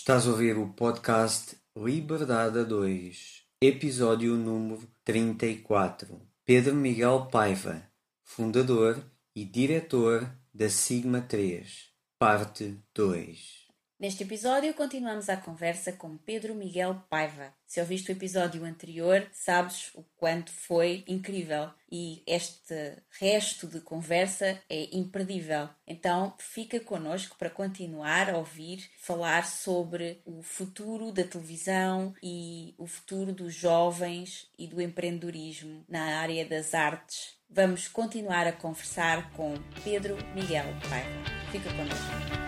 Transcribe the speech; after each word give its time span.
Estás 0.00 0.28
a 0.28 0.30
ouvir 0.30 0.56
o 0.56 0.68
podcast 0.68 1.56
Liberdade 1.76 2.60
a 2.60 2.62
2, 2.62 3.42
episódio 3.60 4.36
número 4.36 4.88
34. 5.04 6.22
Pedro 6.46 6.76
Miguel 6.76 7.26
Paiva, 7.32 7.82
fundador 8.22 8.96
e 9.34 9.44
diretor 9.44 10.30
da 10.54 10.70
Sigma 10.70 11.20
3, 11.20 11.90
parte 12.16 12.78
2. 12.94 13.67
Neste 13.98 14.22
episódio, 14.22 14.72
continuamos 14.74 15.28
a 15.28 15.36
conversa 15.36 15.90
com 15.90 16.16
Pedro 16.16 16.54
Miguel 16.54 17.02
Paiva. 17.10 17.52
Se 17.66 17.80
ouviste 17.80 18.12
o 18.12 18.14
episódio 18.14 18.64
anterior, 18.64 19.26
sabes 19.32 19.90
o 19.92 20.04
quanto 20.16 20.52
foi 20.52 21.02
incrível 21.08 21.68
e 21.90 22.22
este 22.24 23.02
resto 23.18 23.66
de 23.66 23.80
conversa 23.80 24.62
é 24.70 24.96
imperdível. 24.96 25.68
Então, 25.84 26.32
fica 26.38 26.78
connosco 26.78 27.36
para 27.36 27.50
continuar 27.50 28.30
a 28.30 28.38
ouvir 28.38 28.88
falar 29.00 29.44
sobre 29.44 30.22
o 30.24 30.42
futuro 30.42 31.10
da 31.10 31.24
televisão 31.24 32.14
e 32.22 32.76
o 32.78 32.86
futuro 32.86 33.32
dos 33.32 33.52
jovens 33.52 34.48
e 34.56 34.68
do 34.68 34.80
empreendedorismo 34.80 35.84
na 35.88 36.20
área 36.20 36.46
das 36.46 36.72
artes. 36.72 37.36
Vamos 37.50 37.88
continuar 37.88 38.46
a 38.46 38.52
conversar 38.52 39.32
com 39.32 39.54
Pedro 39.82 40.16
Miguel 40.36 40.66
Paiva. 40.88 41.50
Fica 41.50 41.68
connosco. 41.74 42.47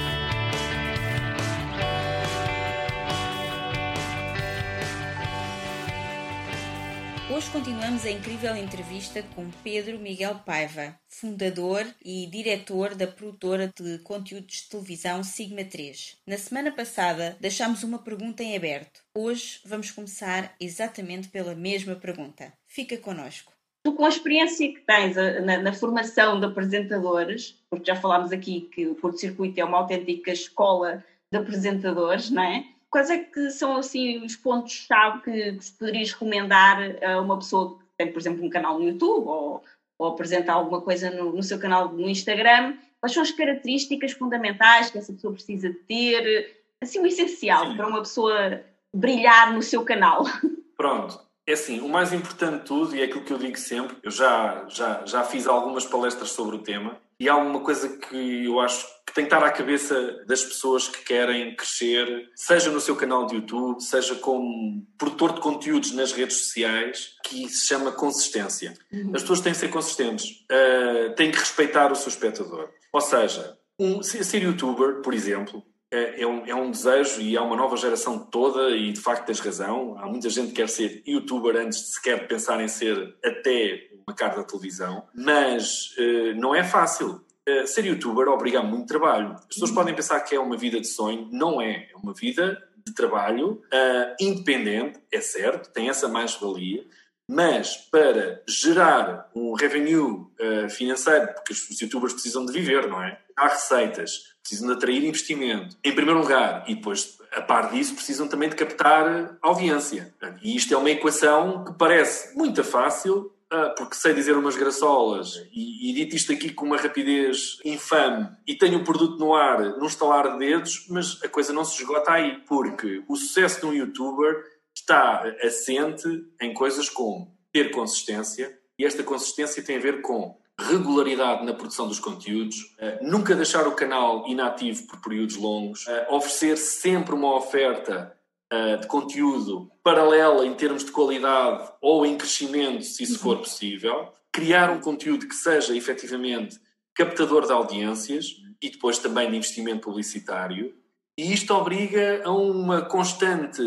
Hoje 7.33 7.49
continuamos 7.49 8.05
a 8.05 8.11
incrível 8.11 8.53
entrevista 8.57 9.23
com 9.33 9.49
Pedro 9.63 9.97
Miguel 9.97 10.41
Paiva, 10.45 10.99
fundador 11.07 11.85
e 12.03 12.27
diretor 12.27 12.93
da 12.93 13.07
produtora 13.07 13.71
de 13.73 13.99
conteúdos 13.99 14.63
de 14.63 14.69
televisão 14.69 15.23
Sigma 15.23 15.63
3. 15.63 16.17
Na 16.27 16.37
semana 16.37 16.73
passada 16.73 17.37
deixámos 17.39 17.83
uma 17.83 17.99
pergunta 17.99 18.43
em 18.43 18.57
aberto. 18.57 18.99
Hoje 19.15 19.61
vamos 19.65 19.91
começar 19.91 20.53
exatamente 20.59 21.29
pela 21.29 21.55
mesma 21.55 21.95
pergunta. 21.95 22.51
Fica 22.67 22.97
connosco. 22.97 23.53
Tu, 23.81 23.93
com 23.93 24.03
a 24.03 24.09
experiência 24.09 24.67
que 24.67 24.81
tens 24.81 25.15
na, 25.15 25.57
na 25.57 25.71
formação 25.71 26.37
de 26.37 26.47
apresentadores, 26.47 27.63
porque 27.69 27.85
já 27.85 27.95
falámos 27.95 28.33
aqui 28.33 28.67
que 28.73 28.87
o 28.87 28.95
Porto 28.95 29.21
Circuito 29.21 29.57
é 29.57 29.63
uma 29.63 29.77
autêntica 29.77 30.33
escola 30.33 31.01
de 31.31 31.39
apresentadores, 31.39 32.29
não 32.29 32.43
é? 32.43 32.65
Quais 32.91 33.09
é 33.09 33.17
que 33.19 33.49
são 33.49 33.77
assim 33.77 34.23
os 34.23 34.35
pontos-chave 34.35 35.21
que, 35.21 35.57
poderias 35.79 36.11
recomendar 36.11 36.77
a 37.01 37.21
uma 37.21 37.37
pessoa 37.39 37.79
que 37.79 37.85
tem, 37.97 38.11
por 38.11 38.19
exemplo, 38.19 38.45
um 38.45 38.49
canal 38.49 38.77
no 38.77 38.87
YouTube 38.87 39.27
ou, 39.27 39.63
ou 39.97 40.07
apresenta 40.09 40.51
alguma 40.51 40.81
coisa 40.81 41.09
no, 41.09 41.31
no, 41.31 41.41
seu 41.41 41.57
canal 41.57 41.89
no 41.89 42.09
Instagram? 42.09 42.75
Quais 42.99 43.13
são 43.13 43.23
as 43.23 43.31
características 43.31 44.11
fundamentais 44.11 44.91
que 44.91 44.97
essa 44.97 45.13
pessoa 45.13 45.33
precisa 45.33 45.73
ter? 45.87 46.61
Assim, 46.81 46.99
o 46.99 47.07
essencial 47.07 47.71
Sim. 47.71 47.77
para 47.77 47.87
uma 47.87 47.99
pessoa 47.99 48.61
brilhar 48.93 49.53
no 49.53 49.61
seu 49.61 49.83
canal. 49.85 50.25
Pronto. 50.75 51.19
É 51.47 51.53
assim, 51.53 51.79
o 51.79 51.89
mais 51.89 52.13
importante 52.13 52.59
de 52.59 52.65
tudo, 52.65 52.95
e 52.95 53.01
é 53.01 53.05
aquilo 53.05 53.23
que 53.23 53.33
eu 53.33 53.37
digo 53.37 53.57
sempre, 53.57 53.97
eu 54.03 54.11
já, 54.11 54.65
já, 54.69 55.03
já 55.05 55.23
fiz 55.23 55.47
algumas 55.47 55.85
palestras 55.85 56.29
sobre 56.31 56.55
o 56.55 56.59
tema, 56.59 56.97
e 57.21 57.29
há 57.29 57.37
uma 57.37 57.59
coisa 57.59 57.87
que 57.87 58.45
eu 58.45 58.59
acho 58.59 58.83
que 59.05 59.13
tem 59.13 59.25
que 59.25 59.31
estar 59.31 59.45
à 59.45 59.51
cabeça 59.51 60.23
das 60.25 60.43
pessoas 60.43 60.87
que 60.87 61.03
querem 61.03 61.55
crescer, 61.55 62.31
seja 62.33 62.71
no 62.71 62.81
seu 62.81 62.95
canal 62.95 63.27
de 63.27 63.35
YouTube, 63.35 63.79
seja 63.79 64.15
como 64.15 64.83
produtor 64.97 65.33
de 65.33 65.39
conteúdos 65.39 65.91
nas 65.91 66.11
redes 66.13 66.37
sociais, 66.37 67.13
que 67.23 67.47
se 67.47 67.67
chama 67.67 67.91
consistência. 67.91 68.73
Uhum. 68.91 69.11
As 69.13 69.21
pessoas 69.21 69.41
têm 69.41 69.53
que 69.53 69.59
ser 69.59 69.67
consistentes, 69.67 70.31
uh, 70.51 71.13
têm 71.13 71.29
que 71.29 71.37
respeitar 71.37 71.91
o 71.91 71.95
seu 71.95 72.09
espectador. 72.09 72.71
Ou 72.91 73.01
seja, 73.01 73.55
um, 73.77 74.01
ser 74.01 74.41
youtuber, 74.41 75.03
por 75.03 75.13
exemplo, 75.13 75.63
é, 75.91 76.21
é, 76.21 76.27
um, 76.27 76.45
é 76.45 76.55
um 76.55 76.71
desejo 76.71 77.19
e 77.19 77.35
há 77.35 77.43
uma 77.43 77.55
nova 77.55 77.75
geração 77.75 78.17
toda, 78.17 78.69
e 78.69 78.93
de 78.93 79.01
facto 79.01 79.25
tens 79.25 79.41
razão. 79.41 79.97
Há 79.99 80.07
muita 80.07 80.29
gente 80.29 80.49
que 80.49 80.55
quer 80.55 80.69
ser 80.69 81.03
youtuber 81.05 81.57
antes 81.57 81.79
de 81.79 81.93
sequer 81.95 82.27
pensar 82.27 82.61
em 82.61 82.67
ser 82.69 83.17
até 83.23 83.89
uma 84.07 84.15
cara 84.15 84.37
da 84.37 84.43
televisão, 84.43 85.05
mas 85.13 85.95
uh, 85.97 86.35
não 86.35 86.55
é 86.55 86.63
fácil. 86.63 87.21
Uh, 87.47 87.67
ser 87.67 87.85
youtuber 87.85 88.29
obriga 88.29 88.63
muito 88.63 88.87
trabalho. 88.87 89.33
As 89.33 89.45
pessoas 89.45 89.71
podem 89.71 89.93
pensar 89.93 90.19
que 90.21 90.33
é 90.33 90.39
uma 90.39 90.55
vida 90.55 90.79
de 90.79 90.87
sonho, 90.87 91.27
não 91.31 91.61
é. 91.61 91.89
É 91.91 91.97
uma 92.01 92.13
vida 92.13 92.61
de 92.85 92.93
trabalho 92.93 93.61
uh, 93.65 94.15
independente, 94.19 94.99
é 95.11 95.19
certo, 95.19 95.71
tem 95.71 95.89
essa 95.89 96.07
mais-valia, 96.07 96.85
mas 97.29 97.75
para 97.75 98.41
gerar 98.47 99.29
um 99.33 99.53
revenue 99.53 100.27
financeiro, 100.69 101.33
porque 101.33 101.53
os 101.53 101.79
youtubers 101.79 102.11
precisam 102.11 102.45
de 102.45 102.51
viver, 102.51 102.89
não 102.89 103.01
é? 103.01 103.21
Há 103.37 103.47
receitas 103.47 104.30
precisam 104.41 104.67
de 104.67 104.73
atrair 104.73 105.03
investimento, 105.03 105.77
em 105.83 105.93
primeiro 105.93 106.19
lugar, 106.19 106.63
e 106.67 106.75
depois, 106.75 107.17
a 107.31 107.41
par 107.41 107.71
disso, 107.71 107.93
precisam 107.93 108.27
também 108.27 108.49
de 108.49 108.55
captar 108.55 109.37
audiência. 109.41 110.13
E 110.41 110.55
isto 110.55 110.73
é 110.73 110.77
uma 110.77 110.89
equação 110.89 111.63
que 111.63 111.73
parece 111.73 112.35
muito 112.35 112.63
fácil, 112.63 113.31
ah, 113.53 113.73
porque 113.77 113.95
sei 113.95 114.13
dizer 114.13 114.37
umas 114.37 114.55
graçolas 114.55 115.35
e, 115.51 115.89
e 115.89 115.93
dito 115.93 116.15
isto 116.15 116.31
aqui 116.31 116.53
com 116.53 116.65
uma 116.65 116.77
rapidez 116.77 117.59
infame 117.65 118.29
e 118.47 118.55
tenho 118.55 118.79
o 118.79 118.83
produto 118.85 119.19
no 119.19 119.35
ar 119.35 119.77
num 119.77 119.87
estalar 119.87 120.31
de 120.31 120.39
dedos, 120.39 120.85
mas 120.89 121.21
a 121.21 121.27
coisa 121.27 121.51
não 121.51 121.65
se 121.65 121.81
esgota 121.81 122.13
aí, 122.13 122.39
porque 122.47 123.03
o 123.09 123.15
sucesso 123.17 123.59
de 123.59 123.65
um 123.65 123.73
youtuber 123.73 124.41
está 124.73 125.25
assente 125.43 126.07
em 126.39 126.53
coisas 126.53 126.89
como 126.89 127.37
ter 127.51 127.71
consistência, 127.71 128.57
e 128.79 128.85
esta 128.85 129.03
consistência 129.03 129.61
tem 129.61 129.75
a 129.75 129.81
ver 129.81 130.01
com 130.01 130.39
regularidade 130.69 131.45
na 131.45 131.53
produção 131.53 131.87
dos 131.87 131.99
conteúdos, 131.99 132.57
uh, 132.79 133.03
nunca 133.03 133.35
deixar 133.35 133.67
o 133.67 133.73
canal 133.73 134.27
inativo 134.27 134.85
por 134.87 135.01
períodos 135.01 135.35
longos, 135.35 135.85
uh, 135.87 136.13
oferecer 136.13 136.57
sempre 136.57 137.13
uma 137.15 137.35
oferta 137.35 138.15
uh, 138.51 138.79
de 138.79 138.87
conteúdo 138.87 139.71
paralela 139.83 140.45
em 140.45 140.53
termos 140.53 140.85
de 140.85 140.91
qualidade 140.91 141.71
ou 141.81 142.05
em 142.05 142.17
crescimento, 142.17 142.83
se 142.83 143.03
isso 143.03 143.19
for 143.19 143.37
possível, 143.37 144.13
criar 144.31 144.69
um 144.69 144.79
conteúdo 144.79 145.27
que 145.27 145.35
seja 145.35 145.75
efetivamente 145.75 146.59
captador 146.93 147.45
de 147.45 147.51
audiências 147.51 148.35
e 148.61 148.69
depois 148.69 148.97
também 148.99 149.29
de 149.29 149.37
investimento 149.37 149.81
publicitário. 149.81 150.73
E 151.17 151.33
isto 151.33 151.53
obriga 151.53 152.21
a 152.23 152.31
uma 152.31 152.81
constante 152.81 153.61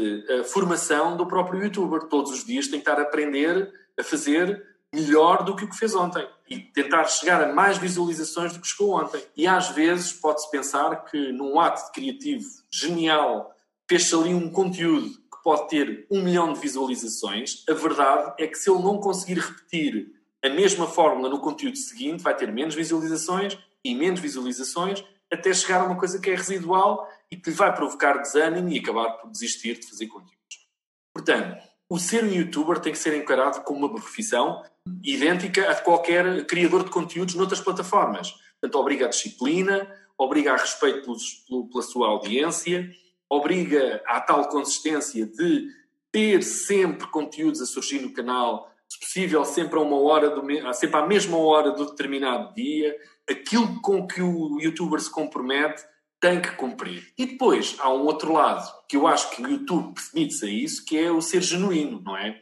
formação 0.47 1.17
do 1.17 1.27
próprio 1.27 1.63
youtuber. 1.63 2.05
Todos 2.05 2.33
os 2.33 2.45
dias 2.45 2.69
tem 2.69 2.81
que 2.81 2.89
estar 2.89 2.99
a 2.99 3.03
aprender 3.03 3.71
a 3.99 4.03
fazer 4.03 4.74
melhor 4.95 5.45
do 5.45 5.57
que 5.57 5.65
o 5.65 5.69
que 5.69 5.77
fez 5.77 5.95
ontem 5.95 6.27
e 6.49 6.61
tentar 6.61 7.05
chegar 7.05 7.43
a 7.43 7.53
mais 7.53 7.79
visualizações 7.79 8.53
do 8.53 8.61
que 8.61 8.69
chegou 8.69 9.01
ontem. 9.01 9.23
E 9.37 9.47
às 9.47 9.71
vezes 9.71 10.13
pode-se 10.13 10.51
pensar 10.51 11.05
que 11.05 11.33
num 11.33 11.59
ato 11.59 11.91
criativo 11.93 12.47
genial 12.71 13.53
fez-se 13.89 14.15
ali 14.15 14.33
um 14.33 14.51
conteúdo 14.51 15.09
que 15.11 15.43
pode 15.43 15.69
ter 15.69 16.07
um 16.11 16.23
milhão 16.23 16.53
de 16.53 16.61
visualizações. 16.61 17.65
A 17.69 17.75
verdade 17.75 18.35
é 18.39 18.47
que 18.47 18.57
se 18.57 18.71
ele 18.71 18.83
não 18.83 18.99
conseguir 18.99 19.41
repetir 19.41 20.13
a 20.43 20.49
mesma 20.49 20.87
fórmula 20.87 21.29
no 21.29 21.41
conteúdo 21.41 21.77
seguinte 21.77 22.23
vai 22.23 22.37
ter 22.37 22.53
menos 22.53 22.75
visualizações 22.75 23.59
e 23.83 23.95
menos 23.95 24.21
visualizações 24.21 25.05
até 25.33 25.53
chegar 25.53 25.81
a 25.81 25.85
uma 25.85 25.99
coisa 25.99 26.21
que 26.21 26.31
é 26.31 26.35
residual 26.35 27.09
e 27.31 27.37
que 27.37 27.51
lhe 27.51 27.57
vai 27.57 27.75
provocar 27.75 28.19
desânimo 28.19 28.69
e 28.69 28.79
acabar 28.79 29.11
por 29.15 29.31
desistir 29.31 29.79
de 29.79 29.87
fazer 29.89 30.07
conteúdos. 30.07 30.69
Portanto, 31.13 31.74
o 31.89 31.99
ser 31.99 32.25
um 32.25 32.33
youtuber 32.33 32.79
tem 32.81 32.93
que 32.93 32.99
ser 32.99 33.17
encarado 33.17 33.63
como 33.63 33.81
uma 33.81 33.95
profissão 33.95 34.63
idêntica 35.03 35.71
a 35.71 35.75
qualquer 35.75 36.47
criador 36.47 36.85
de 36.85 36.91
conteúdos 36.91 37.35
noutras 37.35 37.61
plataformas. 37.61 38.33
Portanto, 38.61 38.81
obriga 38.81 39.07
a 39.07 39.09
disciplina, 39.09 39.91
obriga 40.17 40.53
a 40.53 40.57
respeito 40.57 41.03
pelos, 41.03 41.45
pela 41.71 41.83
sua 41.83 42.09
audiência, 42.09 42.91
obriga 43.29 44.03
à 44.07 44.21
tal 44.21 44.49
consistência 44.49 45.27
de 45.27 45.69
ter 46.11 46.43
sempre 46.43 47.07
conteúdos 47.09 47.61
a 47.61 47.67
surgir 47.67 48.01
no 48.01 48.13
canal, 48.13 48.71
se 48.89 49.01
possível 49.01 49.45
sempre 49.45 49.79
a 49.79 49.83
uma 49.83 49.99
hora, 49.99 50.31
do, 50.31 50.43
sempre 50.75 50.97
à 50.97 51.07
mesma 51.07 51.37
hora 51.39 51.73
do 51.73 51.87
determinado 51.87 52.55
dia, 52.55 52.97
aquilo 53.29 53.81
com 53.81 54.07
que 54.07 54.23
o 54.23 54.61
youtuber 54.61 55.01
se 55.01 55.11
compromete 55.11 55.83
tem 56.25 56.41
que 56.41 56.53
cumprir. 56.53 57.13
E 57.19 57.27
depois 57.27 57.77
há 57.79 57.93
um 57.93 58.01
outro 58.07 58.33
lado 58.33 58.67
que 58.89 58.97
eu 58.97 59.07
acho 59.07 59.29
que 59.29 59.43
o 59.43 59.47
YouTube 59.47 59.93
permite-se 59.93 60.47
a 60.47 60.49
isso, 60.49 60.83
que 60.83 60.99
é 60.99 61.11
o 61.11 61.21
ser 61.21 61.43
genuíno, 61.43 62.01
não 62.01 62.17
é? 62.17 62.41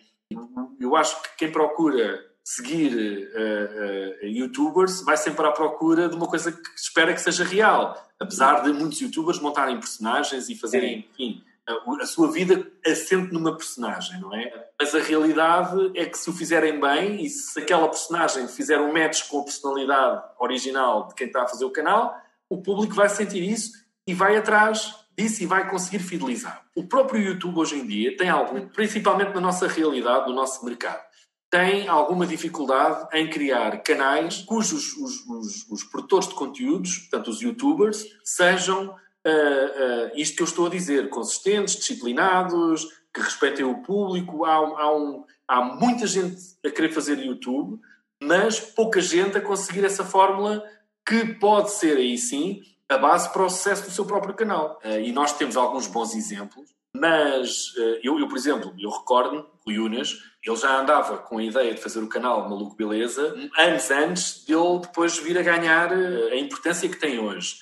Eu 0.79 0.94
acho 0.94 1.20
que 1.20 1.31
quem 1.37 1.50
procura 1.50 2.25
seguir 2.44 3.29
uh, 3.34 4.25
uh, 4.25 4.26
youtubers 4.26 5.02
vai 5.02 5.17
sempre 5.17 5.44
à 5.44 5.50
procura 5.50 6.08
de 6.08 6.14
uma 6.14 6.29
coisa 6.29 6.52
que 6.52 6.69
espera 6.76 7.12
que 7.12 7.20
seja 7.20 7.43
real. 7.43 8.00
Apesar 8.20 8.62
de 8.62 8.73
muitos 8.73 9.00
youtubers 9.00 9.40
montarem 9.40 9.81
personagens 9.81 10.49
e 10.49 10.55
fazerem, 10.55 11.08
enfim, 11.12 11.43
a, 11.67 12.02
a, 12.02 12.06
sua 12.06 12.31
vida 12.31 12.64
assente 12.87 13.32
numa 13.32 13.56
personagem, 13.56 14.20
não 14.20 14.32
é? 14.32 14.69
Mas 14.81 14.94
a 14.94 15.00
realidade 15.00 15.90
é 15.96 16.06
que 16.06 16.17
se 16.17 16.31
o 16.31 16.32
fizerem 16.32 16.81
bem 16.81 17.25
e 17.25 17.29
se 17.29 17.58
aquela 17.58 17.88
personagem 17.88 18.46
fizer 18.46 18.81
um 18.81 18.93
match 18.93 19.26
com 19.29 19.40
a 19.40 19.44
personalidade 19.44 20.23
original 20.38 21.08
de 21.08 21.14
quem 21.17 21.26
está 21.26 21.43
a 21.43 21.49
fazer 21.49 21.64
o 21.64 21.70
canal, 21.70 22.22
o 22.53 22.61
público 22.61 22.95
vai 22.95 23.09
sentir 23.09 23.43
isso 23.43 23.73
e 24.07 24.13
vai 24.13 24.37
atrás 24.37 24.95
disso 25.17 25.43
e 25.43 25.47
vai 25.47 25.71
conseguir 25.71 26.01
fidelizar. 26.01 26.63
O 26.77 26.87
próprio 26.87 27.23
YouTube 27.23 27.59
hoje 27.59 27.79
em 27.79 27.87
dia 27.87 28.15
tem 28.15 28.29
algum, 28.29 28.69
principalmente 28.69 29.33
na 29.33 29.41
nossa 29.41 29.67
realidade, 29.67 30.29
no 30.29 30.35
nosso 30.35 30.63
mercado, 30.63 31.03
tem 31.51 31.89
alguma 31.89 32.27
dificuldade 32.27 33.09
em 33.15 33.31
criar 33.31 33.83
canais 33.83 34.43
cujos 34.43 34.95
os, 34.99 35.27
os, 35.27 35.71
os 35.71 35.85
produtores 35.85 36.29
de 36.29 36.35
conteúdos, 36.35 36.99
portanto 36.99 37.29
os 37.29 37.41
youtubers, 37.41 38.05
sejam 38.23 38.89
uh, 38.89 38.91
uh, 38.91 40.11
isto 40.15 40.37
que 40.37 40.43
eu 40.43 40.47
estou 40.47 40.67
a 40.67 40.71
dizer, 40.71 41.09
consistentes, 41.09 41.77
disciplinados, 41.77 42.87
que 43.15 43.21
respeitem 43.23 43.65
o 43.65 43.83
público. 43.83 44.45
Há, 44.45 44.57
há, 44.57 44.95
um, 44.95 45.25
há 45.49 45.63
muita 45.63 46.07
gente 46.07 46.37
a 46.65 46.71
querer 46.71 46.91
fazer 46.91 47.19
YouTube, 47.19 47.81
mas 48.23 48.61
pouca 48.61 49.01
gente 49.01 49.39
a 49.39 49.41
conseguir 49.41 49.85
essa 49.87 50.05
fórmula 50.05 50.63
que 51.07 51.35
pode 51.35 51.73
ser 51.73 51.97
aí 51.97 52.17
sim 52.17 52.63
a 52.89 52.99
base 52.99 53.33
para 53.33 53.45
o 53.45 53.51
sucesso 53.51 53.85
do 53.85 53.91
seu 53.91 54.05
próprio 54.05 54.35
canal. 54.35 54.79
Uh, 54.85 55.01
e 55.01 55.13
nós 55.13 55.37
temos 55.37 55.57
alguns 55.57 55.87
bons 55.87 56.15
exemplos, 56.15 56.71
mas 56.95 57.73
eu, 58.03 58.21
eu, 58.21 58.29
por 58.29 58.37
exemplo, 58.37 58.75
eu 58.79 58.91
recordo 58.91 59.49
o 59.67 59.71
Yunas, 59.71 60.19
ele 60.45 60.57
já 60.57 60.81
andava 60.81 61.19
com 61.19 61.39
a 61.39 61.45
ideia 61.45 61.73
de 61.75 61.81
fazer 61.81 62.01
o 62.01 62.09
canal 62.09 62.49
Maluco 62.49 62.77
Beleza 62.77 63.35
anos 63.57 63.91
antes 63.91 64.45
de 64.45 64.53
ele 64.53 64.81
depois 64.81 65.17
vir 65.19 65.39
a 65.39 65.43
ganhar 65.43 65.93
eh, 65.93 66.33
a 66.33 66.37
importância 66.37 66.89
que 66.89 66.99
tem 66.99 67.19
hoje. 67.19 67.57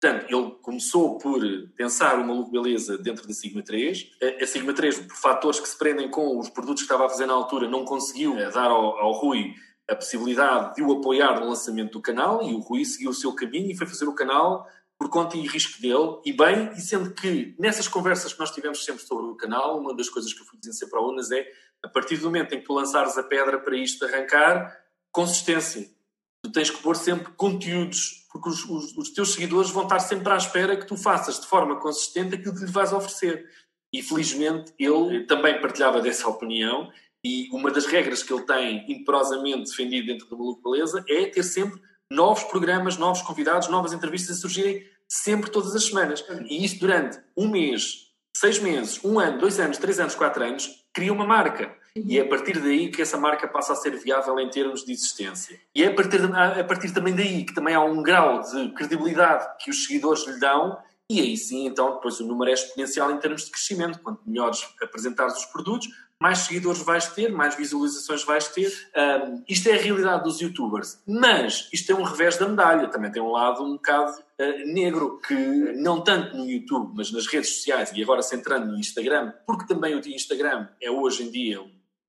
Portanto, 0.00 0.32
ele 0.32 0.50
começou 0.62 1.18
por 1.18 1.42
pensar 1.76 2.18
o 2.18 2.26
Maluco 2.26 2.50
Beleza 2.50 2.96
dentro 2.96 3.26
da 3.26 3.34
Sigma 3.34 3.62
3. 3.62 4.12
A 4.40 4.46
Sigma 4.46 4.72
3, 4.72 5.00
por 5.00 5.16
fatores 5.16 5.60
que 5.60 5.68
se 5.68 5.76
prendem 5.76 6.08
com 6.08 6.38
os 6.38 6.48
produtos 6.48 6.82
que 6.82 6.86
estava 6.86 7.04
a 7.04 7.08
fazer 7.08 7.26
na 7.26 7.34
altura, 7.34 7.68
não 7.68 7.84
conseguiu 7.84 8.38
eh, 8.38 8.50
dar 8.50 8.70
ao, 8.70 8.96
ao 8.98 9.12
Rui 9.12 9.54
a 9.90 9.96
possibilidade 9.96 10.76
de 10.76 10.82
o 10.82 10.92
apoiar 10.92 11.40
no 11.40 11.48
lançamento 11.48 11.92
do 11.92 12.00
canal 12.00 12.42
e 12.48 12.54
o 12.54 12.60
Rui 12.60 12.84
seguiu 12.84 13.10
o 13.10 13.14
seu 13.14 13.34
caminho 13.34 13.70
e 13.70 13.76
foi 13.76 13.86
fazer 13.86 14.06
o 14.06 14.14
canal 14.14 14.66
por 14.96 15.08
conta 15.08 15.36
e 15.36 15.46
risco 15.46 15.80
dele, 15.80 16.20
e 16.26 16.32
bem, 16.32 16.72
e 16.76 16.80
sendo 16.80 17.14
que 17.14 17.54
nessas 17.58 17.88
conversas 17.88 18.34
que 18.34 18.38
nós 18.38 18.50
tivemos 18.50 18.84
sempre 18.84 19.02
sobre 19.02 19.24
o 19.32 19.34
canal, 19.34 19.80
uma 19.80 19.96
das 19.96 20.10
coisas 20.10 20.30
que 20.32 20.42
eu 20.42 20.44
fui 20.44 20.58
dizer 20.58 20.74
sempre 20.74 20.90
para 20.90 21.00
a 21.00 21.08
Unas 21.08 21.30
é 21.30 21.46
a 21.82 21.88
partir 21.88 22.18
do 22.18 22.24
momento 22.24 22.54
em 22.54 22.60
que 22.60 22.66
tu 22.66 22.74
lançares 22.74 23.16
a 23.16 23.22
pedra 23.22 23.58
para 23.58 23.74
isto 23.76 24.04
arrancar, 24.04 24.78
consistência. 25.10 25.88
Tu 26.44 26.52
tens 26.52 26.68
que 26.68 26.82
pôr 26.82 26.96
sempre 26.96 27.32
conteúdos, 27.32 28.26
porque 28.30 28.50
os, 28.50 28.62
os, 28.64 28.96
os, 28.96 29.10
teus 29.10 29.32
seguidores 29.32 29.70
vão 29.70 29.84
estar 29.84 30.00
sempre 30.00 30.30
à 30.34 30.36
espera 30.36 30.76
que 30.76 30.86
tu 30.86 30.98
faças 30.98 31.40
de 31.40 31.46
forma 31.46 31.80
consistente 31.80 32.34
aquilo 32.34 32.54
que 32.54 32.64
lhe 32.64 32.70
vais 32.70 32.92
oferecer. 32.92 33.48
E 33.90 34.02
felizmente 34.02 34.72
ele 34.78 35.24
também 35.24 35.60
partilhava 35.62 36.02
dessa 36.02 36.28
opinião, 36.28 36.92
e 37.24 37.48
uma 37.52 37.70
das 37.70 37.86
regras 37.86 38.22
que 38.22 38.32
ele 38.32 38.42
tem 38.42 38.84
imperosamente 38.90 39.70
defendido 39.70 40.06
dentro 40.06 40.26
do 40.26 40.38
Maluco 40.38 40.70
Beleza 40.70 41.04
é 41.08 41.26
ter 41.26 41.42
sempre 41.42 41.80
novos 42.10 42.44
programas, 42.44 42.96
novos 42.96 43.22
convidados, 43.22 43.68
novas 43.68 43.92
entrevistas 43.92 44.38
a 44.38 44.40
surgirem 44.40 44.84
sempre 45.08 45.50
todas 45.50 45.74
as 45.74 45.84
semanas. 45.84 46.24
E 46.48 46.64
isso 46.64 46.78
durante 46.80 47.18
um 47.36 47.48
mês, 47.48 48.10
seis 48.34 48.58
meses, 48.58 49.02
um 49.04 49.18
ano, 49.18 49.38
dois 49.38 49.60
anos, 49.60 49.78
três 49.78 50.00
anos, 50.00 50.14
quatro 50.14 50.42
anos, 50.42 50.84
cria 50.92 51.12
uma 51.12 51.26
marca. 51.26 51.78
E 51.94 52.18
é 52.18 52.22
a 52.22 52.28
partir 52.28 52.58
daí 52.60 52.90
que 52.90 53.02
essa 53.02 53.18
marca 53.18 53.48
passa 53.48 53.72
a 53.72 53.76
ser 53.76 53.96
viável 53.96 54.38
em 54.38 54.48
termos 54.48 54.84
de 54.84 54.92
existência. 54.92 55.60
E 55.74 55.82
é 55.82 55.88
a 55.88 55.94
partir, 55.94 56.20
de, 56.20 56.32
a 56.32 56.64
partir 56.64 56.92
também 56.92 57.14
daí 57.14 57.44
que 57.44 57.54
também 57.54 57.74
há 57.74 57.82
um 57.82 58.02
grau 58.02 58.40
de 58.40 58.72
credibilidade 58.72 59.46
que 59.58 59.70
os 59.70 59.84
seguidores 59.84 60.26
lhe 60.26 60.38
dão, 60.38 60.78
e 61.10 61.20
aí 61.20 61.36
sim, 61.36 61.66
então, 61.66 61.94
depois 61.94 62.20
o 62.20 62.26
número 62.26 62.50
é 62.50 62.54
exponencial 62.54 63.10
em 63.10 63.18
termos 63.18 63.44
de 63.44 63.50
crescimento. 63.50 63.98
Quanto 64.00 64.22
melhores 64.24 64.64
apresentares 64.80 65.36
os 65.38 65.46
produtos, 65.46 65.88
mais 66.20 66.40
seguidores 66.40 66.82
vais 66.82 67.08
ter, 67.08 67.32
mais 67.32 67.54
visualizações 67.54 68.22
vais 68.24 68.46
ter. 68.48 68.70
Um, 68.94 69.42
isto 69.48 69.68
é 69.70 69.72
a 69.72 69.80
realidade 69.80 70.22
dos 70.22 70.38
youtubers. 70.40 71.02
Mas 71.06 71.68
isto 71.72 71.90
é 71.90 71.94
um 71.94 72.02
revés 72.02 72.36
da 72.36 72.46
medalha. 72.46 72.88
Também 72.88 73.10
tem 73.10 73.22
um 73.22 73.30
lado 73.30 73.64
um 73.64 73.72
bocado 73.72 74.12
uh, 74.12 74.72
negro, 74.72 75.18
que 75.26 75.34
não 75.34 76.02
tanto 76.02 76.36
no 76.36 76.44
YouTube, 76.44 76.92
mas 76.94 77.10
nas 77.10 77.26
redes 77.26 77.56
sociais 77.56 77.90
e 77.94 78.02
agora 78.02 78.20
centrando 78.20 78.66
no 78.66 78.78
Instagram, 78.78 79.32
porque 79.46 79.66
também 79.66 79.94
o 79.94 80.08
Instagram 80.08 80.68
é 80.80 80.90
hoje 80.90 81.22
em 81.22 81.30
dia 81.30 81.62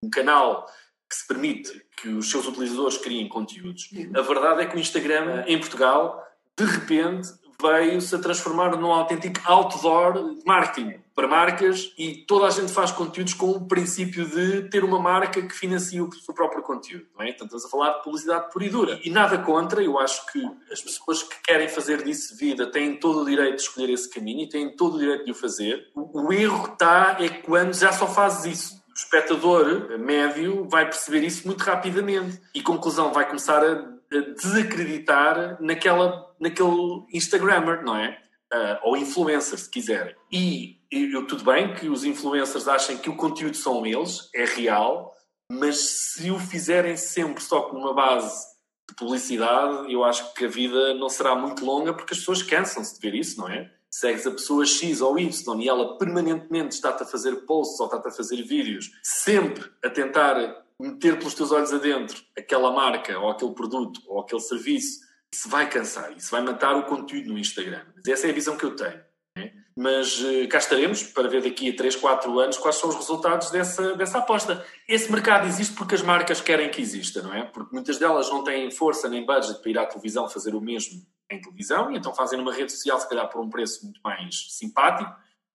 um 0.03 0.09
canal 0.09 0.67
que 1.09 1.15
se 1.15 1.27
permite 1.27 1.85
que 2.01 2.09
os 2.09 2.29
seus 2.29 2.47
utilizadores 2.47 2.97
criem 2.97 3.29
conteúdos. 3.29 3.89
A 4.15 4.21
verdade 4.21 4.63
é 4.63 4.65
que 4.65 4.75
o 4.75 4.79
Instagram, 4.79 5.45
em 5.47 5.59
Portugal, 5.59 6.25
de 6.57 6.65
repente 6.65 7.29
veio-se 7.61 8.15
a 8.15 8.19
transformar 8.19 8.75
num 8.75 8.91
autêntico 8.91 9.39
outdoor 9.45 10.35
marketing 10.45 10.99
para 11.13 11.27
marcas 11.27 11.93
e 11.97 12.25
toda 12.25 12.47
a 12.47 12.49
gente 12.49 12.71
faz 12.71 12.91
conteúdos 12.91 13.33
com 13.33 13.51
o 13.51 13.67
princípio 13.67 14.25
de 14.25 14.69
ter 14.69 14.83
uma 14.83 14.99
marca 14.99 15.41
que 15.41 15.53
financia 15.53 16.03
o 16.03 16.11
seu 16.13 16.33
próprio 16.33 16.63
conteúdo. 16.63 17.05
Não 17.15 17.25
é? 17.25 17.29
Então 17.29 17.45
estamos 17.45 17.65
a 17.65 17.69
falar 17.69 17.97
de 17.97 18.03
publicidade 18.03 18.51
pura 18.51 18.65
e 18.65 18.69
dura. 18.69 18.99
E 19.03 19.09
nada 19.09 19.37
contra, 19.37 19.83
eu 19.83 19.99
acho 19.99 20.25
que 20.31 20.43
as 20.71 20.81
pessoas 20.81 21.23
que 21.23 21.35
querem 21.43 21.67
fazer 21.67 22.03
disso 22.03 22.35
vida 22.35 22.71
têm 22.71 22.95
todo 22.97 23.21
o 23.21 23.25
direito 23.25 23.57
de 23.57 23.61
escolher 23.61 23.91
esse 23.91 24.09
caminho 24.09 24.43
e 24.43 24.49
têm 24.49 24.75
todo 24.75 24.95
o 24.95 24.99
direito 24.99 25.25
de 25.25 25.31
o 25.31 25.35
fazer. 25.35 25.89
O, 25.93 26.27
o 26.27 26.33
erro 26.33 26.73
está 26.73 27.17
é 27.19 27.29
quando 27.29 27.73
já 27.73 27.91
só 27.91 28.07
fazes 28.07 28.59
isso. 28.59 28.81
O 28.89 28.93
espectador 28.93 29.97
médio 29.99 30.67
vai 30.69 30.85
perceber 30.85 31.23
isso 31.23 31.47
muito 31.47 31.61
rapidamente 31.61 32.41
e, 32.53 32.61
conclusão, 32.61 33.13
vai 33.13 33.25
começar 33.25 33.63
a 33.63 34.00
desacreditar 34.35 35.57
naquela, 35.61 36.33
naquele 36.39 37.05
Instagrammer, 37.13 37.83
não 37.83 37.95
é? 37.95 38.19
Uh, 38.53 38.77
ou 38.83 38.97
influencer, 38.97 39.57
se 39.57 39.69
quiserem. 39.69 40.13
E 40.29 40.77
eu, 40.91 41.25
tudo 41.25 41.45
bem 41.45 41.73
que 41.73 41.87
os 41.87 42.03
influencers 42.03 42.67
achem 42.67 42.97
que 42.97 43.09
o 43.09 43.15
conteúdo 43.15 43.55
são 43.55 43.85
eles, 43.85 44.29
é 44.35 44.43
real, 44.43 45.15
mas 45.49 45.79
se 45.79 46.29
o 46.29 46.37
fizerem 46.37 46.97
sempre 46.97 47.41
só 47.41 47.61
com 47.61 47.77
uma 47.77 47.93
base 47.93 48.45
de 48.89 48.95
publicidade, 48.95 49.91
eu 49.91 50.03
acho 50.03 50.33
que 50.33 50.45
a 50.45 50.49
vida 50.49 50.93
não 50.95 51.07
será 51.07 51.33
muito 51.33 51.63
longa 51.63 51.93
porque 51.93 52.13
as 52.13 52.19
pessoas 52.19 52.43
cansam-se 52.43 52.95
de 52.95 52.99
ver 52.99 53.17
isso, 53.17 53.39
não 53.39 53.47
é? 53.47 53.71
Segues 53.89 54.27
a 54.27 54.31
pessoa 54.31 54.65
X 54.65 55.01
ou 55.01 55.17
Y 55.17 55.61
e 55.61 55.69
ela 55.69 55.97
permanentemente 55.97 56.75
está-te 56.75 57.03
a 57.03 57.05
fazer 57.05 57.35
posts 57.45 57.79
ou 57.79 57.85
está-te 57.85 58.07
a 58.07 58.11
fazer 58.11 58.41
vídeos, 58.43 58.91
sempre 59.01 59.69
a 59.83 59.89
tentar 59.89 60.65
meter 60.81 61.17
pelos 61.17 61.33
teus 61.33 61.51
olhos 61.51 61.71
adentro 61.71 62.21
aquela 62.37 62.71
marca 62.71 63.17
ou 63.19 63.29
aquele 63.29 63.53
produto 63.53 64.01
ou 64.07 64.19
aquele 64.19 64.41
serviço, 64.41 64.99
isso 65.33 65.47
vai 65.47 65.69
cansar, 65.69 66.11
isso 66.17 66.31
vai 66.31 66.41
matar 66.41 66.75
o 66.75 66.83
conteúdo 66.83 67.31
no 67.31 67.39
Instagram. 67.39 67.85
Essa 68.05 68.27
é 68.27 68.31
a 68.31 68.33
visão 68.33 68.57
que 68.57 68.65
eu 68.65 68.75
tenho. 68.75 68.99
Né? 69.37 69.53
Mas 69.77 70.19
uh, 70.19 70.47
cá 70.49 70.57
estaremos 70.57 71.03
para 71.03 71.29
ver 71.29 71.41
daqui 71.41 71.69
a 71.69 71.75
3, 71.75 71.95
4 71.95 72.39
anos 72.39 72.57
quais 72.57 72.75
são 72.75 72.89
os 72.89 72.95
resultados 72.95 73.49
dessa, 73.49 73.95
dessa 73.95 74.17
aposta. 74.17 74.65
Esse 74.87 75.09
mercado 75.11 75.47
existe 75.47 75.73
porque 75.75 75.95
as 75.95 76.01
marcas 76.01 76.41
querem 76.41 76.69
que 76.69 76.81
exista, 76.81 77.21
não 77.21 77.33
é? 77.33 77.43
Porque 77.43 77.73
muitas 77.73 77.97
delas 77.97 78.29
não 78.29 78.43
têm 78.43 78.69
força 78.71 79.07
nem 79.07 79.25
budget 79.25 79.61
para 79.61 79.71
ir 79.71 79.79
à 79.79 79.85
televisão 79.85 80.27
fazer 80.27 80.53
o 80.53 80.59
mesmo 80.59 81.01
em 81.29 81.39
televisão 81.39 81.91
e 81.91 81.97
então 81.97 82.13
fazem 82.13 82.37
numa 82.37 82.53
rede 82.53 82.73
social, 82.73 82.99
se 82.99 83.07
calhar 83.07 83.29
por 83.29 83.41
um 83.41 83.49
preço 83.49 83.85
muito 83.85 84.01
mais 84.03 84.47
simpático 84.49 85.09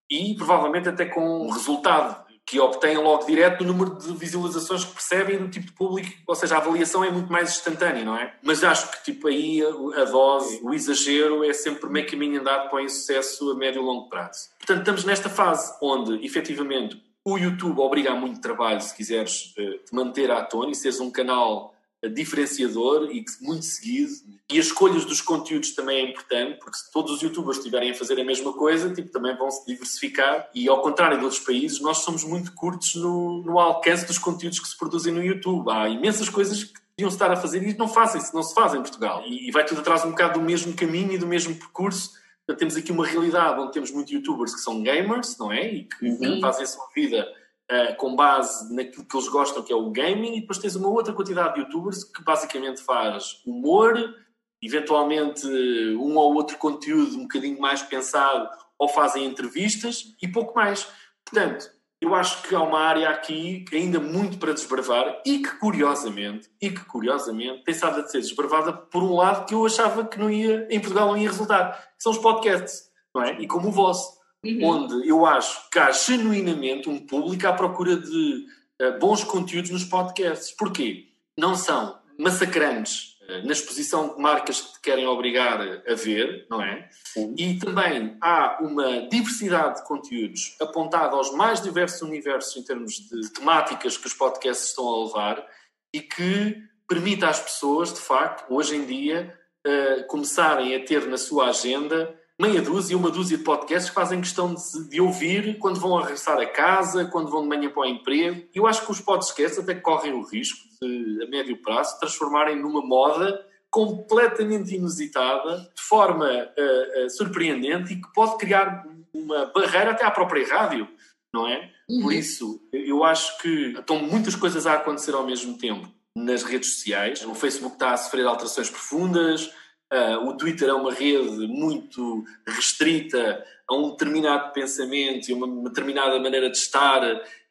e 0.09 0.35
provavelmente 0.35 0.89
até 0.89 1.05
com 1.05 1.47
um 1.47 1.51
resultado 1.51 2.26
que 2.47 2.61
obtêm 2.61 2.97
logo 2.97 3.27
direto 3.27 3.59
do 3.59 3.65
número 3.65 3.97
de 3.97 4.13
visualizações 4.15 4.85
que 4.85 4.93
percebem 4.93 5.37
do 5.37 5.49
tipo 5.49 5.67
de 5.67 5.73
público, 5.73 6.13
ou 6.25 6.35
seja, 6.37 6.55
a 6.55 6.59
avaliação 6.59 7.05
é 7.05 7.11
muito 7.11 7.31
mais 7.31 7.51
instantânea, 7.51 8.05
não 8.05 8.17
é? 8.17 8.35
Mas 8.41 8.63
acho 8.63 8.89
que 8.93 9.03
tipo 9.03 9.27
aí 9.27 9.61
a 9.97 10.05
dose, 10.05 10.61
o 10.63 10.73
exagero 10.73 11.45
é 11.45 11.53
sempre 11.53 11.91
meio 11.91 12.09
caminho 12.09 12.41
andado 12.41 12.71
para 12.71 12.79
o 12.79 12.81
insucesso 12.81 13.51
a 13.51 13.55
médio 13.57 13.83
e 13.83 13.85
longo 13.85 14.09
prazo. 14.09 14.49
Portanto, 14.59 14.79
estamos 14.79 15.05
nesta 15.05 15.29
fase 15.29 15.75
onde, 15.83 16.25
efetivamente, 16.25 17.03
o 17.25 17.37
YouTube 17.37 17.81
obriga 17.81 18.13
a 18.13 18.15
muito 18.15 18.41
trabalho, 18.41 18.81
se 18.81 18.95
quiseres, 18.95 19.53
eh, 19.59 19.81
te 19.85 19.93
manter 19.93 20.31
à 20.31 20.45
tona 20.45 20.71
e 20.71 20.75
seres 20.77 21.01
um 21.01 21.11
canal 21.11 21.75
diferenciador 22.09 23.11
e 23.11 23.25
muito 23.41 23.65
seguido. 23.65 24.13
E 24.51 24.59
as 24.59 24.67
escolhas 24.67 25.05
dos 25.05 25.21
conteúdos 25.21 25.73
também 25.73 25.99
é 25.99 26.11
importante, 26.11 26.59
porque 26.61 26.79
se 26.79 26.91
todos 26.93 27.13
os 27.13 27.21
youtubers 27.21 27.59
estiverem 27.59 27.91
a 27.91 27.95
fazer 27.95 28.21
a 28.21 28.25
mesma 28.25 28.53
coisa, 28.53 28.93
tipo, 28.95 29.11
também 29.11 29.37
vão 29.37 29.51
se 29.51 29.67
diversificar. 29.67 30.49
E 30.55 30.69
ao 30.69 30.81
contrário 30.81 31.19
de 31.19 31.25
outros 31.25 31.43
países, 31.43 31.81
nós 31.81 31.99
somos 31.99 32.23
muito 32.23 32.53
curtos 32.53 32.95
no, 32.95 33.43
no 33.43 33.59
alcance 33.59 34.07
dos 34.07 34.19
conteúdos 34.19 34.61
que 34.61 34.69
se 34.69 34.77
produzem 34.79 35.13
no 35.13 35.23
YouTube. 35.23 35.69
Há 35.71 35.89
imensas 35.89 36.29
coisas 36.29 36.65
que 36.65 36.75
deviam 36.97 37.09
estar 37.09 37.31
a 37.31 37.37
fazer 37.37 37.63
e 37.63 37.77
não 37.77 37.89
fazem, 37.89 38.23
não 38.33 38.43
se 38.43 38.55
fazem 38.55 38.79
em 38.81 38.83
Portugal. 38.83 39.23
E, 39.27 39.49
e 39.49 39.51
vai 39.51 39.65
tudo 39.65 39.81
atrás 39.81 40.05
um 40.05 40.11
bocado 40.11 40.39
do 40.39 40.45
mesmo 40.45 40.75
caminho 40.75 41.13
e 41.13 41.19
do 41.19 41.27
mesmo 41.27 41.55
percurso. 41.55 42.13
Portanto, 42.47 42.61
temos 42.61 42.77
aqui 42.77 42.93
uma 42.93 43.05
realidade 43.05 43.61
onde 43.61 43.73
temos 43.73 43.91
muitos 43.91 44.13
youtubers 44.13 44.55
que 44.55 44.61
são 44.61 44.81
gamers, 44.83 45.37
não 45.39 45.51
é? 45.51 45.69
E 45.69 45.85
que 45.85 46.07
uhum. 46.07 46.41
fazem 46.41 46.63
a 46.63 46.67
sua 46.67 46.89
vida 46.95 47.27
uh, 47.71 47.97
com 47.97 48.15
base 48.15 48.75
naquilo 48.75 49.05
que 49.05 49.17
eles 49.17 49.29
gostam, 49.29 49.63
que 49.63 49.73
é 49.73 49.77
o 49.77 49.91
gaming, 49.91 50.37
e 50.37 50.41
depois 50.41 50.59
tens 50.59 50.77
uma 50.77 50.89
outra 50.89 51.13
quantidade 51.13 51.55
de 51.55 51.61
youtubers 51.61 52.05
que 52.05 52.23
basicamente 52.23 52.83
faz 52.83 53.43
humor, 53.47 54.15
eventualmente 54.63 55.47
um 55.47 56.17
ou 56.17 56.35
outro 56.35 56.59
conteúdo 56.59 57.17
um 57.17 57.23
bocadinho 57.23 57.61
mais 57.61 57.83
pensado, 57.83 58.49
ou 58.79 58.89
fazem 58.89 59.25
entrevistas 59.25 60.15
e 60.21 60.29
pouco 60.29 60.55
mais. 60.55 60.87
Portanto, 61.25 61.71
eu 62.01 62.15
acho 62.15 62.43
que 62.43 62.55
há 62.55 62.61
uma 62.61 62.81
área 62.81 63.09
aqui 63.09 63.65
ainda 63.73 63.99
muito 63.99 64.39
para 64.39 64.53
desbravar 64.53 65.23
e 65.25 65.39
que 65.39 65.59
curiosamente, 65.59 66.51
e 66.61 66.71
que 66.71 66.85
curiosamente 66.85 67.65
tem 67.65 67.75
estado 67.75 68.01
a 68.01 68.07
ser 68.07 68.21
desbravada 68.21 68.73
por 68.73 69.03
um 69.03 69.15
lado 69.15 69.47
que 69.47 69.55
eu 69.55 69.65
achava 69.65 70.05
que 70.05 70.19
não 70.19 70.31
ia, 70.31 70.67
em 70.71 70.79
Portugal 70.79 71.09
não 71.09 71.17
ia 71.17 71.31
resultar, 71.31 71.73
que 71.97 72.03
são 72.03 72.13
os 72.13 72.19
podcasts, 72.19 72.91
não 73.15 73.23
é? 73.23 73.41
E 73.41 73.47
como 73.47 73.69
o 73.69 73.73
vosso 73.73 74.17
uhum. 74.45 74.65
onde 74.65 75.09
eu 75.09 75.25
acho 75.27 75.71
que 75.71 75.79
há 75.79 75.91
genuinamente 75.91 76.89
um 76.89 76.99
público 76.99 77.47
à 77.47 77.53
procura 77.53 77.97
de 77.97 78.47
uh, 78.83 78.99
bons 78.99 79.25
conteúdos 79.25 79.71
nos 79.71 79.85
podcasts. 79.85 80.51
Porquê? 80.53 81.09
Não 81.39 81.55
são 81.55 81.99
massacrantes 82.19 83.17
uh, 83.23 83.47
na 83.47 83.53
exposição 83.53 84.15
de 84.15 84.21
marcas 84.21 84.61
que 84.61 84.73
te 84.75 84.81
querem 84.81 85.07
obrigar 85.07 85.61
a 85.61 85.95
ver, 85.95 86.47
não 86.51 86.63
é? 86.63 86.89
Sim. 87.05 87.35
E 87.37 87.59
também 87.59 88.17
há 88.21 88.59
uma 88.61 89.09
diversidade 89.09 89.81
de 89.81 89.87
conteúdos 89.87 90.57
apontada 90.61 91.17
aos 91.17 91.33
mais 91.33 91.61
diversos 91.61 92.03
universos 92.03 92.57
em 92.57 92.63
termos 92.65 92.95
de 92.95 93.33
temáticas 93.33 93.97
que 93.97 94.07
os 94.07 94.15
podcasts 94.15 94.69
estão 94.69 94.89
a 94.89 95.05
levar 95.05 95.47
e 95.93 96.01
que 96.01 96.57
permite 96.89 97.25
às 97.25 97.41
pessoas, 97.41 97.93
de 97.93 98.01
facto, 98.01 98.53
hoje 98.53 98.77
em 98.77 98.85
dia, 98.85 99.37
uh, 99.67 100.07
começarem 100.07 100.75
a 100.75 100.85
ter 100.85 101.07
na 101.07 101.19
sua 101.19 101.49
agenda 101.49 102.15
meia 102.41 102.61
dúzia, 102.61 102.97
uma 102.97 103.11
dúzia 103.11 103.39
de 103.39 103.45
podcasts 103.45 103.89
que 103.89 103.95
fazem 103.95 104.21
questão 104.21 104.55
de, 104.55 104.89
de, 104.89 105.01
ouvir 105.01 105.59
quando 105.59 105.81
vão 105.81 105.97
a 105.97 106.03
regressar 106.03 106.39
a 106.39 106.47
casa, 106.47 107.07
quando 107.07 107.31
vão 107.31 107.43
de 107.43 107.49
manhã 107.49 107.71
para 107.71 107.83
o 107.83 107.87
emprego. 107.87 108.47
Eu 108.55 108.67
acho 108.67 108.85
que 108.85 108.93
os 108.93 109.01
podcasts 109.01 109.59
até 109.59 109.75
correm 109.75 110.13
o 110.13 110.23
risco 110.23 110.59
de, 110.81 111.25
a 111.25 111.31
médio 111.31 111.61
prazo, 111.63 111.99
transformarem 111.99 112.61
numa 112.61 112.85
moda 112.85 113.45
completamente 113.71 114.75
inusitada, 114.75 115.59
de 115.75 115.83
forma 115.83 116.27
uh, 116.27 117.07
uh, 117.07 117.11
surpreendente 117.11 117.93
e 117.93 118.01
que 118.01 118.13
pode 118.13 118.37
criar 118.39 118.87
uma 119.13 119.47
barreira 119.47 119.91
até 119.91 120.05
à 120.05 120.11
própria 120.11 120.47
rádio, 120.47 120.89
não 121.33 121.47
é? 121.47 121.71
Uhum. 121.89 122.03
Por 122.03 122.13
isso, 122.13 122.61
eu 122.73 123.05
acho 123.05 123.39
que 123.39 123.75
estão 123.79 123.99
muitas 124.01 124.35
coisas 124.35 124.67
a 124.67 124.75
acontecer 124.75 125.15
ao 125.15 125.27
mesmo 125.27 125.57
tempo 125.57 125.89
nas 126.15 126.43
redes 126.43 126.75
sociais. 126.75 127.25
O 127.25 127.35
Facebook 127.35 127.75
está 127.75 127.93
a 127.93 127.97
sofrer 127.97 128.27
alterações 128.27 128.71
profundas, 128.71 129.51
Uh, 129.93 130.29
o 130.29 130.37
Twitter 130.37 130.69
é 130.69 130.73
uma 130.73 130.93
rede 130.93 131.47
muito 131.47 132.25
restrita 132.47 133.45
a 133.69 133.75
um 133.75 133.91
determinado 133.91 134.53
pensamento 134.53 135.29
e 135.29 135.33
uma 135.33 135.69
determinada 135.69 136.19
maneira 136.19 136.51
de 136.51 136.57
estar 136.57 137.03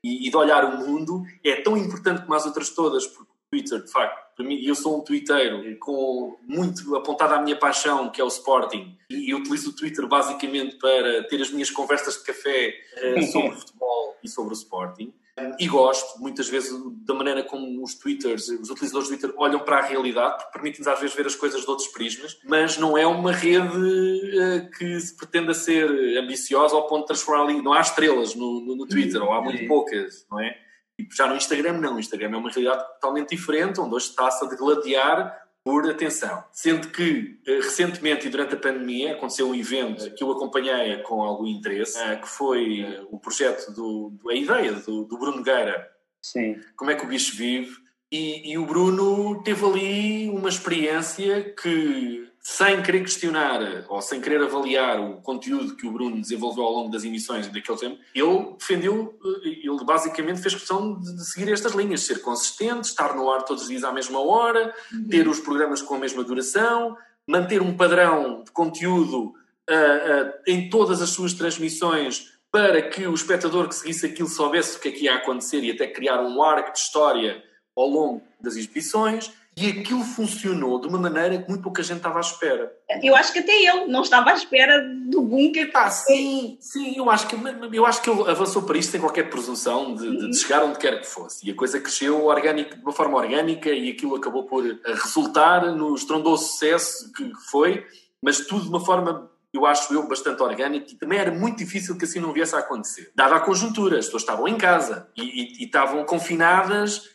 e, 0.04 0.28
e, 0.28 0.30
de 0.30 0.36
olhar 0.36 0.66
o 0.66 0.78
mundo. 0.78 1.24
É 1.44 1.56
tão 1.62 1.78
importante 1.78 2.22
como 2.24 2.34
as 2.34 2.46
outras 2.46 2.70
todas, 2.70 3.08
porque 3.08 3.32
o 3.32 3.50
Twitter, 3.50 3.84
de 3.84 3.92
facto, 3.92 4.36
para 4.36 4.46
mim, 4.46 4.62
eu 4.62 4.76
sou 4.76 5.00
um 5.00 5.02
twitteiro 5.02 5.78
com 5.80 6.38
muito 6.46 6.96
apontado 6.96 7.36
à 7.36 7.42
minha 7.42 7.56
paixão, 7.56 8.10
que 8.10 8.20
é 8.20 8.24
o 8.24 8.28
Sporting, 8.28 8.98
e 9.10 9.32
eu 9.32 9.38
utilizo 9.38 9.70
o 9.70 9.76
Twitter 9.76 10.06
basicamente 10.08 10.76
para 10.76 11.24
ter 11.24 11.42
as 11.42 11.50
minhas 11.50 11.72
conversas 11.72 12.18
de 12.18 12.24
café 12.26 12.74
uh, 12.98 13.24
sobre 13.32 13.56
futebol 13.56 14.18
e 14.22 14.28
sobre 14.28 14.54
o 14.54 14.58
Sporting. 14.58 15.14
E 15.60 15.68
gosto, 15.68 16.18
muitas 16.22 16.48
vezes, 16.48 16.72
da 17.06 17.14
maneira 17.14 17.44
como 17.44 17.84
os 17.84 17.96
Twitters, 17.96 18.48
os 18.48 18.70
utilizadores 18.70 19.10
do 19.10 19.18
Twitter 19.18 19.34
olham 19.38 19.60
para 19.60 19.80
a 19.80 19.82
realidade, 19.82 20.38
porque 20.38 20.54
permite-nos 20.54 20.88
às 20.88 21.00
vezes 21.00 21.14
ver 21.14 21.26
as 21.26 21.36
coisas 21.36 21.62
de 21.62 21.70
outros 21.70 21.90
prismas, 21.90 22.40
mas 22.46 22.78
não 22.78 22.98
é 22.98 23.06
uma 23.06 23.34
rede 23.34 23.78
uh, 23.78 24.72
que 24.78 24.98
se 24.98 25.16
pretenda 25.18 25.54
ser 25.54 25.90
ambiciosa 26.18 26.76
ao 26.76 26.88
ponto 26.88 27.02
de 27.02 27.08
transformar 27.08 27.44
ali. 27.44 27.62
Não 27.62 27.74
há 27.74 27.82
estrelas 27.82 28.34
no, 28.34 28.62
no, 28.62 28.78
no 28.78 28.88
Twitter, 28.88 29.22
ou 29.22 29.34
há 29.34 29.42
muito 29.42 29.68
poucas, 29.68 30.26
não 30.32 30.40
é? 30.40 30.56
E 30.98 31.06
já 31.14 31.28
no 31.28 31.36
Instagram, 31.36 31.74
não. 31.74 31.96
O 31.96 32.00
Instagram 32.00 32.34
é 32.34 32.38
uma 32.38 32.50
realidade 32.50 32.86
totalmente 32.94 33.36
diferente, 33.36 33.82
onde 33.82 33.94
hoje 33.94 34.08
está-se 34.08 34.46
a 34.46 34.48
degladiar 34.48 35.45
por 35.66 35.90
atenção. 35.90 36.44
Sendo 36.54 36.90
que, 36.90 37.40
eh, 37.48 37.56
recentemente 37.56 38.28
e 38.28 38.30
durante 38.30 38.54
a 38.54 38.58
pandemia, 38.58 39.14
aconteceu 39.14 39.50
um 39.50 39.56
evento 39.56 40.14
que 40.14 40.24
eu 40.24 40.32
acompanhei 40.32 40.98
com 41.00 41.24
algum 41.24 41.48
interesse, 41.48 41.98
eh, 41.98 42.18
que 42.18 42.30
foi 42.30 42.82
eh, 42.82 43.04
o 43.10 43.18
projeto, 43.18 43.72
do, 43.72 44.14
a 44.30 44.36
ideia 44.36 44.74
do, 44.74 45.06
do 45.06 45.18
Bruno 45.18 45.42
Gueira. 45.42 45.90
Sim. 46.22 46.62
Como 46.76 46.92
é 46.92 46.96
que 46.96 47.04
o 47.04 47.08
bicho 47.08 47.36
vive. 47.36 47.76
E, 48.12 48.52
e 48.52 48.58
o 48.60 48.66
Bruno 48.68 49.42
teve 49.42 49.66
ali 49.66 50.30
uma 50.30 50.50
experiência 50.50 51.44
que 51.60 52.30
sem 52.48 52.80
querer 52.84 53.00
questionar 53.00 53.60
ou 53.90 54.00
sem 54.04 54.22
querer 54.22 54.40
avaliar 54.40 55.00
o 55.00 55.20
conteúdo 55.20 55.76
que 55.76 55.88
o 55.88 55.92
Bruno 55.92 56.22
desenvolveu 56.22 56.64
ao 56.64 56.72
longo 56.74 56.92
das 56.92 57.04
emissões 57.04 57.48
daquele 57.48 57.78
tempo, 57.80 58.00
ele 58.14 58.56
defendeu, 58.60 59.18
eh, 59.44 59.50
ele 59.64 59.84
basicamente 59.84 60.40
fez 60.44 60.54
questão 60.54 61.00
de 61.00 61.26
seguir 61.26 61.52
estas 61.52 61.74
linhas, 61.74 62.02
ser 62.02 62.22
consistente, 62.22 62.90
estar 62.90 63.16
no 63.16 63.32
ar 63.32 63.42
todos 63.42 63.64
os 63.64 63.70
dias 63.70 63.84
à 63.84 63.92
mesma 63.92 64.20
hora, 64.20 64.72
uhum. 64.94 65.08
ter 65.08 65.28
os 65.28 65.40
programas 65.40 65.82
com 65.82 65.96
a 65.96 65.98
mesma 65.98 66.24
duração, 66.24 66.96
manter 67.28 67.64
um 67.64 67.76
padrão 67.76 68.44
de 68.44 68.52
conteúdo 68.52 69.24
uh, 69.24 69.32
uh, 69.32 70.34
em 70.46 70.70
todas 70.70 71.02
as 71.02 71.10
suas 71.10 71.34
transmissões 71.34 72.32
para 72.52 72.80
que 72.80 73.08
o 73.08 73.14
espectador 73.16 73.68
que 73.68 73.74
seguisse 73.74 74.06
aquilo 74.06 74.30
soubesse 74.30 74.78
o 74.78 74.80
que 74.80 74.90
é 74.90 74.92
que 74.92 75.06
ia 75.06 75.16
acontecer 75.16 75.64
e 75.64 75.72
até 75.72 75.88
criar 75.88 76.22
um 76.22 76.44
arco 76.44 76.74
de 76.74 76.78
história 76.78 77.44
ao 77.76 77.88
longo 77.88 78.22
das 78.40 78.56
exibições 78.56 79.34
e 79.58 79.70
aquilo 79.70 80.04
funcionou 80.04 80.82
de 80.82 80.88
uma 80.88 81.00
maneira 81.00 81.38
que 81.42 81.48
muito 81.48 81.64
pouca 81.64 81.82
gente 81.82 81.98
estava 81.98 82.18
à 82.18 82.22
espera. 82.22 82.74
Eu 83.02 83.16
acho 83.16 83.32
que 83.32 83.40
até 83.40 83.54
eu 83.54 83.88
não 83.88 84.02
estava 84.02 84.32
à 84.32 84.34
espera 84.34 84.84
do 85.08 85.22
bunker. 85.22 85.72
Ah, 85.74 85.90
sim, 85.90 86.58
sim, 86.60 86.98
eu 86.98 87.10
acho 87.10 87.26
que, 87.28 87.36
eu 87.74 87.86
acho 87.86 88.02
que 88.02 88.10
ele 88.10 88.30
avançou 88.30 88.64
para 88.64 88.78
isto 88.78 88.92
sem 88.92 89.00
qualquer 89.00 89.30
presunção 89.30 89.96
de, 89.96 90.18
de, 90.18 90.30
de 90.32 90.38
chegar 90.38 90.62
onde 90.64 90.78
quer 90.78 91.00
que 91.00 91.08
fosse. 91.08 91.48
E 91.48 91.52
a 91.52 91.56
coisa 91.56 91.80
cresceu 91.80 92.26
orgânico, 92.26 92.76
de 92.76 92.82
uma 92.82 92.92
forma 92.92 93.18
orgânica 93.18 93.70
e 93.70 93.90
aquilo 93.92 94.16
acabou 94.16 94.44
por 94.44 94.64
resultar 94.86 95.72
no 95.74 95.96
estrondoso 95.96 96.48
sucesso 96.48 97.14
que 97.14 97.32
foi, 97.50 97.86
mas 98.22 98.40
tudo 98.40 98.64
de 98.64 98.70
uma 98.70 98.84
forma 98.84 99.32
eu 99.54 99.66
acho 99.66 99.94
eu, 99.94 100.06
bastante 100.06 100.44
orgânico 100.44 100.92
e 100.92 100.96
também 100.96 101.18
era 101.18 101.32
muito 101.32 101.60
difícil 101.60 101.98
que 101.98 102.04
assim 102.04 102.20
não 102.20 102.34
viesse 102.34 102.54
a 102.54 102.60
acontecer. 102.60 103.10
Dada 103.16 103.36
a 103.36 103.40
conjuntura, 103.40 103.98
as 103.98 104.06
pessoas 104.06 104.24
estavam 104.24 104.50
em 104.50 104.58
casa 104.58 105.08
e, 105.16 105.24
e, 105.24 105.62
e 105.62 105.66
estavam 105.66 106.04
confinadas 106.04 107.15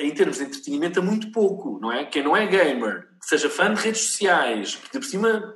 em 0.00 0.10
termos 0.12 0.38
de 0.38 0.44
entretenimento, 0.44 1.00
a 1.00 1.02
muito 1.02 1.30
pouco, 1.30 1.78
não 1.80 1.92
é? 1.92 2.04
Quem 2.04 2.22
não 2.22 2.36
é 2.36 2.46
gamer, 2.46 3.08
que 3.20 3.26
seja 3.28 3.48
fã 3.48 3.72
de 3.72 3.80
redes 3.80 4.02
sociais, 4.02 4.74
que 4.74 4.92
de 4.92 4.98
por 4.98 5.04
cima 5.04 5.54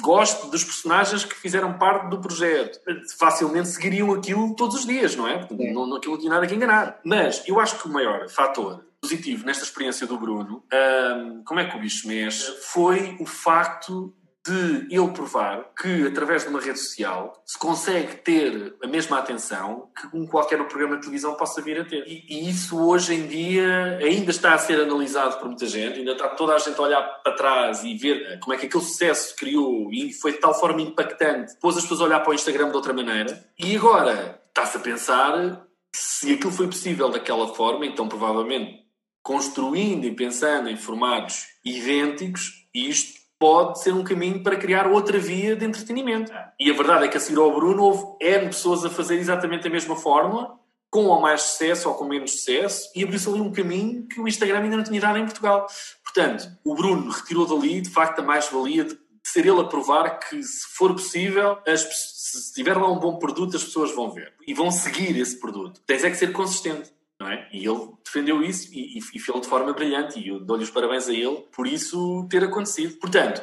goste 0.00 0.50
dos 0.50 0.64
personagens 0.64 1.24
que 1.24 1.34
fizeram 1.34 1.76
parte 1.76 2.08
do 2.08 2.20
projeto, 2.20 2.80
facilmente 3.18 3.68
seguiriam 3.68 4.12
aquilo 4.14 4.54
todos 4.54 4.76
os 4.76 4.86
dias, 4.86 5.14
não 5.14 5.28
é? 5.28 5.38
Porque 5.38 5.70
não, 5.70 5.86
não, 5.86 5.96
aquilo 5.96 6.14
não 6.14 6.20
tinha 6.20 6.32
nada 6.32 6.46
que 6.46 6.54
enganar. 6.54 7.00
Mas 7.04 7.42
eu 7.46 7.60
acho 7.60 7.78
que 7.78 7.88
o 7.88 7.92
maior 7.92 8.28
fator 8.28 8.84
positivo 9.00 9.44
nesta 9.44 9.64
experiência 9.64 10.06
do 10.06 10.18
Bruno, 10.18 10.64
um, 10.72 11.42
como 11.44 11.60
é 11.60 11.68
que 11.68 11.76
o 11.76 11.80
bicho 11.80 12.08
mexe, 12.08 12.50
foi 12.62 13.16
o 13.20 13.26
facto 13.26 14.14
de 14.46 14.94
ele 14.94 15.08
provar 15.08 15.72
que, 15.78 16.06
através 16.06 16.42
de 16.42 16.48
uma 16.48 16.60
rede 16.60 16.78
social, 16.78 17.42
se 17.44 17.58
consegue 17.58 18.16
ter 18.16 18.76
a 18.82 18.86
mesma 18.86 19.18
atenção 19.18 19.90
que 19.98 20.16
um 20.16 20.26
qualquer 20.26 20.62
programa 20.66 20.96
de 20.96 21.02
televisão 21.02 21.34
possa 21.34 21.60
vir 21.60 21.80
a 21.80 21.84
ter. 21.84 22.04
E, 22.06 22.24
e, 22.28 22.48
isso, 22.48 22.78
hoje 22.80 23.14
em 23.14 23.26
dia, 23.26 23.98
ainda 24.00 24.30
está 24.30 24.54
a 24.54 24.58
ser 24.58 24.80
analisado 24.80 25.38
por 25.38 25.48
muita 25.48 25.66
gente, 25.66 25.98
ainda 25.98 26.12
está 26.12 26.28
toda 26.28 26.54
a 26.54 26.58
gente 26.58 26.78
a 26.78 26.82
olhar 26.82 27.02
para 27.22 27.34
trás 27.34 27.84
e 27.84 27.94
ver 27.94 28.22
eh, 28.22 28.38
como 28.38 28.54
é 28.54 28.56
que 28.56 28.66
aquele 28.66 28.84
sucesso 28.84 29.34
criou 29.36 29.92
e 29.92 30.12
foi 30.12 30.32
de 30.32 30.38
tal 30.38 30.58
forma 30.58 30.80
impactante, 30.80 31.54
pôs 31.60 31.76
as 31.76 31.82
pessoas 31.82 32.00
a 32.00 32.04
olhar 32.04 32.20
para 32.20 32.30
o 32.30 32.34
Instagram 32.34 32.70
de 32.70 32.76
outra 32.76 32.92
maneira. 32.92 33.46
E 33.58 33.76
agora 33.76 34.40
está-se 34.48 34.76
a 34.76 34.80
pensar 34.80 35.66
se 35.94 36.32
aquilo 36.32 36.52
foi 36.52 36.66
possível 36.66 37.08
daquela 37.08 37.54
forma, 37.54 37.84
então 37.86 38.08
provavelmente 38.08 38.86
construindo 39.22 40.04
e 40.04 40.14
pensando 40.14 40.70
em 40.70 40.76
formatos 40.76 41.44
idênticos, 41.64 42.66
isto 42.74 43.17
pode 43.38 43.80
ser 43.80 43.92
um 43.92 44.02
caminho 44.02 44.42
para 44.42 44.56
criar 44.56 44.86
outra 44.86 45.18
via 45.18 45.54
de 45.54 45.64
entretenimento. 45.64 46.32
E 46.58 46.70
a 46.70 46.74
verdade 46.74 47.04
é 47.04 47.08
que 47.08 47.16
a 47.16 47.20
seguir 47.20 47.38
ao 47.38 47.54
Bruno 47.54 47.84
houve 47.84 48.04
N 48.20 48.46
pessoas 48.46 48.84
a 48.84 48.90
fazer 48.90 49.16
exatamente 49.16 49.66
a 49.66 49.70
mesma 49.70 49.96
fórmula, 49.96 50.58
com 50.90 51.04
ou 51.04 51.20
mais 51.20 51.42
sucesso 51.42 51.88
ou 51.88 51.94
com 51.94 52.04
menos 52.04 52.32
sucesso, 52.32 52.90
e 52.94 53.04
abriu-se 53.04 53.28
ali 53.28 53.40
um 53.40 53.52
caminho 53.52 54.06
que 54.08 54.20
o 54.20 54.26
Instagram 54.26 54.60
ainda 54.60 54.76
não 54.76 54.84
tinha 54.84 55.00
dado 55.00 55.18
em 55.18 55.24
Portugal. 55.24 55.66
Portanto, 56.02 56.48
o 56.64 56.74
Bruno 56.74 57.10
retirou 57.10 57.46
dali, 57.46 57.80
de 57.80 57.90
facto, 57.90 58.20
a 58.20 58.22
mais-valia 58.22 58.84
de 58.84 58.98
ser 59.22 59.46
ele 59.46 59.60
a 59.60 59.64
provar 59.64 60.18
que, 60.18 60.42
se 60.42 60.66
for 60.74 60.92
possível, 60.92 61.58
as, 61.66 61.82
se 61.82 62.54
tiver 62.54 62.76
lá 62.76 62.90
um 62.90 62.98
bom 62.98 63.18
produto, 63.18 63.56
as 63.56 63.64
pessoas 63.64 63.94
vão 63.94 64.10
ver 64.10 64.32
e 64.46 64.54
vão 64.54 64.70
seguir 64.70 65.18
esse 65.18 65.38
produto. 65.38 65.80
Tens 65.86 66.02
é 66.02 66.10
que 66.10 66.16
ser 66.16 66.32
consistente. 66.32 66.90
É? 67.26 67.48
E 67.52 67.66
ele 67.66 67.92
defendeu 68.04 68.42
isso 68.42 68.72
e, 68.72 68.98
e, 68.98 68.98
e 68.98 69.18
fez 69.18 69.40
de 69.40 69.48
forma 69.48 69.72
brilhante 69.72 70.20
e 70.20 70.28
eu 70.28 70.38
dou-lhe 70.38 70.62
os 70.62 70.70
parabéns 70.70 71.08
a 71.08 71.12
ele 71.12 71.44
por 71.52 71.66
isso 71.66 72.26
ter 72.30 72.44
acontecido. 72.44 72.96
Portanto, 72.98 73.42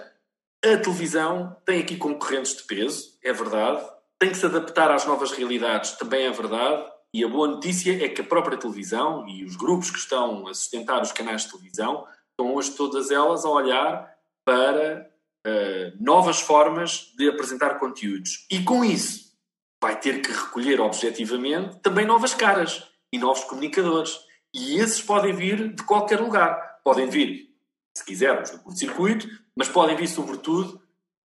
a 0.64 0.78
televisão 0.78 1.56
tem 1.66 1.82
aqui 1.82 1.98
concorrentes 1.98 2.56
de 2.56 2.64
peso, 2.64 3.18
é 3.24 3.34
verdade, 3.34 3.86
tem 4.18 4.30
que 4.30 4.38
se 4.38 4.46
adaptar 4.46 4.92
às 4.92 5.06
novas 5.06 5.32
realidades, 5.32 5.92
também 5.92 6.26
é 6.26 6.32
verdade, 6.32 6.90
e 7.14 7.24
a 7.24 7.28
boa 7.28 7.48
notícia 7.48 8.04
é 8.04 8.10
que 8.10 8.22
a 8.22 8.26
própria 8.26 8.58
televisão 8.58 9.28
e 9.28 9.44
os 9.44 9.56
grupos 9.56 9.92
que 9.92 10.00
estão 10.00 10.48
a 10.48 10.54
sustentar 10.54 11.02
os 11.02 11.12
canais 11.12 11.44
de 11.44 11.52
televisão 11.52 12.06
estão 12.32 12.54
hoje 12.56 12.72
todas 12.72 13.12
elas 13.12 13.46
a 13.46 13.50
olhar 13.50 14.16
para 14.44 15.10
uh, 15.46 16.04
novas 16.04 16.42
formas 16.42 17.14
de 17.18 17.30
apresentar 17.30 17.80
conteúdos. 17.80 18.46
E 18.52 18.64
com 18.64 18.84
isso 18.84 19.34
vai 19.82 20.00
ter 20.00 20.22
que 20.22 20.32
recolher 20.32 20.82
objetivamente 20.82 21.80
também 21.80 22.06
novas 22.06 22.34
caras 22.34 22.84
e 23.16 23.20
novos 23.20 23.44
comunicadores. 23.46 24.20
E 24.54 24.78
esses 24.80 25.02
podem 25.02 25.34
vir 25.34 25.74
de 25.74 25.84
qualquer 25.84 26.20
lugar. 26.20 26.80
Podem 26.84 27.10
vir, 27.10 27.50
se 27.96 28.06
quisermos, 28.06 28.52
do 28.52 28.60
curto-circuito, 28.60 29.28
mas 29.56 29.70
podem 29.70 29.96
vir, 29.96 30.08
sobretudo, 30.08 30.82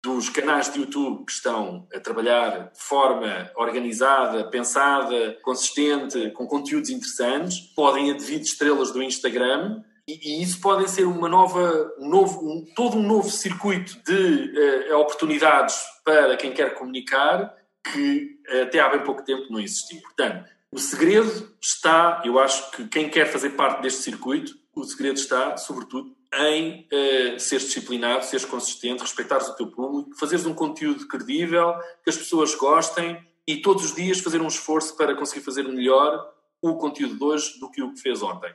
dos 0.03 0.29
canais 0.29 0.71
de 0.73 0.81
YouTube 0.81 1.25
que 1.25 1.33
estão 1.33 1.87
a 1.95 2.01
trabalhar 2.01 2.71
de 2.71 2.81
forma 2.81 3.51
organizada, 3.57 4.51
pensada, 4.51 5.39
consistente, 5.43 6.31
com 6.33 6.47
conteúdos 6.47 6.91
interessantes, 6.91 7.59
podem 7.75 8.11
advir 8.11 8.39
de 8.39 8.47
estrelas 8.47 8.91
do 8.91 9.03
Instagram 9.03 9.83
e, 10.07 10.13
e, 10.23 10.43
isso 10.43 10.61
podem 10.61 10.87
ser 10.87 11.05
uma 11.05 11.29
nova, 11.29 11.91
um 11.99 12.09
novo, 12.09 12.47
um, 12.47 12.67
todo 12.77 12.99
um 12.99 13.03
novo 13.03 13.31
circuito 13.31 13.99
de 14.05 14.93
uh, 14.93 14.99
oportunidades 14.99 15.83
para 16.05 16.37
quem 16.37 16.53
quer 16.53 16.75
comunicar 16.75 17.55
que 17.91 18.39
uh, 18.53 18.63
até 18.65 18.81
há 18.81 18.91
bem 18.91 19.03
pouco 19.03 19.25
tempo 19.25 19.51
não 19.51 19.59
existia. 19.59 20.03
Portanto, 20.03 20.45
o 20.75 20.79
segredo 20.79 21.55
está, 21.61 22.21
eu 22.25 22.37
acho 22.37 22.73
que 22.73 22.89
quem 22.89 23.09
quer 23.09 23.27
fazer 23.27 23.51
parte 23.51 23.81
deste 23.81 24.03
circuito, 24.03 24.59
o 24.75 24.83
segredo 24.83 25.17
está, 25.17 25.57
sobretudo, 25.57 26.17
em 26.37 26.89
uh, 26.93 27.39
seres 27.39 27.67
disciplinado, 27.67 28.25
seres 28.25 28.45
consistente, 28.45 29.03
respeitares 29.03 29.49
o 29.49 29.55
teu 29.55 29.69
público, 29.69 30.19
fazeres 30.19 30.45
um 30.47 30.53
conteúdo 30.53 31.07
credível, 31.07 31.75
que 32.03 32.11
as 32.11 32.17
pessoas 32.17 32.57
gostem 32.57 33.17
e 33.47 33.59
todos 33.59 33.85
os 33.85 33.95
dias 33.95 34.19
fazer 34.19 34.41
um 34.41 34.49
esforço 34.49 34.97
para 34.97 35.15
conseguir 35.15 35.45
fazer 35.45 35.63
melhor 35.63 36.29
o 36.61 36.75
conteúdo 36.75 37.17
de 37.17 37.23
hoje 37.23 37.61
do 37.61 37.71
que 37.71 37.81
o 37.81 37.95
que 37.95 38.01
fez 38.01 38.21
ontem. 38.21 38.53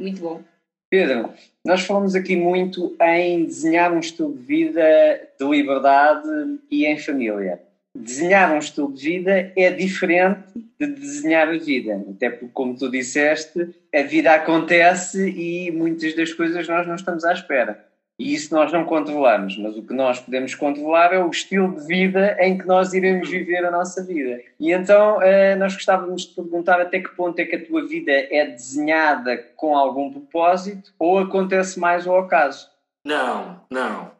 Muito 0.00 0.22
bom. 0.22 0.42
Pedro, 0.88 1.34
nós 1.62 1.82
falamos 1.82 2.14
aqui 2.14 2.34
muito 2.34 2.96
em 2.98 3.44
desenhar 3.44 3.92
um 3.92 4.00
estilo 4.00 4.32
de 4.32 4.42
vida 4.42 4.82
de 5.38 5.46
liberdade 5.46 6.26
e 6.70 6.86
em 6.86 6.98
família 6.98 7.67
desenhar 7.98 8.52
um 8.52 8.58
estilo 8.58 8.92
de 8.92 9.02
vida 9.02 9.52
é 9.56 9.70
diferente 9.70 10.44
de 10.78 10.86
desenhar 10.86 11.48
a 11.48 11.58
vida. 11.58 12.04
Até 12.10 12.30
porque, 12.30 12.52
como 12.52 12.76
tu 12.76 12.90
disseste, 12.90 13.74
a 13.94 14.02
vida 14.02 14.32
acontece 14.32 15.28
e 15.28 15.70
muitas 15.70 16.14
das 16.14 16.32
coisas 16.32 16.66
nós 16.68 16.86
não 16.86 16.94
estamos 16.94 17.24
à 17.24 17.32
espera. 17.32 17.88
E 18.18 18.34
isso 18.34 18.52
nós 18.52 18.72
não 18.72 18.84
controlamos, 18.84 19.56
mas 19.58 19.76
o 19.76 19.82
que 19.82 19.94
nós 19.94 20.18
podemos 20.18 20.52
controlar 20.52 21.12
é 21.12 21.22
o 21.22 21.30
estilo 21.30 21.78
de 21.78 21.86
vida 21.86 22.36
em 22.40 22.58
que 22.58 22.66
nós 22.66 22.92
iremos 22.92 23.28
viver 23.30 23.64
a 23.64 23.70
nossa 23.70 24.02
vida. 24.04 24.40
E 24.58 24.72
então 24.72 25.22
eh, 25.22 25.54
nós 25.54 25.74
gostávamos 25.74 26.22
de 26.22 26.34
perguntar 26.34 26.80
até 26.80 26.98
que 26.98 27.10
ponto 27.10 27.38
é 27.38 27.44
que 27.44 27.54
a 27.54 27.64
tua 27.64 27.86
vida 27.86 28.10
é 28.10 28.46
desenhada 28.46 29.36
com 29.54 29.76
algum 29.76 30.10
propósito 30.10 30.92
ou 30.98 31.18
acontece 31.18 31.78
mais 31.78 32.08
ao 32.08 32.18
acaso? 32.18 32.68
Não, 33.04 33.60
não. 33.70 34.17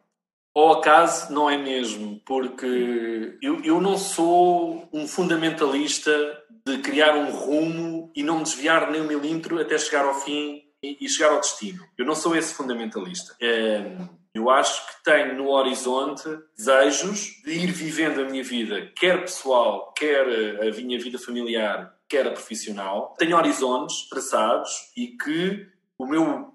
Ao 0.59 0.73
acaso 0.73 1.33
não 1.33 1.49
é 1.49 1.57
mesmo, 1.57 2.21
porque 2.27 3.39
eu, 3.41 3.63
eu 3.63 3.81
não 3.81 3.97
sou 3.97 4.89
um 4.93 5.07
fundamentalista 5.07 6.11
de 6.67 6.79
criar 6.79 7.15
um 7.15 7.31
rumo 7.31 8.11
e 8.13 8.25
não 8.25 8.43
desviar 8.43 8.91
nem 8.91 9.01
um 9.01 9.07
milímetro 9.07 9.61
até 9.61 9.79
chegar 9.79 10.05
ao 10.05 10.21
fim 10.21 10.65
e, 10.83 11.09
chegar 11.09 11.31
ao 11.31 11.41
destino. 11.41 11.85
Eu 11.97 12.05
não 12.05 12.17
sou 12.17 12.35
esse 12.35 12.55
fundamentalista. 12.55 13.37
É, 13.41 13.99
eu 14.35 14.51
acho 14.51 14.85
que 14.85 15.05
tenho 15.05 15.37
no 15.37 15.49
horizonte 15.49 16.29
desejos 16.57 17.41
de 17.45 17.53
ir 17.53 17.71
vivendo 17.71 18.21
a 18.21 18.25
minha 18.25 18.43
vida, 18.43 18.91
quer 18.97 19.21
pessoal, 19.21 19.95
quer 19.97 20.27
a 20.61 20.73
minha 20.83 20.99
vida 20.99 21.21
familiar, 21.21 21.95
quer 22.09 22.27
a 22.27 22.33
profissional. 22.33 23.15
Tenho 23.17 23.37
horizontes 23.37 24.09
traçados 24.09 24.73
e 24.97 25.17
que 25.17 25.69
o 25.97 26.05
meu. 26.05 26.53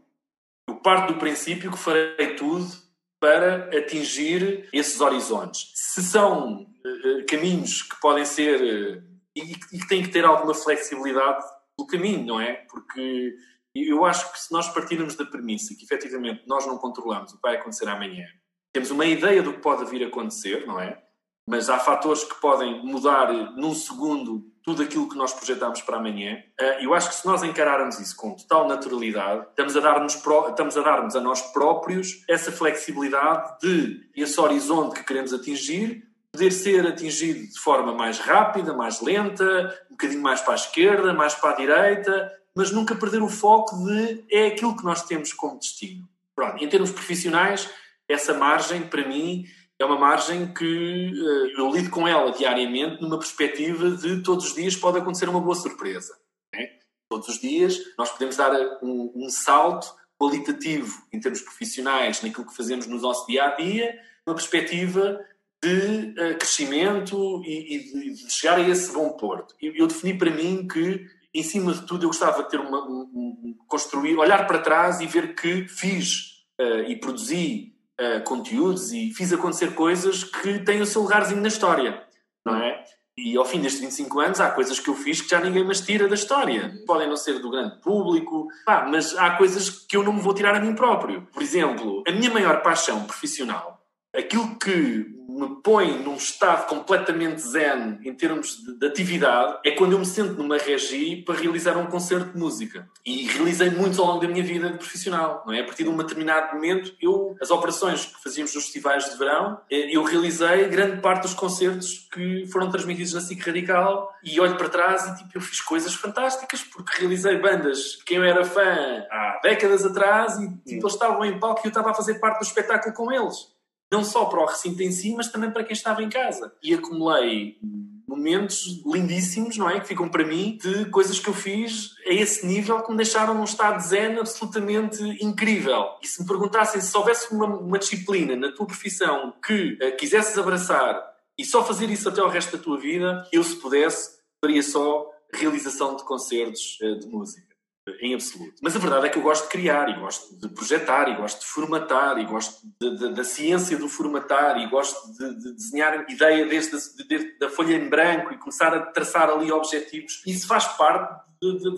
Eu 0.68 0.76
parto 0.76 1.14
do 1.14 1.20
princípio 1.20 1.72
que 1.72 1.78
farei 1.78 2.36
tudo 2.36 2.83
para 3.24 3.70
atingir 3.78 4.68
esses 4.74 5.00
horizontes. 5.00 5.72
Se 5.76 6.04
são 6.04 6.64
uh, 6.64 7.26
caminhos 7.26 7.82
que 7.82 7.98
podem 8.02 8.26
ser 8.26 8.60
uh, 8.60 9.04
e, 9.34 9.54
e 9.54 9.80
que 9.80 9.88
têm 9.88 10.04
que 10.04 10.10
ter 10.10 10.26
alguma 10.26 10.54
flexibilidade 10.54 11.42
do 11.80 11.88
caminho, 11.88 12.26
não 12.26 12.42
é? 12.42 12.66
Porque 12.70 13.34
eu 13.74 14.04
acho 14.04 14.30
que 14.30 14.42
se 14.42 14.52
nós 14.52 14.68
partirmos 14.74 15.16
da 15.16 15.26
premissa 15.26 15.74
que 15.74 15.86
efetivamente 15.86 16.44
nós 16.46 16.68
não 16.68 16.78
controlamos 16.78 17.32
o 17.32 17.38
que 17.38 17.42
vai 17.42 17.56
acontecer 17.56 17.88
amanhã, 17.88 18.28
temos 18.74 18.92
uma 18.92 19.06
ideia 19.06 19.42
do 19.42 19.54
que 19.54 19.62
pode 19.62 19.90
vir 19.90 20.04
a 20.04 20.08
acontecer, 20.08 20.68
não 20.68 20.78
é? 20.78 21.02
Mas 21.48 21.70
há 21.70 21.78
fatores 21.78 22.24
que 22.24 22.40
podem 22.40 22.86
mudar 22.86 23.32
num 23.56 23.76
segundo 23.76 24.46
tudo 24.64 24.82
aquilo 24.82 25.10
que 25.10 25.18
nós 25.18 25.34
projetamos 25.34 25.82
para 25.82 25.98
amanhã. 25.98 26.42
Eh, 26.58 26.86
eu 26.86 26.94
acho 26.94 27.10
que 27.10 27.16
se 27.16 27.26
nós 27.26 27.44
encararmos 27.44 28.00
isso 28.00 28.16
com 28.16 28.34
total 28.34 28.66
naturalidade, 28.66 29.46
estamos 29.50 29.76
a 29.76 29.82
dar-nos 29.82 30.14
estamos 30.14 30.78
a, 30.78 30.82
dar 30.82 31.00
a 31.00 31.20
nós 31.20 31.42
próprios 31.52 32.24
essa 32.30 32.50
flexibilidade 32.50 33.60
de 33.62 34.10
esse 34.16 34.40
horizonte 34.40 34.96
que 34.96 35.04
queremos 35.04 35.34
atingir 35.34 36.08
poder 36.34 36.52
ser 36.52 36.88
atingido 36.88 37.48
de 37.48 37.60
forma 37.60 37.94
mais 37.94 38.18
rápida, 38.18 38.74
mais 38.74 39.02
lenta, 39.02 39.80
um 39.88 39.92
bocadinho 39.92 40.22
mais 40.22 40.42
para 40.42 40.54
a 40.54 40.56
esquerda, 40.56 41.14
mais 41.14 41.36
para 41.36 41.52
a 41.52 41.56
direita, 41.56 42.34
mas 42.56 42.72
nunca 42.72 42.96
perder 42.96 43.22
o 43.22 43.30
foco 43.30 43.78
de 43.86 44.26
é 44.32 44.48
aquilo 44.48 44.76
que 44.76 44.84
nós 44.84 45.04
temos 45.04 45.32
como 45.32 45.60
destino. 45.60 46.10
Pronto, 46.36 46.64
em 46.64 46.68
termos 46.68 46.92
profissionais, 46.92 47.70
essa 48.08 48.34
margem, 48.34 48.82
para 48.82 49.08
mim, 49.08 49.46
é 49.84 49.86
uma 49.86 50.00
margem 50.00 50.52
que 50.54 51.12
uh, 51.14 51.60
eu 51.60 51.70
lido 51.70 51.90
com 51.90 52.08
ela 52.08 52.32
diariamente 52.32 53.02
numa 53.02 53.20
perspectiva 53.20 53.92
de 53.92 54.24
todos 54.24 54.48
os 54.48 54.56
dias 54.56 54.76
pode 54.76 54.98
acontecer 54.98 55.28
uma 55.30 55.42
boa 55.42 55.56
surpresa. 55.56 56.18
Né? 56.54 56.70
Todos 57.10 57.28
os 57.28 57.40
dias 57.40 57.78
nós 57.98 58.10
podemos 58.10 58.38
dar 58.38 58.52
um, 58.82 59.12
um, 59.14 59.30
salto 59.30 59.94
qualitativo 60.18 61.04
em 61.12 61.20
termos 61.20 61.42
profissionais 61.42 62.22
naquilo 62.22 62.48
que 62.48 62.56
fazemos 62.56 62.88
no 62.88 63.00
nosso 63.00 63.28
dia 63.28 63.44
a 63.44 63.56
dia, 63.56 64.00
uma 64.26 64.36
perspectiva 64.36 65.20
de 65.62 66.14
uh, 66.18 66.38
crescimento 66.38 67.42
e, 67.46 67.76
e, 67.76 68.14
de 68.14 68.32
chegar 68.32 68.58
a 68.58 68.62
esse 68.62 68.92
bom 68.92 69.10
porto. 69.12 69.54
Eu, 69.62 69.76
eu, 69.76 69.88
defini 69.88 70.18
para 70.18 70.32
mim 70.32 70.68
que, 70.68 71.06
em 71.34 71.44
cima 71.44 71.74
de 71.74 71.86
tudo, 71.86 72.06
eu 72.06 72.10
gostava 72.10 72.44
de 72.44 72.50
ter 72.50 72.60
uma, 72.60 72.84
um, 72.86 73.02
um, 73.14 73.56
construir, 73.68 74.18
olhar 74.18 74.48
para 74.48 74.60
trás 74.60 75.02
e 75.02 75.08
ver 75.08 75.36
que 75.36 75.68
fiz 75.68 76.46
uh, 76.60 76.84
e 76.88 76.96
produzi 76.98 77.73
uh, 78.00 78.24
conteúdos 78.24 78.92
e 78.92 79.12
fiz 79.12 79.32
acontecer 79.34 79.74
coisas 79.74 80.24
que 80.24 80.60
têm 80.60 80.82
o 80.82 80.86
seu 80.86 81.02
lugarzinho 81.02 81.42
na 81.42 81.48
história, 81.48 82.04
não 82.46 82.56
é? 82.56 82.84
E 83.16 83.38
ao 83.38 83.46
fim 83.46 83.62
destes 83.62 83.80
25 83.80 84.20
anos 84.20 84.40
há 84.40 84.50
coisas 84.50 84.80
que 84.80 84.90
eu 84.90 84.96
fiz 84.96 85.22
que 85.22 85.30
já 85.30 85.40
ninguém 85.40 85.64
mais 85.64 85.82
tira 85.82 86.08
da 86.08 86.16
história. 86.16 86.74
Podem 86.88 87.08
não 87.08 87.16
ser 87.16 87.38
do 87.40 87.50
grande 87.52 87.80
público, 87.80 88.48
pá, 88.66 88.88
mas 88.90 89.16
há 89.16 89.38
coisas 89.38 89.70
que 89.70 89.96
eu 89.96 90.04
não 90.04 90.14
me 90.14 90.22
vou 90.22 90.34
tirar 90.34 90.56
a 90.56 90.60
mim 90.60 90.74
próprio. 90.74 91.28
Por 91.32 91.44
exemplo, 91.44 92.04
a 92.08 92.12
minha 92.12 92.32
maior 92.32 92.64
paixão 92.64 93.06
profissional, 93.06 93.83
aquilo 94.16 94.56
que 94.58 95.14
me 95.28 95.62
põe 95.64 95.98
num 96.04 96.16
estado 96.16 96.68
completamente 96.68 97.42
zen 97.42 98.00
em 98.04 98.14
termos 98.14 98.58
de, 98.64 98.78
de, 98.78 98.86
atividade 98.86 99.58
é 99.66 99.72
quando 99.72 99.94
eu 99.94 100.00
me 100.00 100.06
sento 100.06 100.34
numa 100.34 100.58
regi 100.58 101.24
para 101.24 101.36
realizar 101.36 101.76
um 101.78 101.88
concerto 101.88 102.32
de 102.32 102.38
música. 102.38 102.88
E 103.06 103.26
realizei 103.28 103.70
muitos 103.72 103.98
ao 103.98 104.06
longo 104.06 104.22
da 104.22 104.28
minha 104.28 104.44
vida 104.44 104.70
profissional, 104.72 105.44
não 105.46 105.54
é? 105.54 105.62
A 105.62 105.64
partir 105.64 105.84
de 105.84 105.90
um 105.90 105.98
determinado 105.98 106.54
momento, 106.54 106.96
eu, 107.02 107.36
as 107.42 107.50
operações 107.50 108.06
que 108.06 108.22
fazíamos 108.22 108.54
nos 108.54 108.66
festivais 108.66 109.10
de 109.10 109.18
verão, 109.18 109.60
eh, 109.72 109.96
eu 109.96 110.04
realizei 110.04 110.68
grande 110.68 111.02
parte 111.02 111.24
dos 111.24 111.34
concertos 111.34 112.08
que 112.14 112.46
foram 112.52 112.70
transmitidos 112.70 113.14
na 113.14 113.22
SIC 113.22 113.42
Radical 113.42 114.14
e 114.24 114.40
olho 114.40 114.56
para 114.56 114.70
trás 114.70 115.08
e 115.08 115.18
tipo, 115.18 115.32
eu 115.36 115.42
fiz 115.42 115.62
coisas 115.62 115.94
fantásticas 115.96 116.62
porque 116.64 117.00
realizei 117.00 117.38
bandas 117.38 117.96
que 118.06 118.14
eu 118.14 118.24
era 118.24 118.46
fã 118.46 118.62
há 119.10 119.40
décadas 119.42 119.86
atrás 119.86 120.38
e 120.38 120.48
tipo, 120.58 120.84
eles 120.84 120.94
estavam 120.94 121.26
em 121.26 121.40
palco 121.40 121.62
e 121.64 121.68
eu 121.68 121.70
estava 121.70 121.92
a 121.92 121.94
fazer 121.94 122.16
parte 122.16 122.40
do 122.40 122.46
espetáculo 122.46 122.94
com 122.94 123.12
eles 123.12 123.53
não 123.94 124.04
só 124.04 124.26
para 124.26 124.42
o 124.42 124.46
recinto 124.46 124.82
em 124.82 124.92
si, 124.92 125.14
mas 125.16 125.32
também 125.32 125.52
para 125.52 125.64
quem 125.64 125.74
estava 125.74 126.02
em 126.02 126.10
casa. 126.10 126.52
E 126.64 126.74
acumulei 126.74 127.60
momentos 128.08 128.82
lindíssimos, 128.86 129.56
não 129.56 129.70
é? 129.70 129.80
Que 129.80 129.88
ficam 129.88 130.10
para 130.10 130.26
mim 130.26 130.58
de 130.60 130.86
coisas 130.86 131.20
que 131.20 131.30
eu 131.30 131.34
fiz 131.34 131.92
a 132.08 132.12
esse 132.12 132.46
nível 132.46 132.82
que 132.82 132.90
me 132.90 132.98
deixaram 132.98 133.36
num 133.36 133.44
estado 133.44 133.78
de 133.78 133.88
zen 133.88 134.18
absolutamente 134.18 135.04
incrível. 135.24 135.86
E 136.02 136.08
se 136.08 136.22
me 136.22 136.28
perguntassem 136.28 136.82
se 136.82 136.98
houvesse 136.98 137.32
uma, 137.32 137.46
uma 137.46 137.78
disciplina 137.78 138.36
na 138.36 138.52
tua 138.52 138.66
profissão 138.66 139.32
que 139.46 139.74
uh, 139.74 139.96
quisesses 139.96 140.38
abraçar 140.40 141.00
e 141.38 141.46
só 141.46 141.64
fazer 141.64 141.90
isso 141.92 142.10
até 142.10 142.22
o 142.22 142.28
resto 142.28 142.58
da 142.58 142.64
tua 142.64 142.80
vida, 142.80 143.28
eu, 143.32 143.44
se 143.44 143.56
pudesse, 143.58 144.18
faria 144.44 144.64
só 144.64 145.08
realização 145.32 145.96
de 145.96 146.04
concertos 146.04 146.80
uh, 146.82 147.00
de 147.00 147.08
música 147.08 147.53
em 148.02 148.14
absoluto. 148.14 148.56
Mas 148.62 148.76
a 148.76 148.80
verdade 148.80 149.08
é 149.08 149.10
que 149.10 149.18
eu 149.18 149.22
gosto 149.22 149.44
de 149.44 149.50
criar 149.50 149.90
e 149.90 150.00
gosto 150.00 150.40
de 150.40 150.50
projetar 150.50 151.10
e 151.10 151.16
gosto 151.16 151.42
de 151.42 151.46
formatar 151.46 152.18
e 152.18 152.26
gosto 152.26 152.62
de, 152.80 152.98
de, 152.98 153.14
da 153.14 153.24
ciência 153.24 153.78
do 153.78 153.90
formatar 153.90 154.58
e 154.60 154.70
gosto 154.70 155.12
de, 155.14 155.36
de 155.36 155.54
desenhar 155.54 156.10
ideia 156.10 156.46
desde 156.46 156.76
a, 156.76 157.40
da 157.40 157.50
folha 157.50 157.76
em 157.76 157.90
branco 157.90 158.34
e 158.34 158.38
começar 158.38 158.74
a 158.74 158.80
traçar 158.80 159.30
ali 159.30 159.52
objetivos. 159.52 160.22
Isso 160.26 160.48
faz 160.48 160.66
parte 160.66 161.24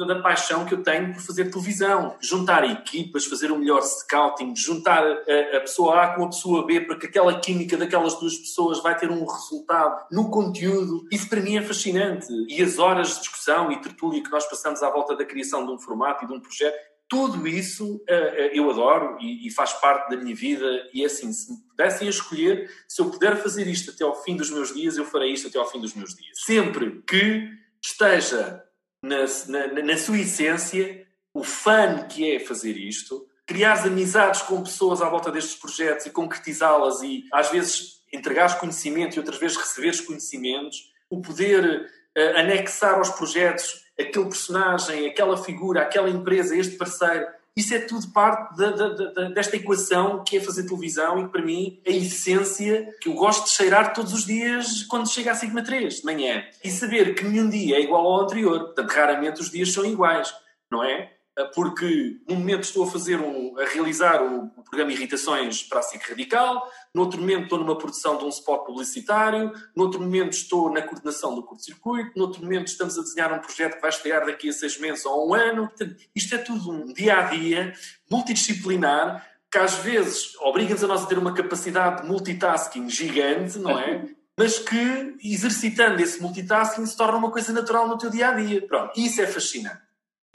da 0.07 0.21
paixão 0.21 0.65
que 0.65 0.73
eu 0.73 0.83
tenho 0.83 1.13
por 1.13 1.21
fazer 1.21 1.49
televisão. 1.49 2.15
Juntar 2.21 2.63
equipas, 2.63 3.25
fazer 3.25 3.51
o 3.51 3.55
um 3.55 3.59
melhor 3.59 3.81
scouting, 3.81 4.55
juntar 4.55 5.03
a, 5.03 5.57
a, 5.57 5.61
pessoa 5.61 6.03
A 6.03 6.15
com 6.15 6.25
a 6.25 6.27
pessoa 6.27 6.65
B 6.65 6.81
para 6.81 6.97
que 6.97 7.07
aquela 7.07 7.39
química 7.39 7.77
daquelas 7.77 8.19
duas 8.19 8.37
pessoas 8.37 8.81
vai 8.81 8.97
ter 8.97 9.09
um 9.09 9.25
resultado 9.25 10.05
no 10.11 10.29
conteúdo. 10.29 11.07
Isso 11.11 11.29
para 11.29 11.41
mim 11.41 11.57
é 11.57 11.61
fascinante. 11.61 12.27
E 12.47 12.61
as 12.61 12.79
horas 12.79 13.15
de 13.15 13.19
discussão 13.19 13.71
e 13.71 13.81
tertúlia 13.81 14.23
que 14.23 14.31
nós 14.31 14.45
passamos 14.45 14.81
à 14.83 14.89
volta 14.89 15.15
da 15.15 15.25
criação 15.25 15.65
de 15.65 15.71
um 15.71 15.79
formato 15.79 16.23
e 16.23 16.27
de 16.27 16.33
um 16.33 16.39
projeto, 16.39 16.75
tudo 17.07 17.47
isso 17.47 17.95
uh, 17.95 17.97
uh, 17.97 18.51
eu 18.51 18.69
adoro 18.69 19.17
e, 19.19 19.47
e, 19.47 19.51
faz 19.51 19.73
parte 19.73 20.09
da 20.09 20.17
minha 20.17 20.35
vida. 20.35 20.65
E 20.93 21.03
é 21.03 21.05
assim, 21.05 21.31
se 21.31 21.51
me 21.51 21.59
pudessem 21.69 22.07
escolher, 22.07 22.69
se 22.87 23.01
eu 23.01 23.09
puder 23.09 23.37
fazer 23.37 23.67
isto 23.67 23.91
até 23.91 24.03
ao 24.03 24.15
fim 24.23 24.35
dos 24.35 24.49
meus 24.49 24.73
dias, 24.73 24.97
eu 24.97 25.05
farei 25.05 25.31
isto 25.31 25.47
até 25.47 25.59
ao 25.59 25.69
fim 25.69 25.79
dos 25.79 25.93
meus 25.93 26.15
dias. 26.15 26.39
Sempre 26.43 27.03
que 27.07 27.47
esteja 27.81 28.63
na, 29.05 29.25
na, 29.67 29.83
na 29.83 29.97
sua 29.97 30.19
essência 30.19 31.05
o 31.33 31.43
fã 31.43 32.07
que 32.07 32.35
é 32.35 32.39
fazer 32.39 32.77
isto, 32.77 33.27
criar 33.45 33.85
amizades 33.85 34.41
com 34.41 34.63
pessoas 34.63 35.01
à 35.01 35.09
volta 35.09 35.31
destes 35.31 35.55
projetos 35.55 36.05
e 36.05 36.09
concretizá-las 36.09 37.01
e 37.01 37.25
às 37.31 37.51
vezes 37.51 38.01
entregares 38.11 38.55
conhecimento 38.55 39.15
e 39.15 39.19
outras 39.19 39.37
vezes 39.37 39.57
receberes 39.57 39.99
conhecimentos, 39.99 40.93
o 41.09 41.21
poder 41.21 41.91
uh, 42.17 42.39
anexar 42.39 42.95
aos 42.95 43.09
projetos 43.09 43.83
aquele 43.99 44.25
personagem, 44.25 45.07
aquela 45.07 45.37
figura, 45.37 45.81
aquela 45.81 46.09
empresa, 46.09 46.55
este 46.55 46.77
parceiro, 46.77 47.27
isso 47.55 47.73
é 47.73 47.79
tudo 47.79 48.07
parte 48.11 48.55
de, 48.55 48.73
de, 48.73 49.13
de, 49.13 49.33
desta 49.33 49.55
equação 49.55 50.23
que 50.25 50.37
é 50.37 50.41
fazer 50.41 50.63
televisão 50.63 51.19
e 51.19 51.23
que 51.23 51.31
para 51.31 51.41
mim 51.41 51.79
é 51.85 51.91
a 51.91 51.95
essência 51.95 52.93
que 52.99 53.07
eu 53.07 53.13
gosto 53.13 53.45
de 53.45 53.51
cheirar 53.51 53.93
todos 53.93 54.13
os 54.13 54.25
dias 54.25 54.83
quando 54.83 55.09
chega 55.09 55.31
a 55.31 55.35
Sigma 55.35 55.63
3 55.63 56.01
de 56.01 56.05
manhã. 56.05 56.43
E 56.63 56.69
saber 56.69 57.15
que 57.15 57.23
nenhum 57.23 57.49
dia 57.49 57.77
é 57.77 57.81
igual 57.81 58.05
ao 58.05 58.23
anterior. 58.23 58.59
Portanto, 58.65 58.89
raramente 58.91 59.39
os 59.39 59.49
dias 59.49 59.71
são 59.71 59.85
iguais, 59.85 60.33
não 60.69 60.83
é? 60.83 61.14
Porque 61.53 62.17
num 62.27 62.35
momento 62.35 62.63
estou 62.63 62.85
a 62.85 62.91
fazer 62.91 63.19
um, 63.19 63.59
a 63.59 63.65
realizar 63.65 64.23
o, 64.23 64.45
o 64.55 64.63
programa 64.63 64.93
Irritações 64.93 65.63
para 65.63 65.79
a 65.79 65.81
SIC 65.81 66.09
Radical, 66.09 66.65
no 66.93 67.01
outro 67.01 67.19
momento 67.19 67.43
estou 67.43 67.59
numa 67.59 67.77
produção 67.77 68.17
de 68.17 68.23
um 68.23 68.29
spot 68.29 68.65
publicitário, 68.65 69.51
no 69.75 69.83
outro 69.83 70.01
momento 70.01 70.31
estou 70.31 70.71
na 70.71 70.81
coordenação 70.81 71.35
do 71.35 71.43
curto-circuito, 71.43 72.11
no 72.15 72.23
outro 72.23 72.41
momento 72.41 72.67
estamos 72.67 72.97
a 72.97 73.01
desenhar 73.01 73.33
um 73.33 73.39
projeto 73.39 73.75
que 73.75 73.81
vai 73.81 73.89
estrear 73.89 74.25
daqui 74.25 74.49
a 74.49 74.53
seis 74.53 74.79
meses 74.79 75.05
ou 75.05 75.29
um 75.29 75.33
ano. 75.33 75.67
Portanto, 75.67 75.95
isto 76.15 76.35
é 76.35 76.37
tudo 76.37 76.71
um 76.71 76.93
dia 76.93 77.17
a 77.19 77.21
dia, 77.23 77.73
multidisciplinar, 78.09 79.29
que 79.51 79.57
às 79.57 79.75
vezes 79.75 80.35
obriga-nos 80.39 80.83
a 80.83 80.87
nós 80.87 81.03
a 81.03 81.05
ter 81.05 81.17
uma 81.17 81.33
capacidade 81.33 82.01
de 82.01 82.07
multitasking 82.07 82.89
gigante, 82.89 83.59
não 83.59 83.77
é? 83.77 84.07
Mas 84.37 84.59
que, 84.59 85.15
exercitando 85.23 86.01
esse 86.01 86.21
multitasking, 86.21 86.85
se 86.85 86.97
torna 86.97 87.17
uma 87.17 87.31
coisa 87.31 87.53
natural 87.53 87.87
no 87.87 87.97
teu 87.97 88.09
dia 88.09 88.29
a 88.29 88.33
dia. 88.33 88.65
Pronto, 88.67 88.91
isso 88.99 89.21
é 89.21 89.27
fascinante. 89.27 89.84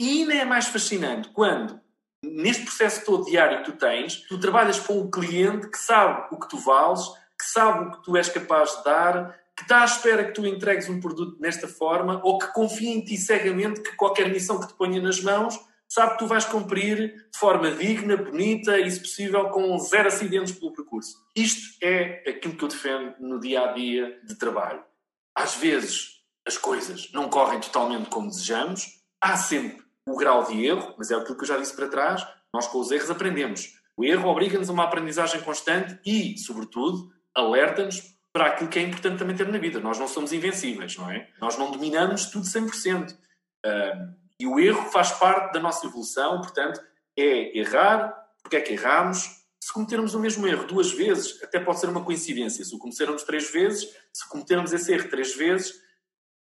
E 0.01 0.21
ainda 0.21 0.33
é 0.33 0.43
mais 0.43 0.65
fascinante 0.65 1.29
quando, 1.29 1.79
neste 2.25 2.63
processo 2.63 3.05
todo 3.05 3.29
diário 3.29 3.59
que 3.59 3.71
tu 3.71 3.77
tens, 3.77 4.15
tu 4.27 4.39
trabalhas 4.39 4.79
com 4.79 4.97
um 4.97 5.11
cliente 5.11 5.69
que 5.69 5.77
sabe 5.77 6.27
o 6.31 6.39
que 6.39 6.49
tu 6.49 6.57
vales, 6.57 7.07
que 7.37 7.45
sabe 7.45 7.85
o 7.85 7.91
que 7.91 8.03
tu 8.03 8.17
és 8.17 8.27
capaz 8.27 8.77
de 8.77 8.83
dar, 8.83 9.39
que 9.55 9.61
está 9.61 9.83
à 9.83 9.85
espera 9.85 10.23
que 10.23 10.31
tu 10.31 10.43
entregues 10.43 10.89
um 10.89 10.99
produto 10.99 11.39
nesta 11.39 11.67
forma 11.67 12.19
ou 12.23 12.39
que 12.39 12.47
confia 12.47 12.89
em 12.89 13.05
ti 13.05 13.15
cegamente 13.15 13.79
que 13.79 13.95
qualquer 13.95 14.27
missão 14.27 14.59
que 14.59 14.69
te 14.69 14.73
ponha 14.73 14.99
nas 14.99 15.21
mãos 15.21 15.59
sabe 15.87 16.13
que 16.13 16.17
tu 16.17 16.25
vais 16.25 16.45
cumprir 16.45 17.29
de 17.31 17.37
forma 17.37 17.69
digna, 17.69 18.17
bonita 18.17 18.79
e, 18.79 18.89
se 18.89 19.01
possível, 19.01 19.49
com 19.49 19.77
zero 19.77 20.07
acidentes 20.07 20.53
pelo 20.53 20.73
percurso. 20.73 21.15
Isto 21.35 21.77
é 21.79 22.27
aquilo 22.27 22.55
que 22.55 22.63
eu 22.63 22.69
defendo 22.69 23.13
no 23.19 23.39
dia 23.39 23.69
a 23.69 23.73
dia 23.73 24.19
de 24.23 24.33
trabalho. 24.33 24.83
Às 25.35 25.57
vezes 25.57 26.23
as 26.43 26.57
coisas 26.57 27.11
não 27.13 27.29
correm 27.29 27.59
totalmente 27.59 28.09
como 28.09 28.29
desejamos, 28.29 28.99
há 29.21 29.37
sempre 29.37 29.90
o 30.07 30.15
grau 30.15 30.43
de 30.45 30.65
erro, 30.65 30.95
mas 30.97 31.11
é 31.11 31.15
aquilo 31.15 31.35
que 31.35 31.43
eu 31.43 31.47
já 31.47 31.57
disse 31.57 31.75
para 31.75 31.87
trás, 31.87 32.25
nós 32.53 32.67
com 32.67 32.79
os 32.79 32.91
erros 32.91 33.09
aprendemos. 33.09 33.79
O 33.95 34.03
erro 34.03 34.29
obriga-nos 34.29 34.69
a 34.69 34.73
uma 34.73 34.83
aprendizagem 34.83 35.41
constante 35.41 35.99
e, 36.05 36.37
sobretudo, 36.37 37.11
alerta-nos 37.35 38.01
para 38.33 38.47
aquilo 38.47 38.69
que 38.69 38.79
é 38.79 38.81
importante 38.81 39.19
também 39.19 39.35
ter 39.35 39.47
na 39.47 39.57
vida. 39.57 39.79
Nós 39.79 39.99
não 39.99 40.07
somos 40.07 40.31
invencíveis, 40.31 40.95
não 40.97 41.09
é? 41.11 41.29
Nós 41.39 41.57
não 41.57 41.71
dominamos 41.71 42.25
tudo 42.25 42.45
100%. 42.45 43.15
Um, 43.65 44.15
e 44.39 44.47
o 44.47 44.59
erro 44.59 44.89
faz 44.89 45.11
parte 45.11 45.53
da 45.53 45.59
nossa 45.59 45.85
evolução, 45.85 46.39
portanto, 46.41 46.81
é 47.17 47.57
errar. 47.57 48.17
Porque 48.41 48.55
é 48.55 48.61
que 48.61 48.73
erramos? 48.73 49.41
Se 49.63 49.71
cometermos 49.71 50.15
o 50.15 50.19
mesmo 50.19 50.47
erro 50.47 50.65
duas 50.65 50.91
vezes, 50.91 51.41
até 51.43 51.59
pode 51.59 51.79
ser 51.79 51.89
uma 51.89 52.03
coincidência. 52.03 52.65
Se 52.65 52.73
o 52.73 52.79
cometermos 52.79 53.23
três 53.23 53.51
vezes, 53.51 53.95
se 54.11 54.27
cometermos 54.27 54.73
esse 54.73 54.91
erro 54.91 55.09
três 55.09 55.35
vezes, 55.35 55.79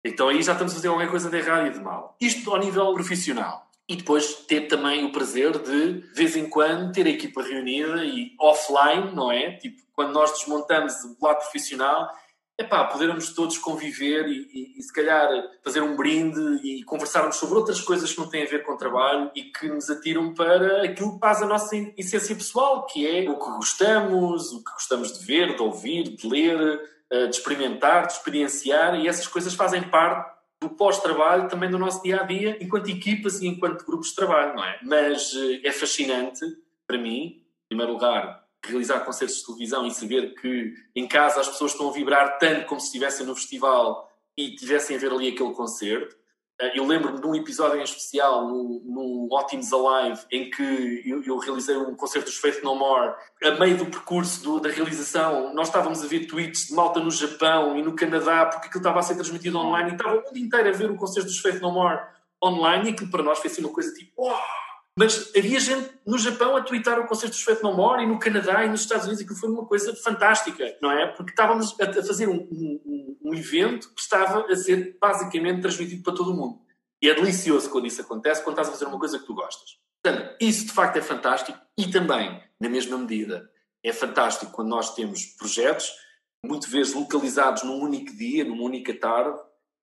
então 0.06 0.28
aí 0.28 0.42
já 0.42 0.52
estamos 0.52 0.72
a 0.72 0.76
fazer 0.76 0.88
alguma 0.88 1.08
coisa 1.08 1.28
de 1.28 1.36
errado 1.36 1.66
e 1.66 1.70
de 1.70 1.80
mal. 1.80 2.16
Isto 2.20 2.50
ao 2.50 2.58
nível 2.58 2.92
profissional. 2.94 3.66
E 3.88 3.94
depois 3.96 4.34
ter 4.46 4.62
também 4.62 5.04
o 5.04 5.12
prazer 5.12 5.58
de, 5.58 6.00
de 6.00 6.14
vez 6.14 6.36
em 6.36 6.48
quando, 6.48 6.92
ter 6.92 7.06
a 7.06 7.10
equipa 7.10 7.42
reunida 7.42 8.04
e 8.04 8.32
offline, 8.40 9.14
não 9.14 9.30
é? 9.30 9.52
Tipo, 9.52 9.80
quando 9.92 10.12
nós 10.12 10.32
desmontamos 10.32 10.92
o 11.04 11.24
lado 11.24 11.38
profissional, 11.38 12.10
é 12.58 12.64
pá, 12.64 12.84
podermos 12.84 13.34
todos 13.34 13.58
conviver 13.58 14.26
e, 14.28 14.48
e, 14.52 14.78
e, 14.78 14.82
se 14.82 14.92
calhar 14.92 15.28
fazer 15.62 15.82
um 15.82 15.94
brinde 15.94 16.40
e 16.66 16.82
conversarmos 16.84 17.36
sobre 17.36 17.56
outras 17.56 17.82
coisas 17.82 18.10
que 18.10 18.18
não 18.18 18.28
têm 18.28 18.44
a 18.44 18.48
ver 18.48 18.64
com 18.64 18.72
o 18.72 18.78
trabalho 18.78 19.30
e 19.34 19.44
que 19.44 19.68
nos 19.68 19.90
atiram 19.90 20.32
para 20.32 20.82
aquilo 20.84 21.14
que 21.14 21.20
faz 21.20 21.42
a 21.42 21.46
nossa 21.46 21.76
essência 21.98 22.34
pessoal, 22.34 22.86
que 22.86 23.06
é 23.06 23.28
o 23.28 23.38
que 23.38 23.50
gostamos, 23.50 24.52
o 24.52 24.64
que 24.64 24.72
gostamos 24.72 25.18
de 25.18 25.24
ver, 25.26 25.54
de 25.54 25.62
ouvir, 25.62 26.16
de 26.16 26.26
ler, 26.26 26.80
de 27.10 27.36
experimentar, 27.36 28.06
de 28.06 28.14
experienciar, 28.14 28.96
e 28.96 29.08
essas 29.08 29.26
coisas 29.26 29.54
fazem 29.54 29.82
parte 29.82 30.36
do 30.60 30.70
pós-trabalho 30.70 31.48
também 31.48 31.70
do 31.70 31.78
nosso 31.78 32.02
dia 32.02 32.20
a 32.20 32.22
dia, 32.24 32.56
enquanto 32.60 32.88
equipas 32.88 33.40
e 33.40 33.46
enquanto 33.46 33.84
grupos 33.84 34.08
de 34.08 34.14
trabalho, 34.14 34.54
não 34.54 34.64
é? 34.64 34.78
Mas 34.82 35.34
eh, 35.34 35.68
é 35.68 35.72
fascinante 35.72 36.44
para 36.86 36.98
mim, 36.98 37.42
em 37.64 37.68
primeiro 37.68 37.92
lugar, 37.92 38.44
realizar 38.64 39.00
concertos 39.00 39.36
de 39.36 39.46
televisão 39.46 39.86
e 39.86 39.90
saber 39.90 40.34
que 40.34 40.74
em 40.94 41.06
casa 41.06 41.40
as 41.40 41.48
pessoas 41.48 41.72
estão 41.72 41.88
a 41.88 41.92
vibrar 41.92 42.38
tanto 42.38 42.66
como 42.66 42.80
se 42.80 42.86
estivessem 42.86 43.26
no 43.26 43.34
festival 43.34 44.10
e 44.36 44.54
tivessem 44.54 44.96
a 44.96 44.98
ver 44.98 45.12
ali 45.12 45.28
aquele 45.28 45.52
concerto. 45.52 46.16
Eh, 46.58 46.78
eu 46.78 46.86
lembro-me 46.86 47.20
de 47.20 47.26
um 47.26 47.34
episódio 47.34 47.78
em 47.78 47.82
especial 47.82 48.46
no, 48.48 49.28
Ótimos 49.30 49.72
Alive, 49.72 50.20
em 50.30 50.50
que 50.50 51.02
eu, 51.04 51.22
eu, 51.22 51.38
realizei 51.38 51.76
um 51.76 51.94
concerto 51.94 52.28
dos 52.28 52.38
Faith 52.38 52.62
No 52.62 52.74
More. 52.74 53.14
A 53.42 53.50
meio 53.52 53.76
do 53.76 53.86
percurso 53.86 54.42
do, 54.42 54.60
da 54.60 54.70
realização, 54.70 55.52
nós 55.54 55.68
estávamos 55.68 56.02
a 56.02 56.06
ver 56.06 56.26
tweets 56.26 56.68
de 56.68 56.74
malta 56.74 57.00
no 57.00 57.10
Japão 57.10 57.76
e 57.76 57.82
no 57.82 57.94
Canadá, 57.94 58.46
porque 58.46 58.68
aquilo 58.68 58.80
estava 58.80 59.00
a 59.00 59.02
ser 59.02 59.14
transmitido 59.14 59.58
online 59.58 59.90
e 59.90 59.92
estava 59.92 60.16
o 60.16 60.22
mundo 60.22 60.38
inteiro 60.38 60.68
a 60.68 60.72
ver 60.72 60.90
o 60.90 60.96
concerto 60.96 61.28
dos 61.28 61.38
Faith 61.38 61.60
No 61.60 61.72
More 61.72 62.00
online. 62.42 62.86
E 62.86 62.92
aquilo 62.92 63.10
para 63.10 63.22
nós 63.22 63.38
foi 63.38 63.50
assim 63.50 63.62
uma 63.62 63.72
coisa 63.72 63.92
tipo, 63.92 64.12
oh! 64.16 64.65
Mas 64.98 65.30
havia 65.36 65.60
gente 65.60 65.90
no 66.06 66.16
Japão 66.16 66.56
a 66.56 66.62
twittar 66.62 66.98
o 66.98 67.06
concerto 67.06 67.34
dos 67.34 67.42
Faith 67.42 67.62
No 67.62 67.74
More 67.74 68.02
e 68.02 68.06
no 68.06 68.18
Canadá 68.18 68.64
e 68.64 68.68
nos 68.68 68.80
Estados 68.80 69.04
Unidos. 69.04 69.22
Aquilo 69.22 69.38
foi 69.38 69.50
uma 69.50 69.66
coisa 69.66 69.94
fantástica, 69.94 70.64
não 70.80 70.90
é? 70.90 71.06
Porque 71.06 71.32
estávamos 71.32 71.78
a 71.78 71.92
fazer 71.92 72.26
um, 72.26 72.48
um, 72.50 73.16
um 73.22 73.34
evento 73.34 73.92
que 73.94 74.00
estava 74.00 74.50
a 74.50 74.56
ser 74.56 74.96
basicamente 74.98 75.60
transmitido 75.60 76.02
para 76.02 76.14
todo 76.14 76.32
o 76.32 76.34
mundo. 76.34 76.60
E 77.02 77.10
é 77.10 77.14
delicioso 77.14 77.68
quando 77.68 77.86
isso 77.86 78.00
acontece, 78.00 78.42
quando 78.42 78.54
estás 78.54 78.68
a 78.68 78.72
fazer 78.72 78.86
uma 78.86 78.98
coisa 78.98 79.18
que 79.18 79.26
tu 79.26 79.34
gostas. 79.34 79.78
Portanto, 80.02 80.36
isso 80.40 80.66
de 80.66 80.72
facto 80.72 80.96
é 80.96 81.02
fantástico 81.02 81.58
e 81.76 81.90
também, 81.90 82.42
na 82.58 82.68
mesma 82.70 82.96
medida, 82.96 83.50
é 83.84 83.92
fantástico 83.92 84.50
quando 84.50 84.68
nós 84.68 84.94
temos 84.94 85.26
projetos, 85.26 85.92
muitas 86.42 86.70
vezes 86.70 86.94
localizados 86.94 87.64
num 87.64 87.80
único 87.80 88.16
dia, 88.16 88.44
numa 88.44 88.62
única 88.62 88.94
tarde, 88.94 89.38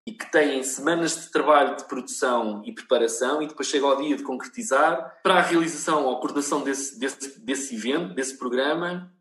e 0.05 0.11
que 0.11 0.29
têm 0.31 0.61
semanas 0.63 1.21
de 1.21 1.31
trabalho 1.31 1.77
de 1.77 1.85
produção 1.85 2.61
e 2.65 2.73
preparação 2.73 3.41
e 3.41 3.47
depois 3.47 3.69
chega 3.69 3.85
ao 3.85 4.01
dia 4.01 4.17
de 4.17 4.23
concretizar 4.23 5.19
para 5.23 5.35
a 5.35 5.41
realização 5.41 6.05
ou 6.05 6.19
coordenação 6.19 6.61
desse, 6.61 6.99
desse, 6.99 7.39
desse 7.39 7.75
evento, 7.75 8.13
desse 8.13 8.37
programa, 8.37 9.13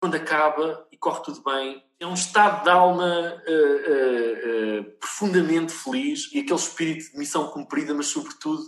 quando 0.00 0.14
acaba 0.14 0.86
e 0.90 0.96
corre 0.96 1.22
tudo 1.22 1.42
bem. 1.42 1.84
É 2.00 2.06
um 2.06 2.14
estado 2.14 2.64
de 2.64 2.70
alma 2.70 3.42
uh, 3.46 3.50
uh, 3.50 4.80
uh, 4.80 4.84
profundamente 4.98 5.72
feliz 5.72 6.32
e 6.32 6.40
aquele 6.40 6.58
espírito 6.58 7.12
de 7.12 7.18
missão 7.18 7.48
cumprida, 7.48 7.92
mas 7.92 8.06
sobretudo, 8.06 8.62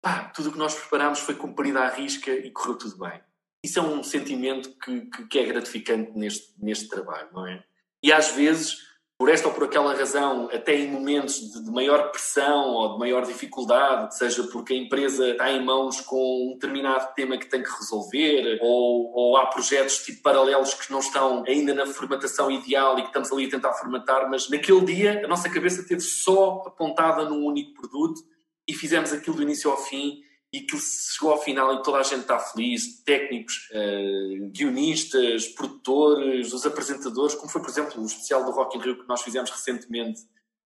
pá, 0.00 0.24
tudo 0.34 0.48
o 0.48 0.52
que 0.52 0.58
nós 0.58 0.74
preparámos 0.74 1.20
foi 1.20 1.34
cumprido 1.34 1.78
à 1.78 1.88
risca 1.88 2.30
e 2.30 2.50
correu 2.50 2.76
tudo 2.76 2.98
bem. 2.98 3.20
Isso 3.62 3.78
é 3.78 3.82
um 3.82 4.02
sentimento 4.02 4.70
que, 4.78 5.02
que, 5.02 5.26
que 5.26 5.38
é 5.38 5.44
gratificante 5.44 6.12
neste, 6.16 6.54
neste 6.58 6.88
trabalho, 6.88 7.28
não 7.32 7.46
é? 7.46 7.62
E 8.02 8.12
às 8.12 8.30
vezes 8.30 8.87
por 9.18 9.28
esta 9.28 9.48
ou 9.48 9.54
por 9.54 9.64
aquela 9.64 9.96
razão, 9.96 10.48
até 10.52 10.76
em 10.76 10.92
momentos 10.92 11.40
de, 11.50 11.68
maior 11.72 12.12
pressão 12.12 12.68
ou 12.68 12.92
de 12.92 12.98
maior 13.00 13.26
dificuldade, 13.26 14.16
seja 14.16 14.44
porque 14.44 14.72
a 14.72 14.76
empresa 14.76 15.30
está 15.30 15.50
em 15.50 15.64
mãos 15.64 16.00
com 16.00 16.50
um 16.50 16.52
determinado 16.52 17.12
tema 17.16 17.36
que 17.36 17.50
tem 17.50 17.60
que 17.60 17.68
resolver, 17.68 18.60
ou, 18.62 19.12
ou 19.12 19.36
há 19.36 19.46
projetos 19.46 20.04
tipo 20.04 20.22
paralelos 20.22 20.72
que 20.72 20.92
não 20.92 21.00
estão 21.00 21.42
ainda 21.48 21.74
na 21.74 21.84
formatação 21.84 22.48
ideal 22.48 22.96
e 22.96 23.02
que 23.02 23.08
estamos 23.08 23.32
ali 23.32 23.46
a 23.46 23.50
tentar 23.50 23.72
formatar, 23.72 24.30
mas 24.30 24.48
naquele 24.48 24.84
dia 24.84 25.24
a 25.24 25.26
nossa 25.26 25.50
cabeça 25.50 25.80
esteve 25.80 26.00
só 26.00 26.62
apontada 26.64 27.24
num 27.24 27.44
único 27.44 27.74
produto 27.74 28.20
e 28.68 28.72
fizemos 28.72 29.12
aquilo 29.12 29.34
do 29.34 29.42
início 29.42 29.68
ao 29.68 29.78
fim 29.78 30.20
e 30.52 30.60
que 30.60 30.78
chegou 30.78 31.32
ao 31.32 31.42
final 31.42 31.74
e 31.74 31.82
toda 31.82 31.98
a 31.98 32.02
gente 32.02 32.22
está 32.22 32.38
feliz, 32.38 33.02
técnicos, 33.02 33.68
uh, 33.70 34.50
guionistas, 34.50 35.46
produtores, 35.48 36.52
os 36.52 36.64
apresentadores, 36.64 37.34
como 37.34 37.50
foi, 37.50 37.60
por 37.60 37.70
exemplo, 37.70 38.02
o 38.02 38.06
especial 38.06 38.44
do 38.44 38.50
Rock 38.50 38.78
in 38.78 38.80
Rio 38.80 38.98
que 38.98 39.08
nós 39.08 39.22
fizemos 39.22 39.50
recentemente. 39.50 40.20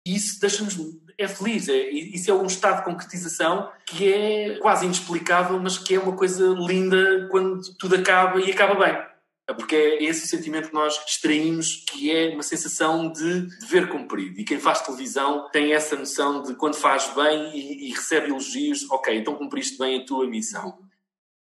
Isso 0.06 0.40
deixa-nos. 0.40 0.76
é 1.18 1.28
feliz. 1.28 1.68
É, 1.68 1.90
isso 1.90 2.30
é 2.30 2.34
um 2.34 2.46
estado 2.46 2.78
de 2.78 2.84
concretização 2.84 3.70
que 3.86 4.12
é 4.12 4.58
quase 4.58 4.84
inexplicável, 4.84 5.58
mas 5.60 5.78
que 5.78 5.94
é 5.94 5.98
uma 5.98 6.16
coisa 6.16 6.46
linda 6.48 7.28
quando 7.30 7.60
tudo 7.78 7.96
acaba 7.96 8.40
e 8.40 8.50
acaba 8.50 8.74
bem. 8.74 9.09
Porque 9.54 9.74
é 9.74 10.02
esse 10.04 10.24
o 10.24 10.28
sentimento 10.28 10.68
que 10.68 10.74
nós 10.74 11.00
extraímos, 11.06 11.84
que 11.88 12.10
é 12.10 12.30
uma 12.32 12.42
sensação 12.42 13.10
de 13.10 13.42
dever 13.58 13.88
cumprido. 13.88 14.40
E 14.40 14.44
quem 14.44 14.58
faz 14.58 14.80
televisão 14.80 15.48
tem 15.50 15.72
essa 15.72 15.96
noção 15.96 16.42
de 16.42 16.54
quando 16.54 16.74
faz 16.74 17.12
bem 17.14 17.56
e, 17.56 17.88
e 17.88 17.90
recebe 17.90 18.28
elogios, 18.28 18.88
ok, 18.90 19.16
então 19.16 19.34
cumpriste 19.34 19.78
bem 19.78 20.00
a 20.00 20.04
tua 20.04 20.26
missão. 20.26 20.78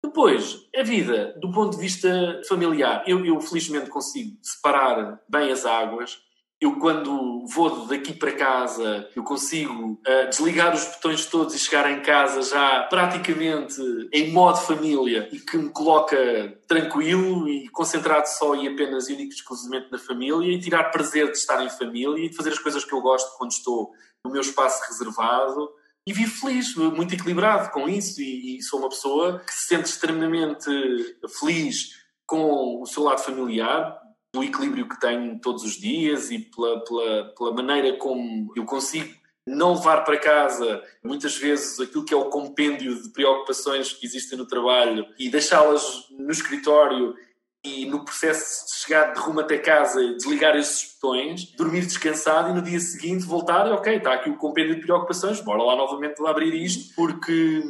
Depois, 0.04 0.68
a 0.76 0.82
vida, 0.82 1.36
do 1.40 1.52
ponto 1.52 1.76
de 1.76 1.82
vista 1.82 2.42
familiar, 2.48 3.04
eu, 3.06 3.24
eu 3.24 3.40
felizmente 3.40 3.90
consigo 3.90 4.36
separar 4.42 5.22
bem 5.30 5.52
as 5.52 5.66
águas 5.66 6.20
eu 6.62 6.78
quando 6.78 7.43
vou 7.47 7.88
daqui 7.88 8.13
para 8.13 8.34
casa, 8.34 9.10
eu 9.15 9.24
consigo 9.24 9.93
uh, 9.93 10.30
desligar 10.30 10.76
os 10.76 10.86
botões 10.86 11.26
todos 11.26 11.56
e 11.56 11.60
chegar 11.60 11.91
em 11.91 12.04
casa 12.04 12.43
já 12.43 12.84
praticamente 12.84 13.82
em 14.13 14.32
modo 14.32 14.60
família 14.60 15.28
e 15.32 15.39
que 15.39 15.58
me 15.58 15.71
coloca 15.71 16.15
tranquilo 16.67 17.50
e 17.50 17.67
concentrado 17.69 18.28
só 18.28 18.54
e 18.56 18.67
apenas 18.67 19.10
e 19.10 19.13
único 19.13 19.34
exclusivamente 19.34 19.91
na 19.91 19.97
família 19.97 20.54
e 20.54 20.60
tirar 20.60 20.91
prazer 20.91 21.32
de 21.32 21.38
estar 21.38 21.65
em 21.65 21.69
família 21.69 22.24
e 22.24 22.30
de 22.30 22.36
fazer 22.36 22.52
as 22.52 22.60
coisas 22.60 22.86
que 22.86 22.93
eu 22.93 23.02
gosto 23.02 23.36
quando 23.39 23.52
estou 23.52 23.91
no 24.24 24.32
meu 24.32 24.41
espaço 24.41 24.84
reservado 24.88 25.67
e 26.06 26.13
vivo 26.13 26.41
feliz, 26.41 26.76
muito 26.76 27.15
equilibrado 27.15 27.71
com 27.71 27.89
isso 27.89 28.21
e, 28.21 28.58
e 28.58 28.62
sou 28.62 28.80
uma 28.80 28.89
pessoa 28.89 29.39
que 29.39 29.54
se 29.54 29.67
sente 29.67 29.89
extremamente 29.89 30.69
feliz 31.39 32.02
com 32.32 32.82
o 32.82 32.86
seu 32.86 33.04
lado 33.04 33.19
familiar, 33.19 34.01
do 34.34 34.44
equilíbrio 34.44 34.88
que 34.88 35.00
tenho 35.00 35.39
todos 35.39 35.63
os 35.63 35.74
dias 35.74 36.32
e 36.32 36.39
pela, 36.39 36.84
pela, 36.84 37.34
pela 37.38 37.54
maneira 37.54 37.98
como 37.98 38.52
eu 38.56 38.65
consigo 38.65 39.13
não 39.46 39.74
levar 39.74 40.04
para 40.04 40.17
casa 40.17 40.82
muitas 41.04 41.36
vezes 41.36 41.80
aquilo 41.80 42.06
que 42.06 42.13
é 42.13 42.17
o 42.17 42.30
compêndio 42.30 43.02
de 43.02 43.10
preocupações 43.10 43.91
que 43.91 44.06
existem 44.06 44.38
no 44.38 44.46
trabalho 44.46 45.06
e 45.20 45.30
deixá-las 45.30 46.06
no 46.12 46.32
escritório 46.32 47.15
e 47.63 47.86
no 47.86 48.04
processo 48.04 48.65
de 48.65 48.82
chegar 48.82 49.13
de 49.13 49.20
rumo 49.20 49.39
até 49.39 49.58
casa 49.58 50.00
desligar 50.13 50.56
esses 50.56 50.94
botões, 50.94 51.46
dormir 51.56 51.82
descansado 51.82 52.50
e 52.50 52.54
no 52.54 52.62
dia 52.62 52.80
seguinte 52.80 53.26
voltar, 53.26 53.72
ok, 53.72 53.98
está 53.98 54.13
aqui 54.13 54.30
o 54.30 54.38
compêndio 54.38 54.76
de 54.76 54.82
preocupações, 54.82 55.41
bora 55.41 55.62
lá 55.62 55.76
novamente 55.76 56.26
abrir 56.26 56.54
isto, 56.56 56.96
porque 56.96 57.62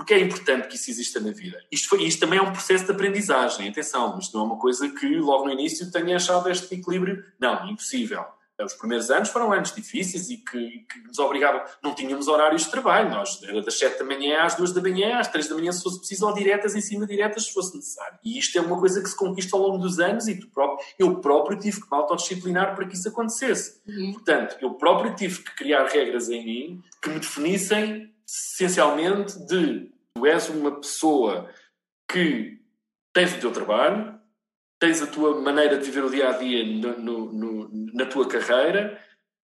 porque 0.00 0.14
é 0.14 0.18
importante 0.18 0.66
que 0.66 0.76
isso 0.76 0.90
exista 0.90 1.20
na 1.20 1.30
vida. 1.30 1.62
Isto, 1.70 1.90
foi, 1.90 2.04
isto 2.04 2.20
também 2.20 2.38
é 2.38 2.42
um 2.42 2.50
processo 2.50 2.86
de 2.86 2.90
aprendizagem, 2.90 3.68
atenção, 3.68 4.18
isto 4.18 4.34
não 4.34 4.44
é 4.44 4.46
uma 4.46 4.58
coisa 4.58 4.88
que 4.88 5.06
logo 5.16 5.44
no 5.44 5.52
início 5.52 5.90
tenha 5.92 6.16
achado 6.16 6.48
este 6.48 6.74
equilíbrio. 6.74 7.22
Não, 7.38 7.68
impossível. 7.68 8.24
Os 8.58 8.72
primeiros 8.72 9.10
anos 9.10 9.28
foram 9.28 9.52
anos 9.52 9.74
difíceis 9.74 10.30
e 10.30 10.38
que, 10.38 10.86
que 10.90 11.06
nos 11.06 11.18
obrigavam. 11.18 11.62
Não 11.82 11.94
tínhamos 11.94 12.28
horários 12.28 12.64
de 12.64 12.70
trabalho, 12.70 13.10
nós 13.10 13.42
era 13.42 13.60
das 13.60 13.78
7 13.78 13.98
da 13.98 14.04
manhã 14.06 14.42
às 14.42 14.54
2 14.54 14.72
da 14.72 14.80
manhã, 14.80 15.18
às 15.18 15.28
3 15.28 15.48
da 15.48 15.54
manhã, 15.54 15.70
se 15.70 15.82
fosse 15.82 15.98
preciso, 15.98 16.26
ou 16.26 16.32
diretas 16.32 16.74
em 16.74 16.80
cima 16.80 17.06
diretas, 17.06 17.44
se 17.44 17.52
fosse 17.52 17.76
necessário. 17.76 18.18
E 18.24 18.38
isto 18.38 18.56
é 18.56 18.62
uma 18.62 18.80
coisa 18.80 19.02
que 19.02 19.08
se 19.08 19.16
conquista 19.16 19.54
ao 19.54 19.62
longo 19.62 19.76
dos 19.76 20.00
anos 20.00 20.28
e 20.28 20.34
próprio, 20.46 20.86
eu 20.98 21.16
próprio 21.16 21.58
tive 21.58 21.78
que 21.78 21.90
me 21.90 21.98
autodisciplinar 21.98 22.74
para 22.74 22.86
que 22.86 22.94
isso 22.94 23.06
acontecesse. 23.06 23.82
Uhum. 23.86 24.12
Portanto, 24.14 24.56
eu 24.62 24.72
próprio 24.74 25.14
tive 25.14 25.42
que 25.42 25.56
criar 25.56 25.84
regras 25.88 26.30
em 26.30 26.42
mim 26.42 26.82
que 27.02 27.10
me 27.10 27.20
definissem 27.20 28.10
essencialmente 28.30 29.38
de 29.46 29.90
tu 30.14 30.26
és 30.26 30.48
uma 30.48 30.80
pessoa 30.80 31.50
que 32.10 32.60
tens 33.12 33.34
o 33.34 33.40
teu 33.40 33.52
trabalho, 33.52 34.20
tens 34.80 35.02
a 35.02 35.06
tua 35.06 35.40
maneira 35.40 35.76
de 35.76 35.84
viver 35.84 36.04
o 36.04 36.10
dia 36.10 36.28
a 36.28 36.32
dia 36.32 36.64
no, 36.64 36.98
no, 36.98 37.32
no, 37.32 37.70
na 37.92 38.06
tua 38.06 38.28
carreira, 38.28 39.00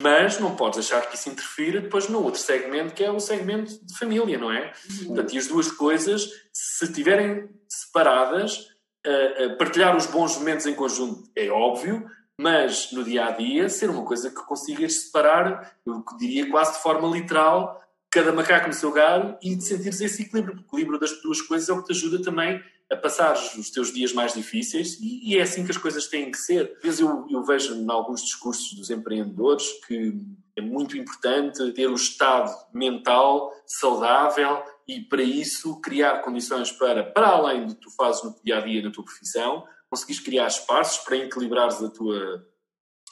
mas 0.02 0.40
não 0.40 0.56
podes 0.56 0.80
deixar 0.80 1.08
que 1.08 1.16
isso 1.16 1.30
interfira 1.30 1.82
depois 1.82 2.08
no 2.10 2.24
outro 2.24 2.40
segmento, 2.40 2.94
que 2.94 3.04
é 3.04 3.12
o 3.12 3.20
segmento 3.20 3.86
de 3.86 3.98
família, 3.98 4.38
não 4.38 4.52
é? 4.52 4.74
Uhum. 4.90 5.08
Portanto, 5.08 5.34
e 5.34 5.38
as 5.38 5.48
duas 5.48 5.72
coisas, 5.72 6.28
se 6.52 6.86
estiverem 6.86 7.50
separadas, 7.70 8.72
uh, 9.06 9.46
uh, 9.46 9.58
partilhar 9.58 9.96
os 9.96 10.08
bons 10.08 10.38
momentos 10.38 10.66
em 10.66 10.74
conjunto 10.74 11.30
é 11.36 11.50
óbvio, 11.50 12.10
mas 12.40 12.92
no 12.92 13.04
dia 13.04 13.28
a 13.28 13.32
dia 13.32 13.70
ser 13.70 13.90
uma 13.92 14.04
coisa 14.04 14.32
que 14.32 14.44
consigas 14.44 15.04
separar, 15.04 15.76
eu 15.86 16.04
diria 16.18 16.50
quase 16.50 16.74
de 16.74 16.80
forma 16.80 17.08
literal, 17.08 17.80
cada 18.12 18.34
macaco 18.34 18.68
no 18.68 18.74
seu 18.74 18.92
galho 18.92 19.38
e 19.42 19.56
de 19.56 19.64
sentires 19.64 20.02
esse 20.02 20.24
equilíbrio. 20.24 20.58
O 20.58 20.60
equilíbrio 20.60 21.00
das 21.00 21.22
duas 21.22 21.42
coisas 21.42 21.70
é 21.70 21.74
o 21.74 21.82
que 21.82 21.88
te 21.88 21.92
ajuda 21.94 22.22
também 22.22 22.62
a 22.92 22.96
passar 22.98 23.34
os 23.58 23.70
teus 23.72 23.94
dias 23.94 24.12
mais 24.12 24.34
difíceis 24.34 25.00
e, 25.00 25.32
e 25.32 25.38
é 25.38 25.42
assim 25.42 25.64
que 25.64 25.72
as 25.72 25.78
coisas 25.78 26.08
têm 26.08 26.30
que 26.30 26.38
ser. 26.38 26.74
Às 26.78 26.84
vezes 26.84 27.00
eu, 27.00 27.26
eu 27.30 27.42
vejo 27.42 27.74
em 27.74 27.90
alguns 27.90 28.22
discursos 28.22 28.74
dos 28.74 28.90
empreendedores 28.90 29.66
que 29.88 30.14
é 30.58 30.62
muito 30.62 30.98
importante 30.98 31.72
ter 31.72 31.88
o 31.88 31.96
estado 31.96 32.54
mental 32.74 33.50
saudável 33.66 34.62
e 34.86 35.00
para 35.00 35.24
isso 35.24 35.80
criar 35.80 36.22
condições 36.22 36.70
para, 36.70 37.06
para 37.06 37.30
além 37.30 37.66
do 37.66 37.76
que 37.76 37.82
tu 37.82 37.92
fazes 37.92 38.22
no 38.24 38.36
dia 38.44 38.58
a 38.58 38.62
dia 38.62 38.82
na 38.82 38.92
tua 38.92 39.06
profissão, 39.06 39.66
conseguires 39.90 40.22
criar 40.22 40.48
espaços 40.48 41.02
para 41.06 41.16
equilibrares 41.16 41.82
a 41.82 41.90
tua 41.90 42.46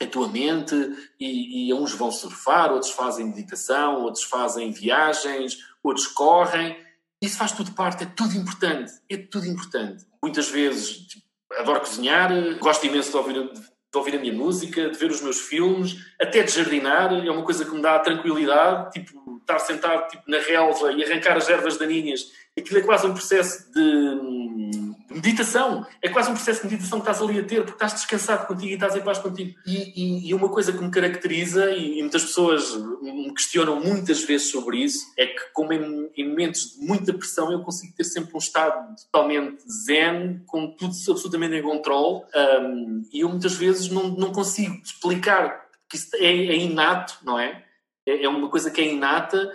a 0.02 0.08
tua 0.08 0.28
mente 0.30 0.76
e, 1.20 1.70
e 1.70 1.74
uns 1.74 1.94
vão 1.94 2.12
surfar, 2.12 2.72
outros 2.72 2.92
fazem 2.92 3.26
meditação, 3.26 4.02
outros 4.02 4.24
fazem 4.24 4.72
viagens, 4.72 5.58
outros 5.84 6.08
correm. 6.08 6.78
Isso 7.22 7.38
faz 7.38 7.52
tudo 7.52 7.72
parte, 7.74 8.04
é 8.04 8.08
tudo 8.08 8.36
importante, 8.38 8.94
é 9.10 9.18
tudo 9.18 9.46
importante. 9.46 10.06
Muitas 10.24 10.50
vezes 10.50 11.08
tipo, 11.08 11.26
adoro 11.58 11.82
cozinhar, 11.82 12.32
gosto 12.60 12.86
imenso 12.86 13.12
de 13.12 13.18
ouvir, 13.18 13.52
de 13.52 13.98
ouvir 13.98 14.16
a 14.16 14.20
minha 14.20 14.34
música, 14.34 14.90
de 14.90 14.98
ver 14.98 15.12
os 15.12 15.22
meus 15.22 15.40
filmes, 15.40 15.98
até 16.22 16.44
de 16.44 16.52
jardinar, 16.52 17.12
é 17.14 17.32
uma 17.32 17.44
coisa 17.44 17.66
que 17.66 17.72
me 17.72 17.82
dá 17.82 18.00
tranquilidade, 18.00 18.92
tipo, 18.92 19.38
estar 19.42 19.60
sentado 19.60 20.08
tipo, 20.10 20.24
na 20.28 20.40
relva 20.40 20.92
e 20.94 21.04
arrancar 21.04 21.36
as 21.36 21.50
ervas 21.50 21.78
daninhas. 21.78 22.32
Aquilo 22.58 22.80
é 22.80 22.84
quase 22.84 23.08
um 23.08 23.14
processo 23.14 23.72
de 23.72 24.89
meditação. 25.10 25.86
É 26.02 26.10
quase 26.10 26.30
um 26.30 26.34
processo 26.34 26.62
de 26.62 26.68
meditação 26.68 27.00
que 27.00 27.10
estás 27.10 27.22
ali 27.22 27.40
a 27.40 27.44
ter, 27.44 27.58
porque 27.58 27.74
estás 27.74 27.94
descansado 27.94 28.48
contigo 28.48 28.72
e 28.72 28.74
estás 28.74 28.96
em 28.96 29.02
paz 29.02 29.18
contigo. 29.18 29.58
E, 29.66 29.76
e, 29.76 30.30
e 30.30 30.34
uma 30.34 30.50
coisa 30.50 30.72
que 30.72 30.84
me 30.84 30.92
caracteriza, 30.92 31.72
e, 31.72 32.00
e, 32.00 32.02
muitas 32.02 32.24
pessoas 32.24 32.76
me 33.02 33.34
questionam 33.34 33.80
muitas 33.80 34.24
vezes 34.24 34.50
sobre 34.52 34.84
isso, 34.84 35.12
é 35.18 35.26
que, 35.26 35.52
como 35.54 35.74
em, 35.74 36.10
em, 36.16 36.30
momentos 36.30 36.76
de 36.76 36.86
muita 36.86 37.14
pressão, 37.14 37.52
eu 37.52 37.62
consigo 37.62 37.94
ter 37.96 38.04
sempre 38.04 38.34
um 38.34 38.40
estado 38.40 38.96
totalmente 39.12 39.64
zen, 39.86 40.42
com 40.46 40.72
tudo 40.72 40.94
absolutamente 41.10 41.56
em 41.56 41.64
controle, 41.64 42.24
um, 42.62 43.04
e 43.12 43.22
eu 43.22 43.30
muitas 43.30 43.56
vezes 43.56 43.90
não, 43.90 44.10
não 44.10 44.32
consigo 44.32 44.76
explicar, 44.84 45.70
porque 45.82 45.98
isso 45.98 46.16
é, 46.16 46.26
é 46.26 46.56
inato, 46.56 47.18
não 47.24 47.40
é? 47.40 47.64
é? 48.06 48.24
É 48.24 48.30
uma 48.30 48.50
coisa 48.50 48.70
que 48.70 48.82
é 48.82 48.92
inata 48.92 49.52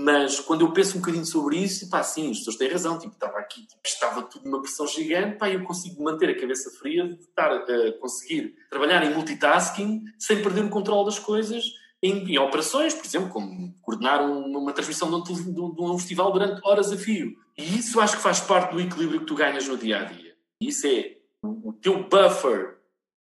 mas 0.00 0.38
quando 0.38 0.60
eu 0.64 0.72
penso 0.72 0.96
um 0.96 1.00
bocadinho 1.00 1.26
sobre 1.26 1.56
isso, 1.56 1.90
pá, 1.90 2.04
sim, 2.04 2.30
as 2.30 2.38
pessoas 2.38 2.54
têm 2.54 2.70
razão. 2.70 3.00
Tipo, 3.00 3.14
estava 3.14 3.36
aqui, 3.38 3.62
tipo, 3.62 3.80
estava 3.84 4.22
tudo 4.22 4.44
numa 4.44 4.62
pressão 4.62 4.86
gigante, 4.86 5.36
pá, 5.36 5.50
eu 5.50 5.64
consigo 5.64 6.00
manter 6.04 6.30
a 6.30 6.40
cabeça 6.40 6.70
fria 6.78 7.08
de 7.08 7.20
estar 7.20 7.52
a 7.52 7.92
conseguir 7.98 8.54
trabalhar 8.70 9.02
em 9.02 9.12
multitasking 9.12 10.04
sem 10.16 10.40
perder 10.40 10.64
o 10.64 10.70
controle 10.70 11.06
das 11.06 11.18
coisas 11.18 11.64
em, 12.00 12.32
em 12.32 12.38
operações, 12.38 12.94
por 12.94 13.04
exemplo, 13.04 13.30
como 13.30 13.74
coordenar 13.82 14.24
uma, 14.24 14.60
uma 14.60 14.72
transmissão 14.72 15.10
de 15.20 15.32
um, 15.32 15.74
de 15.74 15.82
um, 15.82 15.98
festival 15.98 16.30
durante 16.30 16.60
horas 16.64 16.92
a 16.92 16.96
fio. 16.96 17.36
E 17.56 17.76
isso 17.76 17.98
acho 17.98 18.18
que 18.18 18.22
faz 18.22 18.38
parte 18.38 18.70
do 18.70 18.80
equilíbrio 18.80 19.18
que 19.18 19.26
tu 19.26 19.34
ganhas 19.34 19.66
no 19.66 19.76
dia 19.76 19.98
a 19.98 20.04
dia. 20.04 20.32
Isso 20.62 20.86
é 20.86 21.16
o, 21.42 21.70
o 21.70 21.72
teu 21.72 22.04
buffer 22.08 22.78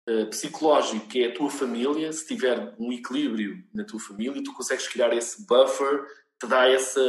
Uh, 0.05 0.27
psicológico 0.27 1.07
que 1.07 1.23
é 1.23 1.27
a 1.29 1.33
tua 1.33 1.49
família, 1.49 2.12
se 2.12 2.27
tiver 2.27 2.75
um 2.77 2.91
equilíbrio 2.91 3.63
na 3.73 3.86
tua 3.86 4.01
família, 4.01 4.43
tu 4.43 4.51
consegues 4.51 4.86
criar 4.86 5.15
esse 5.15 5.47
buffer 5.47 6.05
te 6.43 6.47
dá 6.47 6.67
essa, 6.67 7.01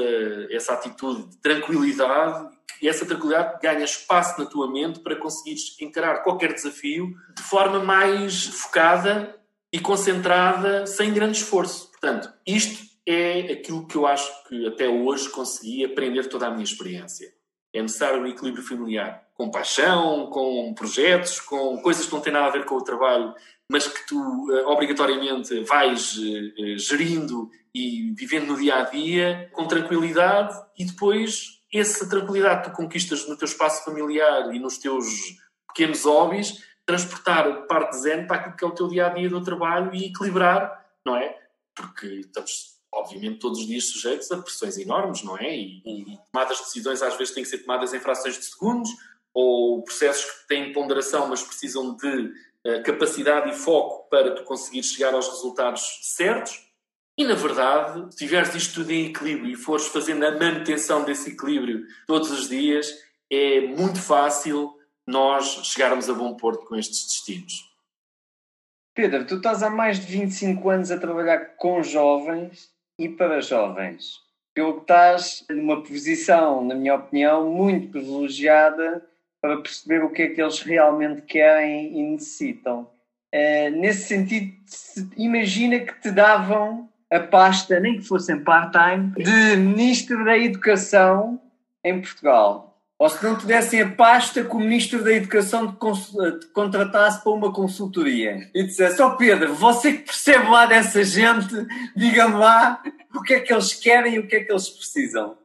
essa 0.50 0.72
atitude 0.74 1.30
de 1.30 1.36
tranquilidade 1.38 2.54
e 2.80 2.88
essa 2.88 3.04
tranquilidade 3.04 3.60
ganha 3.60 3.84
espaço 3.84 4.38
na 4.40 4.46
tua 4.46 4.70
mente 4.70 5.00
para 5.00 5.16
conseguires 5.16 5.76
encarar 5.80 6.22
qualquer 6.22 6.52
desafio 6.52 7.14
de 7.36 7.42
forma 7.42 7.80
mais 7.80 8.46
focada 8.46 9.34
e 9.72 9.80
concentrada, 9.80 10.86
sem 10.86 11.12
grande 11.12 11.38
esforço. 11.38 11.90
Portanto, 11.90 12.32
isto 12.46 12.84
é 13.06 13.52
aquilo 13.52 13.86
que 13.86 13.96
eu 13.96 14.06
acho 14.06 14.30
que 14.44 14.66
até 14.68 14.88
hoje 14.88 15.28
consegui 15.30 15.84
aprender 15.84 16.28
toda 16.28 16.46
a 16.46 16.50
minha 16.50 16.64
experiência. 16.64 17.32
É 17.72 17.82
necessário 17.82 18.22
um 18.22 18.26
equilíbrio 18.26 18.62
familiar, 18.62 19.23
com 19.34 19.50
paixão, 19.50 20.28
com 20.28 20.72
projetos, 20.74 21.40
com 21.40 21.80
coisas 21.82 22.06
que 22.06 22.12
não 22.12 22.20
têm 22.20 22.32
nada 22.32 22.46
a 22.46 22.50
ver 22.50 22.64
com 22.64 22.76
o 22.76 22.84
trabalho, 22.84 23.34
mas 23.68 23.86
que 23.86 24.06
tu 24.06 24.16
uh, 24.16 24.68
obrigatoriamente 24.68 25.60
vais 25.64 26.16
uh, 26.16 26.78
gerindo 26.78 27.50
e 27.74 28.14
vivendo 28.16 28.46
no 28.46 28.56
dia 28.56 28.76
a 28.76 28.82
dia 28.82 29.50
com 29.52 29.66
tranquilidade 29.66 30.56
e 30.78 30.84
depois 30.84 31.60
essa 31.72 32.08
tranquilidade 32.08 32.62
que 32.62 32.70
tu 32.70 32.76
conquistas 32.76 33.28
no 33.28 33.36
teu 33.36 33.46
espaço 33.46 33.84
familiar 33.84 34.54
e 34.54 34.60
nos 34.60 34.78
teus 34.78 35.06
pequenos 35.66 36.04
hobbies, 36.04 36.62
transportar 36.86 37.66
parte 37.66 37.96
zen 37.96 38.26
para 38.28 38.36
aquilo 38.36 38.56
que 38.56 38.64
é 38.64 38.68
o 38.68 38.70
teu 38.70 38.88
dia 38.88 39.06
a 39.06 39.08
dia 39.08 39.28
do 39.28 39.42
trabalho 39.42 39.92
e 39.92 40.06
equilibrar, 40.06 40.86
não 41.04 41.16
é? 41.16 41.36
Porque 41.74 42.06
estamos, 42.06 42.78
obviamente, 42.92 43.40
todos 43.40 43.58
os 43.58 43.66
dias 43.66 43.86
sujeitos 43.86 44.30
a 44.30 44.40
pressões 44.40 44.78
enormes, 44.78 45.24
não 45.24 45.36
é? 45.36 45.56
E, 45.56 45.82
e 45.84 46.18
tomadas 46.30 46.58
de 46.58 46.64
decisões 46.64 47.02
às 47.02 47.16
vezes 47.16 47.34
têm 47.34 47.42
que 47.42 47.50
ser 47.50 47.58
tomadas 47.58 47.92
em 47.92 47.98
frações 47.98 48.38
de 48.38 48.44
segundos, 48.44 48.90
ou 49.34 49.82
processos 49.82 50.24
que 50.24 50.48
têm 50.48 50.72
ponderação, 50.72 51.26
mas 51.26 51.42
precisam 51.42 51.96
de 51.96 52.32
uh, 52.64 52.82
capacidade 52.84 53.50
e 53.50 53.54
foco 53.54 54.08
para 54.08 54.36
tu 54.36 54.44
conseguir 54.44 54.84
chegar 54.84 55.12
aos 55.12 55.28
resultados 55.28 55.98
certos 56.02 56.64
E, 57.18 57.24
na 57.24 57.34
verdade, 57.34 58.12
se 58.12 58.18
tiveres 58.18 58.54
isto 58.54 58.74
tudo 58.74 58.92
em 58.92 59.06
equilíbrio 59.06 59.52
e 59.52 59.56
fores 59.56 59.86
fazendo 59.88 60.24
a 60.24 60.30
manutenção 60.30 61.04
desse 61.04 61.30
equilíbrio 61.30 61.84
todos 62.06 62.30
os 62.30 62.48
dias, 62.48 62.88
é 63.30 63.60
muito 63.62 64.00
fácil 64.00 64.72
nós 65.06 65.66
chegarmos 65.66 66.08
a 66.08 66.14
bom 66.14 66.34
porto 66.36 66.64
com 66.66 66.76
estes 66.76 67.04
destinos. 67.04 67.74
Pedro, 68.94 69.26
tu 69.26 69.36
estás 69.36 69.62
há 69.62 69.68
mais 69.68 69.98
de 69.98 70.06
25 70.06 70.70
anos 70.70 70.90
a 70.90 70.98
trabalhar 70.98 71.56
com 71.56 71.82
jovens 71.82 72.72
e 72.98 73.08
para 73.08 73.40
jovens. 73.40 74.22
Pelo 74.54 74.74
que 74.74 74.80
estás 74.82 75.44
numa 75.50 75.82
posição, 75.82 76.64
na 76.64 76.76
minha 76.76 76.94
opinião, 76.94 77.50
muito 77.50 77.90
privilegiada 77.90 79.04
para 79.44 79.58
perceber 79.58 80.02
o 80.02 80.08
que 80.08 80.22
é 80.22 80.28
que 80.28 80.40
eles 80.40 80.62
realmente 80.62 81.20
querem 81.20 81.98
e 81.98 82.02
necessitam. 82.02 82.88
Uh, 83.30 83.70
nesse 83.76 84.08
sentido, 84.08 84.54
imagina 85.18 85.80
que 85.80 86.00
te 86.00 86.10
davam 86.10 86.88
a 87.12 87.20
pasta, 87.20 87.78
nem 87.78 87.98
que 87.98 88.08
fosse 88.08 88.32
em 88.32 88.42
part-time, 88.42 89.12
de 89.22 89.56
Ministro 89.58 90.24
da 90.24 90.38
Educação 90.38 91.38
em 91.84 92.00
Portugal. 92.00 92.80
Ou 92.98 93.06
se 93.10 93.22
não 93.22 93.36
tivessem 93.36 93.82
a 93.82 93.90
pasta 93.90 94.42
que 94.42 94.56
o 94.56 94.60
Ministro 94.60 95.04
da 95.04 95.12
Educação 95.12 95.70
te, 95.70 96.46
contratasse 96.54 97.22
para 97.22 97.32
uma 97.32 97.52
consultoria 97.52 98.50
e 98.54 98.62
dissesse: 98.62 99.02
Ó 99.02 99.08
oh 99.08 99.16
Pedro, 99.18 99.52
você 99.52 99.92
que 99.92 100.04
percebe 100.04 100.48
lá 100.48 100.64
dessa 100.64 101.04
gente, 101.04 101.54
diga-me 101.94 102.36
lá 102.36 102.82
o 103.14 103.20
que 103.20 103.34
é 103.34 103.40
que 103.40 103.52
eles 103.52 103.74
querem 103.74 104.14
e 104.14 104.18
o 104.20 104.26
que 104.26 104.36
é 104.36 104.40
que 104.42 104.50
eles 104.50 104.70
precisam. 104.70 105.36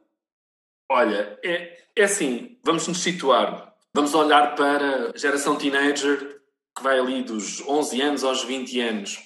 Olha, 0.90 1.38
é, 1.44 1.82
é 1.94 2.04
assim, 2.04 2.56
vamos 2.64 2.88
nos 2.88 3.02
situar. 3.02 3.69
Vamos 3.92 4.14
olhar 4.14 4.54
para 4.54 5.10
a 5.10 5.18
geração 5.18 5.56
teenager 5.56 6.40
que 6.76 6.82
vai 6.82 6.98
ali 6.98 7.24
dos 7.24 7.60
11 7.66 8.00
anos 8.00 8.24
aos 8.24 8.44
20 8.44 8.80
anos. 8.80 9.18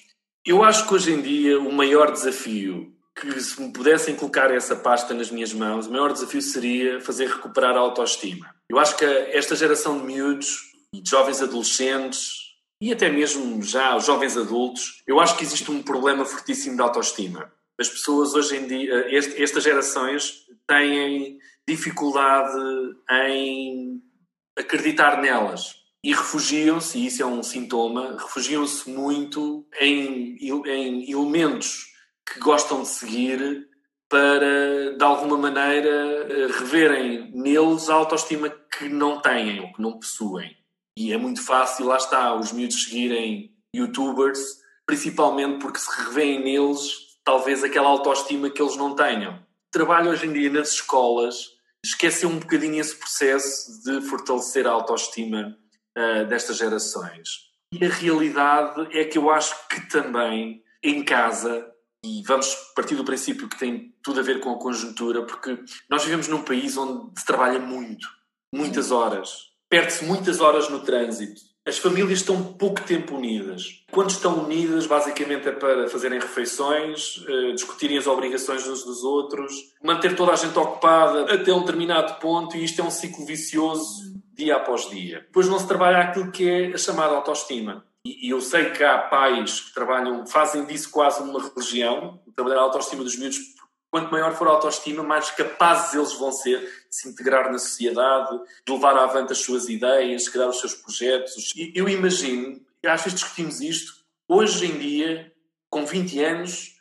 Eu 0.43 0.63
acho 0.63 0.87
que 0.87 0.93
hoje 0.93 1.13
em 1.13 1.21
dia 1.21 1.59
o 1.59 1.71
maior 1.71 2.11
desafio 2.11 2.91
que 3.15 3.39
se 3.39 3.61
me 3.61 3.71
pudessem 3.71 4.15
colocar 4.15 4.51
essa 4.51 4.75
pasta 4.75 5.13
nas 5.13 5.29
minhas 5.29 5.53
mãos, 5.53 5.85
o 5.85 5.91
maior 5.91 6.11
desafio 6.11 6.41
seria 6.41 6.99
fazer 6.99 7.27
recuperar 7.27 7.75
a 7.75 7.79
autoestima. 7.79 8.53
Eu 8.67 8.79
acho 8.79 8.97
que 8.97 9.05
esta 9.05 9.55
geração 9.55 9.99
de 9.99 10.03
miúdos 10.03 10.57
e 10.91 10.99
de 10.99 11.09
jovens 11.09 11.41
adolescentes 11.41 12.45
e 12.81 12.91
até 12.91 13.09
mesmo 13.09 13.61
já 13.61 13.95
os 13.95 14.05
jovens 14.05 14.35
adultos, 14.35 15.03
eu 15.07 15.19
acho 15.19 15.37
que 15.37 15.43
existe 15.43 15.71
um 15.71 15.81
problema 15.81 16.25
fortíssimo 16.25 16.75
de 16.75 16.81
autoestima. 16.81 17.51
As 17.79 17.87
pessoas 17.87 18.33
hoje 18.33 18.57
em 18.57 18.67
dia, 18.67 19.15
este, 19.15 19.41
estas 19.41 19.63
gerações 19.63 20.45
têm 20.67 21.37
dificuldade 21.67 22.59
em 23.11 24.01
acreditar 24.57 25.21
nelas 25.21 25.75
e 26.03 26.13
refugiam-se, 26.13 26.99
e 26.99 27.07
isso 27.07 27.23
é 27.23 27.25
um 27.25 27.41
sintoma, 27.41 28.15
refugiam-se 28.19 28.89
muito 28.89 29.65
em, 29.79 30.37
em 30.39 31.11
elementos 31.11 31.87
que 32.25 32.39
gostam 32.39 32.83
de 32.83 32.89
seguir 32.89 33.67
para, 34.07 34.95
de 34.95 35.03
alguma 35.03 35.37
maneira, 35.37 35.89
eh, 35.89 36.47
reverem 36.59 37.31
neles 37.31 37.89
a 37.89 37.95
autoestima 37.95 38.49
que 38.49 38.87
não 38.87 39.19
têm 39.19 39.59
ou 39.59 39.73
que 39.73 39.81
não 39.81 39.93
possuem. 39.93 40.55
E 40.97 41.11
é 41.11 41.17
muito 41.17 41.43
fácil, 41.43 41.87
lá 41.87 41.97
está, 41.97 42.35
os 42.35 42.51
miúdos 42.51 42.83
seguirem 42.83 43.51
youtubers, 43.75 44.59
principalmente 44.85 45.59
porque 45.59 45.79
se 45.79 45.89
revêem 46.03 46.43
neles 46.43 47.05
talvez 47.23 47.63
aquela 47.63 47.89
autoestima 47.89 48.49
que 48.49 48.61
eles 48.61 48.77
não 48.77 48.95
tenham. 48.95 49.39
Trabalho 49.71 50.11
hoje 50.11 50.27
em 50.27 50.33
dia 50.33 50.49
nas 50.51 50.69
escolas 50.69 51.54
esqueceu 51.85 52.29
um 52.29 52.39
bocadinho 52.39 52.79
esse 52.79 52.95
processo 52.95 53.83
de 53.83 54.01
fortalecer 54.01 54.67
a 54.67 54.71
autoestima 54.71 55.57
uh, 55.97 56.25
destas 56.27 56.57
gerações. 56.57 57.45
E 57.71 57.85
a 57.85 57.89
realidade 57.89 58.87
é 58.97 59.05
que 59.05 59.17
eu 59.17 59.29
acho 59.29 59.55
que 59.67 59.81
também 59.89 60.63
em 60.83 61.03
casa 61.03 61.65
e 62.03 62.21
vamos 62.23 62.55
partir 62.75 62.95
do 62.95 63.03
princípio 63.03 63.49
que 63.49 63.57
tem 63.57 63.95
tudo 64.03 64.19
a 64.19 64.23
ver 64.23 64.39
com 64.39 64.51
a 64.51 64.59
conjuntura, 64.59 65.25
porque 65.25 65.57
nós 65.89 66.03
vivemos 66.03 66.27
num 66.27 66.43
país 66.43 66.77
onde 66.77 67.19
se 67.19 67.25
trabalha 67.25 67.59
muito, 67.59 68.07
muitas 68.53 68.91
horas, 68.91 69.51
perde-se 69.67 70.05
muitas 70.05 70.39
horas 70.39 70.69
no 70.69 70.81
trânsito. 70.81 71.41
As 71.67 71.79
famílias 71.79 72.19
estão 72.19 72.53
pouco 72.53 72.83
tempo 72.83 73.15
unidas. 73.15 73.83
Quando 73.91 74.11
estão 74.11 74.43
unidas, 74.43 74.85
basicamente 74.85 75.47
é 75.47 75.51
para 75.51 75.87
fazerem 75.89 76.19
refeições, 76.19 77.25
eh, 77.27 77.53
discutirem 77.53 77.97
as 77.97 78.05
obrigações 78.05 78.67
uns 78.67 78.83
dos 78.83 79.03
outros, 79.03 79.51
manter 79.83 80.15
toda 80.15 80.33
a 80.33 80.35
gente 80.35 80.57
ocupada 80.59 81.33
até 81.33 81.51
um 81.51 81.61
determinado 81.61 82.19
ponto, 82.19 82.55
e 82.55 82.63
isto 82.63 82.81
é 82.81 82.83
um 82.83 82.91
ciclo 82.91 83.25
vicioso 83.25 84.13
dia 84.35 84.57
após 84.57 84.87
dia. 84.89 85.21
Depois 85.21 85.49
não 85.49 85.57
se 85.57 85.67
trabalha 85.67 85.99
aquilo 85.99 86.31
que 86.31 86.47
é 86.47 86.67
a 86.67 86.77
chamada 86.77 87.15
autoestima 87.15 87.83
e, 88.05 88.29
eu 88.29 88.39
sei 88.39 88.69
que 88.69 88.83
há 88.83 88.99
pais 88.99 89.61
que 89.61 89.73
trabalham, 89.73 90.27
fazem 90.27 90.63
disso 90.65 90.91
quase 90.91 91.23
uma 91.23 91.41
religião, 91.41 92.21
trabalhar 92.35 92.59
a 92.59 92.63
autoestima 92.63 93.03
dos 93.03 93.17
miúdos. 93.17 93.39
Quanto 93.95 94.11
maior 94.11 94.35
for 94.35 94.49
a 94.49 94.51
autoestima, 94.51 95.01
mais 95.01 95.31
capazes 95.31 95.93
eles 95.93 96.11
vão 96.15 96.29
ser 96.29 96.59
de 96.59 96.93
se 96.93 97.07
integrar 97.07 97.49
na 97.49 97.57
sociedade, 97.57 98.37
de 98.67 98.73
levar 98.73 98.97
avante 98.97 99.31
as 99.31 99.37
suas 99.37 99.69
ideias, 99.69 100.25
de 100.25 100.31
criar 100.31 100.49
os 100.49 100.59
seus 100.59 100.73
projetos. 100.73 101.53
E 101.55 101.71
eu 101.73 101.87
imagino, 101.87 102.59
às 102.85 103.03
vezes 103.03 103.21
discutimos 103.21 103.61
isto, 103.61 103.93
hoje 104.27 104.65
em 104.65 104.77
dia, 104.77 105.31
com 105.69 105.85
20 105.85 106.21
anos, 106.21 106.75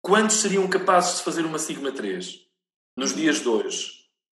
quantos 0.00 0.36
seriam 0.36 0.68
capazes 0.68 1.16
de 1.16 1.24
fazer 1.24 1.44
uma 1.44 1.58
Sigma 1.58 1.90
3 1.90 2.46
nos 2.96 3.12
dias 3.12 3.40
de 3.40 3.48
hoje? 3.48 3.94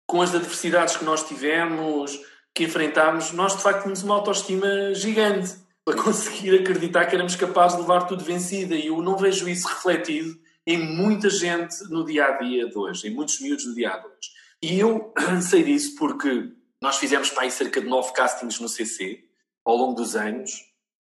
Com 0.07 0.19
as 0.19 0.33
adversidades 0.33 0.97
que 0.97 1.05
nós 1.05 1.21
tivemos, 1.27 2.19
que 2.55 2.63
enfrentámos, 2.63 3.33
nós 3.33 3.55
de 3.55 3.61
facto 3.61 3.81
tínhamos 3.81 4.01
uma 4.01 4.15
autoestima 4.15 4.95
gigante 4.95 5.53
para 5.85 5.93
conseguir 6.01 6.59
acreditar 6.59 7.05
que 7.05 7.13
éramos 7.13 7.35
capazes 7.35 7.77
de 7.77 7.83
levar 7.83 8.07
tudo 8.07 8.23
vencida. 8.23 8.73
E 8.73 8.87
eu 8.87 8.99
não 8.99 9.15
vejo 9.15 9.47
isso 9.47 9.67
refletido 9.67 10.43
em 10.65 10.77
muita 10.77 11.29
gente 11.29 11.83
no 11.89 12.03
dia 12.03 12.25
a 12.25 12.31
dia 12.31 12.67
de 12.67 12.77
hoje, 12.77 13.07
em 13.07 13.13
muitos 13.13 13.39
miúdos 13.39 13.65
no 13.65 13.75
dia 13.75 13.89
a 13.89 13.97
dia 13.97 14.01
de 14.01 14.07
hoje. 14.07 14.29
E 14.61 14.79
eu 14.79 15.13
sei 15.41 15.63
disso 15.63 15.95
porque 15.95 16.51
nós 16.81 16.97
fizemos 16.97 17.29
para 17.29 17.43
aí 17.43 17.51
cerca 17.51 17.81
de 17.81 17.87
nove 17.87 18.13
castings 18.13 18.59
no 18.59 18.67
CC 18.69 19.23
ao 19.63 19.75
longo 19.75 19.93
dos 19.93 20.15
anos. 20.15 20.51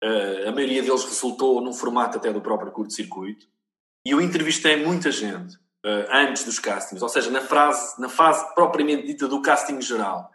Uh, 0.02 0.48
a 0.48 0.52
maioria 0.52 0.82
deles 0.82 1.04
resultou 1.04 1.60
num 1.60 1.72
formato 1.72 2.18
até 2.18 2.32
do 2.32 2.40
próprio 2.40 2.70
curto-circuito. 2.70 3.46
E 4.04 4.10
eu 4.10 4.20
entrevistei 4.20 4.76
muita 4.84 5.10
gente 5.10 5.56
uh, 5.56 6.06
antes 6.12 6.44
dos 6.44 6.58
castings, 6.58 7.02
ou 7.02 7.08
seja, 7.08 7.30
na, 7.30 7.40
frase, 7.40 8.00
na 8.00 8.08
fase 8.08 8.54
propriamente 8.54 9.06
dita 9.06 9.26
do 9.26 9.40
casting 9.40 9.80
geral. 9.80 10.30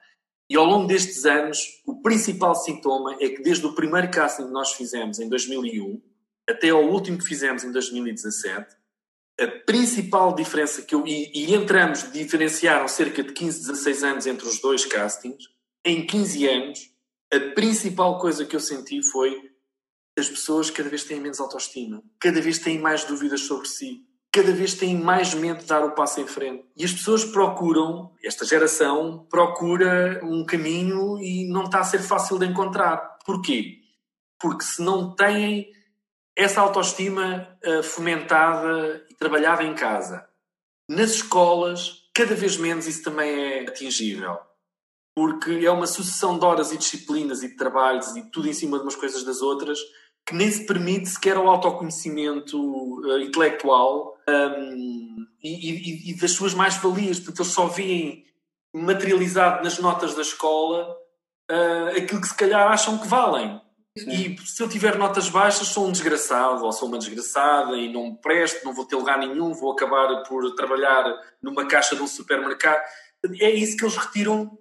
E 0.49 0.57
ao 0.57 0.65
longo 0.65 0.87
destes 0.87 1.25
anos, 1.25 1.81
o 1.85 2.01
principal 2.01 2.53
sintoma 2.55 3.15
é 3.21 3.29
que 3.29 3.41
desde 3.41 3.65
o 3.65 3.73
primeiro 3.73 4.11
casting 4.11 4.45
que 4.45 4.51
nós 4.51 4.73
fizemos 4.73 5.19
em 5.19 5.29
2001 5.29 6.01
até 6.49 6.69
ao 6.69 6.83
último 6.83 7.17
que 7.17 7.25
fizemos 7.25 7.63
em 7.63 7.71
2017, 7.71 8.75
a 9.41 9.47
principal 9.65 10.35
diferença 10.35 10.83
que 10.83 10.93
eu. 10.93 11.05
E, 11.07 11.31
e 11.33 11.55
entramos, 11.55 12.11
diferenciaram 12.11 12.87
cerca 12.87 13.23
de 13.23 13.33
15, 13.33 13.67
16 13.67 14.03
anos 14.03 14.27
entre 14.27 14.47
os 14.47 14.61
dois 14.61 14.85
castings. 14.85 15.45
Em 15.83 16.05
15 16.05 16.47
anos, 16.47 16.79
a 17.33 17.39
principal 17.55 18.19
coisa 18.19 18.45
que 18.45 18.55
eu 18.55 18.59
senti 18.59 19.01
foi 19.01 19.51
as 20.17 20.29
pessoas 20.29 20.69
cada 20.69 20.89
vez 20.89 21.03
têm 21.05 21.19
menos 21.19 21.39
autoestima, 21.39 22.03
cada 22.19 22.41
vez 22.41 22.59
têm 22.59 22.77
mais 22.77 23.05
dúvidas 23.05 23.41
sobre 23.41 23.67
si, 23.67 24.05
cada 24.31 24.51
vez 24.51 24.75
têm 24.75 24.95
mais 24.95 25.33
medo 25.33 25.61
de 25.61 25.65
dar 25.65 25.83
o 25.83 25.95
passo 25.95 26.21
em 26.21 26.27
frente. 26.27 26.65
E 26.77 26.83
as 26.83 26.91
pessoas 26.91 27.25
procuram, 27.25 28.11
esta 28.23 28.45
geração 28.45 29.25
procura 29.29 30.21
um 30.23 30.45
caminho 30.45 31.19
e 31.19 31.47
não 31.47 31.63
está 31.63 31.79
a 31.79 31.83
ser 31.83 31.99
fácil 31.99 32.37
de 32.37 32.45
encontrar. 32.45 33.17
Porquê? 33.25 33.79
Porque 34.39 34.63
se 34.63 34.81
não 34.81 35.15
têm 35.15 35.71
essa 36.35 36.61
autoestima 36.61 37.57
uh, 37.65 37.83
fomentada 37.83 39.05
e 39.09 39.15
trabalhada 39.15 39.63
em 39.63 39.73
casa, 39.73 40.27
nas 40.89 41.11
escolas, 41.11 42.09
cada 42.13 42.35
vez 42.35 42.57
menos 42.57 42.87
isso 42.87 43.03
também 43.03 43.29
é 43.29 43.61
atingível. 43.67 44.37
Porque 45.15 45.51
é 45.65 45.71
uma 45.71 45.87
sucessão 45.87 46.39
de 46.39 46.45
horas 46.45 46.71
e 46.71 46.77
disciplinas 46.77 47.43
e 47.43 47.49
de 47.49 47.57
trabalhos 47.57 48.15
e 48.15 48.29
tudo 48.31 48.47
em 48.47 48.53
cima 48.53 48.77
de 48.77 48.83
umas 48.83 48.95
coisas 48.95 49.23
das 49.23 49.41
outras 49.41 49.79
que 50.25 50.35
nem 50.35 50.51
se 50.51 50.65
permite 50.65 51.09
sequer 51.09 51.37
o 51.37 51.49
autoconhecimento 51.49 52.57
uh, 52.57 53.19
intelectual 53.19 54.17
um, 54.29 55.25
e, 55.43 55.71
e, 55.71 56.11
e, 56.11 56.17
das 56.19 56.31
suas 56.31 56.53
mais-valias, 56.53 57.19
porque 57.19 57.41
eles 57.41 57.51
só 57.51 57.65
veem 57.65 58.25
materializado 58.73 59.63
nas 59.63 59.79
notas 59.79 60.15
da 60.15 60.21
escola 60.21 60.95
uh, 61.51 61.97
aquilo 61.97 62.21
que 62.21 62.27
se 62.27 62.35
calhar 62.35 62.71
acham 62.71 62.97
que 62.97 63.07
valem. 63.07 63.59
E 63.95 64.37
se 64.45 64.63
eu 64.63 64.69
tiver 64.69 64.97
notas 64.97 65.27
baixas, 65.27 65.67
sou 65.67 65.87
um 65.87 65.91
desgraçado 65.91 66.63
ou 66.63 66.71
sou 66.71 66.87
uma 66.87 66.97
desgraçada 66.97 67.75
e 67.75 67.91
não 67.91 68.11
me 68.11 68.17
presto, 68.21 68.63
não 68.63 68.73
vou 68.73 68.85
ter 68.85 68.95
lugar 68.95 69.17
nenhum, 69.17 69.53
vou 69.53 69.73
acabar 69.73 70.23
por 70.23 70.55
trabalhar 70.55 71.13
numa 71.41 71.67
caixa 71.67 71.95
de 71.95 72.01
um 72.01 72.07
supermercado. 72.07 72.81
É 73.39 73.49
isso 73.49 73.75
que 73.75 73.83
eles 73.83 73.97
retiram 73.97 74.57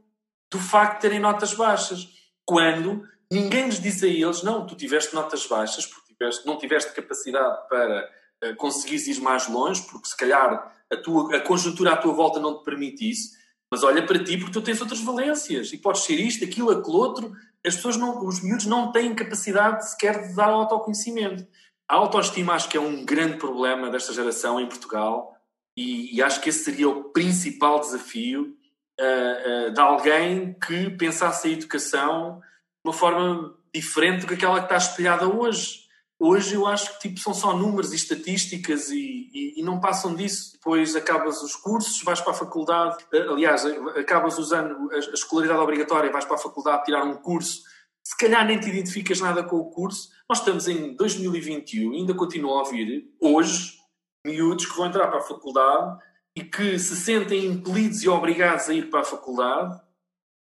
do 0.51 0.59
facto 0.59 0.97
de 0.97 1.01
terem 1.03 1.21
notas 1.21 1.55
baixas. 1.55 2.09
Quando 2.45 3.07
ninguém 3.31 3.67
lhes 3.67 3.81
diz 3.81 4.03
a 4.03 4.09
eles: 4.09 4.43
não, 4.43 4.67
tu 4.67 4.75
tiveste 4.75 5.15
notas 5.15 5.47
baixas 5.47 5.87
porque 5.87 6.13
tiveste, 6.13 6.45
não 6.45 6.59
tiveste 6.59 6.93
capacidade 6.93 7.69
para 7.69 8.11
uh, 8.45 8.57
conseguires 8.57 9.07
ir 9.07 9.21
mais 9.21 9.47
longe, 9.47 9.83
porque 9.83 10.09
se 10.09 10.17
calhar 10.17 10.75
a, 10.93 10.97
tua, 10.97 11.37
a 11.37 11.41
conjuntura 11.41 11.93
à 11.93 11.97
tua 11.97 12.13
volta 12.13 12.41
não 12.41 12.59
te 12.59 12.65
permite 12.65 13.09
isso. 13.09 13.39
Mas 13.71 13.85
olha 13.85 14.05
para 14.05 14.23
ti 14.23 14.37
porque 14.37 14.53
tu 14.53 14.61
tens 14.61 14.81
outras 14.81 15.01
valências 15.01 15.73
e 15.73 15.79
podes 15.79 16.03
ser 16.03 16.19
isto, 16.19 16.45
aquilo, 16.45 16.73
aquele 16.73 16.97
outro. 16.97 17.33
As 17.67 17.77
pessoas, 17.77 17.97
não, 17.97 18.25
os 18.25 18.43
miúdos 18.43 18.67
não 18.67 18.91
têm 18.91 19.15
capacidade 19.15 19.89
sequer 19.91 20.29
de 20.29 20.35
dar 20.35 20.49
autoconhecimento. 20.49 21.47
A 21.89 21.97
autoestima 21.97 22.55
acho 22.55 22.69
que 22.69 22.77
é 22.77 22.81
um 22.81 23.05
grande 23.05 23.37
problema 23.37 23.91
desta 23.91 24.13
geração 24.13 24.61
em 24.61 24.67
Portugal 24.67 25.37
e, 25.77 26.17
e 26.17 26.23
acho 26.23 26.41
que 26.41 26.49
esse 26.49 26.65
seria 26.65 26.89
o 26.89 27.05
principal 27.05 27.81
desafio 27.81 28.57
uh, 29.01 29.69
uh, 29.69 29.73
de 29.73 29.81
alguém 29.81 30.55
que 30.55 30.91
pensasse 30.91 31.49
a 31.49 31.51
educação 31.51 32.41
de 32.41 32.89
uma 32.89 32.93
forma 32.93 33.55
diferente 33.75 34.21
do 34.21 34.27
que 34.29 34.35
aquela 34.35 34.59
que 34.61 34.67
está 34.67 34.77
espelhada 34.77 35.29
hoje. 35.29 35.81
Hoje 36.23 36.55
eu 36.55 36.67
acho 36.67 36.93
que 36.93 37.09
tipo, 37.09 37.19
são 37.19 37.33
só 37.33 37.57
números 37.57 37.95
e 37.95 37.97
estatísticas 37.97 38.91
e, 38.91 39.31
e, 39.33 39.55
e, 39.59 39.63
não 39.63 39.81
passam 39.81 40.15
disso. 40.15 40.53
Depois 40.53 40.95
acabas 40.95 41.43
os 41.43 41.57
cursos, 41.57 42.03
vais 42.03 42.21
para 42.21 42.33
a 42.33 42.37
faculdade, 42.37 43.03
aliás, 43.11 43.65
acabas 43.97 44.39
usando 44.39 44.91
a, 44.93 44.97
a 44.97 44.99
escolaridade 44.99 45.61
obrigatória, 45.61 46.13
vais 46.13 46.27
para 46.27 46.37
a 46.37 46.39
faculdade 46.39 46.85
tirar 46.85 47.05
um 47.05 47.15
curso, 47.15 47.63
se 48.05 48.15
calhar 48.19 48.45
nem 48.47 48.61
te 48.61 48.69
identificas 48.69 49.19
nada 49.19 49.43
com 49.43 49.57
o 49.57 49.71
curso. 49.71 50.11
Nós 50.29 50.41
estamos 50.41 50.69
em 50.69 50.95
2021 50.95 51.95
e 51.95 51.97
ainda 51.97 52.13
continuo 52.13 52.51
a 52.51 52.59
ouvir, 52.59 53.11
hoje, 53.19 53.79
miúdos 54.27 54.67
que 54.67 54.77
vão 54.77 54.89
entrar 54.89 55.09
para 55.09 55.21
a 55.21 55.23
faculdade 55.23 56.03
e 56.37 56.45
que 56.45 56.79
se 56.79 56.97
sentem 56.97 57.47
impelidos 57.47 58.03
e 58.03 58.09
obrigados 58.11 58.69
a 58.69 58.75
ir 58.75 58.91
para 58.91 59.01
a 59.01 59.05
faculdade 59.05 59.81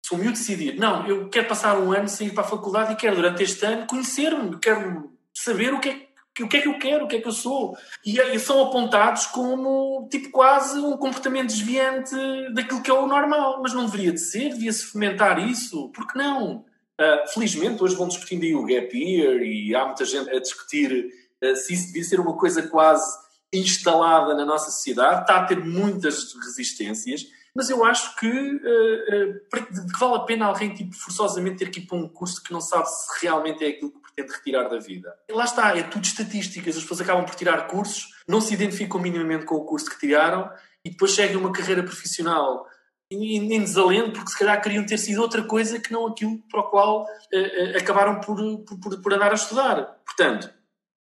se 0.07 0.15
o 0.15 0.19
miúdo 0.19 0.33
decidir, 0.33 0.79
não, 0.79 1.07
eu 1.07 1.31
quero 1.31 1.49
passar 1.49 1.79
um 1.79 1.91
ano 1.91 2.07
sem 2.11 2.27
ir 2.27 2.35
para 2.35 2.45
a 2.45 2.47
faculdade 2.47 2.93
e 2.93 2.97
quero 2.97 3.17
durante 3.17 3.43
este 3.43 3.65
ano 3.65 3.87
conhecer-me, 3.87 4.59
quero 4.59 5.14
saber 5.45 5.73
o 5.73 5.81
que 5.81 5.89
é 5.91 6.15
o 6.43 6.49
que 6.49 6.57
é 6.57 6.61
que 6.63 6.69
eu 6.69 6.79
quero, 6.79 7.05
o 7.05 7.09
que 7.09 7.17
é 7.17 7.21
que 7.21 7.29
eu 7.29 7.33
sou. 7.33 7.77
E, 8.05 8.19
e, 8.19 8.39
são 8.41 8.61
apontados 8.61 9.27
como, 9.27 10.09
tipo, 10.11 10.31
quase 10.31 10.81
um 10.81 10.97
comportamento 10.97 11.47
desviante 11.47 12.17
daquilo 12.53 12.83
que 12.83 12.91
é 12.91 12.95
o 12.95 13.07
normal. 13.07 13.61
Mas 13.63 13.73
não 13.73 13.87
deveria 13.87 14.13
de 14.13 14.19
ser, 14.19 14.51
devia-se 14.51 14.87
fomentar 14.87 15.39
isso. 15.39 15.91
Porque 15.91 16.19
não? 16.19 16.65
Uh, 17.01 17.29
felizmente, 17.33 17.83
hoje 17.83 17.95
vão 17.95 18.09
discutindo 18.09 18.43
aí 18.43 18.55
o 18.55 18.67
gap 18.67 18.97
year 18.97 19.43
e 19.43 19.75
há 19.75 19.85
muita 19.85 20.05
gente 20.05 20.31
a 20.31 20.41
discutir 20.41 21.13
uh, 21.43 21.57
se 21.57 21.75
isso 21.75 21.87
devia 21.89 22.05
ser 22.05 22.21
uma 22.21 22.37
coisa 22.37 22.63
quase 22.69 23.17
instalada 23.53 24.35
na 24.35 24.45
nossa 24.45 24.73
sociedade. 24.73 25.21
Está 25.21 25.37
a 25.37 25.45
ter 25.45 25.65
muitas 25.65 26.35
resistências. 26.35 27.27
Mas 27.55 27.71
eu 27.71 27.85
acho 27.85 28.17
que, 28.17 28.27
uh, 28.27 29.89
que 29.93 30.01
vale 30.01 30.17
a 30.17 30.21
pena 30.21 30.47
alguém, 30.47 30.75
tipo, 30.75 30.93
forçosamente 30.93 31.59
ter 31.59 31.71
que 31.71 31.79
ir 31.79 31.87
para 31.87 31.97
um 31.97 32.09
curso 32.09 32.43
que 32.43 32.53
não 32.53 32.61
sabe 32.61 32.89
se 32.89 33.23
realmente 33.23 33.65
é 33.65 33.69
aquilo 33.69 33.93
que 33.93 34.04
pretende 34.15 34.33
retirar 34.33 34.69
da 34.69 34.79
vida. 34.79 35.15
E 35.29 35.33
lá 35.33 35.45
está, 35.45 35.77
é 35.77 35.83
tudo 35.83 36.05
estatísticas. 36.05 36.77
As 36.77 36.83
pessoas 36.83 37.01
acabam 37.01 37.25
por 37.25 37.35
tirar 37.35 37.67
cursos, 37.67 38.09
não 38.29 38.41
se 38.41 38.55
identificam 38.55 39.01
minimamente 39.01 39.45
com 39.45 39.57
o 39.57 39.65
curso 39.65 39.91
que 39.91 39.99
tiraram 39.99 40.51
e 40.85 40.91
depois 40.91 41.13
seguem 41.13 41.37
uma 41.37 41.53
carreira 41.53 41.83
profissional 41.83 42.67
em 43.11 43.61
desalento, 43.61 44.13
porque 44.13 44.31
se 44.31 44.39
calhar 44.39 44.61
queriam 44.61 44.85
ter 44.85 44.99
sido 44.99 45.21
outra 45.21 45.43
coisa 45.45 45.79
que 45.79 45.93
não 45.93 46.07
aquilo 46.07 46.43
para 46.51 46.61
o 46.61 46.71
qual 46.71 47.03
uh, 47.03 47.05
uh, 47.05 47.79
acabaram 47.79 48.21
por, 48.21 48.37
por, 48.65 49.01
por 49.01 49.13
andar 49.13 49.31
a 49.31 49.35
estudar. 49.35 50.01
Portanto, 50.05 50.53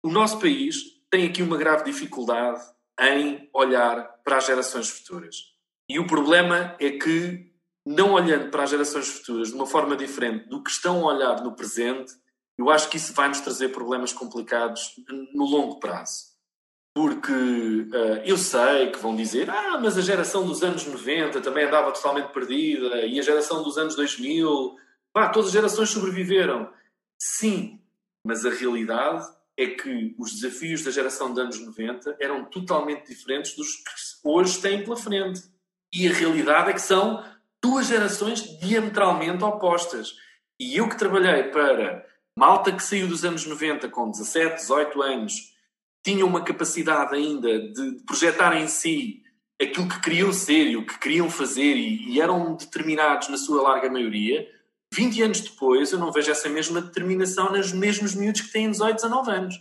o 0.04 0.10
nosso 0.10 0.38
país 0.38 0.76
tem 1.10 1.26
aqui 1.26 1.42
uma 1.42 1.56
grave 1.56 1.84
dificuldade 1.84 2.60
em 3.00 3.48
olhar 3.52 4.20
para 4.24 4.38
as 4.38 4.46
gerações 4.46 4.88
futuras. 4.88 5.36
E 5.88 5.98
o 5.98 6.06
problema 6.06 6.76
é 6.80 6.90
que, 6.90 7.52
não 7.84 8.12
olhando 8.12 8.50
para 8.50 8.64
as 8.64 8.70
gerações 8.70 9.08
futuras 9.08 9.48
de 9.48 9.54
uma 9.54 9.66
forma 9.66 9.96
diferente 9.96 10.48
do 10.48 10.62
que 10.62 10.70
estão 10.70 11.08
a 11.08 11.14
olhar 11.14 11.42
no 11.42 11.54
presente, 11.54 12.12
eu 12.58 12.70
acho 12.70 12.88
que 12.88 12.96
isso 12.96 13.12
vai 13.12 13.28
nos 13.28 13.40
trazer 13.40 13.68
problemas 13.68 14.12
complicados 14.12 14.94
no 15.34 15.44
longo 15.44 15.78
prazo. 15.78 16.36
Porque 16.94 17.32
uh, 17.32 18.22
eu 18.24 18.38
sei 18.38 18.90
que 18.90 18.98
vão 18.98 19.14
dizer, 19.14 19.50
ah, 19.50 19.78
mas 19.78 19.98
a 19.98 20.00
geração 20.00 20.46
dos 20.46 20.62
anos 20.62 20.86
90 20.86 21.42
também 21.42 21.66
andava 21.66 21.92
totalmente 21.92 22.32
perdida, 22.32 23.04
e 23.04 23.20
a 23.20 23.22
geração 23.22 23.62
dos 23.62 23.76
anos 23.76 23.94
2000, 23.94 24.76
pá, 25.12 25.28
todas 25.28 25.48
as 25.48 25.52
gerações 25.52 25.90
sobreviveram. 25.90 26.72
Sim, 27.18 27.78
mas 28.24 28.46
a 28.46 28.50
realidade 28.50 29.26
é 29.58 29.66
que 29.66 30.14
os 30.18 30.32
desafios 30.32 30.82
da 30.82 30.90
geração 30.90 31.30
dos 31.30 31.38
anos 31.38 31.60
90 31.60 32.16
eram 32.20 32.44
totalmente 32.44 33.06
diferentes 33.06 33.54
dos 33.54 33.76
que 33.76 33.90
hoje 34.24 34.60
têm 34.60 34.82
pela 34.82 34.96
frente. 34.96 35.42
E 35.92 36.08
a 36.08 36.12
realidade 36.12 36.70
é 36.70 36.72
que 36.72 36.80
são 36.80 37.22
duas 37.62 37.86
gerações 37.86 38.42
diametralmente 38.58 39.44
opostas. 39.44 40.14
E 40.58 40.76
eu 40.76 40.88
que 40.88 40.98
trabalhei 40.98 41.44
para 41.44 42.06
malta 42.36 42.70
que 42.70 42.82
saiu 42.82 43.08
dos 43.08 43.24
anos 43.24 43.46
90 43.46 43.88
com 43.88 44.10
17, 44.10 44.56
18 44.56 45.02
anos, 45.02 45.54
tinha 46.04 46.24
uma 46.24 46.44
capacidade 46.44 47.14
ainda 47.14 47.58
de 47.72 48.02
projetar 48.06 48.54
em 48.56 48.68
si 48.68 49.22
aquilo 49.60 49.88
que 49.88 50.00
queriam 50.00 50.32
ser 50.32 50.66
e 50.66 50.76
o 50.76 50.86
que 50.86 50.98
queriam 50.98 51.30
fazer 51.30 51.74
e, 51.74 52.10
e 52.10 52.20
eram 52.20 52.54
determinados 52.54 53.28
na 53.28 53.38
sua 53.38 53.62
larga 53.62 53.90
maioria, 53.90 54.46
20 54.94 55.22
anos 55.22 55.40
depois 55.40 55.92
eu 55.92 55.98
não 55.98 56.12
vejo 56.12 56.30
essa 56.30 56.48
mesma 56.48 56.80
determinação 56.80 57.50
nos 57.50 57.72
mesmos 57.72 58.14
miúdos 58.14 58.42
que 58.42 58.52
têm 58.52 58.70
18, 58.70 58.96
19 58.96 59.30
anos. 59.30 59.54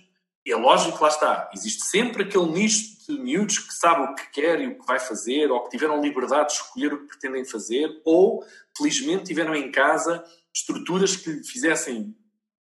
E 0.46 0.52
é 0.52 0.56
lógico 0.56 0.98
que 0.98 1.04
lá 1.04 1.10
está, 1.10 1.50
existe 1.54 1.84
sempre 1.86 2.24
aquele 2.24 2.46
nicho 2.46 3.08
de 3.08 3.20
miúdos 3.20 3.58
que 3.58 3.74
sabe 3.74 4.04
o 4.04 4.16
que 4.16 4.30
quer 4.32 4.62
e 4.62 4.68
o 4.68 4.78
que 4.78 4.86
vai 4.86 5.00
fazer, 5.00 5.50
ou 5.50 5.64
que 5.64 5.72
tiveram 5.72 6.02
liberdade 6.02 6.50
de 6.50 6.54
escolher 6.54 6.94
o 6.94 7.00
que 7.00 7.08
pretendem 7.08 7.44
fazer, 7.46 7.90
ou 8.06 8.44
felizmente 8.78 9.24
tiveram 9.24 9.56
em 9.56 9.72
casa 9.72 10.24
estruturas 10.54 11.16
que 11.16 11.32
lhe 11.32 11.44
fizessem 11.44 12.16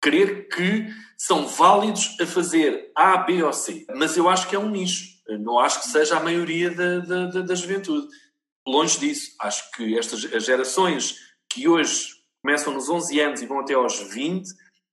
crer 0.01 0.49
que 0.49 0.89
são 1.19 1.47
válidos 1.47 2.17
a 2.21 2.27
fazer 2.27 2.91
A, 2.97 3.19
B 3.19 3.43
ou 3.43 3.53
C. 3.53 3.87
Mas 3.95 4.17
eu 4.17 4.29
acho 4.29 4.49
que 4.49 4.57
é 4.57 4.59
um 4.59 4.71
nicho. 4.71 5.21
Não 5.41 5.59
acho 5.59 5.81
que 5.81 5.89
seja 5.89 6.17
a 6.17 6.23
maioria 6.23 6.71
da, 6.71 6.99
da, 6.99 7.41
da 7.43 7.55
juventude. 7.55 8.09
Longe 8.67 8.99
disso. 8.99 9.35
Acho 9.41 9.71
que 9.73 9.99
estas 9.99 10.25
as 10.33 10.45
gerações 10.45 11.17
que 11.49 11.69
hoje 11.69 12.09
começam 12.43 12.73
nos 12.73 12.89
11 12.89 13.21
anos 13.21 13.43
e 13.43 13.47
vão 13.47 13.61
até 13.61 13.75
aos 13.75 14.01
20 14.01 14.49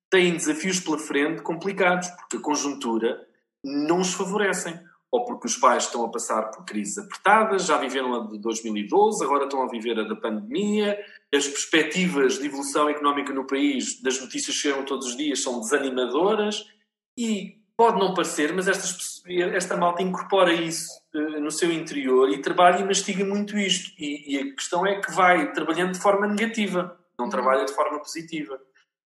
têm 0.09 0.33
desafios 0.33 0.79
pela 0.79 0.97
frente 0.97 1.41
complicados, 1.41 2.07
porque 2.09 2.37
a 2.37 2.41
conjuntura 2.41 3.25
não 3.63 3.99
os 3.99 4.13
favorecem. 4.13 4.79
Ou 5.11 5.25
porque 5.25 5.47
os 5.47 5.55
pais 5.55 5.85
estão 5.85 6.03
a 6.03 6.11
passar 6.11 6.51
por 6.51 6.65
crises 6.65 6.97
apertadas, 6.97 7.65
já 7.65 7.77
viveram 7.77 8.13
a 8.13 8.27
de 8.27 8.39
2012, 8.39 9.23
agora 9.23 9.45
estão 9.45 9.63
a 9.63 9.69
viver 9.69 9.97
a 9.99 10.03
da 10.03 10.15
pandemia, 10.15 10.99
as 11.33 11.47
perspectivas 11.47 12.37
de 12.39 12.47
evolução 12.47 12.89
económica 12.89 13.33
no 13.33 13.47
país, 13.47 14.01
das 14.01 14.19
notícias 14.19 14.55
que 14.55 14.61
chegam 14.61 14.83
todos 14.83 15.07
os 15.07 15.17
dias, 15.17 15.41
são 15.41 15.59
desanimadoras 15.59 16.65
e 17.17 17.57
pode 17.77 17.99
não 17.99 18.13
parecer, 18.13 18.53
mas 18.53 18.67
esta 18.67 19.77
malta 19.77 20.01
incorpora 20.01 20.51
isso 20.51 20.89
uh, 21.13 21.39
no 21.39 21.51
seu 21.51 21.71
interior 21.71 22.29
e 22.29 22.41
trabalha 22.41 22.79
e 22.79 22.83
mastiga 22.83 23.23
muito 23.23 23.57
isto. 23.57 23.93
E, 23.99 24.35
e, 24.35 24.39
a 24.39 24.55
questão 24.55 24.85
é 24.85 24.99
que 24.99 25.11
vai 25.11 25.53
trabalhando 25.53 25.93
de 25.93 25.99
forma 25.99 26.27
negativa, 26.27 26.99
não 27.19 27.29
trabalha 27.29 27.65
de 27.65 27.73
forma 27.73 27.99
positiva. 27.99 28.59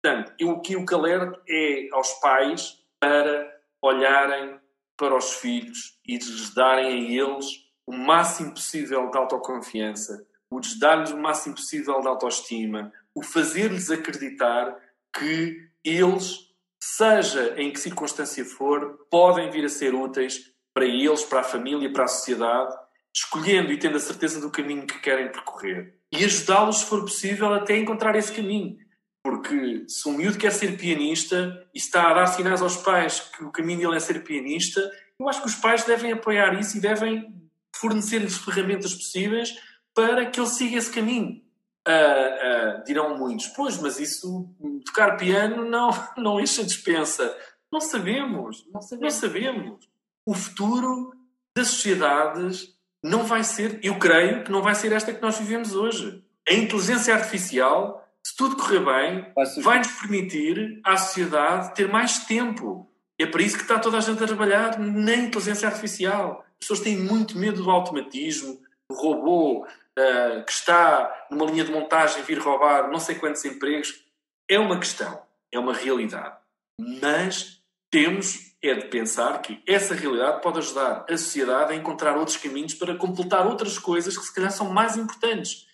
Portanto, 0.01 0.33
eu, 0.37 0.49
o 0.49 0.61
que 0.61 0.93
alerto 0.93 1.39
é 1.47 1.87
aos 1.93 2.11
pais 2.19 2.77
para 2.99 3.49
olharem 3.81 4.59
para 5.00 5.16
os 5.16 5.36
filhos 5.36 5.97
e 6.06 6.18
lhes 6.18 6.54
darem 6.54 6.86
a 6.88 7.24
eles 7.24 7.45
o 7.88 7.93
máximo 7.93 8.52
possível 8.52 9.10
de 9.10 9.18
autoconfiança, 9.18 10.28
o 10.52 10.60
dar-lhes 10.78 11.12
o 11.12 11.18
máximo 11.18 11.56
possível 11.56 12.02
de 12.02 12.08
autoestima, 12.08 12.91
o 13.16 13.24
fazer-lhes 13.24 13.89
acreditar 13.89 14.78
que 15.18 15.58
eles, 15.84 16.50
seja 16.80 17.56
em 17.58 17.72
que 17.72 17.80
circunstância 17.80 18.43
for, 18.43 19.08
podem 19.10 19.50
vir 19.50 19.64
a 19.66 19.70
ser 19.70 19.95
úteis 19.95 20.52
para 20.74 20.86
eles, 20.86 21.24
para 21.24 21.39
a 21.39 21.43
família, 21.43 21.91
para 21.91 22.04
a 22.04 22.08
sociedade, 22.08 22.76
escolhendo 23.16 23.72
e 23.72 23.80
tendo 23.80 23.95
a 23.95 24.02
certeza 24.02 24.41
do 24.41 24.52
caminho 24.52 24.86
que 24.86 25.00
querem 25.00 25.32
percorrer. 25.32 25.95
E 26.12 26.26
ajudá-los, 26.26 26.80
se 26.80 26.86
for 26.86 27.02
possível, 27.02 27.54
até 27.54 27.78
encontrar 27.78 28.16
esse 28.16 28.34
caminho. 28.34 28.78
Porque 29.24 29.86
se 29.88 30.07
um 30.07 30.13
miúdo 30.13 30.38
quer 30.38 30.51
ser 30.51 30.78
pianista 30.78 31.67
e 31.74 31.78
está 31.78 32.09
a 32.09 32.13
dar 32.13 32.28
sinais 32.28 32.61
aos 32.61 32.78
pais 32.78 33.20
que 33.20 33.43
o 33.43 33.51
caminho 33.51 33.80
dele 33.80 33.97
é 33.97 33.99
ser 33.99 34.24
pianista, 34.24 34.80
eu 35.20 35.28
acho 35.28 35.41
que 35.41 35.47
os 35.47 35.55
pais 35.55 35.84
devem 35.84 36.13
apoiar 36.13 36.57
isso 36.57 36.78
e 36.78 36.82
devem 36.82 37.34
fornecer-lhes 37.76 38.38
ferramentas 38.38 38.93
possíveis 38.93 39.55
para 39.93 40.26
que 40.26 40.39
ele 40.39 40.47
siga 40.47 40.78
esse 40.78 40.91
caminho. 40.91 41.41
Uh, 41.88 42.80
uh, 42.80 42.84
dirão 42.86 43.17
muitos, 43.17 43.47
pois, 43.47 43.78
mas 43.82 43.99
isso, 43.99 44.47
tocar 44.86 45.17
piano 45.17 45.67
não, 45.67 45.89
não 46.17 46.39
enche 46.39 46.61
a 46.61 46.65
dispensa. 46.65 47.36
Não 47.72 47.82
sabemos, 47.82 48.65
não 48.72 48.82
sabemos, 48.82 49.13
não 49.13 49.22
sabemos. 49.22 49.89
O 50.26 50.34
futuro 50.34 51.13
das 51.55 51.67
sociedades 51.67 52.76
não 53.03 53.24
vai 53.24 53.43
ser, 53.43 53.80
eu 53.84 53.97
creio 53.97 54.43
que 54.43 54.51
não 54.51 54.61
vai 54.61 54.76
ser 54.76 54.91
esta 54.91 55.13
que 55.13 55.22
nós 55.22 55.38
vivemos 55.38 55.74
hoje. 55.74 56.24
A 56.47 56.53
inteligência 56.53 57.13
artificial, 57.13 58.07
tudo 58.39 58.55
correr 58.55 58.79
bem, 58.79 59.33
vai 59.61 59.79
nos 59.79 59.91
permitir 59.99 60.79
à 60.85 60.95
sociedade 60.95 61.75
ter 61.75 61.89
mais 61.89 62.19
tempo. 62.19 62.89
É 63.19 63.25
para 63.25 63.41
isso 63.41 63.57
que 63.57 63.63
está 63.63 63.77
toda 63.77 63.97
a 63.97 63.99
gente 63.99 64.23
a 64.23 64.27
trabalhar 64.27 64.79
na 64.79 65.13
inteligência 65.13 65.67
artificial. 65.67 66.45
As 66.53 66.59
pessoas 66.59 66.79
têm 66.79 66.97
muito 66.97 67.37
medo 67.37 67.61
do 67.61 67.69
automatismo, 67.69 68.57
do 68.89 68.95
robô, 68.95 69.65
uh, 69.65 70.45
que 70.45 70.51
está 70.53 71.27
numa 71.29 71.47
linha 71.47 71.65
de 71.65 71.71
montagem 71.73 72.23
vir 72.23 72.39
roubar 72.39 72.89
não 72.89 72.97
sei 72.97 73.15
quantos 73.15 73.43
empregos, 73.43 74.05
é 74.49 74.57
uma 74.57 74.79
questão, 74.79 75.21
é 75.51 75.59
uma 75.59 75.73
realidade. 75.73 76.37
Mas 76.79 77.61
temos 77.91 78.55
é 78.61 78.73
de 78.73 78.87
pensar 78.87 79.41
que 79.41 79.61
essa 79.67 79.93
realidade 79.93 80.41
pode 80.41 80.59
ajudar 80.59 81.05
a 81.09 81.17
sociedade 81.17 81.73
a 81.73 81.75
encontrar 81.75 82.15
outros 82.15 82.37
caminhos 82.37 82.73
para 82.73 82.95
completar 82.95 83.45
outras 83.45 83.77
coisas 83.77 84.17
que 84.17 84.23
se 84.23 84.33
calhar 84.33 84.51
são 84.51 84.69
mais 84.69 84.95
importantes. 84.95 85.67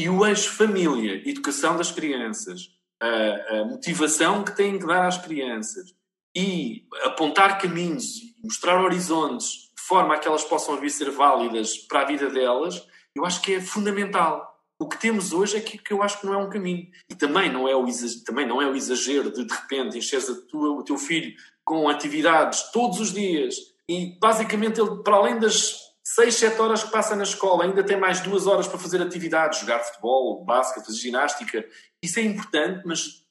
E 0.00 0.08
o 0.08 0.24
eixo 0.24 0.52
família, 0.52 1.28
educação 1.28 1.76
das 1.76 1.92
crianças, 1.92 2.70
a, 2.98 3.58
a 3.58 3.64
motivação 3.66 4.42
que 4.42 4.56
têm 4.56 4.78
que 4.78 4.86
dar 4.86 5.06
às 5.06 5.18
crianças 5.18 5.94
e 6.34 6.86
apontar 7.04 7.60
caminhos 7.60 8.30
mostrar 8.42 8.82
horizontes 8.82 9.70
de 9.76 9.82
forma 9.82 10.14
a 10.14 10.18
que 10.18 10.26
elas 10.26 10.42
possam 10.42 10.80
vir 10.80 10.88
ser 10.88 11.10
válidas 11.10 11.76
para 11.76 12.00
a 12.00 12.04
vida 12.06 12.30
delas, 12.30 12.82
eu 13.14 13.26
acho 13.26 13.42
que 13.42 13.56
é 13.56 13.60
fundamental. 13.60 14.48
O 14.78 14.88
que 14.88 14.98
temos 14.98 15.34
hoje 15.34 15.58
é 15.58 15.60
que, 15.60 15.76
que 15.76 15.92
eu 15.92 16.02
acho 16.02 16.18
que 16.18 16.26
não 16.26 16.32
é 16.32 16.38
um 16.38 16.48
caminho. 16.48 16.88
E 17.10 17.14
também 17.14 17.52
não 17.52 17.68
é 17.68 17.76
o 17.76 17.86
exagero, 17.86 18.24
também 18.24 18.46
não 18.46 18.62
é 18.62 18.66
o 18.66 18.74
exagero 18.74 19.30
de 19.30 19.44
de 19.44 19.52
repente 19.52 19.98
encheres 19.98 20.30
a 20.30 20.34
tua, 20.48 20.70
o 20.70 20.82
teu 20.82 20.96
filho 20.96 21.34
com 21.62 21.90
atividades 21.90 22.72
todos 22.72 22.98
os 23.00 23.12
dias 23.12 23.54
e 23.86 24.18
basicamente 24.18 24.80
ele, 24.80 25.02
para 25.02 25.16
além 25.16 25.38
das 25.38 25.89
6, 26.14 26.34
7 26.34 26.60
horas 26.60 26.82
que 26.84 26.90
passa 26.90 27.14
na 27.14 27.22
escola, 27.22 27.64
ainda 27.64 27.84
tem 27.84 27.96
mais 27.98 28.20
duas 28.20 28.46
horas 28.46 28.66
para 28.66 28.78
fazer 28.78 29.00
atividades, 29.02 29.60
jogar 29.60 29.80
futebol, 29.80 30.44
basquete, 30.44 30.84
fazer 30.86 30.98
ginástica. 30.98 31.64
Isso 32.02 32.18
é 32.18 32.22
importante, 32.22 32.82
mas, 32.86 33.24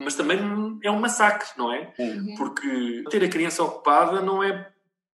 mas 0.00 0.14
também 0.14 0.38
é 0.84 0.90
um 0.90 1.00
massacre, 1.00 1.48
não 1.56 1.72
é? 1.72 1.92
Uhum. 1.98 2.34
Porque 2.36 3.02
ter 3.10 3.24
a 3.24 3.28
criança 3.28 3.62
ocupada 3.64 4.20
não 4.20 4.42
é 4.42 4.70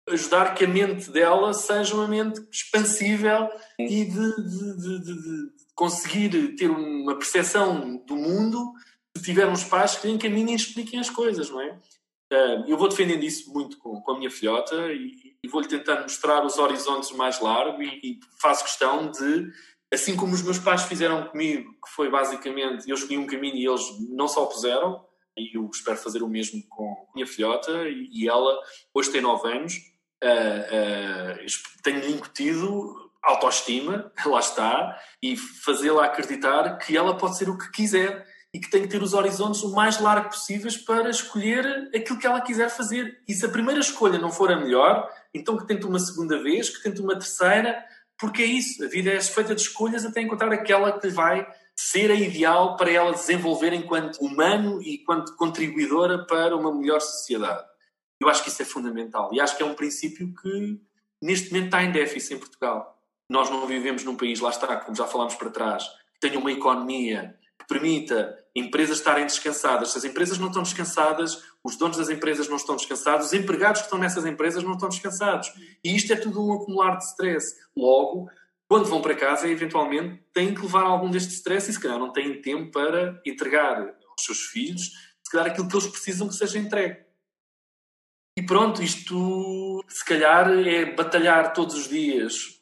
ajudar 0.09 0.55
que 0.55 0.65
a 0.65 0.69
mente 0.69 1.11
dela 1.11 1.53
seja 1.55 1.95
uma 1.95 2.07
mente 2.07 2.41
expansível 2.53 3.49
e 3.79 4.05
de, 4.05 4.37
de- 4.37 4.77
de- 4.77 5.01
de- 5.01 5.15
de 5.15 5.51
conseguir 5.75 6.55
ter 6.57 6.71
uma 6.71 7.17
percepção 7.17 7.97
do 8.07 8.15
mundo 8.15 8.73
se 9.17 9.23
tivermos 9.25 9.65
pais 9.65 9.97
que 9.97 10.07
lhe 10.07 10.13
encaminhem 10.13 10.53
e 10.53 10.57
expliquem 10.57 11.01
as 11.01 11.09
coisas, 11.11 11.49
não 11.51 11.61
é? 11.61 11.79
Ah, 12.33 12.65
Eu 12.67 12.77
vou 12.77 12.89
defendendo 12.89 13.23
isso 13.25 13.53
muito 13.53 13.79
com, 13.79 14.01
com 14.01 14.13
a 14.13 14.19
minha 14.19 14.31
filhota 14.31 14.75
e, 14.93 15.24
e 15.45 15.49
vou-lhe 15.49 15.68
tentando 15.68 16.05
mostrar 16.05 16.42
os 16.42 16.57
horizontes 16.57 17.11
mais 17.11 17.38
largos 17.38 17.86
e, 17.86 18.01
e 18.03 18.20
faço 18.40 18.64
questão 18.64 19.11
de, 19.11 19.53
assim 19.92 20.16
como 20.16 20.32
os 20.32 20.40
meus 20.40 20.59
pais 20.59 20.84
fizeram 20.84 21.26
comigo, 21.26 21.70
que 21.84 21.90
foi 21.95 22.09
basicamente, 22.09 22.88
eu 22.88 22.95
escolhi 22.95 23.18
um 23.18 23.26
caminho 23.26 23.57
e 23.57 23.66
eles 23.66 23.84
não 24.09 24.26
se 24.26 24.38
opuseram, 24.38 25.05
e 25.36 25.55
eu 25.55 25.68
espero 25.70 25.99
fazer 25.99 26.22
o 26.22 26.28
mesmo 26.28 26.62
com 26.70 27.07
a 27.11 27.14
minha 27.14 27.26
filhota 27.26 27.70
e, 27.88 28.26
ela 28.26 28.59
hoje 28.95 29.11
tem 29.11 29.20
9 29.20 29.47
anos, 29.53 29.74
ah, 30.22 30.26
ah, 30.26 31.36
tenho-lhe 31.82 32.12
incutido 32.12 33.11
autoestima, 33.22 34.11
lá 34.24 34.40
está, 34.40 34.99
e 35.22 35.36
fazê-la 35.36 36.07
acreditar 36.07 36.78
que 36.78 36.97
ela 36.97 37.18
pode 37.18 37.36
ser 37.36 37.51
o 37.51 37.59
que 37.59 37.70
quiser 37.70 38.26
e 38.55 38.61
que 38.61 38.71
tem 38.71 38.83
que 38.83 38.89
ter 38.89 39.03
os 39.03 39.15
horizontes 39.15 39.65
o 39.65 39.75
mais 39.75 40.01
largo 40.01 40.29
possíveis 40.29 40.77
para 40.77 41.11
escolher 41.11 41.91
aquilo 41.93 42.21
que 42.21 42.27
ela 42.27 42.41
quiser 42.41 42.71
fazer. 42.71 43.21
E 43.27 43.35
se 43.35 43.45
a 43.45 43.49
primeira 43.49 43.81
escolha 43.81 44.17
não 44.17 44.31
for 44.31 44.53
a 44.53 44.57
melhor, 44.57 45.11
então 45.35 45.57
que 45.57 45.67
tente 45.67 45.85
uma 45.85 45.99
segunda 45.99 46.41
vez, 46.41 46.71
que 46.71 46.81
tente 46.81 47.01
uma 47.01 47.19
terceira, 47.19 47.85
porque 48.17 48.43
é 48.43 48.47
isso, 48.47 48.85
a 48.85 48.87
vida 48.87 49.11
é 49.11 49.21
feita 49.21 49.57
de 49.57 49.61
escolhas 49.61 50.05
até 50.05 50.21
encontrar 50.21 50.53
aquela 50.53 50.97
que 50.97 51.09
vai 51.09 51.45
ser 51.75 52.13
a 52.13 52.15
ideal 52.15 52.77
para 52.77 52.93
ela 52.93 53.11
desenvolver 53.11 53.73
enquanto 53.73 54.19
humano 54.19 54.81
e 54.81 55.01
enquanto 55.01 55.35
contribuidora 55.35 56.25
para 56.25 56.57
uma 56.57 56.73
melhor 56.73 57.01
sociedade. 57.01 57.65
Eu 58.21 58.29
acho 58.29 58.45
que 58.45 58.51
isso 58.51 58.63
é 58.63 58.65
fundamental 58.65 59.31
e 59.33 59.41
acho 59.41 59.57
que 59.57 59.65
é 59.65 59.67
um 59.67 59.75
princípio 59.75 60.33
que 60.33 60.81
neste 61.21 61.51
momento 61.51 61.67
está 61.67 61.83
em 61.83 61.91
déficit 61.91 62.35
em 62.35 62.39
Portugal. 62.39 63.03
Nós 63.29 63.51
não 63.51 63.67
vivemos 63.67 64.05
num 64.05 64.15
país, 64.15 64.39
lá 64.39 64.51
está, 64.51 64.77
como 64.77 64.97
já 64.97 65.09
falámos 65.09 65.35
para 65.35 65.51
trás, 65.51 65.83
que 66.15 66.21
tenha 66.21 66.39
uma 66.39 66.53
economia 66.53 67.37
que 67.59 67.67
permita 67.67 68.43
empresas 68.55 68.99
estarem 68.99 69.27
descansadas. 69.27 69.91
Se 69.91 69.99
as 69.99 70.05
empresas 70.05 70.39
não 70.39 70.49
estão 70.49 70.63
descansadas, 70.63 71.43
os 71.63 71.77
donos 71.77 71.97
das 71.97 72.09
empresas 72.09 72.49
não 72.49 72.57
estão 72.57 72.77
descansados, 72.77 73.27
os 73.27 73.33
empregados 73.33 73.81
que 73.81 73.87
estão 73.87 73.99
nessas 73.99 74.25
empresas 74.25 74.63
não 74.63 74.75
estão 74.75 74.89
descansados. 74.89 75.53
E 75.83 75.95
isto 75.95 76.13
é 76.13 76.17
tudo 76.17 76.45
um 76.45 76.53
acumular 76.53 76.97
de 76.97 77.05
stress. 77.05 77.57
Logo, 77.77 78.31
quando 78.69 78.87
vão 78.87 79.03
para 79.03 79.17
casa, 79.17 79.49
eventualmente 79.49 80.23
têm 80.33 80.55
que 80.55 80.63
levar 80.63 80.85
algum 80.85 81.11
deste 81.11 81.33
stress 81.35 81.71
e 81.71 81.75
se 81.75 81.81
calhar 81.81 81.99
não 81.99 82.13
têm 82.13 82.41
tempo 82.41 82.71
para 82.71 83.21
entregar 83.27 83.81
aos 83.81 84.25
seus 84.25 84.41
filhos, 84.47 84.91
se 85.23 85.31
calhar 85.31 85.49
aquilo 85.49 85.69
que 85.69 85.75
eles 85.75 85.87
precisam 85.87 86.29
que 86.29 86.35
seja 86.35 86.59
entregue. 86.59 87.05
E 88.37 88.43
pronto, 88.43 88.83
isto 88.83 89.85
se 89.89 90.05
calhar 90.05 90.51
é 90.51 90.93
batalhar 90.93 91.53
todos 91.53 91.75
os 91.77 91.89
dias 91.89 92.61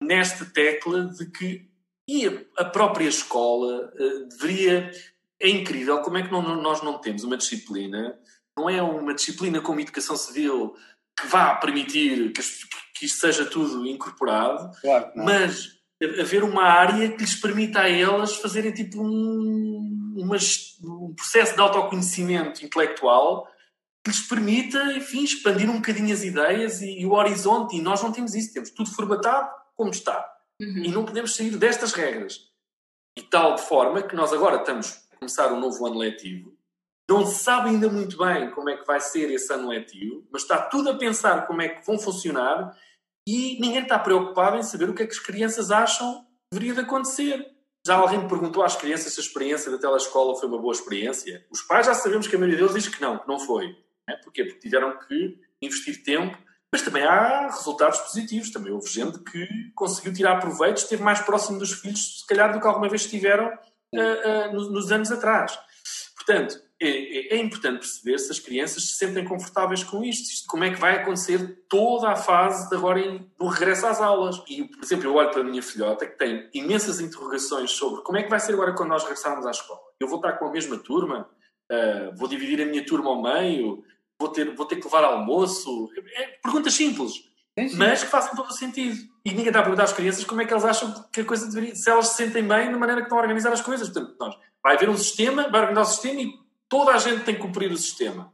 nesta 0.00 0.44
tecla 0.44 1.06
de 1.06 1.26
que 1.30 1.71
e 2.20 2.26
a- 2.28 2.62
a 2.62 2.64
própria 2.64 3.08
escola 3.08 3.92
eh, 3.98 4.24
deveria. 4.30 4.90
É 5.40 5.48
incrível 5.48 6.00
como 6.02 6.18
é 6.18 6.22
que 6.22 6.30
não- 6.30 6.42
não- 6.42 6.60
nós 6.62 6.82
não 6.82 6.98
temos 6.98 7.24
uma 7.24 7.36
disciplina, 7.36 8.16
não 8.56 8.68
é 8.70 8.80
uma 8.82 9.14
disciplina 9.14 9.60
como 9.60 9.80
educação 9.80 10.16
civil 10.16 10.74
que 11.18 11.26
vá 11.26 11.54
permitir 11.56 12.32
que, 12.32 12.42
que 12.94 13.06
isto 13.06 13.18
seja 13.20 13.44
tudo 13.44 13.86
incorporado, 13.86 14.70
Claro 14.80 15.12
mas 15.16 15.68
haver 16.20 16.42
uma 16.44 16.62
área 16.64 17.08
que 17.12 17.18
lhes 17.22 17.34
permita 17.36 17.80
a 17.80 17.88
elas 17.88 18.36
fazerem 18.36 18.72
tipo 18.72 19.00
um, 19.02 20.14
umas- 20.16 20.78
um 20.84 21.14
processo 21.14 21.54
de 21.54 21.60
autoconhecimento 21.60 22.64
intelectual 22.64 23.46
que 24.04 24.10
lhes 24.10 24.20
permita, 24.20 24.82
enfim, 24.94 25.22
expandir 25.22 25.70
um 25.70 25.76
bocadinho 25.76 26.12
as 26.12 26.22
ideias 26.24 26.82
e, 26.82 27.00
e 27.00 27.06
o 27.06 27.12
horizonte. 27.12 27.76
E 27.76 27.80
nós 27.82 28.02
não 28.02 28.10
temos 28.12 28.34
isso, 28.34 28.52
temos 28.52 28.70
tudo 28.70 28.90
formatado 28.92 29.48
como 29.76 29.90
está. 29.90 30.28
Uhum. 30.62 30.84
E 30.84 30.88
não 30.88 31.04
podemos 31.04 31.34
sair 31.34 31.56
destas 31.56 31.92
regras. 31.92 32.48
E 33.16 33.22
tal 33.22 33.56
de 33.56 33.62
forma 33.62 34.02
que 34.02 34.14
nós 34.14 34.32
agora 34.32 34.56
estamos 34.56 35.04
a 35.12 35.16
começar 35.16 35.52
um 35.52 35.58
novo 35.58 35.84
ano 35.84 35.98
letivo. 35.98 36.56
Não 37.10 37.26
se 37.26 37.42
sabe 37.42 37.70
ainda 37.70 37.90
muito 37.90 38.16
bem 38.16 38.50
como 38.52 38.70
é 38.70 38.76
que 38.76 38.86
vai 38.86 39.00
ser 39.00 39.30
esse 39.30 39.52
ano 39.52 39.68
letivo, 39.68 40.26
mas 40.32 40.42
está 40.42 40.62
tudo 40.62 40.90
a 40.90 40.96
pensar 40.96 41.46
como 41.46 41.60
é 41.60 41.68
que 41.68 41.84
vão 41.84 41.98
funcionar 41.98 42.74
e 43.26 43.60
ninguém 43.60 43.82
está 43.82 43.98
preocupado 43.98 44.56
em 44.56 44.62
saber 44.62 44.88
o 44.88 44.94
que 44.94 45.02
é 45.02 45.06
que 45.06 45.12
as 45.12 45.18
crianças 45.18 45.70
acham 45.70 46.24
que 46.24 46.58
deveria 46.58 46.74
de 46.74 46.80
acontecer. 46.80 47.52
Já 47.84 47.96
alguém 47.96 48.20
me 48.20 48.28
perguntou 48.28 48.62
às 48.62 48.76
crianças 48.76 49.12
se 49.12 49.20
a 49.20 49.22
experiência 49.22 49.70
da 49.70 49.78
telescola 49.78 50.36
foi 50.36 50.48
uma 50.48 50.58
boa 50.58 50.72
experiência. 50.72 51.44
Os 51.50 51.62
pais 51.62 51.86
já 51.86 51.94
sabemos 51.94 52.28
que 52.28 52.36
a 52.36 52.38
maioria 52.38 52.58
deles 52.58 52.74
diz 52.74 52.94
que 52.94 53.02
não, 53.02 53.18
que 53.18 53.26
não 53.26 53.40
foi. 53.40 53.76
É? 54.08 54.16
Porquê? 54.16 54.44
Porque 54.44 54.60
tiveram 54.60 54.96
que 55.00 55.38
investir 55.60 56.02
tempo, 56.04 56.38
mas 56.72 56.82
também 56.82 57.02
há 57.04 57.48
resultados 57.48 57.98
positivos. 58.00 58.50
Também 58.50 58.72
houve 58.72 58.88
gente 58.88 59.18
que 59.20 59.46
conseguiu 59.74 60.12
tirar 60.12 60.40
proveito, 60.40 60.78
esteve 60.78 61.02
mais 61.02 61.20
próximo 61.20 61.58
dos 61.58 61.72
filhos, 61.72 62.20
se 62.20 62.26
calhar, 62.26 62.52
do 62.52 62.60
que 62.60 62.66
alguma 62.66 62.88
vez 62.88 63.02
estiveram 63.02 63.46
ah, 63.46 63.98
ah, 64.24 64.52
nos, 64.52 64.70
nos 64.70 64.90
anos 64.90 65.12
atrás. 65.12 65.58
Portanto, 66.16 66.56
é, 66.80 66.88
é- 66.88 67.34
é 67.34 67.36
importante 67.38 67.80
perceber 67.80 68.18
se 68.18 68.30
as 68.30 68.38
crianças 68.38 68.84
se 68.88 68.94
sentem 68.94 69.24
confortáveis 69.24 69.82
com 69.84 70.02
isto. 70.04 70.46
Como 70.48 70.64
é 70.64 70.70
que 70.72 70.80
vai 70.80 70.96
acontecer 70.96 71.64
toda 71.68 72.08
a 72.10 72.16
fase 72.16 72.68
de 72.68 72.76
agora 72.76 73.00
em- 73.00 73.30
do 73.38 73.46
regresso 73.46 73.86
às 73.86 74.00
aulas. 74.00 74.40
E, 74.48 74.64
por 74.64 74.82
exemplo, 74.82 75.06
eu 75.06 75.14
olho 75.14 75.30
para 75.30 75.40
a 75.40 75.44
minha 75.44 75.62
filhota 75.62 76.06
que 76.06 76.16
tem 76.16 76.48
imensas 76.54 77.00
interrogações 77.00 77.72
sobre 77.72 78.02
como 78.02 78.18
é 78.18 78.22
que 78.22 78.30
vai 78.30 78.40
ser 78.40 78.52
agora 78.54 78.72
quando 78.72 78.90
nós 78.90 79.02
regressarmos 79.02 79.44
à 79.46 79.50
escola. 79.50 79.80
Eu 80.00 80.08
vou 80.08 80.16
estar 80.16 80.32
com 80.34 80.46
a 80.46 80.50
mesma 80.52 80.78
turma? 80.78 81.28
Ah, 81.70 82.10
vou 82.16 82.28
dividir 82.28 82.60
a 82.62 82.66
minha 82.66 82.84
turma 82.86 83.10
ao 83.10 83.22
meio? 83.22 83.82
Vou 84.22 84.30
ter, 84.30 84.54
vou 84.54 84.66
ter 84.66 84.76
que 84.76 84.84
levar 84.84 85.02
almoço? 85.02 85.90
É, 86.14 86.38
perguntas 86.42 86.74
simples 86.74 87.12
Sim, 87.58 87.68
sim. 87.68 87.76
mas 87.76 88.02
que 88.02 88.08
façam 88.08 88.34
todo 88.34 88.48
o 88.48 88.52
sentido. 88.52 88.96
E 89.24 89.30
ninguém 89.30 89.48
está 89.48 89.58
a 89.58 89.62
perguntar 89.62 89.84
às 89.84 89.92
crianças 89.92 90.24
como 90.24 90.40
é 90.40 90.46
que 90.46 90.52
elas 90.52 90.64
acham 90.64 91.04
que 91.12 91.20
a 91.20 91.24
coisa 91.24 91.46
deveria. 91.46 91.74
se 91.74 91.90
elas 91.90 92.08
se 92.08 92.16
sentem 92.16 92.46
bem 92.46 92.70
na 92.70 92.78
maneira 92.78 93.00
que 93.00 93.06
estão 93.06 93.18
a 93.18 93.20
organizar 93.20 93.52
as 93.52 93.60
coisas. 93.60 93.88
Portanto, 93.88 94.16
nós, 94.18 94.38
vai 94.62 94.76
haver 94.76 94.88
um 94.88 94.96
sistema, 94.96 95.48
vai 95.48 95.60
organizar 95.60 95.82
o 95.82 95.92
sistema 95.92 96.20
e 96.22 96.32
toda 96.68 96.92
a 96.92 96.98
gente 96.98 97.24
tem 97.24 97.34
que 97.34 97.40
cumprir 97.40 97.70
o 97.70 97.76
sistema. 97.76 98.32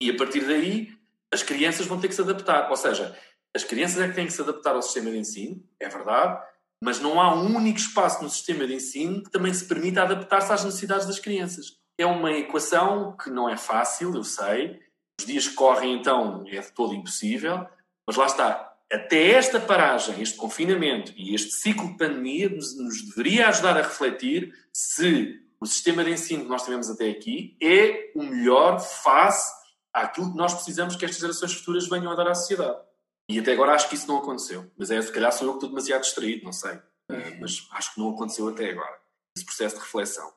E 0.00 0.10
a 0.10 0.16
partir 0.16 0.40
daí, 0.46 0.92
as 1.32 1.42
crianças 1.42 1.86
vão 1.86 2.00
ter 2.00 2.08
que 2.08 2.14
se 2.14 2.20
adaptar. 2.20 2.70
Ou 2.70 2.76
seja, 2.76 3.16
as 3.54 3.64
crianças 3.64 3.98
é 4.00 4.08
que 4.08 4.14
têm 4.14 4.26
que 4.26 4.32
se 4.32 4.40
adaptar 4.40 4.74
ao 4.74 4.82
sistema 4.82 5.10
de 5.10 5.18
ensino, 5.18 5.62
é 5.80 5.88
verdade, 5.88 6.40
mas 6.82 7.00
não 7.00 7.20
há 7.20 7.34
um 7.34 7.56
único 7.56 7.78
espaço 7.78 8.22
no 8.22 8.30
sistema 8.30 8.66
de 8.66 8.74
ensino 8.74 9.22
que 9.22 9.30
também 9.30 9.52
se 9.52 9.66
permita 9.66 10.02
adaptar-se 10.02 10.52
às 10.52 10.64
necessidades 10.64 11.06
das 11.06 11.18
crianças. 11.18 11.78
É 11.98 12.06
uma 12.06 12.32
equação 12.32 13.16
que 13.16 13.28
não 13.28 13.48
é 13.48 13.56
fácil, 13.56 14.14
eu 14.14 14.24
sei. 14.24 14.80
Os 15.20 15.26
dias 15.26 15.46
que 15.46 15.54
correm, 15.54 15.92
então, 15.92 16.44
é 16.48 16.60
de 16.60 16.72
todo 16.72 16.94
impossível. 16.94 17.66
Mas 18.06 18.16
lá 18.16 18.24
está. 18.24 18.74
Até 18.90 19.32
esta 19.32 19.60
paragem, 19.60 20.20
este 20.22 20.36
confinamento 20.36 21.12
e 21.14 21.34
este 21.34 21.50
ciclo 21.50 21.88
de 21.88 21.98
pandemia 21.98 22.48
nos, 22.48 22.74
nos 22.74 23.02
deveria 23.02 23.48
ajudar 23.48 23.76
a 23.76 23.82
refletir 23.82 24.54
se 24.72 25.38
o 25.60 25.66
sistema 25.66 26.02
de 26.02 26.12
ensino 26.12 26.44
que 26.44 26.48
nós 26.48 26.62
tivemos 26.62 26.88
até 26.88 27.10
aqui 27.10 27.54
é 27.62 28.10
o 28.14 28.22
melhor 28.22 28.80
face 28.80 29.52
àquilo 29.92 30.32
que 30.32 30.38
nós 30.38 30.54
precisamos 30.54 30.96
que 30.96 31.04
estas 31.04 31.20
gerações 31.20 31.52
futuras 31.52 31.86
venham 31.86 32.10
a 32.10 32.14
dar 32.14 32.28
à 32.28 32.34
sociedade. 32.34 32.80
E 33.28 33.38
até 33.38 33.52
agora 33.52 33.74
acho 33.74 33.90
que 33.90 33.96
isso 33.96 34.08
não 34.08 34.16
aconteceu. 34.16 34.72
Mas 34.78 34.90
é, 34.90 35.02
se 35.02 35.12
calhar 35.12 35.30
sou 35.32 35.46
eu 35.46 35.52
que 35.52 35.56
estou 35.58 35.68
demasiado 35.68 36.00
distraído, 36.00 36.44
não 36.44 36.52
sei. 36.52 36.76
Uh, 37.10 37.40
mas 37.42 37.68
acho 37.72 37.92
que 37.92 38.00
não 38.00 38.08
aconteceu 38.08 38.48
até 38.48 38.70
agora. 38.70 38.98
Esse 39.36 39.44
processo 39.44 39.76
de 39.76 39.82
reflexão. 39.82 40.32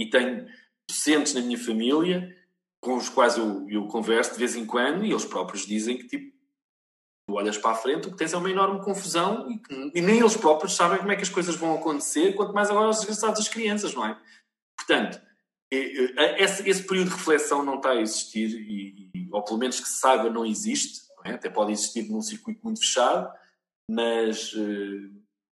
E 0.00 0.08
tenho 0.08 0.48
docentes 0.88 1.34
na 1.34 1.42
minha 1.42 1.58
família 1.58 2.34
com 2.82 2.96
os 2.96 3.08
quais 3.08 3.38
eu, 3.38 3.64
eu 3.70 3.86
converso 3.86 4.32
de 4.32 4.38
vez 4.38 4.56
em 4.56 4.66
quando 4.66 5.04
e 5.04 5.10
eles 5.10 5.24
próprios 5.24 5.64
dizem 5.64 5.96
que 5.96 6.08
tipo 6.08 6.32
tu 7.24 7.34
olhas 7.34 7.56
para 7.56 7.70
a 7.70 7.76
frente, 7.76 8.08
o 8.08 8.10
que 8.10 8.16
tens 8.16 8.32
é 8.32 8.36
uma 8.36 8.50
enorme 8.50 8.82
confusão 8.82 9.48
e, 9.48 9.58
que, 9.58 9.92
e 9.94 10.00
nem 10.00 10.18
eles 10.18 10.36
próprios 10.36 10.74
sabem 10.74 10.98
como 10.98 11.12
é 11.12 11.16
que 11.16 11.22
as 11.22 11.28
coisas 11.28 11.54
vão 11.54 11.76
acontecer, 11.76 12.34
quanto 12.34 12.52
mais 12.52 12.68
agora 12.68 12.88
os 12.88 12.96
desgraçados 12.96 13.38
das 13.38 13.48
crianças, 13.48 13.94
não 13.94 14.04
é? 14.04 14.20
Portanto, 14.76 15.22
esse, 15.70 16.68
esse, 16.68 16.82
período 16.82 17.10
de 17.10 17.16
reflexão 17.16 17.64
não 17.64 17.76
está 17.76 17.90
a 17.90 18.00
existir, 18.00 18.50
e, 18.50 19.28
ou 19.30 19.42
pelo 19.44 19.58
menos 19.58 19.78
que 19.78 19.88
se 19.88 20.00
saiba, 20.00 20.28
não 20.28 20.44
existe, 20.44 21.02
não 21.16 21.30
é? 21.30 21.36
até 21.36 21.48
pode 21.48 21.70
existir 21.70 22.10
num 22.10 22.20
circuito 22.20 22.60
muito 22.64 22.80
fechado, 22.80 23.32
mas, 23.88 24.52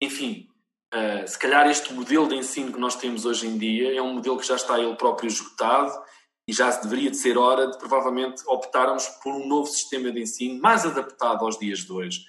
enfim, 0.01 0.49
se 1.25 1.39
calhar 1.39 1.67
este 1.67 1.93
modelo 1.93 2.27
de 2.27 2.35
ensino 2.35 2.73
que 2.73 2.79
nós 2.79 2.95
temos 2.95 3.25
hoje 3.25 3.47
em 3.47 3.57
dia 3.57 3.97
é 3.97 4.01
um 4.01 4.13
modelo 4.13 4.37
que 4.37 4.45
já 4.45 4.55
está 4.55 4.77
ele 4.77 4.95
próprio 4.95 5.27
esgotado 5.27 5.93
e 6.47 6.53
já 6.53 6.69
deveria 6.71 7.09
de 7.09 7.17
ser 7.17 7.37
hora 7.37 7.67
de 7.67 7.77
provavelmente 7.77 8.43
optarmos 8.47 9.07
por 9.21 9.33
um 9.33 9.47
novo 9.47 9.67
sistema 9.67 10.11
de 10.11 10.21
ensino 10.21 10.61
mais 10.61 10.85
adaptado 10.85 11.45
aos 11.45 11.57
dias 11.57 11.79
de 11.79 11.91
hoje, 11.91 12.25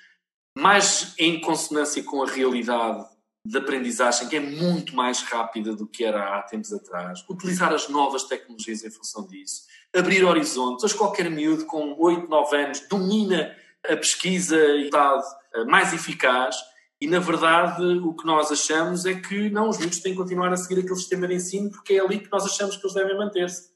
mais 0.57 1.15
em 1.19 1.41
consonância 1.41 2.03
com 2.03 2.23
a 2.23 2.27
realidade 2.27 3.05
de 3.47 3.59
aprendizagem, 3.59 4.29
que 4.29 4.37
é 4.37 4.41
muito 4.41 4.97
mais 4.97 5.23
rápida 5.23 5.75
do 5.75 5.87
que 5.87 6.05
era 6.05 6.39
há 6.39 6.43
tempos 6.43 6.73
atrás, 6.73 7.25
utilizar 7.29 7.73
as 7.73 7.89
novas 7.89 8.25
tecnologias 8.25 8.85
em 8.85 8.91
função 8.91 9.27
disso, 9.27 9.63
abrir 9.95 10.25
horizontes. 10.25 10.85
Hoje 10.85 10.95
qualquer 10.95 11.31
miúdo 11.31 11.67
com 11.67 11.95
8, 11.99 12.29
9 12.29 12.57
anos 12.57 12.81
domina 12.89 13.55
a 13.85 13.97
pesquisa 13.97 14.57
e 14.57 14.85
está 14.85 15.23
mais 15.67 15.93
eficaz 15.93 16.57
e, 17.01 17.07
na 17.07 17.19
verdade, 17.19 17.83
o 17.83 18.15
que 18.15 18.25
nós 18.25 18.51
achamos 18.51 19.05
é 19.05 19.15
que 19.15 19.51
não, 19.51 19.69
os 19.69 19.77
miúdos 19.77 19.99
têm 19.99 20.13
que 20.13 20.19
continuar 20.19 20.51
a 20.51 20.57
seguir 20.57 20.81
aquele 20.81 20.97
sistema 20.97 21.29
de 21.29 21.35
ensino 21.35 21.71
porque 21.71 21.95
é 21.95 22.01
ali 22.01 22.21
que 22.21 22.33
nós 22.33 22.47
achamos 22.47 22.79
que 22.79 22.87
eles 22.87 22.95
devem 22.95 23.19
manter-se. 23.19 23.74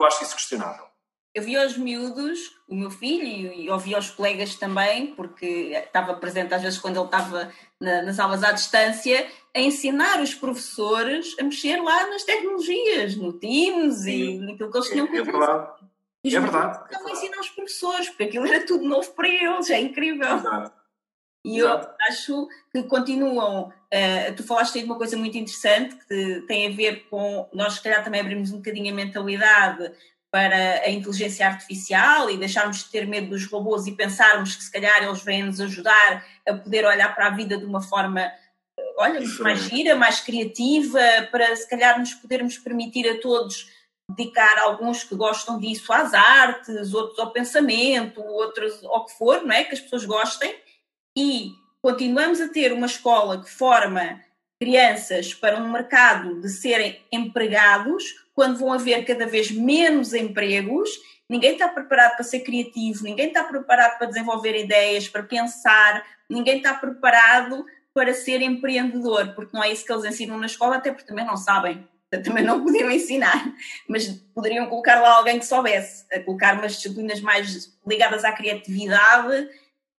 Eu 0.00 0.06
acho 0.06 0.22
isso 0.24 0.34
questionável. 0.34 0.86
Eu 1.34 1.42
vi 1.42 1.54
aos 1.54 1.76
miúdos, 1.76 2.38
o 2.66 2.74
meu 2.74 2.90
filho, 2.90 3.52
e 3.52 3.68
ouvi 3.68 3.94
aos 3.94 4.10
colegas 4.10 4.54
também, 4.54 5.08
porque 5.14 5.72
estava 5.74 6.14
presente 6.14 6.54
às 6.54 6.62
vezes 6.62 6.78
quando 6.78 6.96
ele 6.96 7.04
estava 7.04 7.52
na, 7.78 8.00
nas 8.02 8.18
aulas 8.18 8.42
à 8.42 8.52
distância, 8.52 9.30
a 9.54 9.60
ensinar 9.60 10.22
os 10.22 10.34
professores 10.34 11.36
a 11.38 11.42
mexer 11.42 11.76
lá 11.76 12.06
nas 12.06 12.24
tecnologias, 12.24 13.16
no 13.16 13.34
Teams 13.34 13.96
Sim. 13.96 14.10
e 14.10 14.38
naquilo 14.38 14.70
que 14.70 14.78
eles 14.78 14.88
tinham 14.88 15.06
que 15.06 15.16
é, 15.16 15.20
é 15.20 15.24
verdade. 15.24 15.86
E 16.24 16.34
é 16.34 16.40
verdade. 16.40 16.84
Estavam 16.86 17.08
a 17.08 17.12
ensinar 17.12 17.40
os 17.40 17.50
professores, 17.50 18.08
porque 18.08 18.24
aquilo 18.24 18.46
era 18.46 18.64
tudo 18.64 18.88
novo 18.88 19.12
para 19.12 19.28
eles, 19.28 19.68
é 19.68 19.78
incrível. 19.78 20.36
Exato. 20.36 20.85
E 21.46 21.58
eu 21.58 21.80
acho 22.08 22.48
que 22.72 22.82
continuam. 22.82 23.68
Uh, 23.68 24.34
tu 24.36 24.42
falaste 24.42 24.74
aí 24.74 24.82
de 24.82 24.90
uma 24.90 24.98
coisa 24.98 25.16
muito 25.16 25.38
interessante 25.38 25.94
que 26.08 26.40
tem 26.48 26.66
a 26.66 26.70
ver 26.74 27.06
com. 27.08 27.48
Nós, 27.52 27.74
se 27.74 27.82
calhar, 27.82 28.02
também 28.02 28.20
abrimos 28.20 28.50
um 28.50 28.56
bocadinho 28.56 28.92
a 28.92 28.96
mentalidade 28.96 29.92
para 30.28 30.80
a 30.80 30.90
inteligência 30.90 31.46
artificial 31.46 32.28
e 32.28 32.36
deixarmos 32.36 32.78
de 32.78 32.90
ter 32.90 33.06
medo 33.06 33.28
dos 33.28 33.46
robôs 33.46 33.86
e 33.86 33.92
pensarmos 33.92 34.56
que, 34.56 34.64
se 34.64 34.72
calhar, 34.72 35.04
eles 35.04 35.22
vêm 35.22 35.44
nos 35.44 35.60
ajudar 35.60 36.26
a 36.48 36.54
poder 36.54 36.84
olhar 36.84 37.14
para 37.14 37.28
a 37.28 37.30
vida 37.30 37.56
de 37.56 37.64
uma 37.64 37.80
forma. 37.80 38.22
Eh, 38.22 38.94
olha, 38.98 39.20
mais 39.38 39.60
gira, 39.60 39.94
mais 39.94 40.18
criativa, 40.18 41.00
para 41.30 41.54
se 41.54 41.70
calhar 41.70 41.96
nos 41.96 42.12
podermos 42.12 42.58
permitir 42.58 43.08
a 43.08 43.20
todos 43.20 43.70
dedicar 44.10 44.58
alguns 44.58 45.04
que 45.04 45.14
gostam 45.14 45.60
disso 45.60 45.92
às 45.92 46.12
artes, 46.12 46.92
outros 46.92 47.20
ao 47.20 47.32
pensamento, 47.32 48.20
outros 48.20 48.82
ao 48.84 49.06
que 49.06 49.16
for, 49.16 49.42
não 49.42 49.54
é? 49.54 49.62
Que 49.62 49.74
as 49.74 49.80
pessoas 49.80 50.04
gostem 50.04 50.65
e 51.16 51.54
continuamos 51.80 52.40
a 52.40 52.48
ter 52.48 52.72
uma 52.72 52.86
escola 52.86 53.42
que 53.42 53.50
forma 53.50 54.20
crianças 54.60 55.32
para 55.32 55.56
um 55.56 55.70
mercado 55.70 56.40
de 56.40 56.48
serem 56.48 57.00
empregados, 57.12 58.04
quando 58.34 58.58
vão 58.58 58.72
haver 58.72 59.04
cada 59.04 59.26
vez 59.26 59.50
menos 59.50 60.12
empregos, 60.12 60.90
ninguém 61.28 61.52
está 61.52 61.68
preparado 61.68 62.16
para 62.16 62.24
ser 62.24 62.40
criativo, 62.40 63.04
ninguém 63.04 63.28
está 63.28 63.44
preparado 63.44 63.98
para 63.98 64.06
desenvolver 64.06 64.58
ideias, 64.58 65.08
para 65.08 65.22
pensar, 65.22 66.04
ninguém 66.28 66.58
está 66.58 66.74
preparado 66.74 67.64
para 67.94 68.12
ser 68.12 68.42
empreendedor, 68.42 69.34
porque 69.34 69.56
não 69.56 69.64
é 69.64 69.72
isso 69.72 69.84
que 69.84 69.92
eles 69.92 70.04
ensinam 70.04 70.38
na 70.38 70.46
escola, 70.46 70.76
até 70.76 70.90
porque 70.90 71.06
também 71.06 71.24
não 71.24 71.36
sabem, 71.36 71.86
também 72.10 72.44
não 72.44 72.60
podiam 72.64 72.90
ensinar, 72.90 73.54
mas 73.88 74.08
poderiam 74.34 74.66
colocar 74.66 75.00
lá 75.00 75.16
alguém 75.16 75.38
que 75.38 75.46
soubesse, 75.46 76.04
a 76.12 76.20
colocar 76.20 76.58
umas 76.58 76.76
disciplinas 76.76 77.20
mais 77.20 77.74
ligadas 77.86 78.24
à 78.24 78.32
criatividade 78.32 79.48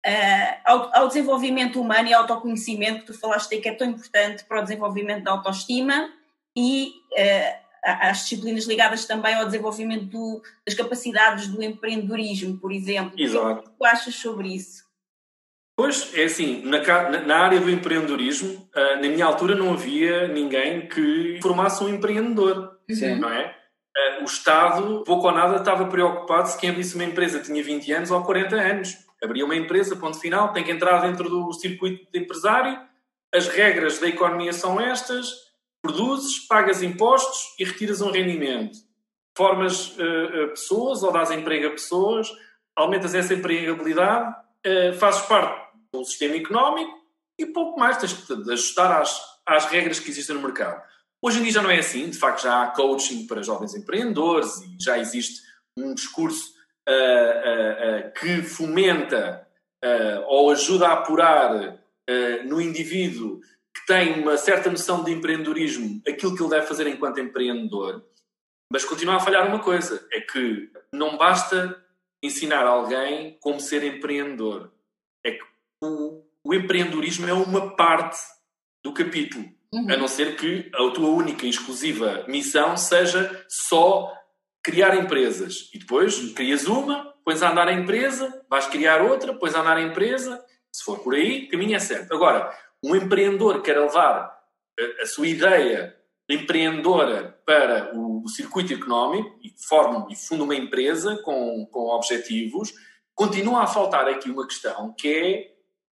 uh, 0.07 0.61
ao, 0.65 0.97
ao, 0.97 1.09
desenvolvimento 1.09 1.81
humano 1.81 2.09
e 2.09 2.15
autoconhecimento, 2.15 3.01
que 3.01 3.13
tu 3.13 3.19
falaste 3.19 3.55
aí 3.55 3.61
que 3.61 3.69
é 3.69 3.75
tão 3.75 3.89
importante 3.89 4.45
para 4.45 4.61
o 4.61 4.63
desenvolvimento 4.63 5.25
da 5.25 5.33
autoestima 5.33 6.11
e 6.57 6.93
uh, 7.13 7.67
às 7.85 8.19
disciplinas 8.19 8.67
ligadas 8.67 9.05
também 9.05 9.35
ao 9.35 9.45
desenvolvimento 9.45 10.07
do, 10.07 10.43
das 10.65 10.75
capacidades 10.75 11.49
do 11.49 11.63
empreendedorismo, 11.63 12.59
por 12.59 12.73
exemplo. 12.73 13.19
Exato. 13.19 13.61
O 13.61 13.63
que 13.63 13.79
tu 13.79 13.85
achas 13.85 14.15
sobre 14.15 14.49
isso? 14.55 14.87
Pois, 15.77 16.11
é 16.15 16.25
assim, 16.25 16.63
na, 16.63 16.81
na 17.21 17.37
área 17.37 17.61
do 17.61 17.71
empreendedorismo, 17.71 18.69
uh, 18.75 18.97
na 18.97 19.09
minha 19.09 19.27
altura 19.27 19.55
não 19.55 19.75
havia 19.75 20.27
ninguém 20.29 20.89
que 20.89 21.39
formasse 21.43 21.85
um 21.85 21.89
empreendedor, 21.89 22.79
Sim. 22.91 23.17
não 23.17 23.29
é? 23.29 23.55
Uh, 23.95 24.23
o 24.23 24.25
Estado, 24.25 25.05
pouco 25.05 25.27
ou 25.27 25.33
nada, 25.33 25.57
estava 25.57 25.85
preocupado 25.87 26.49
se 26.49 26.59
quem 26.59 26.71
abrisse 26.71 26.95
uma 26.95 27.05
empresa 27.05 27.41
tinha 27.41 27.63
20 27.63 27.93
anos 27.93 28.11
ou 28.11 28.23
40 28.23 28.57
anos 28.57 29.06
abrir 29.23 29.43
uma 29.43 29.57
empresa, 29.57 29.97
ponto 29.97 30.19
final, 30.19 30.53
tem 30.53 30.65
que 30.65 30.71
entrar 30.71 31.01
dentro 31.01 31.29
do 31.29 31.53
circuito 31.53 32.11
de 32.13 32.19
empresário, 32.19 32.81
as 33.35 33.49
regras 33.49 33.99
da 33.99 34.09
economia 34.09 34.53
são 34.53 34.81
estas, 34.81 35.31
produzes, 35.83 36.47
pagas 36.47 36.83
impostos 36.83 37.55
e 37.59 37.65
retiras 37.65 38.01
um 38.01 38.11
rendimento. 38.11 38.79
Formas 39.37 39.91
uh, 39.91 40.49
pessoas 40.49 41.03
ou 41.03 41.13
dás 41.13 41.31
emprego 41.31 41.69
a 41.69 41.71
pessoas, 41.71 42.29
aumentas 42.75 43.15
essa 43.15 43.35
empregabilidade, 43.35 44.35
uh, 44.67 44.99
fazes 44.99 45.23
parte 45.23 45.67
do 45.93 46.05
sistema 46.05 46.37
económico 46.37 46.97
e 47.39 47.47
pouco 47.47 47.79
mais, 47.79 47.99
tens 47.99 48.27
de 48.27 48.53
ajustar 48.53 49.01
às, 49.01 49.21
às 49.45 49.67
regras 49.67 50.01
que 50.01 50.11
existem 50.11 50.35
no 50.35 50.43
mercado. 50.43 50.83
Hoje 51.21 51.41
em 51.41 51.43
dia 51.43 51.53
já 51.53 51.63
não 51.63 51.71
é 51.71 51.79
assim, 51.79 52.09
de 52.09 52.19
facto 52.19 52.43
já 52.43 52.63
há 52.63 52.67
coaching 52.69 53.27
para 53.27 53.43
jovens 53.43 53.75
empreendedores 53.75 54.61
e 54.63 54.77
já 54.81 54.99
existe 54.99 55.43
um 55.77 55.95
discurso 55.95 56.56
uh, 56.89 58.09
uh, 58.09 58.13
que 58.13 58.43
fomenta 58.43 59.43
ou 60.27 60.51
ajuda 60.51 60.89
a 60.89 60.95
apurar 60.95 61.79
no 62.45 62.61
indivíduo 62.61 63.39
que 63.73 63.87
tem 63.87 64.21
uma 64.21 64.37
certa 64.37 64.69
noção 64.69 65.05
de 65.05 65.13
empreendedorismo 65.13 66.03
aquilo 66.09 66.35
que 66.35 66.43
ele 66.43 66.51
deve 66.51 66.67
fazer 66.67 66.89
enquanto 66.89 67.21
empreendedor, 67.21 68.03
mas 68.73 68.85
continua 68.85 69.17
a 69.17 69.21
falhar 69.21 69.47
uma 69.47 69.61
coisa: 69.61 70.07
é 70.13 70.21
que 70.21 70.71
não 70.93 71.17
basta 71.17 71.81
ensinar 72.23 72.67
alguém 72.67 73.39
como 73.41 73.61
ser 73.61 73.85
empreendedor. 73.85 74.73
É 75.25 75.33
que 75.33 75.45
o, 75.83 76.23
o 76.45 76.55
empreendedorismo 76.55 77.29
é 77.29 77.33
uma 77.33 77.77
parte 77.77 78.19
do 78.85 78.93
capítulo. 78.93 79.45
Uhum. 79.73 79.91
A 79.91 79.97
não 79.97 80.09
ser 80.09 80.37
que 80.37 80.71
a 80.75 80.91
tua 80.91 81.11
única 81.11 81.45
e 81.45 81.51
exclusiva 81.51 82.25
missão 82.29 82.77
seja 82.77 83.45
só 83.49 84.13
criar 84.67 84.97
empresas. 84.97 85.71
E 85.73 85.79
depois 85.79 86.33
crias 86.33 86.67
uma, 86.67 87.15
pões 87.25 87.41
a 87.41 87.53
andar 87.53 87.69
a 87.69 87.73
empresa, 87.73 88.45
vais 88.51 88.67
criar 88.67 89.01
outra, 89.01 89.33
pões 89.33 89.55
a 89.55 89.61
andar 89.61 89.77
a 89.77 89.81
empresa. 89.81 90.45
Se 90.73 90.83
for 90.83 90.99
por 90.99 91.15
aí, 91.15 91.47
caminho 91.47 91.77
é 91.77 91.79
certo. 91.79 92.13
Agora, 92.13 92.53
um 92.83 92.97
empreendedor 92.97 93.63
quer 93.63 93.79
levar 93.79 94.13
a, 94.19 95.03
a 95.03 95.07
sua 95.07 95.29
ideia 95.29 95.97
empreendedora 96.29 97.39
para 97.47 97.97
o, 97.97 98.25
o 98.25 98.29
circuito 98.29 98.73
económico 98.73 99.39
e 99.41 99.55
forma 99.69 100.09
e 100.11 100.17
funda 100.17 100.43
uma 100.43 100.57
empresa 100.57 101.17
com, 101.23 101.65
com 101.71 101.87
objetivos, 101.91 102.75
continua 103.15 103.63
a 103.63 103.67
faltar 103.69 104.09
aqui 104.09 104.29
uma 104.29 104.49
questão 104.49 104.93
que 104.99 105.09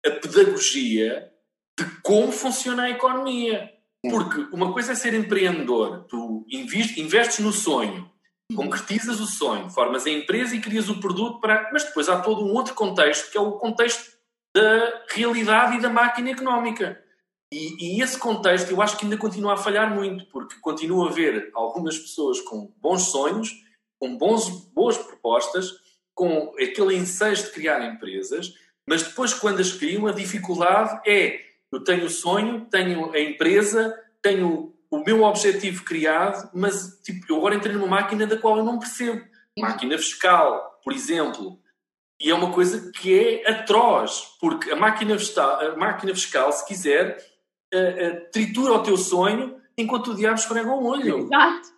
é 0.02 0.08
a 0.08 0.10
pedagogia 0.16 1.30
de 1.78 1.84
como 2.02 2.32
funciona 2.32 2.82
a 2.82 2.90
economia. 2.90 3.70
Porque 4.02 4.40
uma 4.52 4.72
coisa 4.72 4.92
é 4.92 4.94
ser 4.96 5.14
empreendedor, 5.14 6.04
tu 6.08 6.44
investes 6.50 7.38
no 7.38 7.52
sonho, 7.52 8.12
concretizas 8.54 9.20
o 9.20 9.26
sonho, 9.26 9.70
formas 9.70 10.06
a 10.06 10.10
empresa 10.10 10.54
e 10.54 10.60
crias 10.60 10.88
o 10.88 11.00
produto 11.00 11.40
para. 11.40 11.70
Mas 11.72 11.84
depois 11.84 12.08
há 12.08 12.20
todo 12.20 12.44
um 12.44 12.52
outro 12.52 12.74
contexto, 12.74 13.30
que 13.30 13.38
é 13.38 13.40
o 13.40 13.52
contexto 13.52 14.12
da 14.54 15.04
realidade 15.10 15.76
e 15.76 15.80
da 15.80 15.88
máquina 15.88 16.30
económica. 16.30 17.00
E, 17.52 17.98
e, 17.98 18.02
esse 18.02 18.18
contexto 18.18 18.70
eu 18.70 18.82
acho 18.82 18.96
que 18.96 19.04
ainda 19.04 19.16
continua 19.16 19.54
a 19.54 19.56
falhar 19.56 19.94
muito, 19.94 20.26
porque 20.26 20.56
continua 20.60 21.06
a 21.06 21.10
haver 21.10 21.50
algumas 21.54 21.96
pessoas 21.96 22.40
com 22.40 22.72
bons 22.80 23.02
sonhos, 23.10 23.52
com 23.98 24.16
bons, 24.16 24.48
boas 24.72 24.98
propostas, 24.98 25.72
com 26.14 26.52
aquele 26.60 26.96
ensejo 26.96 27.44
de 27.44 27.50
criar 27.50 27.84
empresas, 27.84 28.52
mas 28.86 29.02
depois, 29.02 29.32
quando 29.32 29.60
as 29.60 29.72
criam, 29.72 30.06
a 30.06 30.12
dificuldade 30.12 31.00
é: 31.08 31.40
eu 31.72 31.82
tenho 31.82 32.06
o 32.06 32.10
sonho, 32.10 32.66
tenho 32.70 33.12
a 33.12 33.20
empresa, 33.20 33.98
tenho 34.22 34.73
o 34.94 35.04
meu 35.04 35.22
objetivo 35.22 35.84
criado, 35.84 36.48
mas 36.54 37.00
tipo, 37.02 37.26
eu 37.28 37.36
agora 37.36 37.54
entrei 37.54 37.74
numa 37.74 37.86
máquina 37.86 38.26
da 38.26 38.36
qual 38.36 38.58
eu 38.58 38.64
não 38.64 38.78
percebo. 38.78 39.24
Máquina 39.58 39.96
fiscal, 39.98 40.80
por 40.82 40.92
exemplo. 40.92 41.58
E 42.20 42.30
é 42.30 42.34
uma 42.34 42.52
coisa 42.52 42.90
que 42.92 43.18
é 43.18 43.50
atroz, 43.50 44.36
porque 44.40 44.70
a 44.70 44.76
máquina 44.76 45.18
fiscal, 45.18 45.60
a 45.60 45.76
máquina 45.76 46.14
fiscal 46.14 46.52
se 46.52 46.66
quiser, 46.66 47.18
uh, 47.74 47.78
uh, 47.78 48.30
tritura 48.32 48.72
o 48.72 48.82
teu 48.82 48.96
sonho 48.96 49.60
enquanto 49.76 50.12
o 50.12 50.14
diabo 50.14 50.36
esfrega 50.36 50.70
o 50.70 50.84
olho. 50.84 51.18
Exato. 51.18 51.74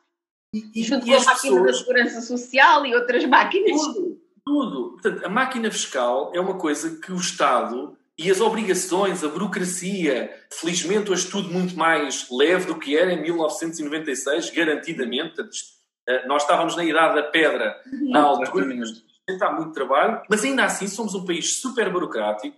E, 0.54 0.82
Junto 0.82 1.06
com 1.06 1.12
a 1.12 1.16
máquina 1.16 1.34
pessoas... 1.34 1.64
da 1.64 1.72
segurança 1.72 2.20
social 2.20 2.86
e 2.86 2.94
outras 2.94 3.24
máquinas. 3.24 3.80
Tudo, 3.80 4.20
tudo. 4.44 4.90
Portanto, 4.92 5.24
a 5.24 5.28
máquina 5.28 5.70
fiscal 5.70 6.32
é 6.34 6.40
uma 6.40 6.58
coisa 6.58 6.98
que 7.00 7.12
o 7.12 7.16
Estado 7.16 7.96
e 8.18 8.30
as 8.30 8.40
obrigações, 8.40 9.22
a 9.22 9.28
burocracia, 9.28 10.34
felizmente 10.50 11.10
hoje 11.10 11.30
tudo 11.30 11.50
muito 11.50 11.76
mais 11.76 12.26
leve 12.30 12.66
do 12.66 12.78
que 12.78 12.96
era 12.96 13.12
em 13.12 13.22
1996, 13.22 14.50
garantidamente. 14.50 15.42
Eh, 16.08 16.26
nós 16.26 16.42
estávamos 16.42 16.76
na 16.76 16.84
idade 16.84 17.16
da 17.16 17.24
pedra 17.24 17.78
na 18.08 18.22
altura, 18.22 18.74
está 19.28 19.52
muito 19.52 19.72
trabalho, 19.72 20.22
mas 20.30 20.44
ainda 20.44 20.64
assim 20.64 20.88
somos 20.88 21.14
um 21.14 21.26
país 21.26 21.60
super 21.60 21.92
burocrático, 21.92 22.56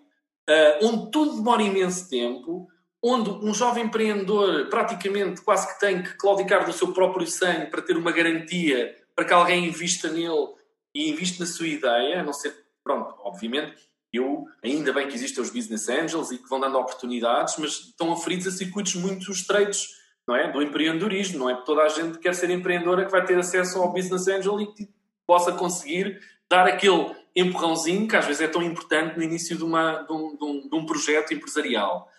eh, 0.48 0.78
onde 0.82 1.10
tudo 1.10 1.36
demora 1.36 1.62
imenso 1.62 2.08
tempo, 2.08 2.68
onde 3.02 3.30
um 3.30 3.52
jovem 3.52 3.86
empreendedor 3.86 4.68
praticamente 4.68 5.40
quase 5.40 5.74
que 5.74 5.80
tem 5.80 6.02
que 6.02 6.16
claudicar 6.16 6.64
do 6.66 6.72
seu 6.72 6.92
próprio 6.92 7.26
sangue 7.26 7.66
para 7.66 7.82
ter 7.82 7.96
uma 7.96 8.12
garantia 8.12 8.96
para 9.14 9.24
que 9.24 9.32
alguém 9.32 9.66
invista 9.66 10.08
nele 10.08 10.54
e 10.94 11.10
invista 11.10 11.42
na 11.42 11.50
sua 11.50 11.66
ideia, 11.66 12.20
a 12.20 12.22
não 12.22 12.32
ser, 12.32 12.54
pronto, 12.84 13.12
obviamente, 13.24 13.87
eu, 14.12 14.46
ainda 14.64 14.92
bem 14.92 15.06
que 15.06 15.14
existem 15.14 15.42
os 15.42 15.50
business 15.50 15.88
angels 15.88 16.30
e 16.30 16.38
que 16.38 16.48
vão 16.48 16.60
dando 16.60 16.78
oportunidades, 16.78 17.56
mas 17.58 17.72
estão 17.72 18.12
aferidos 18.12 18.46
a 18.46 18.50
circuitos 18.50 18.94
muito 18.94 19.30
estreitos, 19.30 19.88
não 20.26 20.34
é? 20.34 20.50
Do 20.50 20.62
empreendedorismo, 20.62 21.38
não 21.40 21.50
é? 21.50 21.54
Toda 21.62 21.82
a 21.82 21.88
gente 21.88 22.18
quer 22.18 22.34
ser 22.34 22.50
empreendedora 22.50 23.04
que 23.04 23.12
vai 23.12 23.24
ter 23.24 23.38
acesso 23.38 23.78
ao 23.78 23.92
business 23.92 24.26
angel 24.28 24.60
e 24.60 24.72
que 24.72 24.88
possa 25.26 25.52
conseguir 25.52 26.20
dar 26.50 26.66
aquele 26.66 27.14
empurrãozinho 27.36 28.08
que 28.08 28.16
às 28.16 28.24
vezes 28.24 28.42
é 28.42 28.48
tão 28.48 28.62
importante 28.62 29.16
no 29.16 29.22
início 29.22 29.56
de, 29.56 29.62
uma, 29.62 30.02
de, 30.02 30.12
um, 30.12 30.36
de, 30.36 30.44
um, 30.44 30.68
de 30.68 30.76
um 30.76 30.86
projeto 30.86 31.34
empresarial. 31.34 32.10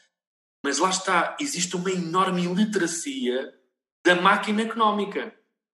Mas 0.63 0.77
lá 0.77 0.89
está, 0.89 1.35
existe 1.39 1.75
uma 1.75 1.91
enorme 1.91 2.43
iliteracia 2.43 3.53
da 4.05 4.15
máquina 4.15 4.61
económica. 4.61 5.33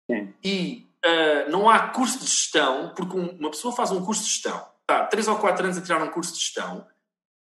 Sim. 0.09 0.33
E 0.43 0.87
uh, 1.05 1.49
não 1.49 1.69
há 1.69 1.89
curso 1.89 2.19
de 2.19 2.25
gestão, 2.25 2.93
porque 2.95 3.17
uma 3.17 3.49
pessoa 3.49 3.75
faz 3.75 3.91
um 3.91 4.03
curso 4.03 4.23
de 4.23 4.29
gestão, 4.29 4.65
está 4.83 5.05
3 5.05 5.27
ou 5.27 5.37
4 5.37 5.65
anos 5.65 5.77
a 5.77 5.81
tirar 5.81 6.03
um 6.03 6.11
curso 6.11 6.33
de 6.33 6.39
gestão, 6.39 6.85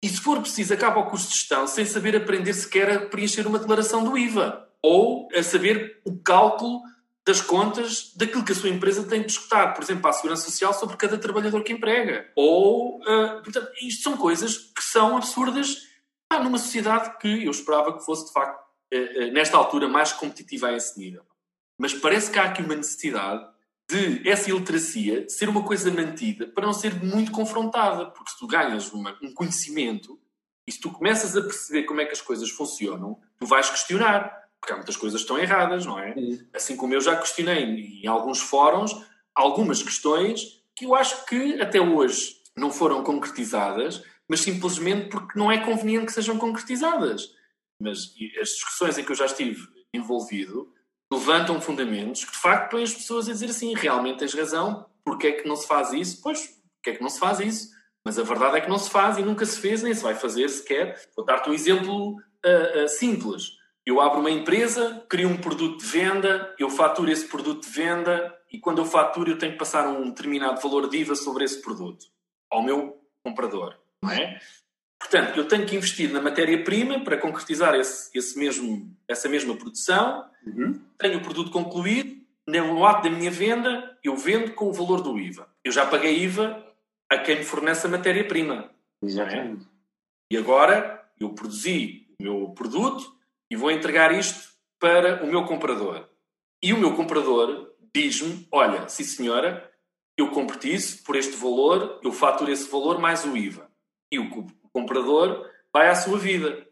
e 0.02 0.08
se 0.08 0.20
for 0.20 0.40
preciso, 0.40 0.74
acaba 0.74 1.00
o 1.00 1.06
curso 1.06 1.28
de 1.28 1.34
gestão 1.34 1.66
sem 1.66 1.84
saber 1.84 2.16
aprender 2.16 2.52
sequer 2.52 2.90
a 2.90 3.06
preencher 3.06 3.46
uma 3.46 3.58
declaração 3.58 4.04
do 4.04 4.16
IVA 4.16 4.68
ou 4.82 5.28
a 5.34 5.42
saber 5.42 6.00
o 6.04 6.16
cálculo 6.18 6.80
das 7.26 7.40
contas 7.40 8.12
daquilo 8.14 8.44
que 8.44 8.52
a 8.52 8.54
sua 8.54 8.68
empresa 8.68 9.02
tem 9.02 9.22
de 9.22 9.26
discutir, 9.26 9.74
por 9.74 9.82
exemplo, 9.82 10.08
à 10.08 10.12
Segurança 10.12 10.48
Social 10.48 10.72
sobre 10.72 10.96
cada 10.96 11.18
trabalhador 11.18 11.64
que 11.64 11.72
emprega. 11.72 12.30
Ou, 12.36 13.00
uh, 13.00 13.42
portanto, 13.42 13.68
isto 13.82 14.04
são 14.04 14.16
coisas 14.16 14.56
que 14.56 14.82
são 14.82 15.16
absurdas 15.16 15.78
ah, 16.30 16.38
numa 16.38 16.58
sociedade 16.58 17.18
que 17.18 17.44
eu 17.44 17.50
esperava 17.50 17.98
que 17.98 18.04
fosse, 18.04 18.26
de 18.26 18.32
facto, 18.32 18.60
uh, 18.94 18.96
uh, 18.96 19.32
nesta 19.32 19.56
altura, 19.56 19.88
mais 19.88 20.12
competitiva 20.12 20.68
a 20.68 20.74
esse 20.74 20.96
nível. 21.00 21.24
Mas 21.80 21.92
parece 21.92 22.30
que 22.30 22.38
há 22.38 22.44
aqui 22.44 22.62
uma 22.62 22.76
necessidade 22.76 23.44
de 23.88 24.28
essa 24.28 24.50
iliteracia 24.50 25.28
ser 25.28 25.48
uma 25.48 25.62
coisa 25.62 25.90
mantida 25.90 26.46
para 26.48 26.66
não 26.66 26.72
ser 26.72 27.02
muito 27.02 27.30
confrontada, 27.30 28.06
porque 28.06 28.30
se 28.30 28.38
tu 28.38 28.46
ganhas 28.46 28.92
uma, 28.92 29.16
um 29.22 29.32
conhecimento 29.32 30.18
e 30.66 30.72
se 30.72 30.80
tu 30.80 30.90
começas 30.90 31.36
a 31.36 31.42
perceber 31.42 31.84
como 31.84 32.00
é 32.00 32.04
que 32.04 32.12
as 32.12 32.20
coisas 32.20 32.50
funcionam, 32.50 33.20
tu 33.38 33.46
vais 33.46 33.70
questionar 33.70 34.44
porque 34.60 34.72
há 34.72 34.76
muitas 34.76 34.96
coisas 34.96 35.20
que 35.20 35.24
estão 35.24 35.38
erradas, 35.38 35.86
não 35.86 35.98
é? 35.98 36.12
Sim. 36.14 36.46
Assim 36.52 36.76
como 36.76 36.92
eu 36.92 37.00
já 37.00 37.16
questionei 37.16 38.00
em 38.02 38.06
alguns 38.06 38.40
fóruns 38.40 38.92
algumas 39.34 39.82
questões 39.82 40.62
que 40.74 40.86
eu 40.86 40.94
acho 40.94 41.24
que 41.26 41.60
até 41.60 41.80
hoje 41.80 42.36
não 42.56 42.72
foram 42.72 43.04
concretizadas, 43.04 44.02
mas 44.28 44.40
simplesmente 44.40 45.08
porque 45.08 45.38
não 45.38 45.52
é 45.52 45.58
conveniente 45.58 46.06
que 46.06 46.12
sejam 46.12 46.38
concretizadas. 46.38 47.34
Mas 47.80 48.14
as 48.40 48.48
discussões 48.48 48.98
em 48.98 49.04
que 49.04 49.12
eu 49.12 49.16
já 49.16 49.26
estive 49.26 49.68
envolvido 49.92 50.72
levantam 51.12 51.60
fundamentos 51.60 52.24
que 52.24 52.32
de 52.32 52.38
facto 52.38 52.70
põem 52.70 52.82
as 52.82 52.94
pessoas 52.94 53.28
a 53.28 53.32
dizer 53.32 53.50
assim: 53.50 53.74
realmente 53.74 54.18
tens 54.18 54.34
razão, 54.34 54.86
porque 55.04 55.28
é 55.28 55.32
que 55.32 55.48
não 55.48 55.56
se 55.56 55.66
faz 55.66 55.92
isso? 55.92 56.20
Pois, 56.22 56.60
porque 56.76 56.90
é 56.90 56.94
que 56.94 57.02
não 57.02 57.10
se 57.10 57.18
faz 57.18 57.40
isso? 57.40 57.70
Mas 58.04 58.18
a 58.18 58.22
verdade 58.22 58.58
é 58.58 58.60
que 58.60 58.68
não 58.68 58.78
se 58.78 58.88
faz 58.88 59.18
e 59.18 59.22
nunca 59.22 59.44
se 59.44 59.58
fez, 59.58 59.82
nem 59.82 59.92
se 59.92 60.02
vai 60.02 60.14
fazer 60.14 60.48
sequer. 60.48 61.00
Vou 61.16 61.24
dar-te 61.24 61.50
um 61.50 61.52
exemplo 61.52 62.12
uh, 62.12 62.84
uh, 62.84 62.88
simples. 62.88 63.56
Eu 63.84 64.00
abro 64.00 64.20
uma 64.20 64.30
empresa, 64.30 65.04
crio 65.08 65.28
um 65.28 65.36
produto 65.36 65.78
de 65.78 65.86
venda, 65.86 66.54
eu 66.58 66.68
faturo 66.68 67.10
esse 67.10 67.26
produto 67.26 67.64
de 67.64 67.70
venda 67.70 68.36
e 68.52 68.58
quando 68.58 68.78
eu 68.78 68.84
faturo 68.84 69.30
eu 69.30 69.38
tenho 69.38 69.52
que 69.52 69.58
passar 69.58 69.88
um 69.88 70.08
determinado 70.08 70.60
valor 70.60 70.88
de 70.88 70.98
IVA 70.98 71.14
sobre 71.14 71.44
esse 71.44 71.60
produto 71.62 72.06
ao 72.50 72.62
meu 72.62 73.00
comprador, 73.22 73.76
não 74.02 74.10
é? 74.10 74.40
Portanto, 74.98 75.36
eu 75.36 75.46
tenho 75.46 75.66
que 75.66 75.76
investir 75.76 76.10
na 76.10 76.20
matéria-prima 76.20 77.00
para 77.00 77.18
concretizar 77.18 77.74
esse, 77.74 78.10
esse 78.16 78.38
mesmo, 78.38 78.90
essa 79.06 79.28
mesma 79.28 79.54
produção. 79.56 80.28
Uhum. 80.46 80.80
Tenho 80.98 81.18
o 81.18 81.22
produto 81.22 81.50
concluído, 81.50 82.16
no 82.46 82.86
ato 82.86 83.08
da 83.08 83.14
minha 83.14 83.30
venda, 83.30 83.98
eu 84.02 84.16
vendo 84.16 84.52
com 84.52 84.68
o 84.68 84.72
valor 84.72 85.02
do 85.02 85.18
IVA. 85.18 85.48
Eu 85.64 85.72
já 85.72 85.84
paguei 85.84 86.22
IVA 86.22 86.64
a 87.10 87.18
quem 87.18 87.36
me 87.36 87.44
fornece 87.44 87.86
a 87.86 87.90
matéria-prima. 87.90 88.70
Exatamente. 89.02 89.64
É? 89.64 89.68
E 90.32 90.36
agora 90.36 91.04
eu 91.20 91.30
produzi 91.30 92.06
o 92.18 92.22
meu 92.22 92.48
produto, 92.50 93.16
e 93.50 93.56
vou 93.56 93.70
entregar 93.70 94.12
isto 94.12 94.50
para 94.78 95.24
o 95.24 95.26
meu 95.26 95.44
comprador. 95.44 96.08
E 96.62 96.72
o 96.72 96.78
meu 96.78 96.94
comprador 96.94 97.72
diz-me: 97.94 98.46
Olha, 98.50 98.88
sim 98.88 99.04
senhora, 99.04 99.70
eu 100.16 100.30
compro 100.30 100.58
isso 100.66 101.02
por 101.04 101.16
este 101.16 101.36
valor, 101.36 102.00
eu 102.02 102.12
faturo 102.12 102.50
esse 102.50 102.68
valor 102.70 102.98
mais 102.98 103.24
o 103.24 103.36
IVA. 103.36 103.70
E 104.10 104.18
o 104.18 104.46
comprador 104.76 105.50
vai 105.72 105.88
à 105.88 105.94
sua 105.94 106.18
vida. 106.18 106.66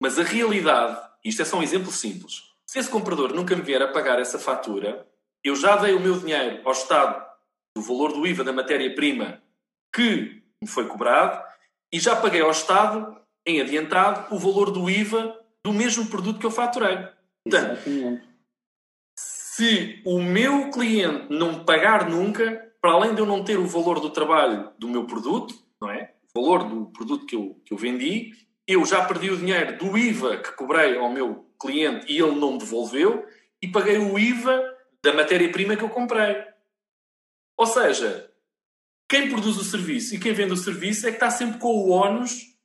Mas 0.00 0.18
a 0.18 0.22
realidade, 0.22 1.00
isto 1.24 1.42
é 1.42 1.44
só 1.44 1.58
um 1.58 1.62
exemplo 1.62 1.90
simples, 1.90 2.42
se 2.64 2.78
esse 2.78 2.88
comprador 2.88 3.34
nunca 3.34 3.56
me 3.56 3.62
vier 3.62 3.82
a 3.82 3.88
pagar 3.88 4.20
essa 4.20 4.38
fatura, 4.38 5.04
eu 5.42 5.56
já 5.56 5.76
dei 5.76 5.94
o 5.94 6.00
meu 6.00 6.18
dinheiro 6.18 6.60
ao 6.64 6.72
Estado 6.72 7.26
do 7.76 7.82
valor 7.82 8.12
do 8.12 8.24
IVA 8.26 8.44
da 8.44 8.52
matéria-prima 8.52 9.42
que 9.92 10.40
me 10.62 10.68
foi 10.68 10.86
cobrado 10.86 11.42
e 11.92 11.98
já 11.98 12.14
paguei 12.14 12.40
ao 12.40 12.52
Estado, 12.52 13.16
em 13.44 13.60
adiantado, 13.60 14.32
o 14.32 14.38
valor 14.38 14.70
do 14.70 14.88
IVA 14.88 15.36
do 15.64 15.72
mesmo 15.72 16.06
produto 16.06 16.38
que 16.38 16.46
eu 16.46 16.50
faturei. 16.50 17.08
Portanto, 17.44 17.80
se 19.18 20.00
o 20.06 20.22
meu 20.22 20.70
cliente 20.70 21.26
não 21.28 21.64
pagar 21.64 22.08
nunca, 22.08 22.72
para 22.80 22.92
além 22.92 23.14
de 23.14 23.20
eu 23.20 23.26
não 23.26 23.42
ter 23.42 23.58
o 23.58 23.66
valor 23.66 23.98
do 23.98 24.10
trabalho 24.10 24.70
do 24.78 24.88
meu 24.88 25.04
produto, 25.06 25.54
valor 26.34 26.64
do 26.68 26.86
produto 26.86 27.26
que 27.26 27.36
eu, 27.36 27.60
que 27.64 27.72
eu 27.72 27.78
vendi, 27.78 28.32
eu 28.66 28.84
já 28.84 29.04
perdi 29.04 29.30
o 29.30 29.36
dinheiro 29.36 29.78
do 29.78 29.96
IVA 29.96 30.38
que 30.38 30.52
cobrei 30.52 30.96
ao 30.96 31.12
meu 31.12 31.50
cliente 31.60 32.06
e 32.10 32.18
ele 32.18 32.36
não 32.36 32.52
me 32.52 32.58
devolveu 32.58 33.26
e 33.60 33.68
paguei 33.68 33.98
o 33.98 34.18
IVA 34.18 34.76
da 35.02 35.12
matéria-prima 35.12 35.76
que 35.76 35.82
eu 35.82 35.90
comprei. 35.90 36.36
Ou 37.58 37.66
seja, 37.66 38.30
quem 39.08 39.28
produz 39.28 39.56
o 39.56 39.64
serviço 39.64 40.14
e 40.14 40.20
quem 40.20 40.32
vende 40.32 40.52
o 40.52 40.56
serviço 40.56 41.06
é 41.06 41.10
que 41.10 41.16
está 41.16 41.30
sempre 41.30 41.58
com 41.58 41.68
o 41.68 41.90
ónus 41.90 42.56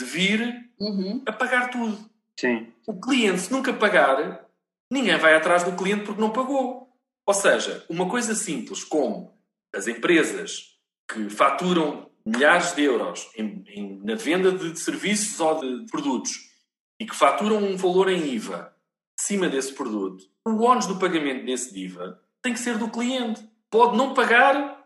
de 0.00 0.06
vir 0.06 0.70
uhum. 0.80 1.22
a 1.26 1.32
pagar 1.32 1.70
tudo. 1.70 2.10
Sim. 2.38 2.72
O 2.86 2.98
cliente, 2.98 3.42
se 3.42 3.52
nunca 3.52 3.72
pagar, 3.72 4.48
ninguém 4.90 5.16
vai 5.18 5.34
atrás 5.34 5.62
do 5.62 5.76
cliente 5.76 6.04
porque 6.04 6.20
não 6.20 6.32
pagou. 6.32 6.88
Ou 7.26 7.34
seja, 7.34 7.84
uma 7.88 8.08
coisa 8.08 8.34
simples 8.34 8.82
como 8.82 9.38
as 9.74 9.86
empresas 9.86 10.78
que 11.08 11.28
faturam 11.30 12.10
milhares 12.26 12.74
de 12.74 12.82
euros 12.82 13.28
em, 13.36 13.64
em, 13.68 14.00
na 14.02 14.14
venda 14.14 14.52
de 14.52 14.78
serviços 14.78 15.38
ou 15.40 15.60
de 15.60 15.86
produtos 15.90 16.32
e 16.98 17.06
que 17.06 17.14
faturam 17.14 17.58
um 17.58 17.76
valor 17.76 18.08
em 18.08 18.34
IVA 18.34 18.74
acima 19.18 19.48
desse 19.48 19.72
produto, 19.72 20.24
o 20.46 20.62
ónus 20.62 20.86
do 20.86 20.98
pagamento 20.98 21.44
desse 21.44 21.78
IVA 21.78 22.20
tem 22.42 22.52
que 22.52 22.60
ser 22.60 22.78
do 22.78 22.90
cliente. 22.90 23.42
Pode 23.70 23.96
não 23.96 24.14
pagar 24.14 24.84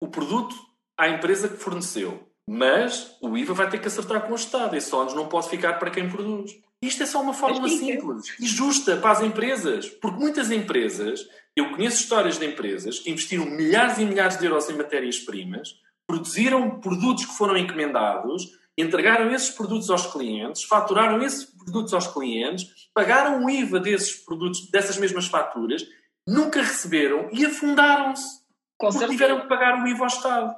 o 0.00 0.08
produto 0.08 0.54
à 0.96 1.08
empresa 1.08 1.48
que 1.48 1.56
forneceu, 1.56 2.28
mas 2.48 3.16
o 3.20 3.36
IVA 3.36 3.54
vai 3.54 3.68
ter 3.68 3.78
que 3.78 3.88
acertar 3.88 4.22
com 4.26 4.32
o 4.32 4.36
Estado. 4.36 4.76
Esse 4.76 4.94
ónus 4.94 5.14
não 5.14 5.28
pode 5.28 5.48
ficar 5.48 5.74
para 5.74 5.90
quem 5.90 6.08
produz. 6.08 6.58
Isto 6.80 7.02
é 7.02 7.06
só 7.06 7.20
uma 7.20 7.34
fórmula 7.34 7.68
simples 7.68 8.38
e 8.40 8.46
justa 8.46 8.96
para 8.96 9.10
as 9.10 9.20
empresas. 9.20 9.88
Porque 9.88 10.18
muitas 10.18 10.50
empresas, 10.50 11.28
eu 11.56 11.70
conheço 11.70 12.00
histórias 12.00 12.38
de 12.38 12.46
empresas 12.46 13.00
que 13.00 13.10
investiram 13.10 13.44
milhares 13.44 13.98
e 13.98 14.04
milhares 14.04 14.38
de 14.38 14.46
euros 14.46 14.70
em 14.70 14.76
matérias-primas, 14.76 15.74
produziram 16.08 16.80
produtos 16.80 17.26
que 17.26 17.36
foram 17.36 17.56
encomendados, 17.56 18.58
entregaram 18.78 19.30
esses 19.30 19.50
produtos 19.50 19.90
aos 19.90 20.06
clientes, 20.06 20.64
faturaram 20.64 21.22
esses 21.22 21.44
produtos 21.44 21.92
aos 21.92 22.06
clientes, 22.06 22.88
pagaram 22.94 23.44
o 23.44 23.50
IVA 23.50 23.78
desses 23.78 24.14
produtos, 24.14 24.70
dessas 24.70 24.96
mesmas 24.96 25.26
faturas, 25.26 25.84
nunca 26.26 26.62
receberam 26.62 27.28
e 27.30 27.44
afundaram-se. 27.44 28.38
Com 28.78 28.88
porque 28.90 29.08
tiveram 29.08 29.40
que 29.40 29.48
pagar 29.48 29.82
o 29.82 29.86
IVA 29.86 30.00
ao 30.00 30.06
Estado. 30.06 30.56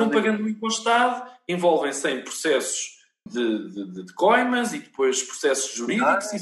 Não 0.00 0.10
pagando 0.10 0.44
o 0.44 0.48
IVA 0.48 0.58
ao 0.62 0.68
Estado, 0.68 1.30
envolvem-se 1.46 2.08
em 2.08 2.22
processos 2.22 2.98
de, 3.26 3.68
de, 3.68 4.04
de, 4.06 4.14
coimas 4.14 4.72
e 4.72 4.78
depois 4.78 5.22
processos 5.22 5.74
jurídicos 5.74 6.32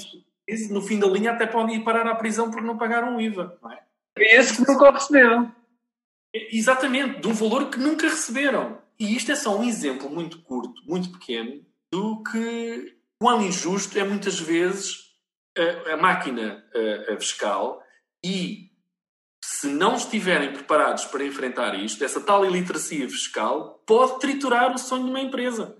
e, 0.47 0.69
no 0.69 0.81
fim 0.81 1.01
da 1.01 1.09
linha 1.09 1.33
até 1.33 1.47
podem 1.47 1.77
ir 1.77 1.85
parar 1.85 2.07
à 2.07 2.15
prisão 2.15 2.51
por 2.51 2.63
não 2.63 2.79
pagaram 2.79 3.17
o 3.17 3.21
IVA. 3.21 3.59
Não 3.61 3.73
é? 3.73 3.81
Esse 4.17 4.57
que 4.63 4.71
nunca 4.71 4.93
receberam. 4.93 5.53
Exatamente, 6.53 7.21
de 7.21 7.29
um 7.29 7.33
valor 7.33 7.71
que 7.71 7.79
nunca 7.79 8.09
receberam. 8.09 8.79
E 8.99 9.17
isto 9.17 9.31
é 9.31 9.37
só 9.37 9.57
um 9.57 9.65
exemplo 9.65 10.11
muito 10.11 10.41
curto, 10.41 10.83
muito 10.87 11.11
pequeno, 11.11 11.65
do 11.91 12.23
que 12.23 12.97
quão 13.19 13.43
injusto 13.43 13.99
é 13.99 14.05
muitas 14.05 14.39
vezes 14.39 15.07
a, 15.57 15.95
a 15.95 15.97
máquina 15.97 16.65
a, 16.75 17.15
a 17.15 17.17
fiscal 17.17 17.83
e 18.25 18.71
se 19.43 19.69
não 19.69 19.95
estiverem 19.95 20.53
preparados 20.53 21.05
para 21.05 21.25
enfrentar 21.25 21.79
isto, 21.79 22.05
essa 22.05 22.21
tal 22.21 22.45
iliteracia 22.45 23.09
fiscal 23.09 23.81
pode 23.87 24.19
triturar 24.19 24.75
o 24.75 24.79
sonho 24.79 25.05
de 25.05 25.11
uma 25.11 25.21
empresa. 25.21 25.77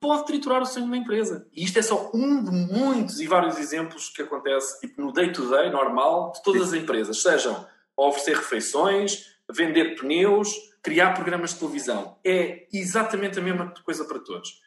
Pode 0.00 0.26
triturar 0.26 0.62
o 0.62 0.66
sonho 0.66 0.84
de 0.84 0.92
uma 0.92 0.96
empresa. 0.96 1.46
E 1.52 1.64
isto 1.64 1.78
é 1.78 1.82
só 1.82 2.12
um 2.14 2.42
de 2.44 2.50
muitos 2.50 3.20
e 3.20 3.26
vários 3.26 3.58
exemplos 3.58 4.08
que 4.08 4.22
acontece 4.22 4.80
tipo, 4.80 5.02
no 5.02 5.12
day-to-day 5.12 5.68
-day, 5.68 5.72
normal 5.72 6.30
de 6.32 6.42
todas 6.44 6.68
as 6.68 6.74
empresas. 6.74 7.20
Sejam 7.20 7.66
a 7.96 8.02
oferecer 8.02 8.36
refeições, 8.36 9.34
vender 9.54 9.96
pneus, 9.96 10.52
criar 10.82 11.14
programas 11.14 11.52
de 11.52 11.60
televisão. 11.60 12.18
É 12.24 12.66
exatamente 12.72 13.38
a 13.38 13.42
mesma 13.42 13.72
coisa 13.84 14.04
para 14.04 14.18
todos. 14.18 14.60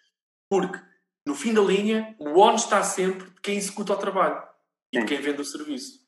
Porque, 0.49 0.79
no 1.25 1.35
fim 1.35 1.53
da 1.53 1.61
linha, 1.61 2.15
o 2.19 2.39
ONU 2.39 2.55
está 2.55 2.83
sempre 2.83 3.29
de 3.29 3.41
quem 3.41 3.57
executa 3.57 3.93
o 3.93 3.97
trabalho 3.97 4.41
e 4.91 4.99
de 4.99 5.05
quem 5.05 5.21
vende 5.21 5.41
o 5.41 5.45
serviço. 5.45 6.01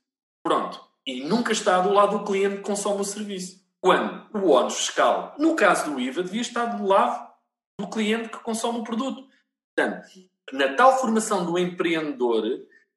Pronto 0.44 0.94
e 1.06 1.24
nunca 1.24 1.52
está 1.52 1.82
do 1.82 1.92
lado 1.92 2.20
do 2.20 2.26
cliente 2.26 2.58
que 2.58 2.64
consome 2.64 3.02
o 3.02 3.06
serviço. 3.06 3.62
Quando 3.82 4.26
o 4.34 4.50
ónus 4.50 4.78
fiscal, 4.78 5.36
no 5.38 5.56
caso 5.56 5.92
do 5.92 6.00
IVA, 6.00 6.24
devia 6.24 6.42
estar 6.42 6.66
do 6.66 6.86
lado 6.86 7.34
do 7.80 7.90
cliente 7.90 8.30
que 8.30 8.40
consome 8.40 8.80
o 8.80 8.84
produto. 8.84 9.28
Portanto, 9.76 10.08
na 10.54 10.74
tal 10.76 11.00
formação 11.00 11.46
do 11.46 11.60
empreendedor, 11.60 12.44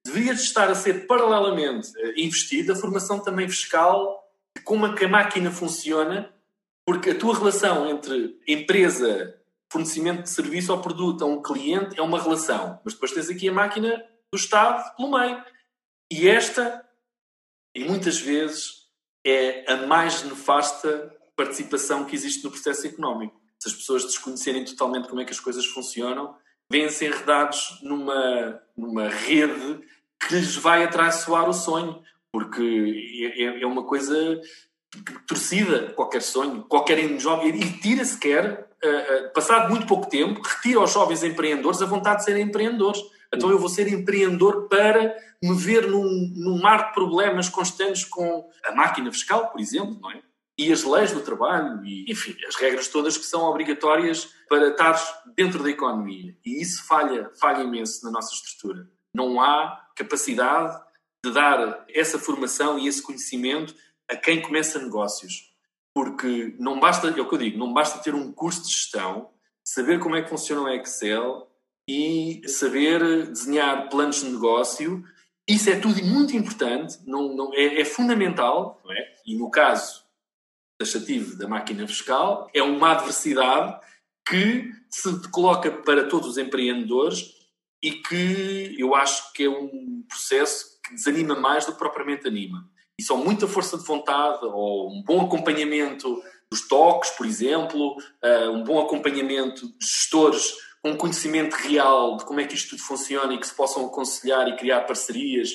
deveria 0.05 0.33
estar 0.33 0.71
a 0.71 0.75
ser 0.75 1.07
paralelamente 1.07 1.91
eh, 1.97 2.21
investida 2.21 2.73
a 2.73 2.77
formação 2.77 3.19
também 3.19 3.49
fiscal 3.49 4.26
como 4.67 4.85
é 4.85 4.95
que 4.97 5.05
a 5.05 5.09
máquina 5.09 5.49
funciona, 5.53 6.35
porque 6.85 7.11
a 7.11 7.19
tua 7.19 7.39
relação 7.39 7.89
entre 7.89 8.37
empresa, 8.49 9.41
fornecimento 9.71 10.25
de 10.25 10.29
serviço 10.29 10.73
ou 10.73 10.83
produto 10.83 11.23
a 11.23 11.27
um 11.27 11.41
cliente 11.41 11.97
é 11.97 12.03
uma 12.03 12.21
relação, 12.21 12.81
mas 12.85 12.93
depois 12.93 13.13
tens 13.13 13.31
aqui 13.31 13.49
a 13.49 13.53
máquina 13.53 14.05
do 14.31 14.37
Estado 14.37 14.97
pelo 14.97 15.13
meio. 15.13 15.41
E 16.11 16.29
esta, 16.29 16.85
e 17.77 17.85
muitas 17.85 18.19
vezes, 18.19 18.89
é 19.25 19.73
a 19.73 19.87
mais 19.87 20.25
nefasta 20.25 21.15
participação 21.37 22.05
que 22.05 22.17
existe 22.17 22.43
no 22.43 22.51
processo 22.51 22.89
económico. 22.89 23.41
Se 23.61 23.69
as 23.69 23.75
pessoas 23.75 24.03
desconhecerem 24.05 24.65
totalmente 24.65 25.09
como 25.09 25.21
é 25.21 25.25
que 25.25 25.33
as 25.33 25.41
coisas 25.41 25.65
funcionam, 25.65 26.37
vêm-se 26.69 27.07
enredados 27.07 27.79
numa, 27.83 28.61
numa 28.77 29.09
rede 29.09 29.81
que 30.19 30.35
lhes 30.35 30.57
vai 30.57 30.83
atraiçoar 30.83 31.49
o 31.49 31.55
sonho, 31.55 32.03
porque 32.37 33.33
é, 33.35 33.45
é, 33.45 33.63
é 33.63 33.67
uma 33.67 33.85
coisa 33.85 34.39
torcida, 35.27 35.91
qualquer 35.95 36.21
sonho, 36.21 36.65
qualquer 36.65 37.19
jovem, 37.19 37.49
e 37.49 37.73
tira 37.81 38.05
sequer, 38.05 38.69
uh, 38.85 39.27
uh, 39.27 39.33
passado 39.33 39.71
muito 39.71 39.87
pouco 39.87 40.07
tempo, 40.07 40.43
retira 40.43 40.81
aos 40.81 40.93
jovens 40.93 41.23
empreendedores 41.23 41.81
a 41.81 41.87
vontade 41.87 42.19
de 42.19 42.25
serem 42.25 42.43
empreendedores. 42.43 43.01
Então 43.33 43.49
eu 43.49 43.59
vou 43.59 43.71
ser 43.71 43.89
empreendedor 43.89 44.69
para 44.69 45.17
me 45.43 45.57
ver 45.57 45.87
num, 45.87 46.31
num 46.37 46.61
mar 46.61 46.89
de 46.89 46.93
problemas 46.93 47.49
constantes 47.49 48.05
com 48.05 48.47
a 48.67 48.73
máquina 48.73 49.11
fiscal, 49.11 49.49
por 49.49 49.59
exemplo, 49.59 49.99
não 49.99 50.11
é? 50.11 50.21
E 50.59 50.71
as 50.71 50.85
leis 50.85 51.13
do 51.13 51.23
trabalho, 51.23 51.83
e, 51.87 52.05
enfim, 52.13 52.37
as 52.47 52.55
regras 52.57 52.89
todas 52.89 53.17
que 53.17 53.25
são 53.25 53.45
obrigatórias 53.45 54.29
para 54.47 54.69
estar 54.69 54.95
dentro 55.35 55.63
da 55.63 55.71
economia. 55.71 56.37
E 56.45 56.61
isso 56.61 56.87
falha, 56.87 57.31
falha 57.41 57.63
imenso 57.63 58.05
na 58.05 58.11
nossa 58.11 58.35
estrutura. 58.35 58.87
Não 59.15 59.41
há 59.41 59.87
capacidade 59.97 60.79
de 61.27 61.35
dar 61.35 61.85
essa 61.89 62.19
formação 62.19 62.79
e 62.79 62.87
esse 62.87 63.03
conhecimento 63.03 63.75
a 64.09 64.17
quem 64.17 64.41
começa 64.41 64.79
negócios. 64.79 65.53
Porque 65.95 66.55
não 66.59 66.79
basta, 66.79 67.09
é 67.09 67.21
o 67.21 67.29
que 67.29 67.35
eu 67.35 67.39
digo, 67.39 67.59
não 67.59 67.73
basta 67.73 68.03
ter 68.03 68.15
um 68.15 68.33
curso 68.33 68.63
de 68.63 68.69
gestão, 68.71 69.31
saber 69.65 69.99
como 69.99 70.15
é 70.15 70.23
que 70.23 70.29
funciona 70.29 70.63
o 70.63 70.69
Excel 70.69 71.51
e 71.89 72.43
saber 72.47 73.27
desenhar 73.29 73.89
planos 73.89 74.21
de 74.21 74.31
negócio. 74.31 75.05
Isso 75.49 75.71
é 75.71 75.79
tudo 75.79 76.05
muito 76.05 76.37
importante, 76.37 76.99
não, 77.07 77.35
não, 77.35 77.55
é, 77.55 77.81
é 77.81 77.85
fundamental, 77.85 78.81
não 78.85 78.93
é? 78.93 79.15
E 79.25 79.37
no 79.37 79.51
caso 79.51 80.05
taxativo 80.79 81.37
da 81.37 81.49
máquina 81.49 81.87
fiscal, 81.87 82.51
é 82.53 82.63
uma 82.63 82.93
adversidade 82.93 83.81
que 84.29 84.71
se 84.91 85.31
coloca 85.31 85.71
para 85.71 86.09
todos 86.09 86.31
os 86.31 86.39
empreendedores 86.39 87.35
e 87.83 87.93
que 87.93 88.75
eu 88.79 88.95
acho 88.95 89.33
que 89.33 89.45
é 89.45 89.49
um 89.49 90.05
processo 90.09 90.76
que 90.87 90.95
desanima 90.95 91.35
mais 91.35 91.67
do 91.67 91.73
que 91.73 91.79
propriamente 91.79 92.27
anima. 92.27 92.69
E 92.99 93.03
só 93.03 93.17
muita 93.17 93.47
força 93.47 93.77
de 93.77 93.85
vontade 93.85 94.45
ou 94.45 94.91
um 94.91 95.03
bom 95.03 95.27
acompanhamento 95.27 96.23
dos 96.51 96.67
toques, 96.67 97.11
por 97.11 97.27
exemplo, 97.27 97.97
uh, 98.25 98.51
um 98.51 98.65
bom 98.65 98.81
acompanhamento 98.81 99.67
de 99.67 99.87
gestores 99.87 100.55
com 100.83 100.97
conhecimento 100.97 101.55
real 101.55 102.17
de 102.17 102.25
como 102.25 102.41
é 102.41 102.47
que 102.47 102.55
isto 102.55 102.71
tudo 102.71 102.83
funciona 102.83 103.35
e 103.35 103.39
que 103.39 103.47
se 103.47 103.55
possam 103.55 103.87
aconselhar 103.87 104.49
e 104.49 104.57
criar 104.57 104.83
parcerias. 104.83 105.51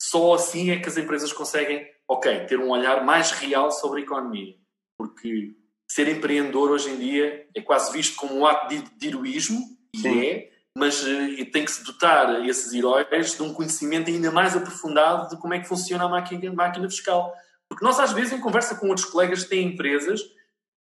Só 0.00 0.34
assim 0.34 0.70
é 0.70 0.78
que 0.78 0.88
as 0.88 0.96
empresas 0.96 1.32
conseguem, 1.32 1.86
ok, 2.06 2.40
ter 2.46 2.60
um 2.60 2.70
olhar 2.70 3.04
mais 3.04 3.30
real 3.32 3.70
sobre 3.70 4.00
a 4.00 4.04
economia. 4.04 4.54
Porque 4.98 5.54
ser 5.90 6.08
empreendedor 6.08 6.70
hoje 6.70 6.90
em 6.90 6.98
dia 6.98 7.48
é 7.54 7.60
quase 7.62 7.92
visto 7.92 8.16
como 8.16 8.34
um 8.34 8.46
ato 8.46 8.68
de, 8.68 8.82
de 8.82 9.08
heroísmo, 9.08 9.60
e 9.94 10.06
é, 10.06 10.50
mas 10.76 11.02
uh, 11.02 11.50
tem 11.52 11.64
que 11.64 11.70
se 11.70 11.84
dotar 11.84 12.44
esses 12.46 12.72
heróis 12.72 13.36
de 13.36 13.42
um 13.42 13.54
conhecimento 13.54 14.10
ainda 14.10 14.30
mais 14.30 14.56
aprofundado 14.56 15.28
de 15.28 15.40
como 15.40 15.54
é 15.54 15.60
que 15.60 15.68
funciona 15.68 16.04
a 16.04 16.08
máquina, 16.08 16.50
a 16.50 16.52
máquina 16.52 16.90
fiscal. 16.90 17.32
Porque 17.68 17.84
nós, 17.84 17.98
às 18.00 18.12
vezes, 18.12 18.32
em 18.32 18.40
conversa 18.40 18.74
com 18.74 18.88
outros 18.88 19.06
colegas 19.06 19.44
que 19.44 19.50
têm 19.50 19.68
empresas, 19.68 20.20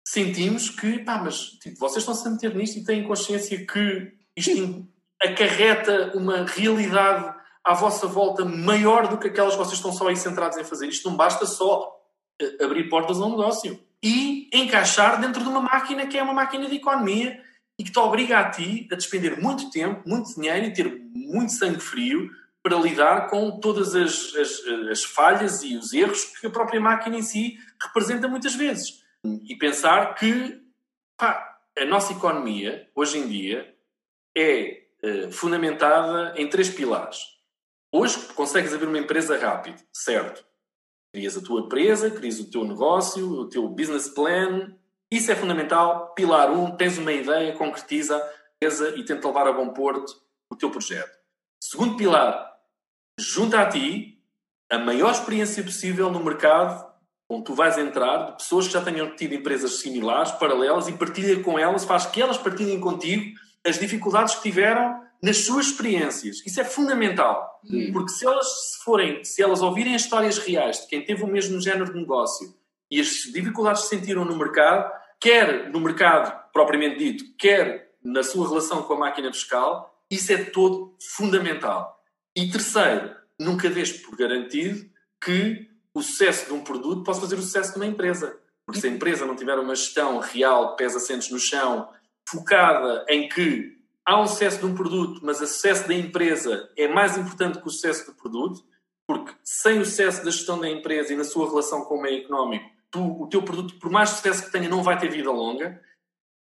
sentimos 0.08 0.70
que, 0.70 1.00
pá, 1.00 1.18
mas 1.18 1.52
tipo, 1.60 1.78
vocês 1.80 2.00
estão-se 2.00 2.28
a 2.28 2.32
meter 2.32 2.56
nisto 2.56 2.78
e 2.78 2.84
têm 2.84 3.04
consciência 3.04 3.66
que 3.66 4.12
isto 4.36 4.88
acarreta 5.22 6.12
uma 6.16 6.46
realidade 6.46 7.34
à 7.64 7.74
vossa 7.74 8.06
volta 8.06 8.46
maior 8.46 9.08
do 9.08 9.18
que 9.18 9.28
aquelas 9.28 9.54
que 9.54 9.60
vocês 9.60 9.78
estão 9.78 9.92
só 9.92 10.08
aí 10.08 10.16
centrados 10.16 10.58
em 10.58 10.64
fazer. 10.64 10.88
Isto 10.88 11.10
não 11.10 11.18
basta 11.18 11.46
só 11.46 11.96
eh, 12.40 12.64
abrir 12.64 12.90
portas 12.90 13.20
a 13.20 13.26
um 13.26 13.32
negócio 13.32 13.80
e 14.04 14.50
encaixar 14.54 15.20
dentro 15.20 15.42
de 15.42 15.50
uma 15.50 15.62
máquina 15.62 16.06
que 16.06 16.18
é 16.18 16.24
uma 16.24 16.34
máquina 16.34 16.68
de 16.68 16.76
economia 16.76 17.44
e 17.78 17.84
que 17.84 17.92
te 17.92 18.00
obriga 18.00 18.40
a 18.40 18.50
ti 18.50 18.88
a 18.92 18.96
despender 18.96 19.42
muito 19.42 19.70
tempo, 19.70 20.08
muito 20.08 20.34
dinheiro 20.34 20.66
e 20.66 20.74
ter 20.74 21.02
muito 21.14 21.52
sangue 21.52 21.80
frio 21.80 22.30
para 22.64 22.78
lidar 22.78 23.30
com 23.30 23.60
todas 23.60 23.94
as, 23.96 24.34
as, 24.36 24.60
as 24.90 25.04
falhas 25.04 25.62
e 25.62 25.78
os 25.78 25.94
erros 25.94 26.26
que 26.40 26.48
a 26.48 26.50
própria 26.50 26.82
máquina 26.82 27.18
em 27.18 27.22
si 27.22 27.60
representa 27.82 28.28
muitas 28.28 28.56
vezes. 28.56 29.04
E 29.24 29.56
pensar 29.56 30.16
que 30.16 30.62
pá, 31.18 31.60
a 31.78 31.86
nossa 31.86 32.14
economia, 32.14 32.90
hoje 32.96 33.18
em 33.18 33.28
dia, 33.28 33.76
é 34.36 34.84
uh, 35.04 35.32
fundamentada 35.32 36.34
em 36.38 36.50
três 36.50 36.70
pilares. 36.70 37.20
Hoje 37.92 38.18
consegues 38.34 38.74
abrir 38.74 38.88
uma 38.88 39.00
empresa 39.00 39.38
rápido, 39.38 39.82
certo? 39.94 40.46
Crias 41.14 41.38
a 41.38 41.42
tua 41.42 41.62
empresa, 41.62 42.12
crias 42.12 42.40
o 42.40 42.50
teu 42.50 42.66
negócio, 42.66 43.30
o 43.30 43.48
teu 43.48 43.70
business 43.70 44.10
plan, 44.10 44.76
isso 45.16 45.32
é 45.32 45.36
fundamental. 45.36 46.14
Pilar 46.14 46.52
1, 46.52 46.64
um, 46.64 46.72
tens 46.76 46.98
uma 46.98 47.12
ideia, 47.12 47.54
concretiza 47.54 48.22
e 48.96 49.04
tenta 49.04 49.28
levar 49.28 49.48
a 49.48 49.54
bom 49.54 49.70
porto 49.70 50.14
o 50.50 50.56
teu 50.56 50.70
projeto. 50.70 51.12
Segundo 51.60 51.98
pilar, 51.98 52.54
junta 53.20 53.62
a 53.62 53.70
ti 53.70 54.20
a 54.70 54.78
maior 54.78 55.12
experiência 55.12 55.64
possível 55.64 56.12
no 56.12 56.24
mercado 56.24 56.86
onde 57.30 57.46
tu 57.46 57.56
vais 57.56 57.78
entrar, 57.78 58.28
de 58.28 58.38
pessoas 58.38 58.68
que 58.68 58.74
já 58.74 58.82
tenham 58.82 59.16
tido 59.16 59.34
empresas 59.34 59.80
similares, 59.80 60.32
paralelas, 60.34 60.88
e 60.88 60.94
partilha 60.94 61.42
com 61.42 61.58
elas, 61.58 61.84
faz 61.84 62.06
que 62.06 62.22
elas 62.22 62.38
partilhem 62.38 62.80
contigo 62.80 63.36
as 63.66 63.80
dificuldades 63.80 64.36
que 64.36 64.44
tiveram 64.44 65.04
nas 65.22 65.38
suas 65.38 65.68
experiências. 65.68 66.46
Isso 66.46 66.62
é 66.62 66.64
fundamental. 66.64 67.60
Sim. 67.66 67.92
Porque 67.92 68.12
se 68.12 68.26
elas 68.26 68.48
se 68.74 68.84
forem, 68.84 69.24
se 69.24 69.42
elas 69.42 69.62
ouvirem 69.62 69.96
as 69.96 70.04
histórias 70.04 70.38
reais 70.38 70.82
de 70.82 70.88
quem 70.88 71.04
teve 71.04 71.24
o 71.24 71.28
mesmo 71.28 71.60
género 71.60 71.92
de 71.92 72.00
negócio 72.00 72.54
e 72.92 73.02
as 73.02 73.08
dificuldades 73.08 73.84
que 73.84 73.90
sentiram 73.90 74.24
no 74.24 74.38
mercado, 74.38 74.92
quer 75.20 75.70
no 75.70 75.80
mercado 75.80 76.52
propriamente 76.52 76.98
dito, 76.98 77.36
quer 77.38 77.96
na 78.04 78.24
sua 78.24 78.48
relação 78.48 78.84
com 78.84 78.94
a 78.94 79.00
máquina 79.00 79.32
fiscal, 79.34 80.04
isso 80.10 80.32
é 80.32 80.38
todo 80.46 80.96
fundamental. 81.18 82.00
E 82.36 82.50
terceiro, 82.50 83.16
nunca 83.40 83.70
deixe 83.70 84.00
por 84.00 84.16
garantido 84.16 84.90
que 85.24 85.68
o 85.94 86.02
sucesso 86.02 86.48
de 86.48 86.54
um 86.54 86.64
produto 86.64 87.04
possa 87.04 87.22
fazer 87.22 87.36
o 87.36 87.42
sucesso 87.42 87.72
de 87.72 87.78
uma 87.78 87.86
empresa. 87.86 88.38
Porque 88.66 88.82
se 88.82 88.88
a 88.88 88.90
empresa 88.90 89.26
não 89.26 89.36
tiver 89.36 89.58
uma 89.58 89.76
gestão 89.76 90.20
real, 90.20 90.76
pés 90.76 90.96
assentos 90.96 91.30
no 91.30 91.40
chão, 91.40 91.90
focada 92.28 93.06
em 93.08 93.30
que 93.30 93.78
há 94.06 94.22
um 94.22 94.28
sucesso 94.28 94.60
de 94.60 94.66
um 94.66 94.76
produto, 94.76 95.22
mas 95.24 95.42
o 95.42 95.48
sucesso 95.48 95.88
da 95.88 95.94
empresa 95.94 96.70
é 96.78 96.88
mais 96.88 97.18
importante 97.18 97.60
que 97.60 97.68
o 97.68 97.72
sucesso 97.72 98.06
do 98.08 98.16
produto, 98.16 98.64
porque 99.08 99.34
sem 99.44 99.80
o 99.80 99.86
sucesso 99.86 100.24
da 100.24 100.32
gestão 100.32 100.60
da 100.60 100.70
empresa 100.70 101.14
e 101.14 101.18
na 101.18 101.24
sua 101.24 101.48
relação 101.48 101.86
com 101.86 101.96
o 101.96 102.02
meio 102.02 102.24
económico, 102.24 102.70
tu, 102.92 103.24
o 103.24 103.28
teu 103.28 103.44
produto, 103.44 103.80
por 103.80 103.90
mais 103.90 104.10
sucesso 104.10 104.46
que 104.46 104.52
tenha, 104.52 104.70
não 104.70 104.84
vai 104.84 104.98
ter 104.98 105.10
vida 105.10 105.32
longa. 105.32 105.82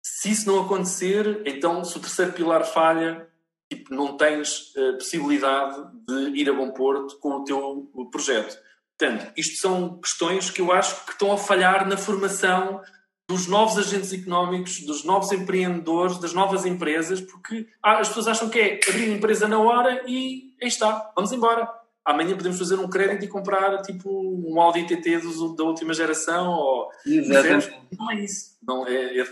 Se 0.04 0.32
isso 0.32 0.48
não 0.48 0.64
acontecer, 0.64 1.42
então 1.46 1.84
se 1.84 1.98
o 1.98 2.00
terceiro 2.00 2.34
pilar 2.34 2.64
falha, 2.64 3.28
tipo, 3.72 3.94
não 3.94 4.18
tens 4.18 4.74
uh, 4.76 4.94
possibilidade 4.94 5.82
de 6.08 6.40
ir 6.40 6.50
a 6.50 6.54
bom 6.54 6.72
porto 6.72 7.20
com 7.20 7.30
o 7.36 7.44
teu 7.44 7.92
projeto. 8.12 8.58
Portanto, 8.98 9.32
isto 9.38 9.58
são 9.58 10.00
questões 10.00 10.50
que 10.50 10.62
eu 10.62 10.72
acho 10.72 11.06
que 11.06 11.12
estão 11.12 11.32
a 11.32 11.38
falhar 11.38 11.88
na 11.88 11.96
formação 11.96 12.82
dos 13.30 13.46
novos 13.46 13.78
agentes 13.78 14.12
económicos, 14.12 14.82
dos 14.82 15.04
novos 15.04 15.32
empreendedores, 15.32 16.18
das 16.18 16.34
novas 16.34 16.66
empresas, 16.66 17.22
porque 17.22 17.68
as 17.82 18.08
pessoas 18.08 18.28
acham 18.28 18.50
que 18.50 18.60
é 18.60 18.80
abrir 18.90 19.08
empresa 19.08 19.48
na 19.48 19.60
hora 19.60 20.04
e 20.08 20.56
aí 20.60 20.68
está, 20.68 21.12
vamos 21.16 21.32
embora 21.32 21.70
amanhã 22.06 22.36
podemos 22.36 22.58
fazer 22.58 22.76
um 22.76 22.90
crédito 22.90 23.26
e 23.26 23.28
comprar 23.28 23.82
tipo 23.82 24.10
um 24.10 24.60
Audi 24.60 24.86
TT 24.86 25.20
do, 25.20 25.56
da 25.56 25.64
última 25.64 25.94
geração 25.94 26.52
ou 26.52 26.90
Exatamente. 27.06 27.70
não 27.98 28.12
é? 28.12 28.16
Isso. 28.16 28.58
Não 28.62 28.88
é, 28.88 29.20
é, 29.20 29.26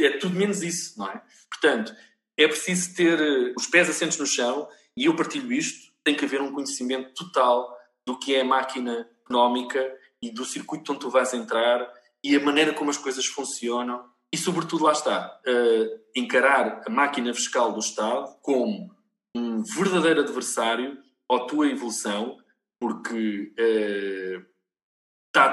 é, 0.00 0.10
tudo 0.18 0.36
menos 0.36 0.62
isso 0.62 0.98
não 0.98 1.08
é? 1.08 1.22
Portanto 1.50 1.94
é 2.36 2.48
preciso 2.48 2.94
ter 2.94 3.20
eh, 3.20 3.52
os 3.56 3.66
pés 3.66 3.88
assentos 3.88 4.18
no 4.18 4.26
chão 4.26 4.68
e 4.96 5.04
eu 5.04 5.14
partilho 5.14 5.52
isto 5.52 5.92
tem 6.02 6.14
que 6.14 6.24
haver 6.24 6.40
um 6.40 6.52
conhecimento 6.52 7.12
total 7.14 7.76
do 8.06 8.18
que 8.18 8.34
é 8.34 8.40
a 8.40 8.44
máquina 8.44 9.08
económica 9.24 9.80
e 10.20 10.30
do 10.30 10.44
circuito 10.44 10.92
onde 10.92 11.00
tu 11.00 11.10
vais 11.10 11.32
entrar 11.32 11.86
e 12.22 12.34
a 12.34 12.40
maneira 12.40 12.72
como 12.74 12.90
as 12.90 12.96
coisas 12.96 13.26
funcionam 13.26 14.04
e 14.32 14.36
sobretudo 14.36 14.84
lá 14.84 14.92
está 14.92 15.40
uh, 15.46 16.00
encarar 16.16 16.82
a 16.86 16.90
máquina 16.90 17.32
fiscal 17.32 17.72
do 17.72 17.78
Estado 17.78 18.36
como 18.42 18.90
um 19.36 19.62
verdadeiro 19.62 20.20
adversário 20.20 20.98
à 21.30 21.40
tua 21.40 21.68
evolução, 21.68 22.38
porque 22.78 23.52
uh, 23.58 24.44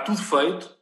tudo 0.05 0.17
feito 0.17 0.78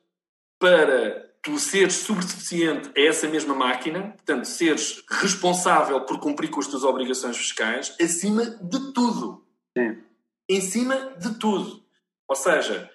para 0.59 1.29
tu 1.41 1.57
seres 1.57 1.93
subsuficiente 1.93 2.91
a 2.97 3.01
essa 3.01 3.27
mesma 3.27 3.55
máquina, 3.55 4.11
portanto, 4.11 4.45
seres 4.45 5.03
responsável 5.09 6.01
por 6.01 6.19
cumprir 6.19 6.49
com 6.49 6.59
as 6.59 6.67
tuas 6.67 6.83
obrigações 6.83 7.37
fiscais, 7.37 7.95
acima 8.01 8.45
de 8.45 8.93
tudo. 8.93 9.45
Sim. 9.77 10.03
Em 10.49 10.61
cima 10.61 11.15
de 11.17 11.37
tudo. 11.39 11.83
Ou 12.27 12.35
seja, 12.35 12.89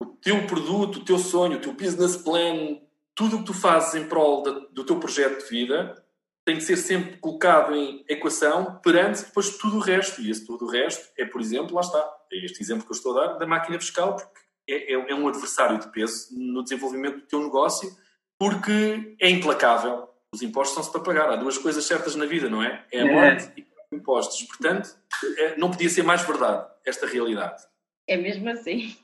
o 0.00 0.06
teu 0.06 0.46
produto, 0.46 0.96
o 0.96 1.04
teu 1.04 1.18
sonho, 1.18 1.58
o 1.58 1.60
teu 1.60 1.72
business 1.72 2.16
plan, 2.16 2.80
tudo 3.14 3.36
o 3.36 3.38
que 3.40 3.46
tu 3.46 3.54
fazes 3.54 3.94
em 3.94 4.08
prol 4.08 4.42
do 4.72 4.84
teu 4.84 4.98
projeto 4.98 5.44
de 5.44 5.50
vida 5.50 6.03
tem 6.44 6.56
que 6.56 6.62
ser 6.62 6.76
sempre 6.76 7.16
colocado 7.16 7.74
em 7.74 8.04
equação 8.08 8.78
perante 8.82 9.24
depois 9.24 9.56
tudo 9.56 9.78
o 9.78 9.80
resto. 9.80 10.20
E 10.20 10.30
esse 10.30 10.46
tudo 10.46 10.66
o 10.66 10.68
resto 10.68 11.08
é, 11.16 11.24
por 11.24 11.40
exemplo, 11.40 11.74
lá 11.74 11.80
está, 11.80 11.98
é 12.32 12.44
este 12.44 12.62
exemplo 12.62 12.84
que 12.84 12.92
eu 12.92 12.96
estou 12.96 13.18
a 13.18 13.26
dar, 13.26 13.38
da 13.38 13.46
máquina 13.46 13.78
fiscal, 13.80 14.14
porque 14.14 14.40
é, 14.68 14.92
é, 14.92 15.10
é 15.10 15.14
um 15.14 15.26
adversário 15.26 15.78
de 15.78 15.88
peso 15.88 16.28
no 16.32 16.62
desenvolvimento 16.62 17.16
do 17.16 17.26
teu 17.26 17.42
negócio, 17.42 17.90
porque 18.38 19.16
é 19.20 19.30
implacável. 19.30 20.08
Os 20.32 20.42
impostos 20.42 20.74
são-se 20.74 20.92
para 20.92 21.00
pagar. 21.00 21.30
Há 21.30 21.36
duas 21.36 21.56
coisas 21.56 21.84
certas 21.84 22.14
na 22.14 22.26
vida, 22.26 22.50
não 22.50 22.62
é? 22.62 22.84
É 22.92 23.00
a 23.00 23.06
morte 23.06 23.50
e 23.56 23.62
os 23.62 23.98
impostos. 23.98 24.42
Portanto, 24.42 24.94
é, 25.38 25.56
não 25.56 25.70
podia 25.70 25.88
ser 25.88 26.02
mais 26.02 26.22
verdade 26.22 26.66
esta 26.84 27.06
realidade. 27.06 27.62
É 28.06 28.16
mesmo 28.16 28.50
assim. 28.50 28.96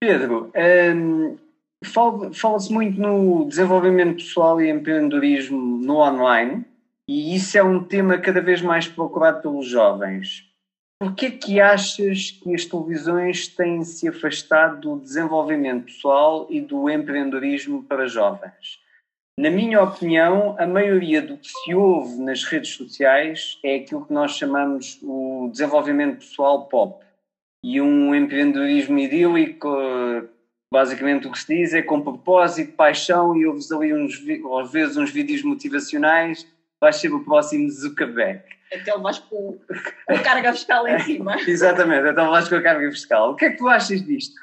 Pedro, 0.00 0.50
hum, 0.96 1.36
fala-se 1.82 2.72
muito 2.72 3.00
no 3.00 3.44
desenvolvimento 3.46 4.16
pessoal 4.16 4.60
e 4.60 4.70
empreendedorismo 4.70 5.78
no 5.78 5.96
online 5.96 6.64
e 7.08 7.34
isso 7.34 7.58
é 7.58 7.62
um 7.62 7.82
tema 7.82 8.18
cada 8.18 8.40
vez 8.40 8.62
mais 8.62 8.86
procurado 8.86 9.42
pelos 9.42 9.66
jovens. 9.66 10.48
Por 11.00 11.14
que 11.14 11.26
é 11.26 11.30
que 11.30 11.60
achas 11.60 12.30
que 12.30 12.54
as 12.54 12.64
televisões 12.64 13.48
têm 13.48 13.82
se 13.82 14.08
afastado 14.08 14.80
do 14.80 15.00
desenvolvimento 15.02 15.86
pessoal 15.86 16.46
e 16.48 16.60
do 16.60 16.88
empreendedorismo 16.88 17.82
para 17.82 18.06
jovens? 18.06 18.80
Na 19.38 19.50
minha 19.50 19.82
opinião, 19.82 20.54
a 20.58 20.66
maioria 20.66 21.20
do 21.20 21.36
que 21.36 21.48
se 21.48 21.74
ouve 21.74 22.22
nas 22.22 22.44
redes 22.44 22.74
sociais 22.74 23.58
é 23.64 23.76
aquilo 23.76 24.04
que 24.04 24.12
nós 24.12 24.36
chamamos 24.36 25.00
o 25.02 25.48
desenvolvimento 25.50 26.18
pessoal 26.18 26.66
pop 26.66 27.04
e 27.64 27.80
um 27.80 28.14
empreendedorismo 28.14 28.98
idílico, 28.98 29.68
basicamente 30.72 31.28
o 31.28 31.30
que 31.30 31.38
se 31.38 31.54
diz 31.54 31.74
é 31.74 31.82
com 31.82 32.00
propósito, 32.00 32.72
paixão 32.72 33.36
e 33.36 33.46
ouves 33.46 33.70
ali 33.70 33.94
uns, 33.94 34.20
às 34.60 34.72
vezes 34.72 34.96
uns 34.96 35.10
vídeos 35.10 35.42
motivacionais, 35.42 36.46
vais 36.80 36.96
ser 36.96 37.12
o 37.12 37.22
próximo 37.22 37.70
Zuckerberg. 37.70 38.42
Até 38.74 38.96
mais 38.96 39.18
com, 39.18 39.58
com 40.06 40.14
a 40.14 40.18
carga 40.18 40.52
fiscal 40.52 40.88
em 40.88 40.98
cima. 41.00 41.36
Exatamente, 41.46 42.08
então 42.08 42.30
vais 42.30 42.48
com 42.48 42.56
a 42.56 42.62
carga 42.62 42.90
fiscal. 42.90 43.32
O 43.32 43.36
que 43.36 43.44
é 43.44 43.50
que 43.50 43.58
tu 43.58 43.68
achas 43.68 44.02
disto? 44.04 44.34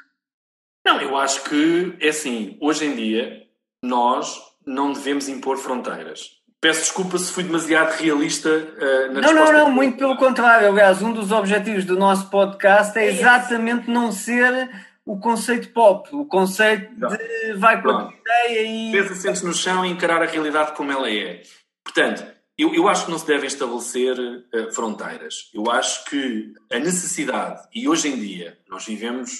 Não, 0.86 1.00
eu 1.00 1.16
acho 1.16 1.44
que, 1.44 1.94
é 2.00 2.08
assim, 2.08 2.56
hoje 2.60 2.86
em 2.86 2.94
dia, 2.94 3.42
nós 3.84 4.40
não 4.64 4.92
devemos 4.92 5.28
impor 5.28 5.58
fronteiras. 5.58 6.38
Peço 6.60 6.80
desculpa 6.80 7.18
se 7.18 7.32
fui 7.32 7.42
demasiado 7.42 7.90
realista 7.98 8.48
eh, 8.50 9.08
na 9.08 9.20
Não, 9.20 9.32
não, 9.32 9.52
não, 9.52 9.70
muito 9.70 9.96
pelo 9.96 10.16
contrário. 10.16 10.68
Aliás, 10.68 11.02
um 11.02 11.12
dos 11.12 11.32
objetivos 11.32 11.84
do 11.86 11.98
nosso 11.98 12.28
podcast 12.30 12.96
é 12.98 13.04
É 13.04 13.08
esse. 13.08 13.20
exatamente 13.20 13.90
não 13.90 14.12
ser 14.12 14.68
o 15.04 15.18
conceito 15.18 15.72
pop, 15.72 16.08
o 16.14 16.24
conceito 16.26 16.94
de 16.94 17.54
vai 17.54 17.82
com 17.82 17.90
a 17.90 18.12
ideia 18.12 18.62
e. 18.62 18.92
Pesa 18.92 19.14
sentes 19.14 19.42
no 19.42 19.54
chão 19.54 19.84
e 19.84 19.90
encarar 19.90 20.22
a 20.22 20.26
realidade 20.26 20.72
como 20.76 20.92
ela 20.92 21.10
é. 21.10 21.42
Portanto, 21.84 22.24
eu, 22.56 22.74
eu 22.74 22.88
acho 22.88 23.06
que 23.06 23.10
não 23.10 23.18
se 23.18 23.26
devem 23.26 23.46
estabelecer 23.46 24.16
eh, 24.52 24.70
fronteiras. 24.72 25.50
Eu 25.54 25.70
acho 25.70 26.04
que 26.04 26.52
a 26.70 26.78
necessidade, 26.78 27.66
e 27.74 27.88
hoje 27.88 28.08
em 28.08 28.18
dia, 28.20 28.58
nós 28.68 28.84
vivemos, 28.84 29.30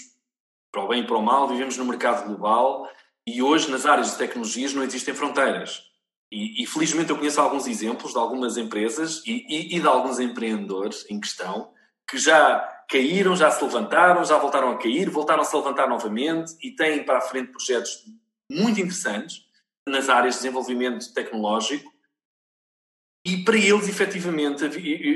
para 0.72 0.82
o 0.84 0.88
bem 0.88 1.02
e 1.02 1.06
para 1.06 1.16
o 1.18 1.22
mal, 1.22 1.46
vivemos 1.46 1.76
no 1.76 1.84
mercado 1.84 2.26
global 2.26 2.88
e 3.26 3.42
hoje 3.42 3.70
nas 3.70 3.84
áreas 3.84 4.12
de 4.12 4.18
tecnologias 4.18 4.72
não 4.72 4.82
existem 4.82 5.12
fronteiras. 5.14 5.82
E, 6.32 6.62
e, 6.62 6.66
felizmente 6.66 7.10
eu 7.10 7.18
conheço 7.18 7.40
alguns 7.40 7.66
exemplos 7.66 8.12
de 8.12 8.18
algumas 8.18 8.56
empresas 8.56 9.20
e, 9.26 9.44
e- 9.48 9.76
e 9.76 9.80
de 9.80 9.86
alguns 9.86 10.18
empreendedores 10.20 11.04
em 11.10 11.20
questão 11.20 11.72
que 12.08 12.16
já 12.18 12.66
caíram, 12.90 13.36
já 13.36 13.50
se 13.50 13.62
levantaram, 13.62 14.24
já 14.24 14.36
voltaram 14.38 14.70
a 14.72 14.78
cair, 14.78 15.08
voltaram 15.08 15.42
a 15.42 15.44
se 15.44 15.54
levantar 15.56 15.88
novamente 15.88 16.56
e 16.62 16.70
têm 16.72 17.04
para 17.04 17.18
a 17.18 17.22
frente 17.22 17.52
projetos 17.52 18.04
muito 18.50 18.80
interessantes 18.80 19.44
nas 19.88 20.08
áreas 20.08 20.34
de 20.34 20.40
desenvolvimento 20.40 21.12
tecnológico. 21.14 21.90
E 23.24 23.44
para 23.44 23.56
eles, 23.56 23.88
efetivamente, 23.88 24.64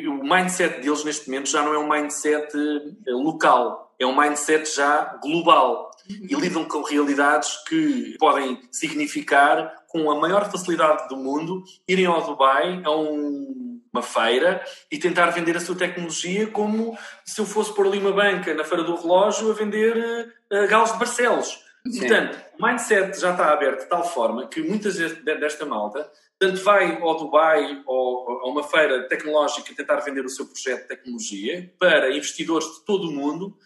o 0.08 0.22
mindset 0.22 0.80
deles 0.80 1.04
neste 1.04 1.28
momento 1.28 1.48
já 1.48 1.62
não 1.64 1.72
é 1.72 1.78
um 1.78 1.88
mindset 1.88 2.54
eh, 2.54 3.10
local, 3.12 3.94
é 3.98 4.04
um 4.06 4.14
mindset 4.14 4.74
já 4.74 5.18
global. 5.22 5.90
E 6.08 6.34
lidam 6.34 6.66
com 6.66 6.82
realidades 6.82 7.56
que 7.66 8.14
podem 8.18 8.60
significar, 8.70 9.84
com 9.88 10.10
a 10.10 10.20
maior 10.20 10.50
facilidade 10.50 11.08
do 11.08 11.16
mundo, 11.16 11.64
irem 11.88 12.04
ao 12.04 12.20
Dubai 12.22 12.82
a 12.84 12.90
um- 12.90 13.63
uma 13.94 14.02
feira 14.02 14.64
e 14.90 14.98
tentar 14.98 15.30
vender 15.30 15.56
a 15.56 15.60
sua 15.60 15.76
tecnologia 15.76 16.48
como 16.48 16.98
se 17.24 17.40
eu 17.40 17.46
fosse 17.46 17.72
pôr 17.72 17.86
ali 17.86 17.98
uma 17.98 18.12
banca 18.12 18.52
na 18.52 18.64
Feira 18.64 18.82
do 18.82 18.96
Relógio 18.96 19.52
a 19.52 19.54
vender 19.54 20.34
eh, 20.50 20.66
galos 20.66 20.92
de 20.92 20.98
Barcelos. 20.98 21.62
Sim. 21.86 22.00
Portanto, 22.00 22.38
o 22.58 22.66
mindset 22.66 23.20
já 23.20 23.30
está 23.30 23.52
aberto 23.52 23.82
de 23.82 23.88
tal 23.88 24.04
forma 24.04 24.48
que 24.48 24.62
muitas 24.62 24.96
desta 24.96 25.64
malta 25.64 26.10
tanto 26.38 26.62
vai 26.62 27.00
ao 27.00 27.16
Dubai 27.16 27.82
ou 27.86 28.40
a 28.42 28.48
uma 28.48 28.62
feira 28.62 29.06
tecnológica 29.08 29.74
tentar 29.74 30.00
vender 30.00 30.24
o 30.24 30.28
seu 30.28 30.46
projeto 30.46 30.82
de 30.82 30.88
tecnologia 30.88 31.72
para 31.78 32.14
investidores 32.14 32.66
de 32.66 32.84
todo 32.84 33.08
o 33.08 33.12
mundo, 33.12 33.56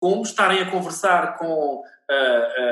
como 0.00 0.22
estarem 0.22 0.60
a 0.60 0.70
conversar 0.70 1.38
com 1.38 1.82
ah, 2.10 2.14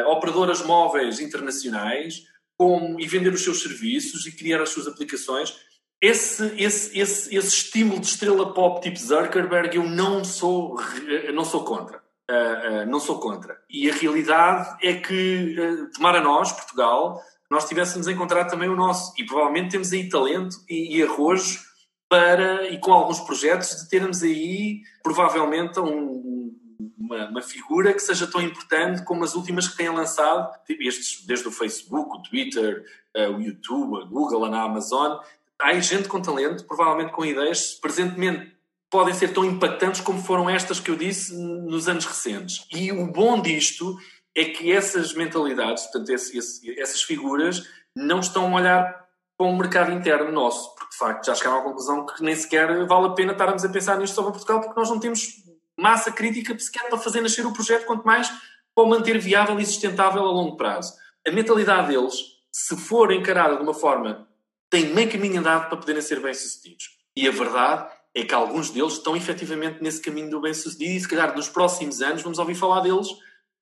ah, 0.05 0.09
operadoras 0.09 0.63
móveis 0.63 1.21
internacionais 1.21 2.25
como, 2.59 3.01
e 3.01 3.07
vender 3.07 3.33
os 3.33 3.43
seus 3.43 3.63
serviços 3.63 4.27
e 4.27 4.33
criar 4.33 4.61
as 4.61 4.71
suas 4.71 4.87
aplicações. 4.87 5.57
Esse, 6.01 6.45
esse, 6.63 6.99
esse, 6.99 7.35
esse 7.35 7.49
estímulo 7.49 8.01
de 8.01 8.07
estrela 8.07 8.53
pop 8.53 8.81
tipo 8.83 8.99
Zuckerberg 8.99 9.77
eu 9.77 9.85
não 9.85 10.23
sou, 10.25 10.75
re- 10.75 11.33
não 11.33 11.45
sou 11.45 11.65
contra. 11.65 12.03
Ah, 12.29 12.35
ah, 12.83 12.87
não 12.87 13.01
sou 13.01 13.19
contra. 13.19 13.57
E 13.71 13.91
a 13.91 13.95
realidade 13.95 14.77
é 14.83 14.95
que, 14.95 15.57
ah, 15.59 15.91
tomara 15.97 16.21
nós, 16.21 16.53
Portugal, 16.53 17.23
nós 17.51 17.67
tivéssemos 17.69 18.09
encontrado 18.09 18.51
também 18.51 18.69
o 18.69 18.77
nosso. 18.77 19.15
E 19.17 19.25
provavelmente 19.25 19.71
temos 19.71 19.93
aí 19.93 20.09
talento 20.09 20.57
e, 20.69 20.99
e 20.99 21.03
arrojo 21.03 21.61
para, 22.09 22.69
e 22.69 22.79
com 22.79 22.93
alguns 22.93 23.21
projetos, 23.21 23.71
de 23.83 23.89
termos 23.89 24.23
aí 24.23 24.83
provavelmente 25.03 25.81
um- 25.81 26.55
uma, 26.99 27.29
uma 27.31 27.43
figura 27.43 27.93
que 27.95 28.01
seja 28.01 28.27
tão 28.27 28.41
importante 28.43 29.03
como 29.05 29.25
as 29.25 29.35
últimas 29.35 29.67
que 29.69 29.77
têm 29.77 29.89
lançado, 29.89 30.53
tipo 30.67 30.83
estes, 30.83 31.25
desde 31.25 31.49
o 31.49 31.53
Facebook, 31.53 32.19
o 32.19 32.23
Twitter, 32.23 32.85
eh, 33.15 33.29
o 33.29 33.41
YouTube, 33.41 34.03
a 34.03 34.05
Google, 34.05 34.45
a 34.45 34.63
Amazon. 34.63 35.17
Há 35.61 35.73
gente 35.81 36.09
com 36.09 36.21
talento, 36.21 36.65
provavelmente 36.65 37.13
com 37.13 37.25
ideias, 37.25 37.75
presentemente 37.75 38.55
podem 38.91 39.15
ser 39.15 39.33
tão 39.33 39.45
impactantes 39.45 40.01
como 40.01 40.23
foram 40.23 40.49
estas 40.49 40.79
que 40.79 40.91
eu 40.91 40.97
disse 40.97 41.35
nos 41.35 41.89
anos 41.89 42.05
recentes. 42.05 42.67
E 42.73 42.93
o 42.93 43.07
bom 43.11 43.41
disto 43.41 43.97
é 44.35 44.45
que 44.45 44.71
essas 44.71 45.15
mentalidades, 45.15 45.85
portanto, 45.85 46.11
esse- 46.11 46.37
esse- 46.37 46.81
essas 46.81 47.03
figuras, 47.03 47.67
não 47.95 48.21
estão 48.21 48.55
a 48.55 48.61
olhar 48.61 49.07
para 49.37 49.47
um 49.47 49.57
mercado 49.57 49.93
interno 49.93 50.31
nosso, 50.31 50.75
porque 50.75 50.93
de 50.93 50.99
facto 50.99 51.27
já 51.27 51.35
chegaram 51.35 51.59
à 51.59 51.63
conclusão 51.63 52.07
que 52.07 52.23
nem 52.23 52.35
sequer 52.37 52.87
vale 52.87 53.07
a 53.07 53.11
pena 53.11 53.33
estarmos 53.33 53.65
a 53.65 53.69
pensar 53.69 53.99
nisto 53.99 54.15
sobre 54.15 54.33
Portugal, 54.33 54.61
porque 54.61 54.79
nós 54.79 54.89
não 54.89 55.01
temos 55.01 55.43
massa 55.79 56.13
crítica 56.13 56.59
sequer 56.59 56.89
para 56.89 56.99
fazer 56.99 57.21
nascer 57.21 57.45
o 57.47 57.53
projeto, 57.53 57.87
quanto 57.87 58.05
mais 58.05 58.29
para 58.75 58.85
o 58.85 58.89
manter 58.89 59.19
viável 59.19 59.59
e 59.59 59.67
sustentável 59.67 60.23
a 60.23 60.31
longo 60.31 60.57
prazo. 60.57 60.95
A 61.27 61.31
mentalidade 61.31 61.89
deles, 61.89 62.15
se 62.53 62.77
for 62.77 63.11
encarada 63.13 63.57
de 63.57 63.63
uma 63.63 63.75
forma, 63.75 64.29
tem 64.71 64.87
meio 64.95 65.11
caminho 65.11 65.41
andado 65.41 65.69
para 65.69 65.77
poderem 65.79 66.03
ser 66.03 66.21
bem-sucedidos. 66.21 66.91
E 67.17 67.27
a 67.27 67.31
verdade 67.31 67.89
é 68.15 68.25
que 68.25 68.35
alguns 68.35 68.71
deles 68.71 68.95
estão 68.95 69.17
efetivamente 69.17 69.83
nesse 69.83 70.01
caminho 70.01 70.31
do 70.31 70.41
bem-sucedido 70.41 70.93
e 70.93 71.01
se 71.01 71.09
calhar 71.09 71.35
nos 71.37 71.49
próximos 71.49 72.01
anos 72.03 72.23
vamos 72.23 72.39
ouvir 72.39 72.55
falar 72.55 72.81
deles 72.81 73.09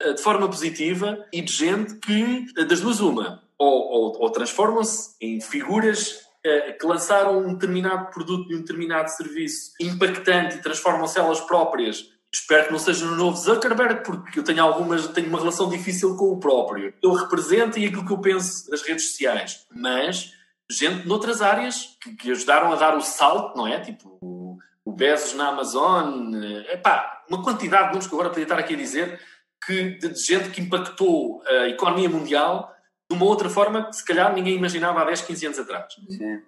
eh, 0.01 0.13
de 0.13 0.23
forma 0.23 0.49
positiva 0.49 1.25
e 1.33 1.41
de 1.43 1.53
gente 1.53 1.95
que, 1.97 2.47
eh, 2.57 2.65
das 2.65 2.81
duas 2.81 3.01
uma, 3.01 3.43
ou, 3.59 3.69
ou- 3.73 4.23
ou 4.23 4.31
transformam-se 4.31 5.15
em 5.21 5.41
figuras 5.41 6.21
eh, 6.45 6.73
que 6.73 6.87
lançaram 6.87 7.39
um 7.39 7.55
determinado 7.55 8.11
produto 8.13 8.51
e 8.51 8.55
um 8.57 8.61
determinado 8.61 9.09
serviço 9.11 9.73
impactante 9.81 10.57
e 10.57 10.63
transformam-se 10.63 11.19
elas 11.19 11.41
próprias. 11.41 12.05
Espero 12.33 12.67
que 12.67 12.73
não 12.73 12.79
seja 12.81 13.07
no 13.07 13.15
novo 13.17 13.37
Zuckerberg, 13.37 14.03
porque 14.05 14.41
eu 14.41 14.43
tenho 14.45 14.63
algumas, 14.63 15.07
tenho 15.09 15.29
uma 15.29 15.39
relação 15.39 15.69
difícil 15.69 16.17
com 16.17 16.33
o 16.33 16.41
próprio. 16.41 16.93
Eu 17.03 17.13
represento 17.13 17.79
e 17.79 17.87
aquilo 17.87 18.05
que 18.05 18.13
eu 18.13 18.19
penso 18.19 18.69
nas 18.71 18.83
redes 18.83 19.11
sociais, 19.11 19.65
mas 19.73 20.33
gente 20.71 21.07
noutras 21.07 21.43
áreas 21.43 21.97
que, 22.01 22.15
que 22.15 22.31
ajudaram 22.31 22.73
a 22.73 22.77
dar 22.77 22.97
o 22.97 23.01
salto, 23.01 23.57
não 23.57 23.67
é? 23.67 23.81
Tipo 23.81 24.19
o, 24.21 24.59
o 24.85 24.93
Bezos 24.93 25.35
na 25.35 25.49
Amazon, 25.49 26.35
eh, 26.35 26.75
epá, 26.75 27.25
uma 27.29 27.43
quantidade 27.43 27.89
de 27.89 27.93
nomes 27.93 28.07
que 28.07 28.15
agora 28.15 28.31
podia 28.31 28.45
estar 28.45 28.59
aqui 28.59 28.75
a 28.75 28.79
dizer, 28.79 29.21
que, 29.65 29.99
de, 29.99 30.09
de 30.09 30.21
gente 30.21 30.51
que 30.51 30.61
impactou 30.61 31.43
a 31.47 31.69
economia 31.69 32.09
mundial 32.09 32.75
de 33.11 33.17
uma 33.17 33.27
outra 33.27 33.49
forma 33.49 33.87
que 33.87 33.97
se 33.97 34.05
calhar 34.05 34.33
ninguém 34.35 34.57
imaginava 34.57 35.01
há 35.01 35.05
10, 35.05 35.23
15 35.23 35.47
anos 35.47 35.59
atrás. 35.59 35.95
Sim. 36.09 36.43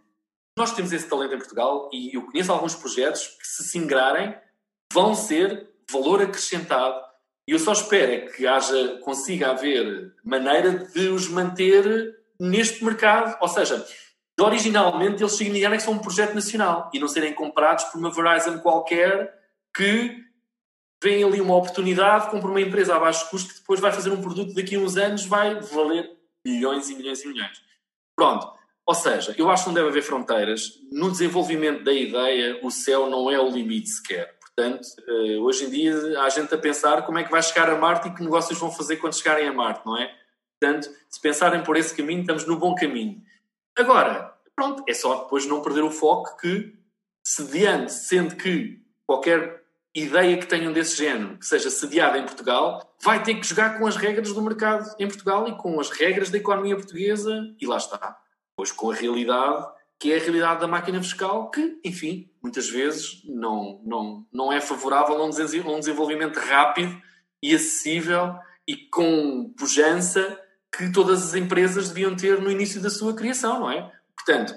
Nós 0.59 0.73
temos 0.73 0.93
esse 0.93 1.09
talento 1.09 1.35
em 1.35 1.39
Portugal 1.39 1.91
e 1.93 2.17
eu 2.17 2.23
conheço 2.23 2.51
alguns 2.51 2.75
projetos 2.75 3.27
que, 3.27 3.47
se 3.47 3.65
se 3.65 3.79
ingrarem, 3.79 4.35
vão 4.93 5.15
ser 5.15 5.69
valor 5.91 6.23
acrescentado 6.23 6.99
E 7.47 7.53
eu 7.53 7.59
só 7.59 7.73
espero 7.73 8.13
é 8.13 8.21
que 8.21 8.47
haja, 8.47 8.99
consiga 9.03 9.51
haver 9.51 10.15
maneira 10.25 10.79
de 10.87 11.09
os 11.09 11.29
manter 11.29 12.17
neste 12.41 12.85
mercado. 12.85 13.37
Ou 13.41 13.49
seja, 13.49 13.87
originalmente 14.41 15.23
eles 15.23 15.33
significarem 15.33 15.79
que 15.79 15.85
são 15.85 15.95
um 15.95 15.99
projeto 15.99 16.35
nacional 16.35 16.91
e 16.93 16.99
não 16.99 17.09
serem 17.09 17.33
comprados 17.33 17.85
por 17.85 17.99
uma 17.99 18.11
Verizon 18.11 18.59
qualquer 18.59 19.35
que 19.75 20.17
vem 21.03 21.23
ali 21.23 21.41
uma 21.41 21.57
oportunidade, 21.57 22.31
compra 22.31 22.49
uma 22.49 22.61
empresa 22.61 22.97
a 22.97 23.01
baixo 23.01 23.29
custo 23.31 23.55
que 23.55 23.61
depois 23.61 23.81
vai 23.81 23.93
fazer 23.93 24.11
um 24.11 24.21
produto 24.21 24.55
daqui 24.55 24.77
a 24.77 24.79
uns 24.79 24.97
anos 24.97 25.25
vai 25.25 25.61
valer 25.61 26.11
milhões 26.45 26.91
e 26.91 26.95
milhões 26.95 27.25
e 27.25 27.29
milhões. 27.29 27.63
Pronto. 28.15 28.55
Ou 28.87 28.95
seja, 28.95 29.35
eu 29.37 29.51
acho 29.51 29.65
que 29.65 29.69
não 29.71 29.75
deve 29.75 29.89
haver 29.89 30.03
fronteiras. 30.03 30.79
No 30.93 31.11
desenvolvimento 31.11 31.83
da 31.83 31.93
ideia, 31.93 32.61
o 32.63 32.71
céu 32.71 33.11
não 33.11 33.29
é 33.31 33.39
o 33.39 33.51
limite 33.51 33.89
sequer. 33.89 34.37
Portanto, 34.39 34.87
eh, 35.09 35.39
hoje 35.39 35.65
em 35.65 35.71
dia 35.71 36.21
há 36.21 36.29
gente 36.31 36.55
a 36.55 36.59
pensar 36.59 37.05
como 37.05 37.19
é 37.19 37.25
que 37.25 37.31
vai 37.31 37.43
chegar 37.43 37.69
a 37.69 37.77
Marte 37.77 38.09
e 38.09 38.15
que 38.15 38.23
negócios 38.23 38.59
vão 38.59 38.71
fazer 38.71 38.97
quando 38.97 39.17
chegarem 39.17 39.49
a 39.49 39.53
Marte, 39.53 39.85
não 39.85 40.01
é? 40.01 40.15
Portanto, 40.59 40.89
se 41.11 41.21
pensarem 41.21 41.63
por 41.63 41.77
esse 41.77 41.95
caminho, 41.95 42.21
estamos 42.21 42.47
no 42.47 42.57
bom 42.59 42.75
caminho. 42.75 43.21
Agora, 43.77 44.35
pronto, 44.55 44.83
é 44.89 44.95
só 44.95 45.25
depois 45.25 45.47
não 45.47 45.63
perder 45.63 45.83
o 45.83 45.91
foco 45.91 46.37
que, 46.39 46.75
sediando, 47.23 47.91
sendo 47.91 48.37
que 48.37 48.81
qualquer 49.07 49.65
ideia 49.95 50.37
que 50.37 50.47
tenham 50.47 50.73
desse 50.73 50.97
género, 50.97 51.39
que 51.39 51.47
seja 51.47 51.71
sediada 51.71 52.19
em 52.19 52.25
Portugal, 52.25 52.95
vai 53.03 53.23
ter 53.23 53.35
que 53.35 53.47
jogar 53.47 53.79
com 53.79 53.87
as 53.87 53.97
regras 53.97 54.33
do 54.33 54.43
mercado 54.43 54.95
em 54.99 55.07
Portugal 55.07 55.49
e 55.49 55.57
com 55.57 55.79
as 55.81 55.91
regras 55.91 56.31
da 56.31 56.39
economia 56.39 56.77
portuguesa, 56.77 57.55
e 57.61 57.67
lá 57.67 57.77
está. 57.77 58.19
Pois 58.57 58.73
com 58.73 58.91
a 58.91 58.95
realidade 58.95 59.67
que 59.99 60.13
é 60.13 60.17
a 60.17 60.21
realidade 60.21 60.61
da 60.61 60.69
máquina 60.69 61.03
fiscal, 61.03 61.51
que, 61.51 61.81
enfim, 61.83 62.31
muitas 62.43 62.69
vezes 62.69 63.23
não, 63.25 63.81
não, 63.85 64.27
não 64.31 64.53
é 64.53 64.61
favorável 64.61 65.17
a 65.17 65.25
um 65.25 65.31
desenvolvimento 65.81 66.39
rápido 66.39 67.01
e 67.43 67.55
acessível 67.55 68.35
e 68.69 68.77
com 68.77 69.55
pujança 69.57 70.39
que 70.77 70.93
todas 70.93 71.23
as 71.23 71.35
empresas 71.35 71.89
deviam 71.89 72.15
ter 72.15 72.41
no 72.41 72.51
início 72.51 72.81
da 72.81 72.91
sua 72.91 73.15
criação, 73.15 73.61
não 73.61 73.71
é? 73.71 73.91
Portanto, 74.15 74.55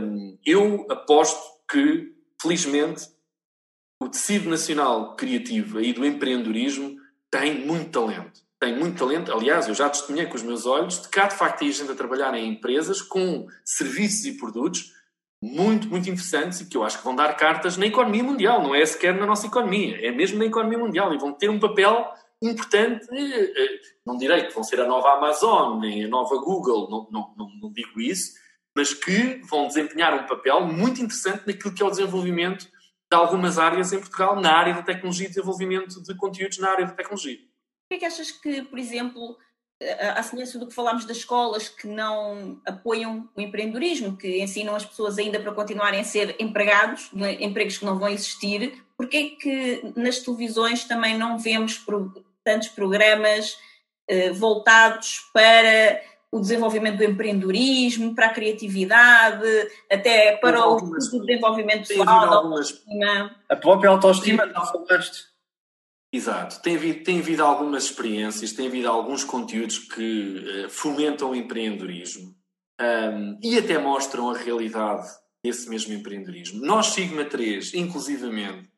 hum, 0.00 0.38
eu 0.44 0.86
aposto 0.90 1.40
que, 1.70 2.14
felizmente, 2.40 3.08
o 4.00 4.08
tecido 4.08 4.48
nacional 4.48 5.16
criativo 5.16 5.80
e 5.80 5.92
do 5.92 6.04
empreendedorismo 6.04 6.96
tem 7.30 7.66
muito 7.66 7.90
talento 7.90 8.44
tem 8.64 8.78
muito 8.78 8.98
talento. 8.98 9.30
Aliás, 9.30 9.68
eu 9.68 9.74
já 9.74 9.90
testemunhei 9.90 10.26
com 10.26 10.36
os 10.36 10.42
meus 10.42 10.64
olhos 10.64 11.02
de 11.02 11.08
cá, 11.08 11.26
de 11.26 11.34
facto, 11.34 11.58
tem 11.58 11.70
gente 11.70 11.92
a 11.92 11.94
trabalhar 11.94 12.34
em 12.34 12.48
empresas 12.48 13.02
com 13.02 13.46
serviços 13.62 14.24
e 14.24 14.38
produtos 14.38 14.94
muito, 15.42 15.86
muito 15.88 16.08
interessantes 16.08 16.62
e 16.62 16.66
que 16.66 16.76
eu 16.76 16.82
acho 16.82 16.96
que 16.96 17.04
vão 17.04 17.14
dar 17.14 17.34
cartas 17.36 17.76
na 17.76 17.84
economia 17.86 18.24
mundial, 18.24 18.62
não 18.62 18.74
é 18.74 18.84
sequer 18.86 19.14
na 19.14 19.26
nossa 19.26 19.46
economia, 19.46 19.98
é 20.00 20.10
mesmo 20.10 20.38
na 20.38 20.46
economia 20.46 20.78
mundial 20.78 21.12
e 21.12 21.18
vão 21.18 21.32
ter 21.32 21.50
um 21.50 21.60
papel 21.60 22.10
importante. 22.50 23.06
Eh, 23.12 23.80
não 24.06 24.16
direi 24.16 24.44
que 24.44 24.54
vão 24.54 24.62
ser 24.62 24.80
a 24.80 24.86
nova 24.86 25.14
Amazon 25.14 25.80
nem 25.80 26.04
a 26.04 26.08
nova 26.08 26.36
Google, 26.36 26.88
não, 26.90 27.08
não, 27.36 27.50
não, 27.60 27.72
digo 27.72 28.00
isso, 28.00 28.34
mas 28.76 28.92
que 28.92 29.40
vão 29.48 29.66
desempenhar 29.66 30.14
um 30.14 30.26
papel 30.26 30.60
muito 30.66 31.00
interessante 31.00 31.46
naquilo 31.46 31.74
que 31.74 31.82
é 31.82 31.86
o 31.86 31.90
desenvolvimento 31.90 32.66
de 33.10 33.16
algumas 33.16 33.58
áreas 33.58 33.92
em 33.92 33.98
Portugal, 33.98 34.40
na 34.40 34.52
área 34.52 34.74
da 34.74 34.82
tecnologia 34.82 35.26
e 35.26 35.28
desenvolvimento 35.28 36.02
de 36.02 36.16
conteúdos 36.16 36.58
na 36.58 36.70
área 36.70 36.86
da 36.86 36.92
tecnologia 36.92 37.38
que 37.88 37.94
é 37.94 37.98
que 37.98 38.04
achas 38.04 38.30
que, 38.30 38.62
por 38.62 38.78
exemplo, 38.78 39.36
à 40.14 40.22
semelhança 40.22 40.58
do 40.58 40.66
que 40.66 40.74
falámos 40.74 41.04
das 41.04 41.18
escolas 41.18 41.68
que 41.68 41.86
não 41.86 42.60
apoiam 42.66 43.28
o 43.36 43.40
empreendedorismo, 43.40 44.16
que 44.16 44.42
ensinam 44.42 44.74
as 44.74 44.84
pessoas 44.84 45.18
ainda 45.18 45.40
para 45.40 45.52
continuarem 45.52 46.00
a 46.00 46.04
ser 46.04 46.36
empregados, 46.38 47.10
empregos 47.40 47.78
que 47.78 47.84
não 47.84 47.98
vão 47.98 48.08
existir, 48.08 48.84
porque 48.96 49.16
é 49.16 49.30
que 49.30 49.92
nas 49.96 50.18
televisões 50.20 50.84
também 50.84 51.16
não 51.16 51.38
vemos 51.38 51.78
tantos 52.44 52.68
programas 52.68 53.56
eh, 54.08 54.30
voltados 54.30 55.20
para 55.32 56.00
o 56.30 56.40
desenvolvimento 56.40 56.98
do 56.98 57.04
empreendedorismo, 57.04 58.14
para 58.14 58.26
a 58.26 58.34
criatividade, 58.34 59.46
até 59.90 60.36
para 60.36 60.58
algumas, 60.58 61.12
o 61.12 61.20
desenvolvimento 61.20 61.86
pessoal, 61.86 62.34
algumas, 62.34 62.82
a 63.48 63.56
própria 63.56 63.90
autoestima, 63.90 64.44
não 64.44 64.66
falaste. 64.66 65.32
Exato. 66.12 66.60
Tem 66.60 66.76
havido, 66.76 67.04
tem 67.04 67.18
havido 67.20 67.44
algumas 67.44 67.84
experiências, 67.84 68.52
tem 68.52 68.66
havido 68.66 68.88
alguns 68.88 69.24
conteúdos 69.24 69.78
que 69.78 70.64
uh, 70.66 70.70
fomentam 70.70 71.30
o 71.30 71.34
empreendedorismo 71.34 72.34
um, 72.80 73.38
e 73.42 73.58
até 73.58 73.78
mostram 73.78 74.30
a 74.30 74.36
realidade 74.36 75.08
desse 75.44 75.68
mesmo 75.68 75.92
empreendedorismo. 75.92 76.64
Nós, 76.64 76.86
Sigma 76.86 77.24
3, 77.24 77.74
inclusivamente, 77.74 78.68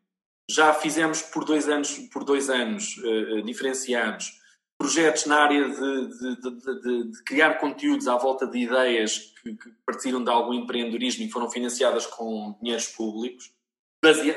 já 0.51 0.73
fizemos 0.73 1.23
por 1.23 1.45
dois 1.45 1.69
anos, 1.69 1.99
por 2.13 2.25
dois 2.25 2.49
anos 2.49 2.97
uh, 2.99 3.43
diferenciados 3.43 4.33
projetos 4.79 5.25
na 5.27 5.43
área 5.43 5.69
de, 5.69 6.09
de, 6.19 6.37
de, 6.37 7.13
de, 7.13 7.25
criar 7.25 7.55
conteúdos 7.55 8.07
à 8.07 8.17
volta 8.17 8.47
de 8.47 8.59
ideias 8.59 9.33
que, 9.43 9.55
que 9.55 9.71
partiram 9.87 10.23
de 10.23 10.31
algum 10.31 10.53
empreendedorismo 10.53 11.25
e 11.25 11.31
foram 11.31 11.51
financiadas 11.51 12.07
com 12.07 12.57
dinheiros 12.61 12.89
públicos, 12.89 13.51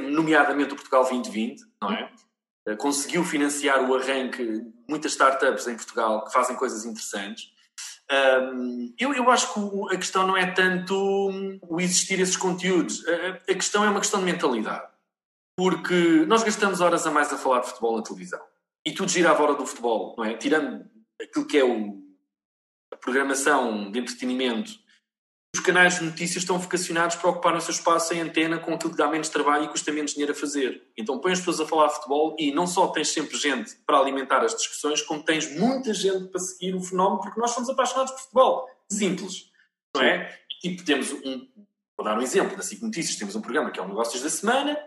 nomeadamente 0.01 0.73
o 0.73 0.75
Portugal 0.75 1.03
2020, 1.03 1.61
não 1.81 1.91
é? 1.91 2.09
Eh, 2.67 2.75
conseguiu 2.75 3.23
financiar 3.23 3.87
o 3.87 3.95
arranque 3.95 4.43
de 4.43 4.73
muitas 4.87 5.11
startups 5.11 5.67
em 5.67 5.75
Portugal 5.75 6.25
que 6.25 6.31
fazem 6.31 6.55
coisas 6.55 6.85
interessantes. 6.85 7.51
eu, 8.97 9.13
eu 9.13 9.29
acho 9.29 9.53
que 9.53 9.95
a 9.95 9.97
questão 9.97 10.25
não 10.25 10.37
é 10.37 10.49
tanto 10.51 10.95
o 11.61 11.81
existir 11.81 12.19
esses 12.19 12.37
conteúdos, 12.37 13.05
a, 13.07 13.51
a 13.51 13.55
questão 13.55 13.83
é 13.83 13.89
uma 13.89 13.99
questão 13.99 14.19
de 14.21 14.25
mentalidade. 14.25 14.88
Porque 15.59 16.25
nós 16.25 16.41
gastamos 16.41 16.79
horas 16.79 17.05
a 17.05 17.11
mais 17.11 17.33
a 17.33 17.37
falar 17.37 17.59
de 17.59 17.67
futebol 17.67 17.97
na 17.97 18.03
televisão. 18.03 18.39
E 18.85 18.93
tudo 18.93 19.11
gira 19.11 19.31
à 19.31 19.33
volta 19.33 19.55
do 19.55 19.65
futebol, 19.65 20.15
não 20.17 20.23
é? 20.23 20.37
Tirando 20.37 20.89
aquilo 21.21 21.45
que 21.45 21.57
é 21.57 21.65
o, 21.65 22.01
a 22.93 22.95
programação 22.95 23.91
de 23.91 23.99
entretenimento 23.99 24.71
os 25.53 25.61
canais 25.61 25.97
de 25.97 26.05
notícias 26.05 26.43
estão 26.43 26.59
vocacionados 26.59 27.15
para 27.15 27.31
ocupar 27.31 27.55
o 27.55 27.61
seu 27.61 27.71
espaço 27.71 28.13
em 28.13 28.21
antena 28.21 28.59
com 28.59 28.73
aquilo 28.73 28.91
que 28.91 28.97
dá 28.97 29.07
menos 29.07 29.29
trabalho 29.29 29.65
e 29.65 29.67
custa 29.67 29.91
menos 29.91 30.11
dinheiro 30.11 30.31
a 30.31 30.35
fazer. 30.35 30.83
Então 30.95 31.19
põe 31.19 31.31
as 31.31 31.39
pessoas 31.39 31.59
a 31.59 31.65
falar 31.65 31.87
de 31.87 31.95
futebol 31.95 32.35
e 32.37 32.51
não 32.51 32.67
só 32.67 32.87
tens 32.89 33.07
sempre 33.09 33.35
gente 33.35 33.75
para 33.85 33.97
alimentar 33.97 34.43
as 34.43 34.55
discussões, 34.55 35.01
como 35.01 35.23
tens 35.23 35.51
muita 35.57 35.91
gente 35.91 36.27
para 36.27 36.39
seguir 36.39 36.75
o 36.75 36.81
fenómeno, 36.81 37.21
porque 37.21 37.39
nós 37.39 37.49
somos 37.51 37.67
apaixonados 37.67 38.11
por 38.11 38.21
futebol. 38.21 38.69
Simples. 38.91 39.49
Não 39.95 40.03
é? 40.03 40.39
Tipo, 40.61 40.85
temos 40.85 41.11
um. 41.11 41.47
Vou 41.97 42.05
dar 42.05 42.17
um 42.17 42.21
exemplo 42.21 42.55
da 42.55 42.61
SIC 42.61 42.83
Notícias. 42.83 43.17
Temos 43.17 43.35
um 43.35 43.41
programa 43.41 43.71
que 43.71 43.79
é 43.79 43.83
o 43.83 43.87
Negócios 43.87 44.21
da 44.21 44.29
Semana, 44.29 44.77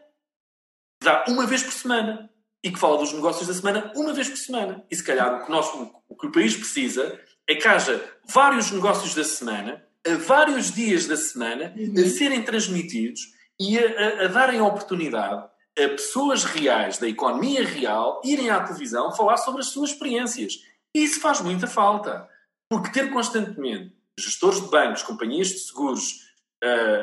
dá 1.03 1.24
uma 1.28 1.46
vez 1.46 1.62
por 1.62 1.72
semana 1.72 2.30
e 2.64 2.70
que 2.70 2.78
fala 2.78 2.98
dos 2.98 3.12
negócios 3.12 3.48
da 3.48 3.55
semana 3.55 3.92
uma 3.96 4.12
vez 4.12 4.28
por 4.28 4.36
semana. 4.36 4.84
E 4.90 4.96
se 4.96 5.03
calhar 5.03 5.34
o 5.34 5.44
que, 5.44 5.50
nós, 5.50 5.66
o 6.09 6.16
que 6.16 6.26
o 6.26 6.32
país 6.32 6.57
precisa 6.57 7.20
é 7.49 7.54
que 7.54 7.66
haja 7.66 8.03
vários 8.29 8.70
negócios 8.70 9.14
da 9.14 9.24
semana 9.24 9.84
a 10.07 10.14
vários 10.16 10.72
dias 10.72 11.07
da 11.07 11.16
semana 11.16 11.74
uhum. 11.76 11.95
a 11.96 12.08
serem 12.08 12.42
transmitidos 12.42 13.20
e 13.61 13.79
a, 13.79 13.83
a, 13.83 14.24
a, 14.24 14.29
darem 14.29 14.61
oportunidade 14.61 15.45
a 15.79 15.88
pessoas 15.88 16.45
reais 16.45 16.99
da 16.99 17.08
economia 17.08 17.64
real 17.64 18.20
irem 18.24 18.50
à 18.50 18.61
televisão 18.61 19.12
falar 19.12 19.37
sobre 19.38 19.61
as 19.61 19.68
suas 19.68 19.91
experiências. 19.91 20.54
E 20.95 21.04
isso 21.04 21.20
faz 21.20 21.41
muita 21.41 21.66
falta. 21.66 22.29
Porque 22.68 22.91
ter 22.91 23.11
constantemente 23.11 23.95
gestores 24.18 24.61
de 24.61 24.68
bancos, 24.68 25.03
companhias 25.03 25.49
de 25.49 25.58
seguros, 25.58 26.20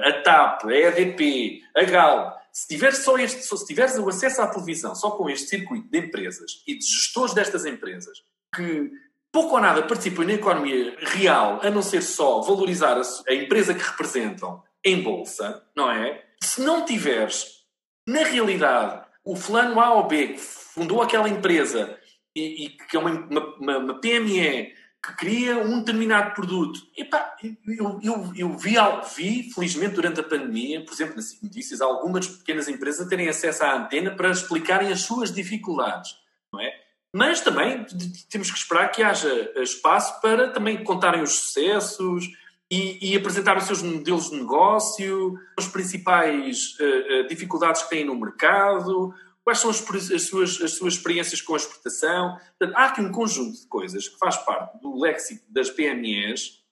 a 0.03 0.21
TAP, 0.21 0.65
a 0.65 0.73
EDP, 0.73 1.61
a 1.76 1.84
GAL, 1.84 2.39
se 2.60 2.68
tiveres, 2.68 2.98
só 2.99 3.18
este, 3.18 3.41
se 3.41 3.65
tiveres 3.65 3.98
o 3.98 4.10
acesso 4.10 4.41
à 4.41 4.48
televisão 4.48 4.94
só 4.94 5.11
com 5.11 5.30
este 5.30 5.48
circuito 5.48 5.90
de 5.90 5.98
empresas 5.98 6.61
e 6.68 6.77
de 6.77 6.86
gestores 6.86 7.34
destas 7.34 7.65
empresas 7.65 8.22
que 8.53 8.91
pouco 9.31 9.56
ou 9.56 9.61
nada 9.61 9.84
participam 9.84 10.26
na 10.26 10.34
economia 10.34 10.94
real, 10.99 11.61
a 11.64 11.69
não 11.69 11.81
ser 11.81 12.02
só 12.02 12.41
valorizar 12.41 12.98
a, 12.98 13.02
a 13.30 13.34
empresa 13.34 13.73
que 13.73 13.81
representam 13.81 14.61
em 14.84 15.02
bolsa, 15.02 15.64
não 15.73 15.90
é? 15.90 16.26
Se 16.44 16.61
não 16.61 16.84
tiveres, 16.84 17.64
na 18.06 18.23
realidade, 18.23 19.06
o 19.23 19.38
fulano 19.38 19.80
A 19.80 19.94
ou 19.94 20.07
B 20.07 20.34
que 20.34 20.40
fundou 20.40 21.02
aquela 21.02 21.30
empresa 21.30 21.98
e, 22.36 22.65
e 22.65 22.69
que 22.69 22.98
é 22.98 22.99
uma, 22.99 23.11
uma, 23.11 23.77
uma, 23.77 24.02
PME 24.02 24.76
que 25.01 25.15
cria 25.15 25.57
um 25.57 25.80
determinado 25.80 26.34
produto. 26.34 26.81
Epá, 26.97 27.35
eu, 27.65 27.99
eu, 28.03 28.34
eu 28.35 28.57
vi, 28.57 28.76
vi, 29.15 29.51
felizmente, 29.53 29.95
durante 29.95 30.19
a 30.19 30.23
pandemia, 30.23 30.84
por 30.84 30.93
exemplo, 30.93 31.15
nas 31.15 31.41
notícias, 31.41 31.81
algumas 31.81 32.27
pequenas 32.27 32.67
empresas 32.67 33.07
terem 33.07 33.30
acesso 33.30 33.63
à 33.63 33.76
antena 33.76 34.11
para 34.11 34.30
explicarem 34.30 34.91
as 34.91 35.01
suas 35.01 35.34
dificuldades, 35.34 36.15
não 36.51 36.59
é? 36.59 36.71
Mas 37.13 37.41
também 37.41 37.85
temos 38.30 38.51
que 38.51 38.57
esperar 38.57 38.91
que 38.91 39.01
haja 39.01 39.51
espaço 39.55 40.21
para 40.21 40.51
também 40.51 40.84
contarem 40.84 41.23
os 41.23 41.31
sucessos 41.31 42.30
e, 42.69 43.13
e 43.13 43.17
apresentar 43.17 43.57
os 43.57 43.63
seus 43.63 43.81
modelos 43.81 44.30
de 44.30 44.35
negócio, 44.35 45.39
as 45.57 45.67
principais 45.67 46.77
uh, 46.80 47.27
dificuldades 47.27 47.81
que 47.84 47.89
têm 47.89 48.05
no 48.05 48.15
mercado, 48.15 49.13
quais 49.49 49.59
são 49.59 49.71
as, 49.71 50.11
as, 50.11 50.21
suas, 50.23 50.61
as 50.61 50.73
suas 50.73 50.93
experiências 50.93 51.41
com 51.41 51.55
a 51.55 51.57
exportação. 51.57 52.38
Portanto, 52.59 52.77
há 52.77 52.85
aqui 52.85 53.01
um 53.01 53.11
conjunto 53.11 53.59
de 53.59 53.67
coisas 53.67 54.07
que 54.07 54.17
faz 54.19 54.38
parte 54.38 54.80
do 54.80 54.95
léxico 54.99 55.43
das 55.49 55.71
PMEs 55.71 56.63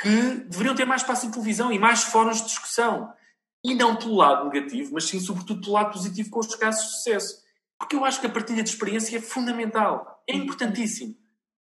que 0.00 0.36
deveriam 0.48 0.74
ter 0.74 0.86
mais 0.86 1.02
espaço 1.02 1.26
em 1.26 1.30
televisão 1.30 1.70
e 1.70 1.78
mais 1.78 2.04
fóruns 2.04 2.40
de 2.40 2.46
discussão. 2.46 3.12
E 3.62 3.74
não 3.74 3.96
pelo 3.96 4.16
lado 4.16 4.48
negativo, 4.48 4.94
mas 4.94 5.04
sim, 5.04 5.20
sobretudo, 5.20 5.60
pelo 5.60 5.74
lado 5.74 5.92
positivo 5.92 6.30
com 6.30 6.38
os 6.38 6.54
casos 6.54 6.82
de 6.82 6.90
sucesso. 6.92 7.42
Porque 7.78 7.94
eu 7.94 8.04
acho 8.04 8.20
que 8.20 8.26
a 8.26 8.30
partilha 8.30 8.62
de 8.62 8.70
experiência 8.70 9.18
é 9.18 9.20
fundamental, 9.20 10.22
é 10.26 10.34
importantíssimo. 10.34 11.14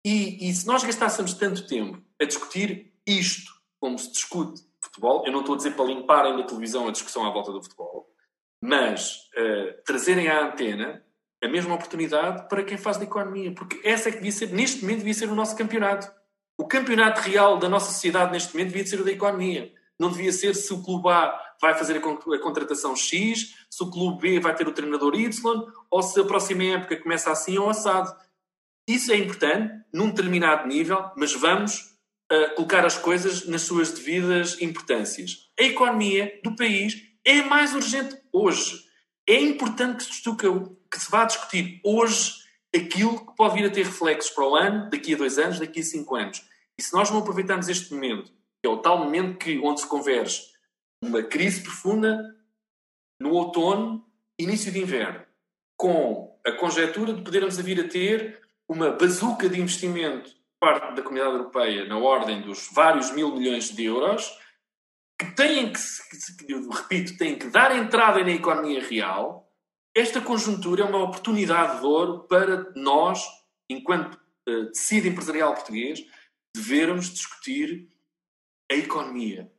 E, 0.06 0.48
e 0.48 0.54
se 0.54 0.68
nós 0.68 0.84
gastássemos 0.84 1.34
tanto 1.34 1.66
tempo 1.66 2.00
a 2.22 2.26
discutir 2.26 2.94
isto, 3.08 3.52
como 3.80 3.98
se 3.98 4.12
discute 4.12 4.62
futebol, 4.80 5.24
eu 5.26 5.32
não 5.32 5.40
estou 5.40 5.56
a 5.56 5.58
dizer 5.58 5.76
para 5.76 5.86
limparem 5.86 6.38
da 6.38 6.44
televisão 6.44 6.88
a 6.88 6.92
discussão 6.92 7.26
à 7.26 7.32
volta 7.32 7.52
do 7.52 7.64
futebol, 7.64 8.11
mas 8.62 9.30
uh, 9.38 9.84
trazerem 9.84 10.28
à 10.28 10.46
antena 10.46 11.04
a 11.44 11.48
mesma 11.48 11.74
oportunidade 11.74 12.48
para 12.48 12.64
quem 12.64 12.78
faz 12.78 12.98
da 12.98 13.04
economia, 13.04 13.52
porque 13.54 13.82
essa 13.84 14.10
é 14.10 14.12
que 14.12 14.20
devia 14.20 14.32
ser, 14.32 14.52
neste 14.52 14.82
momento, 14.82 15.00
devia 15.00 15.14
ser 15.14 15.30
o 15.30 15.36
nosso 15.36 15.56
campeonato. 15.58 16.12
O 16.58 16.68
campeonato 16.68 17.22
real 17.22 17.58
da 17.58 17.68
nossa 17.68 17.92
sociedade 17.92 18.32
neste 18.32 18.54
momento 18.54 18.70
devia 18.70 18.86
ser 18.86 19.02
o 19.02 19.04
da 19.04 19.12
economia. 19.12 19.74
Não 20.00 20.12
devia 20.12 20.32
ser 20.32 20.56
se 20.56 20.72
o 20.72 20.84
clube 20.84 21.10
A 21.10 21.40
vai 21.60 21.76
fazer 21.76 21.98
a 21.98 22.40
contratação 22.40 22.96
X, 22.96 23.56
se 23.70 23.84
o 23.84 23.90
clube 23.90 24.22
B 24.22 24.40
vai 24.40 24.54
ter 24.56 24.68
o 24.68 24.72
treinador 24.72 25.16
Y, 25.16 25.32
ou 25.90 26.04
se 26.04 26.20
a 26.20 26.24
próxima 26.24 26.64
época 26.64 26.98
começa 26.98 27.32
assim 27.32 27.58
ou 27.58 27.70
assado. 27.70 28.16
Isso 28.88 29.12
é 29.12 29.16
importante, 29.16 29.74
num 29.94 30.10
determinado 30.10 30.68
nível, 30.68 31.12
mas 31.16 31.34
vamos 31.34 31.96
uh, 32.32 32.56
colocar 32.56 32.86
as 32.86 32.98
coisas 32.98 33.48
nas 33.48 33.62
suas 33.64 33.92
devidas 33.92 34.62
importâncias. 34.62 35.52
A 35.60 35.64
economia 35.64 36.40
do 36.44 36.56
país 36.56 36.96
é 37.26 37.42
mais 37.44 37.74
urgente 37.74 38.21
hoje. 38.32 38.86
É 39.28 39.40
importante 39.40 40.06
que 40.08 40.16
se, 40.16 40.24
que 40.24 41.00
se 41.00 41.12
vá 41.12 41.26
discutir 41.26 41.80
hoje 41.84 42.42
aquilo 42.76 43.26
que 43.26 43.36
pode 43.36 43.56
vir 43.56 43.66
a 43.66 43.70
ter 43.70 43.86
reflexos 43.86 44.32
para 44.32 44.48
o 44.48 44.56
ano, 44.56 44.90
daqui 44.90 45.14
a 45.14 45.18
dois 45.18 45.38
anos, 45.38 45.60
daqui 45.60 45.82
a 45.82 45.84
cinco 45.84 46.16
anos. 46.16 46.44
E 46.78 46.82
se 46.82 46.94
nós 46.94 47.12
não 47.12 47.20
aproveitarmos 47.20 47.68
este 47.68 47.94
momento, 47.94 48.32
que 48.62 48.68
é 48.68 48.70
o 48.70 48.78
tal 48.78 48.98
momento 48.98 49.38
que, 49.38 49.60
onde 49.60 49.82
se 49.82 49.88
converge 49.88 50.42
uma 51.04 51.24
crise 51.24 51.62
profunda 51.62 52.20
no 53.20 53.34
outono, 53.34 54.06
início 54.40 54.72
de 54.72 54.80
inverno, 54.80 55.24
com 55.78 56.40
a 56.46 56.52
conjectura 56.54 57.14
de 57.14 57.22
podermos 57.22 57.58
vir 57.58 57.80
a 57.80 57.88
ter 57.88 58.42
uma 58.68 58.92
bazuca 58.92 59.50
de 59.50 59.60
investimento 59.60 60.30
por 60.60 60.70
parte 60.70 60.96
da 60.96 61.02
comunidade 61.02 61.36
europeia 61.36 61.86
na 61.86 61.98
ordem 61.98 62.42
dos 62.42 62.70
vários 62.72 63.12
mil 63.12 63.36
milhões 63.36 63.70
de 63.70 63.84
euros, 63.84 64.32
que 65.22 65.36
têm 65.36 65.72
que, 65.72 65.80
que, 66.46 66.54
repito, 66.54 67.18
têm 67.18 67.38
que 67.38 67.48
dar 67.48 67.76
entrada 67.78 68.24
na 68.24 68.32
economia 68.32 68.82
real, 68.82 69.48
esta 69.96 70.20
conjuntura 70.20 70.84
é 70.84 70.86
uma 70.86 71.04
oportunidade 71.04 71.80
de 71.80 71.86
ouro 71.86 72.24
para 72.28 72.72
nós, 72.76 73.24
enquanto 73.70 74.16
uh, 74.50 74.66
tecido 74.72 75.08
empresarial 75.08 75.54
português, 75.54 76.04
devermos 76.56 77.12
discutir 77.12 77.88
a 78.72 78.76
economia. 78.76 79.52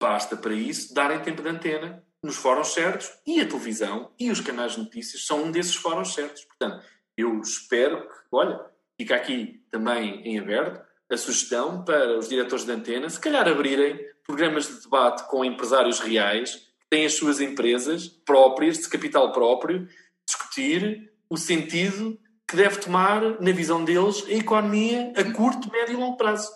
Basta 0.00 0.36
para 0.36 0.54
isso 0.54 0.94
darem 0.94 1.20
tempo 1.22 1.42
de 1.42 1.48
antena 1.48 2.04
nos 2.22 2.36
fóruns 2.36 2.68
certos 2.68 3.10
e 3.26 3.40
a 3.40 3.48
televisão 3.48 4.12
e 4.18 4.30
os 4.30 4.40
canais 4.40 4.72
de 4.72 4.78
notícias 4.78 5.26
são 5.26 5.44
um 5.44 5.50
desses 5.50 5.74
fóruns 5.74 6.14
certos. 6.14 6.44
Portanto, 6.44 6.84
eu 7.16 7.40
espero 7.40 8.06
que, 8.06 8.14
olha, 8.32 8.64
fica 9.00 9.16
aqui 9.16 9.62
também 9.70 10.22
em 10.22 10.38
aberto 10.38 10.84
a 11.10 11.16
sugestão 11.16 11.84
para 11.84 12.18
os 12.18 12.28
diretores 12.28 12.64
de 12.64 12.72
antena, 12.72 13.10
se 13.10 13.20
calhar 13.20 13.46
abrirem 13.48 14.13
programas 14.24 14.66
de 14.66 14.82
debate 14.82 15.28
com 15.28 15.44
empresários 15.44 16.00
reais 16.00 16.54
que 16.54 16.88
têm 16.90 17.06
as 17.06 17.14
suas 17.14 17.40
empresas 17.40 18.08
próprias, 18.08 18.78
de 18.78 18.88
capital 18.88 19.32
próprio, 19.32 19.88
discutir 20.26 21.12
o 21.28 21.36
sentido 21.36 22.18
que 22.48 22.56
deve 22.56 22.78
tomar, 22.78 23.40
na 23.40 23.52
visão 23.52 23.84
deles, 23.84 24.24
a 24.26 24.32
economia 24.32 25.12
a 25.16 25.32
curto, 25.32 25.70
médio 25.70 25.94
e 25.94 25.96
longo 25.96 26.16
prazo. 26.16 26.50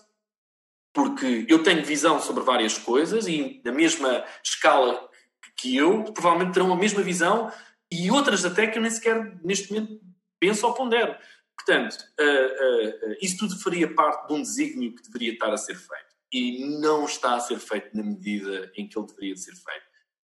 Porque 0.92 1.46
eu 1.48 1.62
tenho 1.62 1.84
visão 1.84 2.20
sobre 2.20 2.42
várias 2.42 2.76
coisas 2.78 3.26
e, 3.26 3.60
na 3.64 3.72
mesma 3.72 4.24
escala 4.42 5.08
que 5.56 5.76
eu, 5.76 6.04
provavelmente 6.12 6.54
terão 6.54 6.72
a 6.72 6.76
mesma 6.76 7.02
visão 7.02 7.52
e 7.90 8.10
outras 8.10 8.44
até 8.44 8.66
que 8.66 8.78
eu 8.78 8.82
nem 8.82 8.90
sequer, 8.90 9.38
neste 9.42 9.72
momento, 9.72 10.00
penso 10.38 10.66
ou 10.66 10.74
pondero. 10.74 11.16
Portanto, 11.56 11.96
uh, 12.20 13.10
uh, 13.10 13.16
isso 13.20 13.38
tudo 13.38 13.58
faria 13.60 13.92
parte 13.92 14.28
de 14.28 14.34
um 14.34 14.42
desígnio 14.42 14.94
que 14.94 15.02
deveria 15.02 15.32
estar 15.32 15.52
a 15.52 15.56
ser 15.56 15.74
feito. 15.74 16.07
E 16.32 16.64
não 16.80 17.04
está 17.04 17.36
a 17.36 17.40
ser 17.40 17.58
feito 17.58 17.96
na 17.96 18.02
medida 18.02 18.70
em 18.76 18.86
que 18.86 18.98
ele 18.98 19.06
deveria 19.06 19.36
ser 19.36 19.52
feito. 19.52 19.86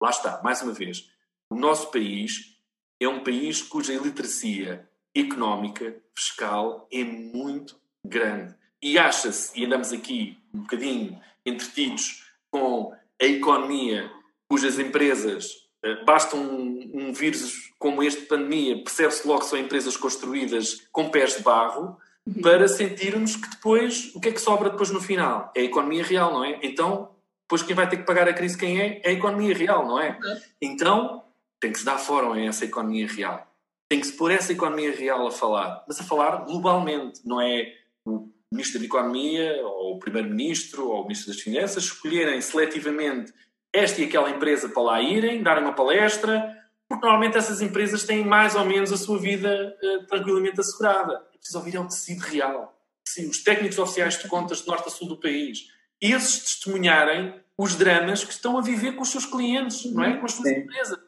Lá 0.00 0.10
está, 0.10 0.40
mais 0.42 0.62
uma 0.62 0.72
vez, 0.72 1.10
o 1.50 1.54
nosso 1.54 1.90
país 1.90 2.56
é 3.00 3.08
um 3.08 3.22
país 3.22 3.62
cuja 3.62 3.92
iliteracia 3.92 4.88
económica, 5.14 5.96
fiscal, 6.14 6.86
é 6.92 7.02
muito 7.02 7.80
grande. 8.04 8.54
E 8.82 8.98
acha-se, 8.98 9.58
e 9.58 9.64
andamos 9.64 9.92
aqui 9.92 10.38
um 10.54 10.60
bocadinho 10.60 11.20
entretidos 11.44 12.24
com 12.50 12.94
a 13.20 13.24
economia 13.24 14.10
cujas 14.48 14.78
empresas 14.78 15.68
eh, 15.82 16.04
basta 16.04 16.36
um, 16.36 16.90
um, 16.94 17.12
vírus 17.12 17.72
como 17.78 18.02
este 18.02 18.22
de 18.22 18.26
pandemia, 18.26 18.82
percebe-se 18.82 19.26
logo 19.26 19.40
que 19.40 19.46
são 19.46 19.58
empresas 19.58 19.96
construídas 19.96 20.82
com 20.90 21.10
pés 21.10 21.36
de 21.36 21.42
barro, 21.42 21.96
uhum. 22.36 22.42
para 22.42 22.68
sentirmos 22.68 23.36
que 23.36 23.50
depois, 23.50 24.12
o 24.14 24.20
que 24.20 24.28
é 24.28 24.32
que 24.32 24.40
sobra 24.40 24.70
depois 24.70 24.90
no 24.90 25.00
final? 25.00 25.52
É 25.54 25.60
a 25.60 25.64
economia 25.64 26.04
real, 26.04 26.32
não 26.32 26.44
é? 26.44 26.58
Então, 26.62 27.10
depois 27.42 27.62
quem 27.62 27.74
vai 27.74 27.88
ter 27.88 27.98
que 27.98 28.04
pagar 28.04 28.28
a 28.28 28.32
crise 28.32 28.58
quem 28.58 28.80
é? 28.80 29.00
É 29.02 29.10
a 29.10 29.12
economia 29.12 29.54
real, 29.54 29.86
não 29.86 29.98
é? 29.98 30.10
Uhum. 30.10 30.40
Então, 30.60 31.24
tem 31.60 31.72
que 31.72 31.78
se 31.78 31.84
dar 31.84 31.98
fórum 31.98 32.32
a 32.32 32.40
essa 32.40 32.64
economia 32.64 33.06
real. 33.06 33.46
Tem 33.88 34.00
que 34.00 34.06
se 34.06 34.12
pôr 34.12 34.30
essa 34.30 34.52
economia 34.52 34.94
real 34.94 35.26
a 35.26 35.30
falar, 35.30 35.84
mas 35.88 35.98
a 35.98 36.04
falar 36.04 36.44
globalmente, 36.44 37.20
não 37.24 37.40
é 37.40 37.72
o 38.04 38.28
Ministro 38.52 38.78
da 38.78 38.86
Economia, 38.86 39.60
ou 39.64 39.96
o 39.96 39.98
Primeiro-Ministro, 39.98 40.88
ou 40.88 41.00
o 41.00 41.02
Ministro 41.04 41.32
das 41.32 41.40
Finanças 41.40 41.84
escolherem 41.84 42.40
seletivamente 42.40 43.32
esta 43.72 44.00
e 44.00 44.04
aquela 44.04 44.30
empresa 44.30 44.68
para 44.68 44.82
lá 44.82 45.02
irem, 45.02 45.42
darem 45.42 45.64
uma 45.64 45.74
palestra, 45.74 46.56
porque 46.88 47.04
normalmente 47.04 47.36
essas 47.36 47.60
empresas 47.60 48.04
têm 48.04 48.24
mais 48.24 48.54
ou 48.54 48.64
menos 48.64 48.92
a 48.92 48.96
sua 48.96 49.18
vida 49.18 49.76
uh, 49.82 50.06
tranquilamente 50.06 50.60
assegurada. 50.60 51.22
Preciso 51.38 51.58
ouvir 51.58 51.76
é 51.76 51.80
o 51.80 51.88
tecido 51.88 52.20
real. 52.20 52.78
Sim, 53.06 53.28
os 53.28 53.42
técnicos 53.42 53.78
oficiais 53.78 54.18
de 54.18 54.28
contas 54.28 54.62
de 54.62 54.66
norte 54.68 54.88
a 54.88 54.90
sul 54.90 55.08
do 55.08 55.16
país. 55.16 55.68
Esses 56.00 56.44
testemunharem 56.44 57.40
os 57.58 57.74
dramas 57.74 58.22
que 58.22 58.32
estão 58.32 58.56
a 58.56 58.62
viver 58.62 58.92
com 58.92 59.02
os 59.02 59.10
seus 59.10 59.26
clientes, 59.26 59.84
não 59.92 60.04
é? 60.04 60.16
Com 60.16 60.26
as 60.26 60.32
suas 60.32 60.48
Sim. 60.48 60.60
empresas. 60.60 60.98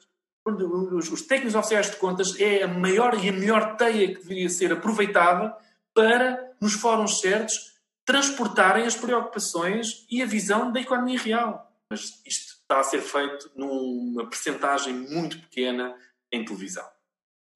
Os, 0.44 1.12
os 1.12 1.22
técnicos 1.22 1.54
oficiais 1.54 1.90
de 1.90 1.96
contas 1.96 2.38
é 2.40 2.64
a 2.64 2.68
maior 2.68 3.14
e 3.22 3.28
a 3.28 3.32
melhor 3.32 3.76
teia 3.76 4.08
que 4.08 4.22
deveria 4.22 4.48
ser 4.48 4.72
aproveitada 4.72 5.56
para, 5.94 6.52
nos 6.60 6.72
fóruns 6.72 7.20
certos, 7.20 7.78
transportarem 8.04 8.84
as 8.84 8.96
preocupações 8.96 10.04
e 10.10 10.20
a 10.22 10.26
visão 10.26 10.72
da 10.72 10.80
economia 10.80 11.18
real. 11.20 11.72
Mas 11.88 12.20
isto 12.26 12.54
está 12.62 12.80
a 12.80 12.84
ser 12.84 13.00
feito 13.00 13.50
numa 13.54 14.28
percentagem 14.28 14.92
muito 14.92 15.38
pequena 15.40 15.94
em 16.32 16.44
televisão. 16.44 16.88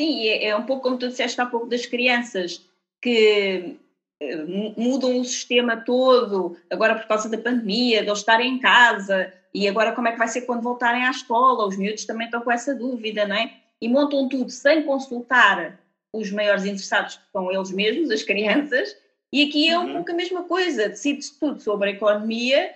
Sim, 0.01 0.27
é, 0.29 0.49
é 0.49 0.57
um 0.57 0.65
pouco 0.65 0.83
como 0.83 0.99
tu 0.99 1.09
disseste 1.09 1.41
há 1.41 1.47
pouco 1.47 1.67
das 1.67 1.87
crianças 1.87 2.65
que 3.01 3.77
eh, 4.21 4.45
mudam 4.77 5.21
o 5.21 5.25
sistema 5.25 5.77
todo, 5.77 6.57
agora 6.71 6.95
por 6.97 7.07
causa 7.07 7.29
da 7.29 7.39
pandemia, 7.39 8.03
de 8.03 8.09
eles 8.09 8.19
estarem 8.19 8.55
em 8.55 8.59
casa, 8.59 9.33
e 9.53 9.69
agora 9.69 9.93
como 9.93 10.09
é 10.09 10.13
que 10.13 10.19
vai 10.19 10.29
ser 10.29 10.43
quando 10.43 10.63
voltarem 10.63 11.05
à 11.05 11.11
escola? 11.11 11.67
Os 11.67 11.77
miúdos 11.77 12.05
também 12.05 12.27
estão 12.27 12.41
com 12.41 12.51
essa 12.51 12.75
dúvida, 12.75 13.27
não 13.27 13.37
é? 13.37 13.53
E 13.81 13.89
montam 13.89 14.29
tudo 14.29 14.51
sem 14.51 14.83
consultar 14.83 15.79
os 16.13 16.31
maiores 16.31 16.65
interessados, 16.65 17.17
que 17.17 17.33
são 17.33 17.53
eles 17.53 17.71
mesmos, 17.71 18.11
as 18.11 18.23
crianças, 18.23 18.97
e 19.33 19.43
aqui 19.43 19.69
é 19.69 19.79
um 19.79 19.87
uhum. 19.87 19.93
pouco 19.95 20.13
a 20.13 20.15
mesma 20.15 20.43
coisa, 20.45 20.89
decide-se 20.89 21.39
tudo 21.39 21.61
sobre 21.61 21.91
a 21.91 21.93
economia 21.93 22.73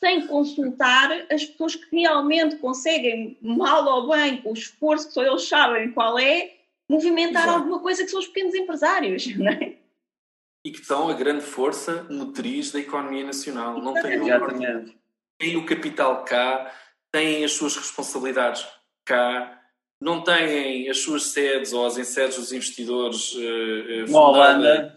sem 0.00 0.26
consultar 0.26 1.26
as 1.30 1.44
pessoas 1.44 1.74
que 1.74 1.96
realmente 1.96 2.56
conseguem, 2.56 3.38
mal 3.40 3.86
ou 3.86 4.08
bem, 4.10 4.40
o 4.44 4.52
esforço 4.52 5.08
que 5.08 5.14
só 5.14 5.22
eles 5.22 5.48
sabem 5.48 5.92
qual 5.92 6.18
é, 6.18 6.57
movimentar 6.88 7.44
Exato. 7.44 7.58
alguma 7.58 7.80
coisa 7.80 8.04
que 8.04 8.10
são 8.10 8.20
os 8.20 8.26
pequenos 8.26 8.54
empresários, 8.54 9.26
não 9.36 9.48
é? 9.48 9.76
E 10.64 10.70
que 10.72 10.84
são 10.84 11.08
a 11.08 11.14
grande 11.14 11.42
força 11.42 12.06
motriz 12.10 12.72
da 12.72 12.80
economia 12.80 13.24
nacional. 13.24 13.80
Não 13.80 13.94
tem, 13.94 14.20
o, 14.20 14.94
tem 15.38 15.56
o 15.56 15.64
capital 15.64 16.24
cá, 16.24 16.74
têm 17.12 17.44
as 17.44 17.52
suas 17.52 17.76
responsabilidades 17.76 18.66
cá, 19.04 19.62
não 20.00 20.22
têm 20.22 20.88
as 20.90 20.98
suas 20.98 21.24
sedes 21.24 21.72
ou 21.72 21.86
as 21.86 21.94
sedes 21.94 22.36
dos 22.36 22.52
investidores 22.52 23.32
uh, 23.34 24.14
Holanda. 24.14 24.96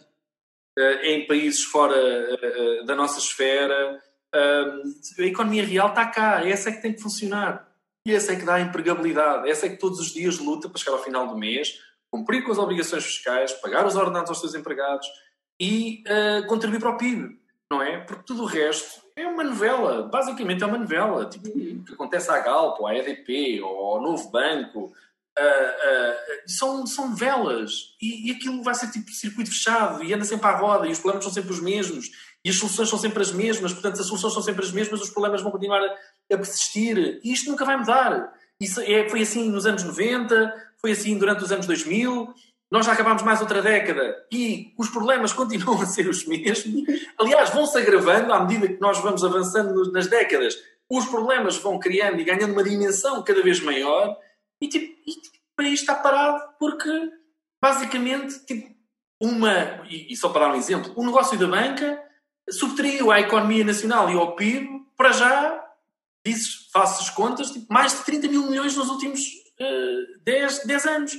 Uh, 0.78 1.06
em 1.06 1.28
países 1.28 1.64
fora 1.64 1.94
uh, 1.94 2.86
da 2.86 2.96
nossa 2.96 3.20
esfera 3.20 4.02
a 4.34 5.22
economia 5.24 5.66
real 5.66 5.90
está 5.90 6.06
cá, 6.08 6.48
essa 6.48 6.70
é 6.70 6.74
que 6.74 6.82
tem 6.82 6.94
que 6.94 7.02
funcionar. 7.02 7.70
E 8.06 8.14
essa 8.14 8.34
é 8.34 8.36
que 8.36 8.45
dá 8.45 8.60
empregabilidade, 8.60 9.49
essa 9.49 9.68
é 9.68 9.69
que 9.69 9.78
todos 9.78 9.99
os 9.99 10.11
dias 10.11 10.40
luta 10.40 10.68
para 10.68 10.80
chegar 10.80 10.94
ao 10.94 11.03
final 11.03 11.28
do 11.28 11.38
mês, 11.38 11.80
cumprir 12.10 12.44
com 12.44 12.52
as 12.52 12.57
obrigações 12.57 13.06
fiscais, 13.06 13.53
pagar 13.53 13.86
os 13.86 13.95
ordenados 13.95 14.30
aos 14.30 14.40
seus 14.40 14.56
empregados 14.56 15.07
e 15.60 16.03
uh, 16.07 16.48
contribuir 16.48 16.80
para 16.80 16.90
o 16.90 16.98
PIB, 16.98 17.40
não 17.72 17.82
é? 17.82 17.99
Porque 17.99 18.23
tudo 18.26 18.44
o 18.44 18.48
resto 18.48 19.02
é 19.15 19.28
uma 19.28 19.44
novela, 19.44 20.03
basicamente 20.03 20.64
é 20.64 20.65
uma 20.65 20.80
novela, 20.80 21.30
tipo 21.30 21.48
o 21.48 21.84
que 21.84 21.94
acontece 21.94 22.32
à 22.32 22.40
Galp, 22.40 22.80
ou 22.80 22.88
à 22.88 22.95
EDP, 22.95 23.61
ou 23.61 23.95
ao 23.95 24.02
Novo 24.02 24.30
Banco, 24.30 24.91
Uh, 25.40 25.44
uh, 25.44 26.41
são, 26.45 26.86
são 26.86 27.10
novelas. 27.10 27.95
E, 28.02 28.28
e, 28.28 28.32
aquilo 28.32 28.61
vai 28.61 28.76
ser 28.76 28.91
tipo 28.91 29.10
circuito 29.11 29.49
fechado 29.49 30.03
e 30.03 30.14
anda 30.14 30.26
sempre 30.26 30.45
à 30.45 30.57
roda 30.57 30.86
e 30.86 30.91
os 30.91 30.99
problemas 30.99 31.23
são 31.23 31.34
sempre 31.34 31.53
os 31.53 31.61
mesmos 31.61 32.11
e 32.44 32.49
as 32.49 32.57
soluções 32.57 32.90
são 32.90 32.99
sempre 32.99 33.22
as 33.22 33.32
mesmas, 33.32 33.72
portanto, 33.72 34.02
as 34.02 34.07
soluções 34.07 34.34
são 34.34 34.41
sempre 34.41 34.65
as 34.65 34.72
mesmas, 34.72 35.02
os 35.02 35.10
problemas 35.10 35.41
vão 35.41 35.52
continuar 35.52 35.82
a, 35.82 35.95
a 36.34 36.38
persistir. 36.38 37.20
E 37.24 37.32
isto 37.32 37.49
nunca 37.49 37.66
vai 37.66 37.78
mudar. 37.78 38.34
Isso 38.60 38.80
é, 38.82 39.10
foi 39.10 39.22
assim 39.22 39.49
nos 39.49 39.66
anos 39.66 39.84
90, 39.84 40.53
foi 40.80 40.91
assim 40.91 41.18
durante 41.18 41.44
os 41.44 41.52
anos 41.52 41.66
2000, 41.66 42.34
nós 42.72 42.86
já 42.86 42.94
acabámos 42.94 43.22
mais 43.22 43.41
outra 43.41 43.62
década 43.62 44.26
e 44.32 44.74
os 44.78 44.90
problemas 44.90 45.34
continuam 45.34 45.82
a 45.82 45.86
ser 45.86 46.08
os 46.08 46.26
mesmos. 46.26 46.84
Aliás, 47.20 47.49
vão-se 47.49 47.78
agravando 47.78 48.32
à 48.32 48.40
medida 48.40 48.68
que 48.68 48.80
nós 48.80 48.99
vamos 48.99 49.24
avançando 49.24 49.91
nas 49.91 50.08
décadas. 50.08 50.56
Os 50.90 51.06
problemas 51.06 51.58
vão 51.58 51.80
criando 51.80 52.20
e 52.20 52.24
ganhando 52.24 52.53
uma 52.53 52.64
dimensão 52.64 53.24
cada 53.24 53.41
vez 53.41 53.60
maior 53.60 54.18
e, 54.62 54.68
tipo, 54.68 55.02
tipo, 55.06 55.36
o 55.36 55.56
país 55.58 55.80
está 55.80 55.95
parado 55.95 56.41
porque, 56.60 57.12
basicamente, 57.62 58.45
tipo, 58.45 58.74
uma, 59.22 59.84
e, 59.90 60.12
e 60.12 60.16
só 60.16 60.30
para 60.30 60.48
dar 60.48 60.53
um 60.53 60.58
exemplo, 60.58 60.94
o 60.95 61.06
negócio 61.06 61.38
da 61.38 61.48
banca 61.48 62.02
subtraiu 62.49 63.12
à 63.12 63.20
economia 63.20 63.64
nacional 63.64 64.10
e 64.10 64.14
ao 64.14 64.36
PIB, 64.36 64.68
para 64.98 65.12
já, 65.12 65.61
dizes, 66.26 66.69
faço 66.72 67.02
as 67.02 67.10
contas, 67.10 67.52
tipo, 67.52 67.72
mais 67.72 67.98
de 67.98 68.06
30 68.06 68.27
mil 68.27 68.49
milhões 68.49 68.76
nos 68.76 68.89
últimos 68.89 69.22
uh, 69.60 70.19
10, 70.23 70.65
10 70.65 70.85
anos. 70.85 71.18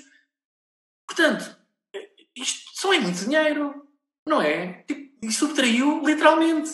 Portanto, 1.06 1.56
isto 2.36 2.70
só 2.74 2.92
é 2.92 3.00
muito 3.00 3.24
dinheiro, 3.24 3.86
não 4.26 4.40
é? 4.40 4.84
Tipo, 4.84 5.12
e 5.22 5.32
subtraiu 5.32 6.02
literalmente. 6.04 6.70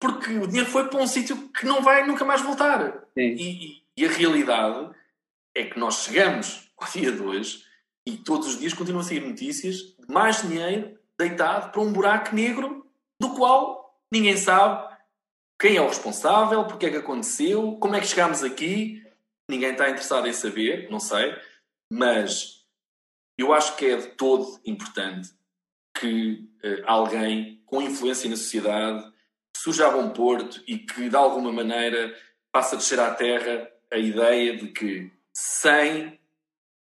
Porque 0.00 0.32
o 0.38 0.46
dinheiro 0.46 0.70
foi 0.70 0.88
para 0.88 1.00
um 1.00 1.06
sítio 1.06 1.48
que 1.48 1.66
não 1.66 1.82
vai 1.82 2.06
nunca 2.06 2.24
mais 2.24 2.40
voltar. 2.40 3.02
E, 3.16 3.82
e, 3.96 4.06
a 4.06 4.08
realidade 4.08 4.94
é 5.54 5.64
que 5.64 5.78
nós 5.78 6.04
chegamos 6.04 6.70
ao 6.76 6.88
dia 6.88 7.10
de 7.10 7.20
hoje 7.20 7.64
e 8.06 8.16
todos 8.16 8.46
os 8.46 8.60
dias 8.60 8.72
continuam 8.72 9.00
a 9.00 9.04
sair 9.04 9.20
notícias 9.20 9.76
de 9.76 10.06
mais 10.08 10.42
dinheiro 10.42 10.96
deitado 11.18 11.72
para 11.72 11.80
um 11.80 11.92
buraco 11.92 12.32
negro 12.32 12.86
do 13.20 13.30
qual 13.30 13.98
ninguém 14.12 14.36
sabe 14.36 14.87
quem 15.60 15.76
é 15.76 15.82
o 15.82 15.88
responsável, 15.88 16.64
porque 16.64 16.86
é 16.86 16.90
que 16.90 16.96
aconteceu, 16.98 17.76
como 17.80 17.96
é 17.96 18.00
que 18.00 18.06
chegámos 18.06 18.44
aqui. 18.44 19.04
Ninguém 19.50 19.72
está 19.72 19.88
interessado 19.88 20.28
em 20.28 20.32
saber, 20.32 20.88
não 20.90 21.00
sei. 21.00 21.34
Mas 21.92 22.64
eu 23.36 23.52
acho 23.52 23.76
que 23.76 23.86
é 23.86 23.96
de 23.96 24.06
todo 24.08 24.60
importante 24.64 25.30
que 25.98 26.48
uh, 26.64 26.82
alguém 26.86 27.60
com 27.66 27.82
influência 27.82 28.30
na 28.30 28.36
sociedade 28.36 29.12
surja 29.56 29.88
a 29.88 29.90
bom 29.90 30.10
porto 30.10 30.62
e 30.66 30.78
que 30.78 31.08
de 31.08 31.16
alguma 31.16 31.52
maneira 31.52 32.16
faça 32.54 32.76
descer 32.76 33.00
à 33.00 33.12
terra 33.12 33.68
a 33.92 33.98
ideia 33.98 34.56
de 34.56 34.68
que 34.68 35.10
sem 35.34 36.20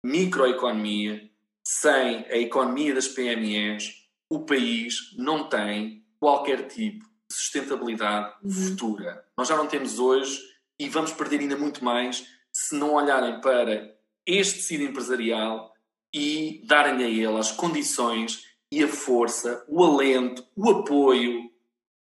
microeconomia, 0.04 1.30
sem 1.64 2.26
a 2.26 2.36
economia 2.36 2.94
das 2.94 3.08
PMEs, 3.08 4.08
o 4.28 4.44
país 4.44 5.14
não 5.16 5.48
tem 5.48 6.04
qualquer 6.18 6.66
tipo 6.66 7.13
sustentabilidade 7.34 8.34
uhum. 8.42 8.50
futura. 8.50 9.24
Nós 9.36 9.48
já 9.48 9.56
não 9.56 9.66
temos 9.66 9.98
hoje 9.98 10.40
e 10.78 10.88
vamos 10.88 11.12
perder 11.12 11.40
ainda 11.40 11.56
muito 11.56 11.84
mais 11.84 12.24
se 12.52 12.74
não 12.76 12.94
olharem 12.94 13.40
para 13.40 13.94
este 14.26 14.60
tecido 14.60 14.84
empresarial 14.84 15.72
e 16.14 16.62
darem 16.66 17.04
a 17.04 17.08
ele 17.08 17.38
as 17.38 17.50
condições 17.50 18.44
e 18.70 18.82
a 18.82 18.88
força, 18.88 19.64
o 19.68 19.84
alento, 19.84 20.44
o 20.56 20.70
apoio, 20.70 21.50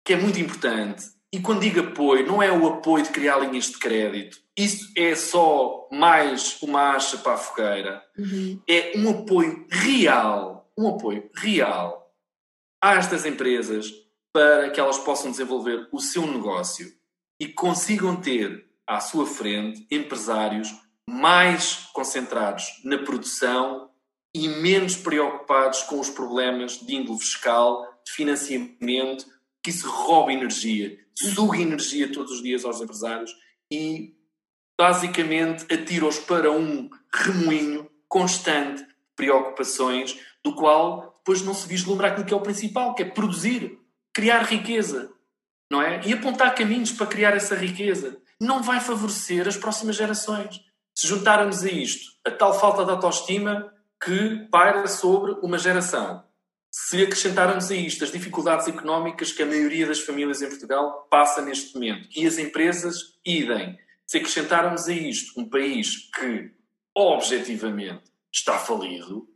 que 0.05 0.13
é 0.13 0.17
muito 0.17 0.39
importante. 0.39 1.05
E 1.33 1.39
quando 1.39 1.61
digo 1.61 1.79
apoio, 1.79 2.27
não 2.27 2.43
é 2.43 2.51
o 2.51 2.67
apoio 2.67 3.03
de 3.03 3.09
criar 3.09 3.39
linhas 3.39 3.65
de 3.65 3.77
crédito. 3.77 4.37
Isso 4.57 4.91
é 4.97 5.15
só 5.15 5.87
mais 5.91 6.61
uma 6.61 6.91
acha 6.91 7.17
para 7.17 7.33
a 7.33 7.37
fogueira. 7.37 8.03
Uhum. 8.17 8.59
É 8.67 8.91
um 8.97 9.09
apoio 9.09 9.65
real, 9.69 10.69
um 10.77 10.89
apoio 10.89 11.29
real 11.35 12.13
a 12.81 12.95
estas 12.95 13.25
empresas 13.25 13.91
para 14.33 14.69
que 14.69 14.79
elas 14.79 14.97
possam 14.97 15.31
desenvolver 15.31 15.87
o 15.91 15.99
seu 15.99 16.25
negócio 16.25 16.91
e 17.39 17.47
consigam 17.47 18.15
ter 18.15 18.69
à 18.87 18.99
sua 18.99 19.25
frente 19.25 19.85
empresários 19.89 20.73
mais 21.09 21.87
concentrados 21.93 22.81
na 22.83 22.97
produção 22.97 23.89
e 24.33 24.47
menos 24.47 24.95
preocupados 24.95 25.83
com 25.83 25.99
os 25.99 26.09
problemas 26.09 26.79
de 26.79 26.95
índole 26.95 27.19
fiscal, 27.19 27.85
de 28.05 28.11
financiamento, 28.13 29.25
que 29.63 29.69
isso 29.69 29.89
rouba 29.89 30.31
energia, 30.31 30.97
suga 31.13 31.57
energia 31.57 32.11
todos 32.11 32.31
os 32.31 32.41
dias 32.41 32.63
aos 32.63 32.81
empresários 32.81 33.35
e 33.69 34.15
basicamente 34.79 35.71
atira-os 35.71 36.17
para 36.17 36.51
um 36.51 36.89
remoinho 37.13 37.89
constante 38.07 38.83
de 38.83 38.95
preocupações, 39.15 40.17
do 40.43 40.55
qual 40.55 41.15
depois 41.17 41.43
não 41.43 41.53
se 41.53 41.67
vislumbra 41.67 42.07
aquilo 42.07 42.25
que 42.25 42.33
é 42.33 42.37
o 42.37 42.41
principal, 42.41 42.95
que 42.95 43.03
é 43.03 43.05
produzir, 43.05 43.79
criar 44.13 44.43
riqueza, 44.43 45.11
não 45.69 45.81
é? 45.81 46.01
E 46.05 46.13
apontar 46.13 46.53
caminhos 46.55 46.91
para 46.91 47.07
criar 47.07 47.35
essa 47.35 47.55
riqueza. 47.55 48.17
Não 48.39 48.61
vai 48.61 48.79
favorecer 48.79 49.47
as 49.47 49.57
próximas 49.57 49.95
gerações. 49.95 50.61
Se 50.95 51.07
juntarmos 51.07 51.63
a 51.63 51.69
isto 51.69 52.11
a 52.25 52.31
tal 52.31 52.59
falta 52.59 52.83
de 52.83 52.91
autoestima, 52.91 53.73
que 54.03 54.47
paira 54.51 54.87
sobre 54.87 55.31
uma 55.43 55.57
geração. 55.57 56.23
Se 56.73 57.03
acrescentarmos 57.03 57.69
a 57.69 57.75
isto 57.75 58.03
as 58.03 58.11
dificuldades 58.11 58.67
económicas 58.67 59.31
que 59.31 59.43
a 59.43 59.45
maioria 59.45 59.85
das 59.85 59.99
famílias 59.99 60.41
em 60.41 60.47
Portugal 60.47 61.07
passa 61.09 61.41
neste 61.41 61.73
momento 61.73 62.07
e 62.15 62.25
as 62.25 62.37
empresas, 62.37 63.19
idem. 63.25 63.77
Se 64.07 64.17
acrescentarmos 64.17 64.87
a 64.87 64.93
isto 64.93 65.39
um 65.39 65.49
país 65.49 66.09
que 66.11 66.51
objetivamente 66.95 68.03
está 68.33 68.57
falido, 68.57 69.27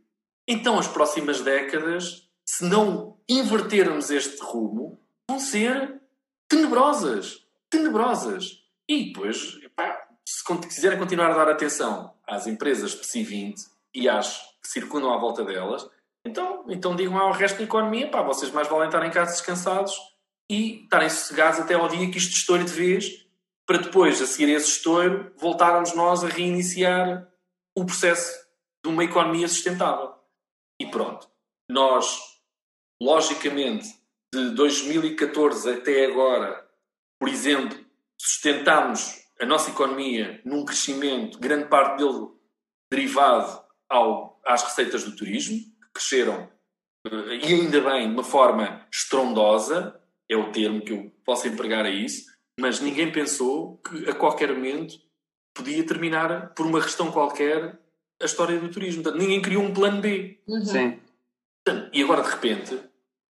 então 0.48 0.78
as 0.78 0.88
próximas 0.88 1.40
décadas, 1.40 2.25
se 2.48 2.64
não 2.64 3.18
invertermos 3.28 4.10
este 4.10 4.40
rumo, 4.42 5.00
vão 5.28 5.38
ser 5.38 6.00
tenebrosas. 6.48 7.46
Tenebrosas. 7.68 8.62
E 8.88 9.06
depois, 9.06 9.58
epá, 9.62 10.08
se 10.24 10.44
quiserem 10.68 10.98
continuar 10.98 11.30
a 11.30 11.36
dar 11.36 11.48
atenção 11.48 12.14
às 12.26 12.46
empresas 12.46 12.94
PSI 12.94 13.24
20 13.24 13.64
e 13.94 14.08
às 14.08 14.38
que 14.62 14.68
circundam 14.68 15.12
à 15.12 15.18
volta 15.18 15.44
delas, 15.44 15.88
então, 16.24 16.64
então 16.68 16.96
digam 16.96 17.16
ao 17.16 17.32
resto 17.32 17.58
da 17.58 17.64
economia, 17.64 18.10
pá, 18.10 18.22
vocês 18.22 18.50
mais 18.50 18.68
valem 18.68 18.86
estar 18.86 19.04
em 19.04 19.10
casa 19.10 19.32
descansados 19.32 19.94
e 20.50 20.82
estarem 20.82 21.08
sossegados 21.08 21.60
até 21.60 21.74
ao 21.74 21.88
dia 21.88 22.10
que 22.10 22.18
isto 22.18 22.36
estoure 22.36 22.64
de 22.64 22.72
vez, 22.72 23.26
para 23.66 23.78
depois, 23.78 24.22
a 24.22 24.26
seguir 24.26 24.52
esse 24.52 24.68
estouro, 24.68 25.32
voltarmos 25.36 25.94
nós 25.94 26.22
a 26.22 26.28
reiniciar 26.28 27.28
o 27.76 27.84
processo 27.84 28.32
de 28.84 28.90
uma 28.90 29.04
economia 29.04 29.48
sustentável. 29.48 30.14
E 30.80 30.86
pronto. 30.86 31.28
Nós, 31.68 32.35
logicamente, 33.00 33.88
de 34.32 34.50
2014 34.50 35.70
até 35.70 36.06
agora, 36.06 36.66
por 37.18 37.28
exemplo, 37.28 37.78
sustentámos 38.20 39.24
a 39.40 39.46
nossa 39.46 39.70
economia 39.70 40.40
num 40.44 40.64
crescimento, 40.64 41.38
grande 41.38 41.68
parte 41.68 41.98
dele 41.98 42.28
derivado 42.90 43.60
ao 43.88 44.40
às 44.44 44.62
receitas 44.62 45.02
do 45.02 45.16
turismo, 45.16 45.58
que 45.58 45.92
cresceram, 45.94 46.48
eh, 47.06 47.36
e 47.42 47.54
ainda 47.54 47.80
bem, 47.80 48.08
de 48.08 48.14
uma 48.14 48.22
forma 48.22 48.86
estrondosa, 48.92 50.00
é 50.28 50.36
o 50.36 50.52
termo 50.52 50.80
que 50.80 50.92
eu 50.92 51.12
posso 51.24 51.48
empregar 51.48 51.84
a 51.84 51.90
isso, 51.90 52.26
mas 52.58 52.80
ninguém 52.80 53.10
pensou 53.10 53.78
que 53.78 54.08
a 54.08 54.14
qualquer 54.14 54.52
momento 54.52 54.94
podia 55.52 55.84
terminar 55.84 56.54
por 56.54 56.64
uma 56.66 56.80
questão 56.80 57.10
qualquer 57.10 57.78
a 58.20 58.24
história 58.24 58.58
do 58.58 58.70
turismo. 58.70 59.02
Portanto, 59.02 59.20
ninguém 59.20 59.42
criou 59.42 59.62
um 59.62 59.74
plano 59.74 60.00
B. 60.00 60.38
Uhum. 60.46 60.64
Sim. 60.64 61.00
E 61.92 62.02
agora, 62.02 62.22
de 62.22 62.30
repente, 62.30 62.74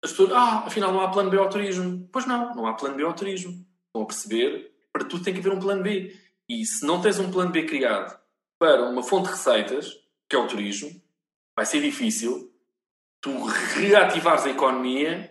as 0.03 0.11
pessoas, 0.11 0.33
ah, 0.33 0.65
afinal 0.67 0.93
não 0.93 1.01
há 1.01 1.11
plano 1.11 1.31
B 1.31 1.37
ao 1.37 1.49
turismo. 1.49 2.09
Pois 2.13 2.27
não, 2.27 2.55
não 2.55 2.67
há 2.67 2.75
plano 2.75 2.97
B 2.97 3.03
ao 3.03 3.15
turismo. 3.15 3.53
Estão 3.87 4.03
a 4.03 4.07
perceber? 4.07 4.73
Para 4.93 5.05
tudo 5.05 5.25
tem 5.25 5.35
que 5.35 5.41
haver 5.41 5.53
um 5.53 5.61
plano 5.61 5.83
B. 5.83 6.17
E 6.49 6.65
se 6.65 6.85
não 6.87 7.01
tens 7.01 7.19
um 7.19 7.31
plano 7.31 7.51
B 7.51 7.65
criado 7.65 8.19
para 8.59 8.83
uma 8.83 9.03
fonte 9.03 9.27
de 9.27 9.33
receitas, 9.33 9.99
que 10.29 10.37
é 10.37 10.39
o 10.39 10.47
turismo, 10.47 10.91
vai 11.57 11.67
ser 11.67 11.81
difícil 11.81 12.53
tu 13.21 13.45
reativares 13.45 14.47
a 14.47 14.51
economia 14.51 15.31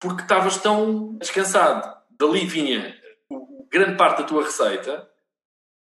porque 0.00 0.22
estavas 0.22 0.56
tão 0.58 1.16
descansado. 1.18 1.96
Dali 2.10 2.46
vinha 2.46 2.96
grande 3.70 3.96
parte 3.96 4.22
da 4.22 4.24
tua 4.24 4.44
receita, 4.44 5.08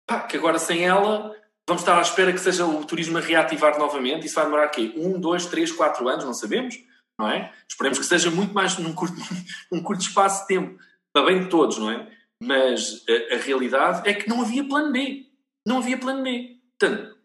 pá, 0.07 0.21
que 0.21 0.38
agora 0.38 0.57
sem 0.57 0.85
ela 0.85 1.35
vamos 1.68 1.81
estar 1.81 1.98
à 1.98 2.02
espera 2.02 2.31
que 2.31 2.40
seja 2.40 2.65
o 2.65 2.85
turismo 2.85 3.18
a 3.18 3.22
reativar 3.22 3.77
novamente. 3.77 4.26
Isso 4.26 4.35
vai 4.35 4.45
demorar 4.45 4.68
quê? 4.69 4.94
Um, 4.95 5.19
dois, 5.19 5.45
três, 5.45 5.72
quatro 5.72 6.07
anos, 6.07 6.26
não 6.26 6.34
sabemos, 6.34 6.76
não 7.18 7.30
é? 7.30 7.52
Esperemos 7.69 7.99
que 7.99 8.06
seja 8.06 8.30
muito 8.30 8.53
mais 8.53 8.77
num 8.77 8.94
curto, 8.94 9.15
num 9.72 9.81
curto 9.81 10.02
espaço 10.02 10.41
de 10.41 10.48
tempo, 10.48 10.80
para 11.14 11.26
bem 11.26 11.44
de 11.44 11.49
todos, 11.49 11.77
não 11.77 11.90
é? 11.90 12.07
Mas 12.41 13.03
a, 13.07 13.35
a 13.35 13.38
realidade 13.38 14.07
é 14.10 14.14
que 14.14 14.27
não 14.27 14.41
havia 14.41 14.68
plano 14.68 14.91
B. 14.91 15.27
Não 15.65 15.77
havia 15.77 15.98
plano 15.98 16.23
B. 16.23 16.57
Portanto, 16.77 17.15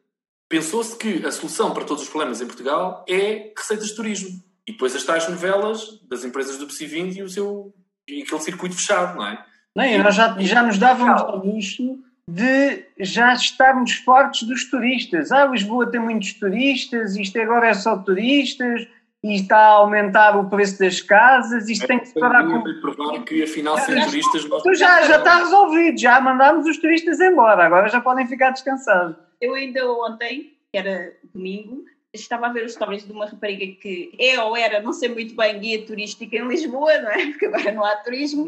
pensou-se 0.49 0.97
que 0.97 1.27
a 1.27 1.33
solução 1.33 1.73
para 1.73 1.85
todos 1.85 2.05
os 2.05 2.09
problemas 2.09 2.41
em 2.41 2.47
Portugal 2.47 3.05
é 3.09 3.53
receitas 3.57 3.89
de 3.89 3.97
turismo. 3.97 4.43
E 4.67 4.73
depois 4.73 4.95
as 4.95 5.03
tais 5.03 5.29
novelas 5.29 5.99
das 6.09 6.25
empresas 6.25 6.59
do 6.59 6.67
PSI20 6.67 7.17
e, 7.17 7.23
o 7.23 7.29
seu, 7.29 7.75
e 8.07 8.23
aquele 8.23 8.41
circuito 8.41 8.77
fechado, 8.77 9.17
não 9.17 9.27
é? 9.27 9.45
Não, 9.75 9.85
e 9.85 9.99
nós 9.99 10.15
já, 10.15 10.37
já 10.41 10.63
nos 10.63 10.79
dávamos 10.79 11.23
ao 11.23 11.45
luxo 11.45 11.99
de 12.29 12.85
já 13.01 13.33
estarmos 13.33 13.95
fortes 13.95 14.47
dos 14.47 14.69
turistas. 14.69 15.33
Ah, 15.33 15.47
Lisboa 15.47 15.91
tem 15.91 15.99
muitos 15.99 16.35
turistas, 16.35 17.17
isto 17.17 17.41
agora 17.41 17.69
é 17.69 17.75
só 17.75 17.97
turistas, 17.97 18.87
e 19.25 19.35
está 19.35 19.57
a 19.57 19.77
aumentar 19.77 20.37
o 20.37 20.49
preço 20.51 20.79
das 20.79 21.01
casas, 21.01 21.71
isto 21.71 21.87
tem 21.87 21.99
que 21.99 22.09
se 22.09 22.21
parar 22.21 22.47
com... 22.47 22.63
provar 22.83 23.25
que 23.25 23.43
afinal 23.43 23.79
sem 23.79 23.99
turistas... 24.05 24.45
Tu 24.45 24.75
já, 24.75 25.03
já 25.05 25.17
está 25.17 25.39
resolvido, 25.39 25.99
já 25.99 26.21
mandámos 26.21 26.67
os 26.67 26.77
turistas 26.77 27.19
embora, 27.19 27.65
agora 27.65 27.89
já 27.89 28.01
podem 28.01 28.27
ficar 28.27 28.51
descansados. 28.51 29.17
Eu 29.41 29.55
ainda 29.55 29.91
ontem, 29.91 30.53
que 30.71 30.79
era 30.79 31.15
domingo, 31.33 31.87
estava 32.13 32.49
a 32.49 32.53
ver 32.53 32.67
os 32.67 32.75
stories 32.75 33.07
de 33.07 33.13
uma 33.13 33.25
rapariga 33.25 33.67
que 33.81 34.13
é 34.19 34.39
ou 34.43 34.55
era, 34.55 34.83
não 34.83 34.93
sei 34.93 35.09
muito 35.09 35.35
bem, 35.35 35.59
guia 35.59 35.87
turística 35.87 36.37
em 36.37 36.47
Lisboa, 36.47 36.99
não 36.99 37.11
é? 37.11 37.27
Porque 37.29 37.47
agora 37.47 37.73
não 37.73 37.85
há 37.85 37.97
turismo. 37.97 38.47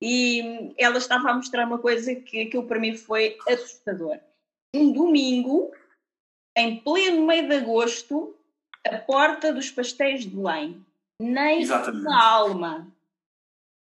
E 0.00 0.74
ela 0.78 0.98
estava 0.98 1.30
a 1.30 1.34
mostrar 1.34 1.66
uma 1.66 1.78
coisa 1.78 2.14
que 2.14 2.42
aquilo 2.42 2.64
para 2.64 2.78
mim 2.78 2.96
foi 2.96 3.36
assustador. 3.48 4.18
Um 4.74 4.92
domingo, 4.92 5.72
em 6.56 6.76
pleno 6.80 7.26
meio 7.26 7.48
de 7.48 7.56
agosto, 7.56 8.36
a 8.86 8.98
porta 8.98 9.52
dos 9.52 9.70
pastéis 9.70 10.22
de 10.22 10.30
Belém. 10.30 10.84
Nem 11.20 11.62
Exatamente. 11.62 12.06
uma 12.06 12.22
alma. 12.22 12.92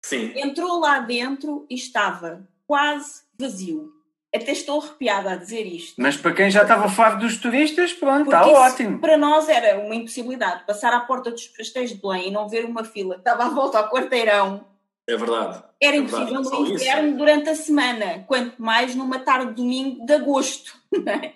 Sim. 0.04 0.32
Entrou 0.36 0.80
lá 0.80 0.98
dentro 0.98 1.66
e 1.70 1.74
estava 1.74 2.46
quase 2.66 3.22
vazio. 3.38 3.92
Até 4.34 4.52
estou 4.52 4.80
arrepiada 4.80 5.32
a 5.32 5.36
dizer 5.36 5.64
isto. 5.66 6.00
Mas 6.00 6.16
para 6.16 6.34
quem 6.34 6.50
já 6.50 6.62
estava 6.62 6.88
farto 6.88 7.20
dos 7.20 7.36
turistas, 7.36 7.92
pronto, 7.92 8.24
Porque 8.24 8.36
está 8.36 8.60
ótimo. 8.60 8.98
Para 8.98 9.18
nós 9.18 9.48
era 9.48 9.78
uma 9.78 9.94
impossibilidade 9.94 10.64
passar 10.64 10.92
à 10.92 11.00
porta 11.00 11.30
dos 11.30 11.46
pastéis 11.48 11.90
de 11.90 12.00
Belém 12.00 12.28
e 12.28 12.30
não 12.30 12.48
ver 12.48 12.64
uma 12.64 12.82
fila 12.82 13.14
que 13.14 13.20
estava 13.20 13.44
à 13.44 13.48
volta 13.50 13.78
ao 13.78 13.90
quarteirão. 13.90 14.71
É 15.08 15.16
verdade. 15.16 15.62
Era 15.82 15.96
É 15.96 15.98
impossível 15.98 16.42
verdade, 16.42 16.56
no 16.60 16.64
isso. 16.64 16.84
inverno 16.84 17.16
durante 17.18 17.48
a 17.48 17.54
semana, 17.56 18.24
quanto 18.28 18.62
mais 18.62 18.94
numa 18.94 19.18
tarde 19.18 19.48
de 19.48 19.54
domingo 19.54 20.06
de 20.06 20.12
agosto. 20.12 20.72
não 20.92 21.12
é? 21.12 21.34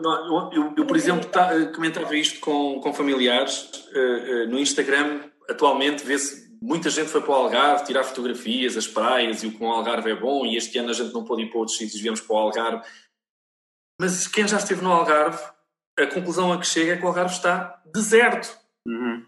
Não, 0.00 0.52
eu, 0.52 0.62
eu- 0.64 0.74
eu, 0.76 0.86
por 0.86 0.96
exemplo, 0.96 1.28
tá- 1.28 1.52
eh, 1.54 1.66
comentava 1.66 2.14
isto 2.16 2.38
com, 2.40 2.80
com 2.80 2.92
familiares 2.94 3.68
eh, 3.92 3.98
eh, 3.98 4.46
no 4.46 4.58
Instagram. 4.58 5.22
Atualmente 5.48 6.04
vê-se 6.04 6.48
muita 6.62 6.88
gente 6.90 7.08
foi 7.08 7.20
para 7.20 7.30
o 7.30 7.34
Algarve 7.34 7.84
tirar 7.84 8.04
fotografias, 8.04 8.76
as 8.76 8.86
praias 8.86 9.42
e 9.42 9.48
o 9.48 9.52
que 9.52 9.64
o 9.64 9.66
Algarve 9.66 10.10
é 10.12 10.14
bom. 10.14 10.46
E 10.46 10.56
este 10.56 10.78
ano 10.78 10.90
a 10.90 10.92
gente 10.92 11.12
não 11.12 11.24
pôde 11.24 11.42
ir 11.42 11.50
para 11.50 11.58
outros 11.58 11.76
sítios, 11.78 12.00
viemos 12.00 12.20
para 12.20 12.36
o 12.36 12.38
Algarve. 12.38 12.86
Mas 14.00 14.28
quem 14.28 14.46
já 14.46 14.56
esteve 14.58 14.82
no 14.82 14.92
Algarve, 14.92 15.42
a 15.98 16.06
conclusão 16.06 16.52
a 16.52 16.58
que 16.60 16.66
chega 16.66 16.92
é 16.92 16.96
que 16.96 17.04
o 17.04 17.08
Algarve 17.08 17.34
está 17.34 17.82
deserto. 17.92 18.56
Uhum. 18.86 19.24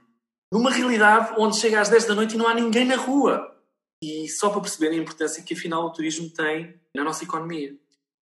Numa 0.52 0.70
realidade 0.70 1.34
onde 1.38 1.56
chega 1.58 1.80
às 1.80 1.88
10 1.88 2.04
da 2.06 2.14
noite 2.14 2.34
e 2.34 2.38
não 2.38 2.46
há 2.46 2.54
ninguém 2.54 2.84
na 2.84 2.96
rua. 2.96 3.51
E 4.02 4.28
só 4.28 4.50
para 4.50 4.60
perceberem 4.60 4.98
a 4.98 5.02
importância 5.02 5.42
que 5.42 5.54
afinal 5.54 5.84
o 5.84 5.92
turismo 5.92 6.28
tem 6.30 6.80
na 6.94 7.04
nossa 7.04 7.22
economia. 7.22 7.78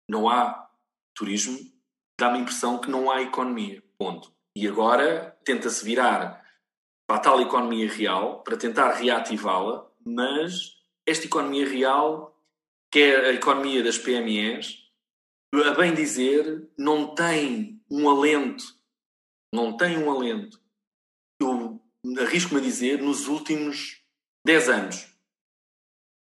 Não 0.08 0.30
há 0.30 0.70
turismo, 1.16 1.58
dá-me 2.20 2.38
a 2.38 2.42
impressão 2.42 2.80
que 2.80 2.92
não 2.92 3.10
há 3.10 3.22
economia. 3.22 3.82
Ponto. 3.98 4.32
E 4.56 4.68
agora 4.68 5.36
tenta-se 5.44 5.84
virar 5.84 6.44
para 7.08 7.18
a 7.18 7.20
tal 7.20 7.42
economia 7.42 7.90
real, 7.92 8.44
para 8.44 8.58
tentar 8.58 8.92
reativá-la, 8.94 9.90
mas 10.06 10.78
esta 11.06 11.26
economia 11.26 11.68
real, 11.68 12.40
que 12.92 13.00
é 13.00 13.30
a 13.30 13.34
economia 13.34 13.84
das 13.84 13.98
PMEs, 13.98 14.84
a 15.54 15.72
bem 15.72 15.94
dizer, 15.94 16.70
não 16.78 17.14
tem 17.14 17.82
um 17.90 18.10
alento, 18.10 18.64
não 19.54 19.76
tem 19.76 19.98
um 19.98 20.10
alento, 20.10 20.60
eu 21.42 21.82
arrisco-me 22.20 22.60
a 22.60 22.64
dizer, 22.64 23.02
nos 23.02 23.28
últimos 23.28 24.02
10 24.46 24.70
anos. 24.70 25.13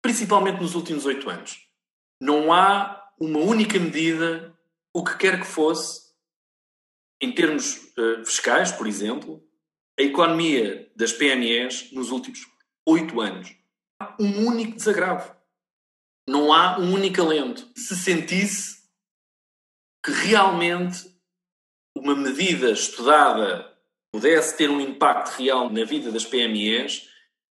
Principalmente 0.06 0.60
nos 0.60 0.76
últimos 0.76 1.04
8 1.04 1.28
anos. 1.28 1.68
Não 2.22 2.52
há 2.52 3.10
uma 3.18 3.40
única 3.40 3.76
medida, 3.76 4.56
o 4.94 5.02
que 5.02 5.16
quer 5.16 5.40
que 5.40 5.46
fosse, 5.46 6.12
em 7.20 7.34
termos 7.34 7.92
eh, 7.98 8.24
fiscais, 8.24 8.70
por 8.70 8.86
exemplo, 8.86 9.44
a 9.98 10.02
economia 10.02 10.88
das 10.94 11.12
PMEs 11.12 11.90
nos 11.92 12.12
últimos 12.12 12.46
8 12.86 13.20
anos. 13.20 13.52
Há 14.00 14.14
um 14.20 14.46
único 14.46 14.76
desagravo. 14.76 15.34
Não 16.28 16.52
há 16.52 16.78
um 16.78 16.94
único 16.94 17.20
alento. 17.20 17.68
Se 17.74 17.96
sentisse 17.96 18.84
que 20.04 20.12
realmente 20.12 21.04
uma 21.96 22.14
medida 22.14 22.70
estudada 22.70 23.76
pudesse 24.12 24.56
ter 24.56 24.70
um 24.70 24.80
impacto 24.80 25.30
real 25.30 25.68
na 25.68 25.84
vida 25.84 26.12
das 26.12 26.24
PMEs 26.24 27.08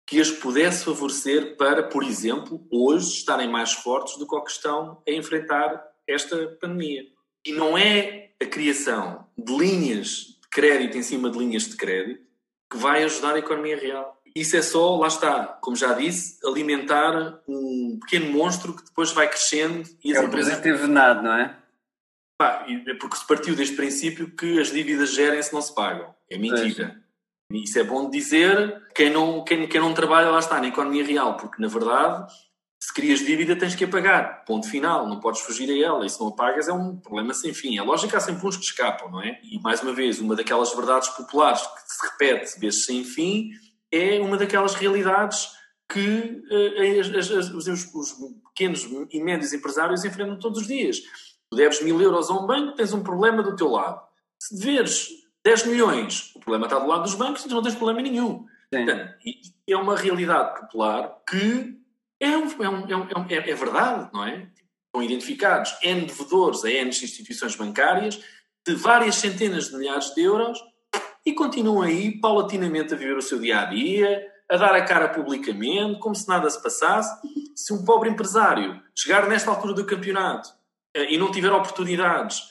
que 0.05 0.19
as 0.19 0.29
pudesse 0.29 0.85
favorecer 0.85 1.55
para, 1.57 1.83
por 1.83 2.03
exemplo, 2.03 2.65
hoje 2.69 3.13
estarem 3.13 3.49
mais 3.49 3.71
fortes 3.71 4.17
do 4.17 4.27
que 4.27 4.35
o 4.35 4.43
que 4.43 4.51
estão 4.51 5.01
a 5.07 5.11
enfrentar 5.11 5.81
esta 6.07 6.47
pandemia. 6.59 7.05
E 7.45 7.53
não 7.53 7.77
é 7.77 8.31
a 8.41 8.45
criação 8.45 9.27
de 9.37 9.55
linhas 9.55 10.37
de 10.41 10.49
crédito 10.49 10.97
em 10.97 11.03
cima 11.03 11.29
de 11.29 11.37
linhas 11.37 11.63
de 11.63 11.77
crédito 11.77 12.21
que 12.69 12.77
vai 12.77 13.03
ajudar 13.03 13.35
a 13.35 13.39
economia 13.39 13.77
real. 13.77 14.21
Isso 14.35 14.55
é 14.55 14.61
só, 14.61 14.95
lá 14.95 15.07
está, 15.07 15.45
como 15.61 15.75
já 15.75 15.93
disse, 15.93 16.39
alimentar 16.45 17.41
um 17.47 17.99
pequeno 18.01 18.31
monstro 18.31 18.73
que 18.73 18.85
depois 18.85 19.11
vai 19.11 19.27
crescendo 19.27 19.87
e 20.03 20.11
as 20.11 20.23
É 20.23 20.25
empresas 20.25 20.59
presente 20.59 20.81
venado, 20.81 21.21
não 21.21 21.33
é? 21.33 21.57
Pá, 22.37 22.65
é 22.67 22.93
porque 22.95 23.17
se 23.17 23.27
partiu 23.27 23.55
deste 23.55 23.75
princípio 23.75 24.33
que 24.35 24.59
as 24.59 24.71
dívidas 24.71 25.13
gerem-se 25.13 25.53
não 25.53 25.61
se 25.61 25.75
pagam. 25.75 26.15
É 26.29 26.37
mentira. 26.37 27.03
Isso 27.53 27.79
é 27.79 27.83
bom 27.83 28.09
dizer 28.09 28.81
quem 28.95 29.09
não, 29.09 29.43
quem, 29.43 29.67
quem 29.67 29.81
não 29.81 29.93
trabalha 29.93 30.29
lá 30.29 30.39
está 30.39 30.59
na 30.59 30.67
economia 30.67 31.05
real, 31.05 31.37
porque 31.37 31.61
na 31.61 31.67
verdade, 31.67 32.31
se 32.79 32.93
crias 32.93 33.19
dívida 33.19 33.55
tens 33.55 33.75
que 33.75 33.83
a 33.83 33.87
pagar. 33.87 34.43
Ponto 34.45 34.67
final, 34.67 35.07
não 35.07 35.19
podes 35.19 35.41
fugir 35.41 35.69
a 35.69 35.85
ela. 35.85 36.05
E 36.05 36.09
se 36.09 36.19
não 36.19 36.29
a 36.29 36.35
pagas 36.35 36.67
é 36.67 36.73
um 36.73 36.97
problema 36.97 37.33
sem 37.33 37.53
fim. 37.53 37.77
A 37.77 37.83
lógica 37.83 38.17
há 38.17 38.19
sempre 38.19 38.45
uns 38.47 38.57
que 38.57 38.63
escapam, 38.63 39.09
não 39.11 39.21
é? 39.21 39.39
E 39.43 39.59
mais 39.59 39.81
uma 39.83 39.93
vez, 39.93 40.19
uma 40.19 40.35
daquelas 40.35 40.73
verdades 40.73 41.09
populares 41.09 41.61
que 41.61 41.93
se 41.93 42.07
repete 42.07 42.59
vezes 42.59 42.85
sem 42.85 43.03
fim 43.03 43.49
é 43.91 44.19
uma 44.19 44.37
daquelas 44.37 44.73
realidades 44.73 45.49
que 45.91 46.41
eh, 46.49 46.99
as- 46.99 47.29
as- 47.31 47.49
os, 47.51 47.67
os 47.67 48.13
pequenos 48.49 48.87
e 49.11 49.21
médios 49.21 49.51
empresários 49.53 50.05
enfrentam 50.05 50.39
todos 50.39 50.61
os 50.61 50.67
dias. 50.67 50.99
Tu 51.49 51.57
deves 51.57 51.81
mil 51.83 52.01
euros 52.01 52.29
a 52.29 52.33
um 52.33 52.47
banco, 52.47 52.75
tens 52.75 52.93
um 52.93 53.03
problema 53.03 53.43
do 53.43 53.55
teu 53.57 53.69
lado. 53.69 54.01
Se 54.41 54.57
deveres 54.57 55.09
10 55.45 55.65
milhões, 55.65 56.31
o 56.35 56.39
problema 56.39 56.65
está 56.67 56.77
do 56.79 56.87
lado 56.87 57.03
dos 57.03 57.15
bancos 57.15 57.43
e 57.43 57.47
tu 57.47 57.55
não 57.55 57.63
tens 57.63 57.75
problema 57.75 58.01
nenhum. 58.01 58.45
Sim. 58.73 58.85
Portanto, 58.85 59.13
é 59.67 59.75
uma 59.77 59.97
realidade 59.97 60.59
popular 60.61 61.17
que 61.29 61.77
é, 62.19 62.37
um- 62.37 62.63
é 62.63 62.69
um- 62.69 62.87
é 62.89 62.95
um- 62.97 63.25
é 63.29 63.33
é- 63.35 63.49
é 63.49 63.55
verdade, 63.55 64.09
não 64.13 64.23
é? 64.25 64.47
Estão 64.85 65.01
identificados 65.03 65.73
N 65.83 66.05
devedores 66.05 66.63
a 66.63 66.69
N 66.69 66.89
instituições 66.89 67.55
bancárias 67.55 68.19
de 68.67 68.75
várias 68.75 69.15
centenas 69.15 69.69
de 69.69 69.77
milhares 69.77 70.13
de 70.13 70.21
euros 70.21 70.59
e 71.25 71.33
continuam 71.33 71.81
aí 71.81 72.19
paulatinamente 72.19 72.93
a 72.93 72.97
viver 72.97 73.17
o 73.17 73.21
seu 73.21 73.39
dia 73.39 73.61
a 73.61 73.65
dia, 73.65 74.27
a 74.49 74.57
dar 74.57 74.75
a 74.75 74.83
cara 74.83 75.09
publicamente, 75.09 75.99
como 75.99 76.13
se 76.13 76.27
nada 76.27 76.49
se 76.49 76.61
passasse. 76.61 77.19
Se 77.55 77.73
um 77.73 77.83
pobre 77.85 78.09
empresário 78.09 78.81
chegar 78.95 79.27
nesta 79.27 79.49
altura 79.49 79.73
do 79.73 79.85
campeonato 79.85 80.49
eh, 80.93 81.13
e 81.13 81.17
não 81.17 81.31
tiver 81.31 81.51
oportunidades 81.51 82.41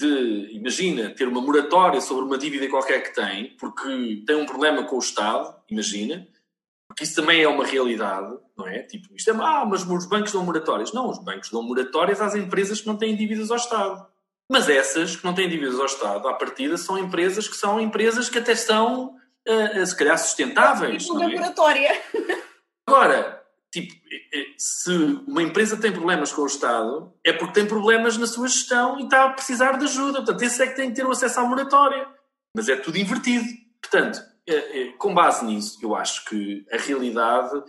de, 0.00 0.50
imagina, 0.52 1.10
ter 1.10 1.26
uma 1.26 1.40
moratória 1.40 2.00
sobre 2.00 2.24
uma 2.24 2.38
dívida 2.38 2.68
qualquer 2.68 3.02
que 3.02 3.14
tem, 3.14 3.56
porque 3.56 4.22
tem 4.26 4.36
um 4.36 4.46
problema 4.46 4.84
com 4.84 4.96
o 4.96 5.00
Estado, 5.00 5.54
imagina, 5.70 6.26
porque 6.88 7.04
isso 7.04 7.16
também 7.16 7.42
é 7.42 7.48
uma 7.48 7.64
realidade, 7.64 8.36
não 8.56 8.66
é? 8.66 8.80
Tipo, 8.82 9.14
isto 9.14 9.30
é, 9.30 9.34
ah, 9.34 9.64
mas 9.68 9.82
os 9.82 10.06
bancos 10.06 10.32
dão 10.32 10.44
moratórias. 10.44 10.92
Não, 10.92 11.10
os 11.10 11.18
bancos 11.18 11.50
dão 11.50 11.62
moratórias 11.62 12.20
às 12.20 12.34
empresas 12.34 12.80
que 12.80 12.86
não 12.86 12.96
têm 12.96 13.16
dívidas 13.16 13.50
ao 13.50 13.56
Estado. 13.56 14.06
Mas 14.50 14.68
essas 14.68 15.16
que 15.16 15.24
não 15.24 15.34
têm 15.34 15.48
dívidas 15.48 15.78
ao 15.78 15.86
Estado, 15.86 16.28
à 16.28 16.34
partida, 16.34 16.76
são 16.76 16.96
empresas 16.96 17.48
que 17.48 17.56
são 17.56 17.80
empresas 17.80 18.28
que 18.28 18.38
até 18.38 18.54
são, 18.54 19.16
eh, 19.44 19.84
se 19.84 19.96
calhar, 19.96 20.16
sustentáveis. 20.16 21.02
Tipo 21.02 21.14
não 21.14 21.24
é? 21.24 21.26
laboratória. 21.26 22.02
Agora, 22.88 23.45
tipo, 23.80 23.94
eh, 24.10 24.38
eh, 24.38 24.46
se 24.56 24.90
uma 25.26 25.42
empresa 25.42 25.76
tem 25.76 25.92
problemas 25.92 26.32
com 26.32 26.42
o 26.42 26.46
Estado, 26.46 27.12
é 27.24 27.32
porque 27.32 27.54
tem 27.54 27.66
problemas 27.66 28.16
na 28.16 28.26
sua 28.26 28.48
gestão 28.48 28.98
e 28.98 29.04
está 29.04 29.24
a 29.24 29.30
precisar 29.30 29.72
de 29.72 29.84
ajuda. 29.84 30.22
Portanto, 30.22 30.42
esse 30.42 30.62
é 30.62 30.66
que 30.66 30.76
tem 30.76 30.88
que 30.88 30.96
ter 30.96 31.06
o 31.06 31.10
acesso 31.10 31.40
à 31.40 31.44
moratória. 31.44 32.06
Mas 32.54 32.68
é 32.68 32.76
tudo 32.76 32.96
invertido. 32.96 33.44
Portanto, 33.82 34.18
eh, 34.48 34.92
com 34.98 35.12
base 35.12 35.44
nisso, 35.44 35.78
eu 35.82 35.94
acho 35.94 36.24
que 36.24 36.64
a 36.72 36.78
realidade 36.78 37.62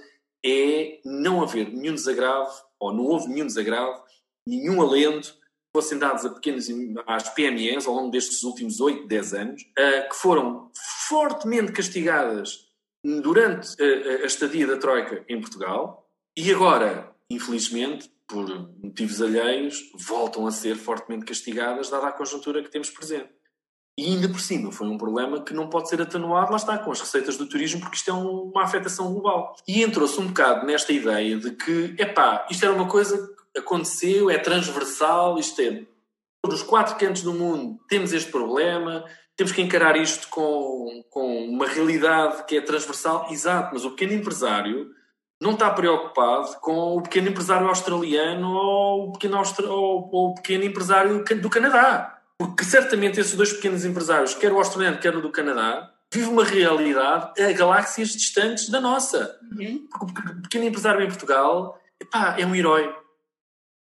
é 0.46 1.00
não 1.04 1.42
haver 1.42 1.70
nenhum 1.70 1.94
desagravo, 1.94 2.52
ou 2.80 2.94
não 2.94 3.04
houve 3.04 3.28
nenhum 3.28 3.48
desagravo, 3.48 4.02
nenhum 4.46 4.82
alento 4.82 5.36
fossem 5.76 5.98
dados 5.98 6.26
a 6.26 6.30
pequenas, 6.30 6.68
às 7.06 7.30
PMEs 7.30 7.86
ao 7.86 7.94
longo 7.94 8.10
destes 8.10 8.44
últimos 8.44 8.80
8, 8.80 9.08
10 9.08 9.34
anos, 9.34 9.62
eh, 9.78 10.02
que 10.02 10.16
foram 10.16 10.72
fortemente 11.08 11.72
castigadas 11.72 12.67
durante 13.22 13.70
a, 13.82 14.24
a 14.24 14.26
estadia 14.26 14.68
da 14.68 14.78
Troika 14.78 15.24
em 15.30 15.40
Portugal 15.40 16.08
e 16.38 16.52
agora, 16.52 17.12
infelizmente, 17.30 18.12
por 18.28 18.46
motivos 18.84 19.22
alheios, 19.22 19.90
voltam 19.96 20.46
a 20.46 20.52
ser 20.52 20.76
fortemente 20.76 21.26
castigadas, 21.26 21.90
dada 21.90 22.08
a 22.08 22.12
conjuntura 22.12 22.62
que 22.62 22.70
temos 22.70 22.90
presente. 22.90 23.30
E 23.98 24.06
ainda 24.06 24.28
por 24.30 24.40
cima, 24.40 24.72
foi 24.72 24.88
um 24.88 24.98
problema 24.98 25.42
que 25.44 25.54
não 25.54 25.70
pode 25.70 25.90
ser 25.90 26.00
atenuado, 26.02 26.52
lá 26.52 26.58
está, 26.58 26.78
com 26.78 26.92
as 26.92 27.00
receitas 27.00 27.38
do 27.38 27.48
turismo, 27.48 27.80
porque 27.80 27.96
isto 27.96 28.12
é 28.12 28.14
um- 28.14 28.52
uma 28.52 28.64
afetação 28.64 29.12
global. 29.12 29.56
E 29.68 29.82
entrou-se 29.82 30.20
um 30.20 30.28
bocado 30.28 30.68
nesta 30.68 30.92
ideia 30.94 31.38
de 31.38 31.52
que, 31.52 31.96
epá, 31.98 32.46
isto 32.52 32.64
era 32.64 32.74
uma 32.76 32.88
coisa 32.88 33.18
que 33.54 33.60
aconteceu, 33.60 34.30
é 34.30 34.38
transversal, 34.38 35.40
isto 35.40 35.60
é, 35.62 35.84
os 36.46 36.62
quatro 36.62 36.96
cantos 36.98 37.24
do 37.24 37.34
mundo 37.34 37.80
temos 37.88 38.14
este 38.14 38.30
problema, 38.30 39.04
temos 39.38 39.52
que 39.52 39.62
encarar 39.62 39.96
isto 39.96 40.28
com, 40.30 41.04
com 41.12 41.46
uma 41.46 41.68
realidade 41.68 42.44
que 42.46 42.58
é 42.58 42.62
transversal, 42.62 43.28
exato, 43.30 43.70
mas 43.72 43.86
o 43.86 43.92
pequeno 43.92 44.14
empresário 44.14 44.90
não 45.40 45.52
está 45.52 45.70
preocupado 45.70 46.60
com 46.60 46.98
o 46.98 47.02
pequeno 47.04 47.30
empresário 47.30 47.68
australiano 47.68 48.52
ou 48.52 49.10
o 49.10 49.12
pequeno, 49.14 49.38
austra... 49.38 49.68
ou, 49.70 50.10
ou 50.12 50.30
o 50.32 50.36
pequeno 50.36 50.64
empresário 50.64 51.24
do 51.24 51.50
Canadá. 51.50 52.20
Porque 52.40 52.64
certamente 52.64 53.20
esses 53.20 53.36
dois 53.36 53.54
pequenos 53.54 53.86
empresários, 53.86 54.34
quer 54.34 54.52
o 54.52 54.58
australiano, 54.58 54.98
quer 54.98 55.16
o 55.16 55.22
do 55.22 55.32
Canadá, 55.32 55.94
vivem 56.12 56.32
uma 56.32 56.44
realidade 56.44 57.40
a 57.40 57.52
galáxias 57.52 58.10
distantes 58.10 58.70
da 58.70 58.82
nossa. 58.82 59.40
Uhum. 59.52 59.88
Porque 59.88 60.06
o 60.06 60.42
pequeno 60.42 60.66
empresário 60.66 61.04
em 61.04 61.08
Portugal 61.08 61.80
epá, 62.00 62.36
é 62.40 62.46
um 62.46 62.56
herói. 62.56 62.92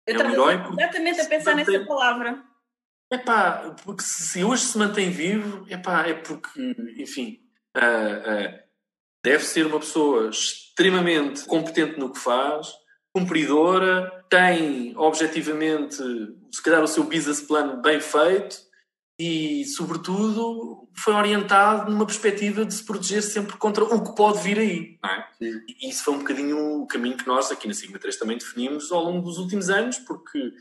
Eu 0.06 0.22
é 0.22 0.24
um 0.24 0.32
herói 0.32 0.62
exatamente 0.78 1.22
a 1.22 1.26
pensar 1.26 1.56
nessa 1.56 1.80
palavra. 1.86 2.44
Epá, 3.12 3.76
porque 3.86 4.04
se 4.04 4.44
hoje 4.44 4.64
se 4.64 4.78
mantém 4.78 5.10
vivo, 5.10 5.66
epá, 5.70 6.06
é 6.06 6.14
porque, 6.14 6.76
enfim, 6.98 7.40
uh, 7.78 7.80
uh, 7.80 8.60
deve 9.24 9.44
ser 9.44 9.66
uma 9.66 9.80
pessoa 9.80 10.30
extremamente 10.30 11.46
competente 11.46 11.98
no 11.98 12.12
que 12.12 12.20
faz, 12.20 12.68
cumpridora, 13.16 14.26
tem 14.30 14.96
objetivamente, 14.98 15.96
se 16.52 16.62
calhar, 16.62 16.84
o 16.84 16.88
seu 16.88 17.04
business 17.06 17.42
plan 17.42 17.82
bem 17.82 18.02
feito 18.02 18.58
e, 19.20 19.66
sobretudo, 19.66 20.88
foi 20.96 21.14
orientado 21.14 21.90
numa 21.90 22.06
perspectiva 22.06 22.64
de 22.64 22.74
se 22.74 22.86
proteger 22.86 23.24
sempre 23.24 23.58
contra 23.58 23.84
o 23.84 24.04
que 24.04 24.16
pode 24.16 24.44
vir 24.44 24.60
aí. 24.60 25.00
É? 25.04 25.24
E 25.42 25.90
isso 25.90 26.04
foi 26.04 26.14
um 26.14 26.20
bocadinho 26.20 26.82
o 26.82 26.88
caminho 26.88 27.18
que 27.18 27.26
nós 27.26 27.52
aqui 27.52 27.68
na 27.68 27.74
Sigma 27.74 27.98
3 27.98 28.16
também 28.18 28.38
definimos 28.38 28.92
ao 28.92 29.04
longo 29.04 29.22
dos 29.22 29.40
últimos 29.40 29.70
anos, 29.70 29.98
porque 29.98 30.54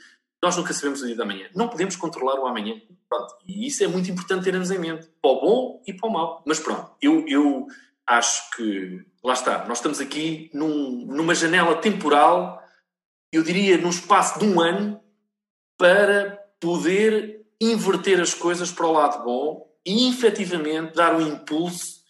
nós 0.42 0.56
nunca 0.56 0.72
sabemos 0.72 1.02
o 1.02 1.06
dia 1.06 1.16
da 1.16 1.24
manhã. 1.24 1.48
Não 1.54 1.68
podemos 1.68 1.96
controlar 1.96 2.38
o 2.38 2.46
amanhã. 2.46 2.80
Pronto. 3.08 3.34
E 3.46 3.66
isso 3.66 3.82
é 3.82 3.86
muito 3.86 4.10
importante 4.10 4.44
termos 4.44 4.70
em 4.70 4.78
mente, 4.78 5.08
para 5.20 5.30
o 5.30 5.40
bom 5.40 5.82
e 5.86 5.92
para 5.92 6.08
o 6.08 6.12
mau. 6.12 6.42
Mas 6.46 6.58
pronto, 6.58 6.90
eu, 7.00 7.24
eu 7.26 7.66
acho 8.06 8.50
que, 8.50 9.04
lá 9.22 9.32
está, 9.32 9.64
nós 9.66 9.78
estamos 9.78 10.00
aqui 10.00 10.50
num, 10.52 11.06
numa 11.06 11.34
janela 11.34 11.76
temporal, 11.76 12.62
eu 13.32 13.42
diria 13.42 13.78
num 13.78 13.90
espaço 13.90 14.38
de 14.38 14.44
um 14.44 14.60
ano, 14.60 15.00
para 15.78 16.38
poder 16.60 17.44
inverter 17.60 18.20
as 18.20 18.34
coisas 18.34 18.70
para 18.70 18.86
o 18.86 18.92
lado 18.92 19.24
bom 19.24 19.66
e 19.84 20.08
efetivamente 20.08 20.94
dar 20.94 21.14
o 21.14 21.20
impulso 21.20 22.04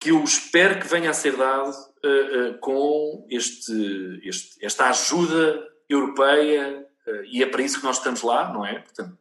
que 0.00 0.10
eu 0.10 0.22
espero 0.22 0.78
que 0.78 0.86
venha 0.86 1.10
a 1.10 1.14
ser 1.14 1.36
dado 1.36 1.70
uh, 1.70 2.50
uh, 2.50 2.58
com 2.60 3.26
este, 3.30 4.20
este, 4.22 4.64
esta 4.64 4.88
ajuda 4.88 5.66
europeia 5.88 6.86
e 7.26 7.42
é 7.42 7.46
para 7.46 7.62
isso 7.62 7.78
que 7.78 7.84
nós 7.84 7.98
estamos 7.98 8.22
lá, 8.22 8.52
não 8.52 8.64
é? 8.64 8.80
Portanto, 8.80 9.18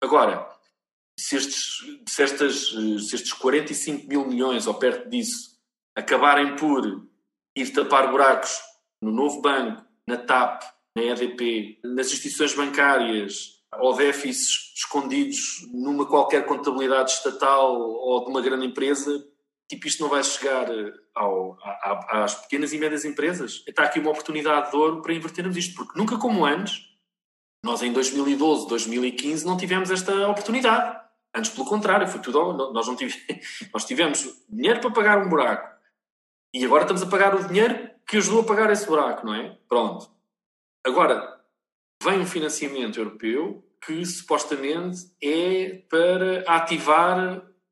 agora, 0.00 0.48
se 1.18 1.36
estes, 1.36 1.78
se, 2.06 2.22
estas, 2.22 2.68
se 2.68 3.14
estes 3.14 3.32
45 3.32 4.08
mil 4.08 4.26
milhões 4.26 4.66
ou 4.66 4.74
perto 4.74 5.08
disso 5.08 5.58
acabarem 5.94 6.56
por 6.56 7.06
ir 7.54 7.72
tapar 7.72 8.10
buracos 8.10 8.58
no 9.02 9.10
novo 9.10 9.40
banco, 9.40 9.84
na 10.06 10.16
TAP, 10.16 10.62
na 10.96 11.02
EDP, 11.02 11.78
nas 11.84 12.08
instituições 12.08 12.54
bancárias 12.54 13.60
ou 13.78 13.94
déficits 13.94 14.72
escondidos 14.76 15.68
numa 15.72 16.06
qualquer 16.06 16.44
contabilidade 16.46 17.12
estatal 17.12 17.78
ou 17.78 18.24
de 18.24 18.30
uma 18.30 18.40
grande 18.40 18.66
empresa, 18.66 19.24
tipo, 19.68 19.86
isto 19.86 20.02
não 20.02 20.10
vai 20.10 20.24
chegar 20.24 20.66
ao, 21.14 21.56
às 22.08 22.34
pequenas 22.34 22.72
e 22.72 22.78
médias 22.78 23.04
empresas. 23.04 23.62
Está 23.66 23.84
aqui 23.84 24.00
uma 24.00 24.10
oportunidade 24.10 24.70
de 24.70 24.76
ouro 24.76 25.00
para 25.00 25.14
invertermos 25.14 25.56
isto, 25.56 25.76
porque 25.76 25.96
nunca 25.96 26.18
como 26.18 26.44
antes, 26.44 26.89
nós 27.64 27.82
em 27.82 27.92
2012, 27.92 28.68
2015 28.68 29.44
não 29.44 29.56
tivemos 29.56 29.90
esta 29.90 30.28
oportunidade. 30.28 30.98
Antes, 31.34 31.50
pelo 31.50 31.66
contrário, 31.66 32.08
foi 32.08 32.20
tudo. 32.20 32.72
Nós, 32.72 32.86
não 32.86 32.96
tivemos, 32.96 33.20
nós 33.72 33.84
tivemos 33.84 34.44
dinheiro 34.48 34.80
para 34.80 34.90
pagar 34.90 35.18
um 35.18 35.28
buraco 35.28 35.70
e 36.52 36.64
agora 36.64 36.82
estamos 36.82 37.02
a 37.02 37.06
pagar 37.06 37.34
o 37.34 37.46
dinheiro 37.46 37.90
que 38.06 38.16
ajudou 38.16 38.40
a 38.40 38.44
pagar 38.44 38.70
esse 38.70 38.86
buraco, 38.86 39.24
não 39.24 39.34
é? 39.34 39.56
Pronto. 39.68 40.10
Agora, 40.84 41.40
vem 42.02 42.18
um 42.18 42.26
financiamento 42.26 42.98
europeu 42.98 43.64
que 43.86 44.04
supostamente 44.04 45.10
é 45.22 45.82
para 45.88 46.40
ativar 46.46 47.18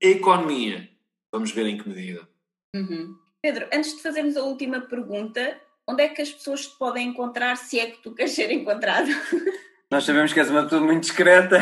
a 0.02 0.06
economia. 0.06 0.88
Vamos 1.32 1.50
ver 1.50 1.66
em 1.66 1.76
que 1.76 1.88
medida. 1.88 2.28
Uhum. 2.74 3.16
Pedro, 3.42 3.68
antes 3.72 3.96
de 3.96 4.02
fazermos 4.02 4.36
a 4.36 4.42
última 4.42 4.80
pergunta, 4.80 5.60
onde 5.86 6.02
é 6.02 6.08
que 6.08 6.22
as 6.22 6.30
pessoas 6.30 6.66
te 6.66 6.78
podem 6.78 7.08
encontrar 7.08 7.56
se 7.56 7.80
é 7.80 7.90
que 7.90 8.02
tu 8.02 8.14
queres 8.14 8.32
ser 8.32 8.50
encontrado? 8.50 9.08
Nós 9.90 10.04
sabemos 10.04 10.32
que 10.32 10.40
és 10.40 10.50
uma 10.50 10.64
pessoa 10.64 10.82
muito 10.82 11.02
discreta. 11.02 11.58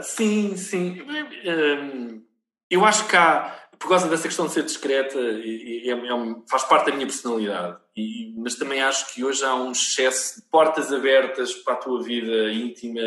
Sim, 0.00 0.56
sim. 0.56 1.02
Hum, 1.02 2.24
eu 2.70 2.84
acho 2.84 3.06
que 3.06 3.14
há, 3.14 3.54
por 3.78 3.88
causa 3.88 4.08
dessa 4.08 4.22
questão 4.22 4.46
de 4.46 4.52
ser 4.52 4.62
discreta, 4.62 5.18
é, 5.18 5.90
é, 5.90 5.96
faz 6.48 6.64
parte 6.64 6.86
da 6.86 6.92
minha 6.96 7.06
personalidade. 7.06 7.78
E, 7.94 8.34
mas 8.38 8.54
também 8.54 8.82
acho 8.82 9.12
que 9.12 9.22
hoje 9.22 9.44
há 9.44 9.54
um 9.54 9.72
excesso 9.72 10.40
de 10.40 10.48
portas 10.48 10.90
abertas 10.92 11.52
para 11.54 11.74
a 11.74 11.76
tua 11.76 12.02
vida 12.02 12.50
íntima 12.50 13.00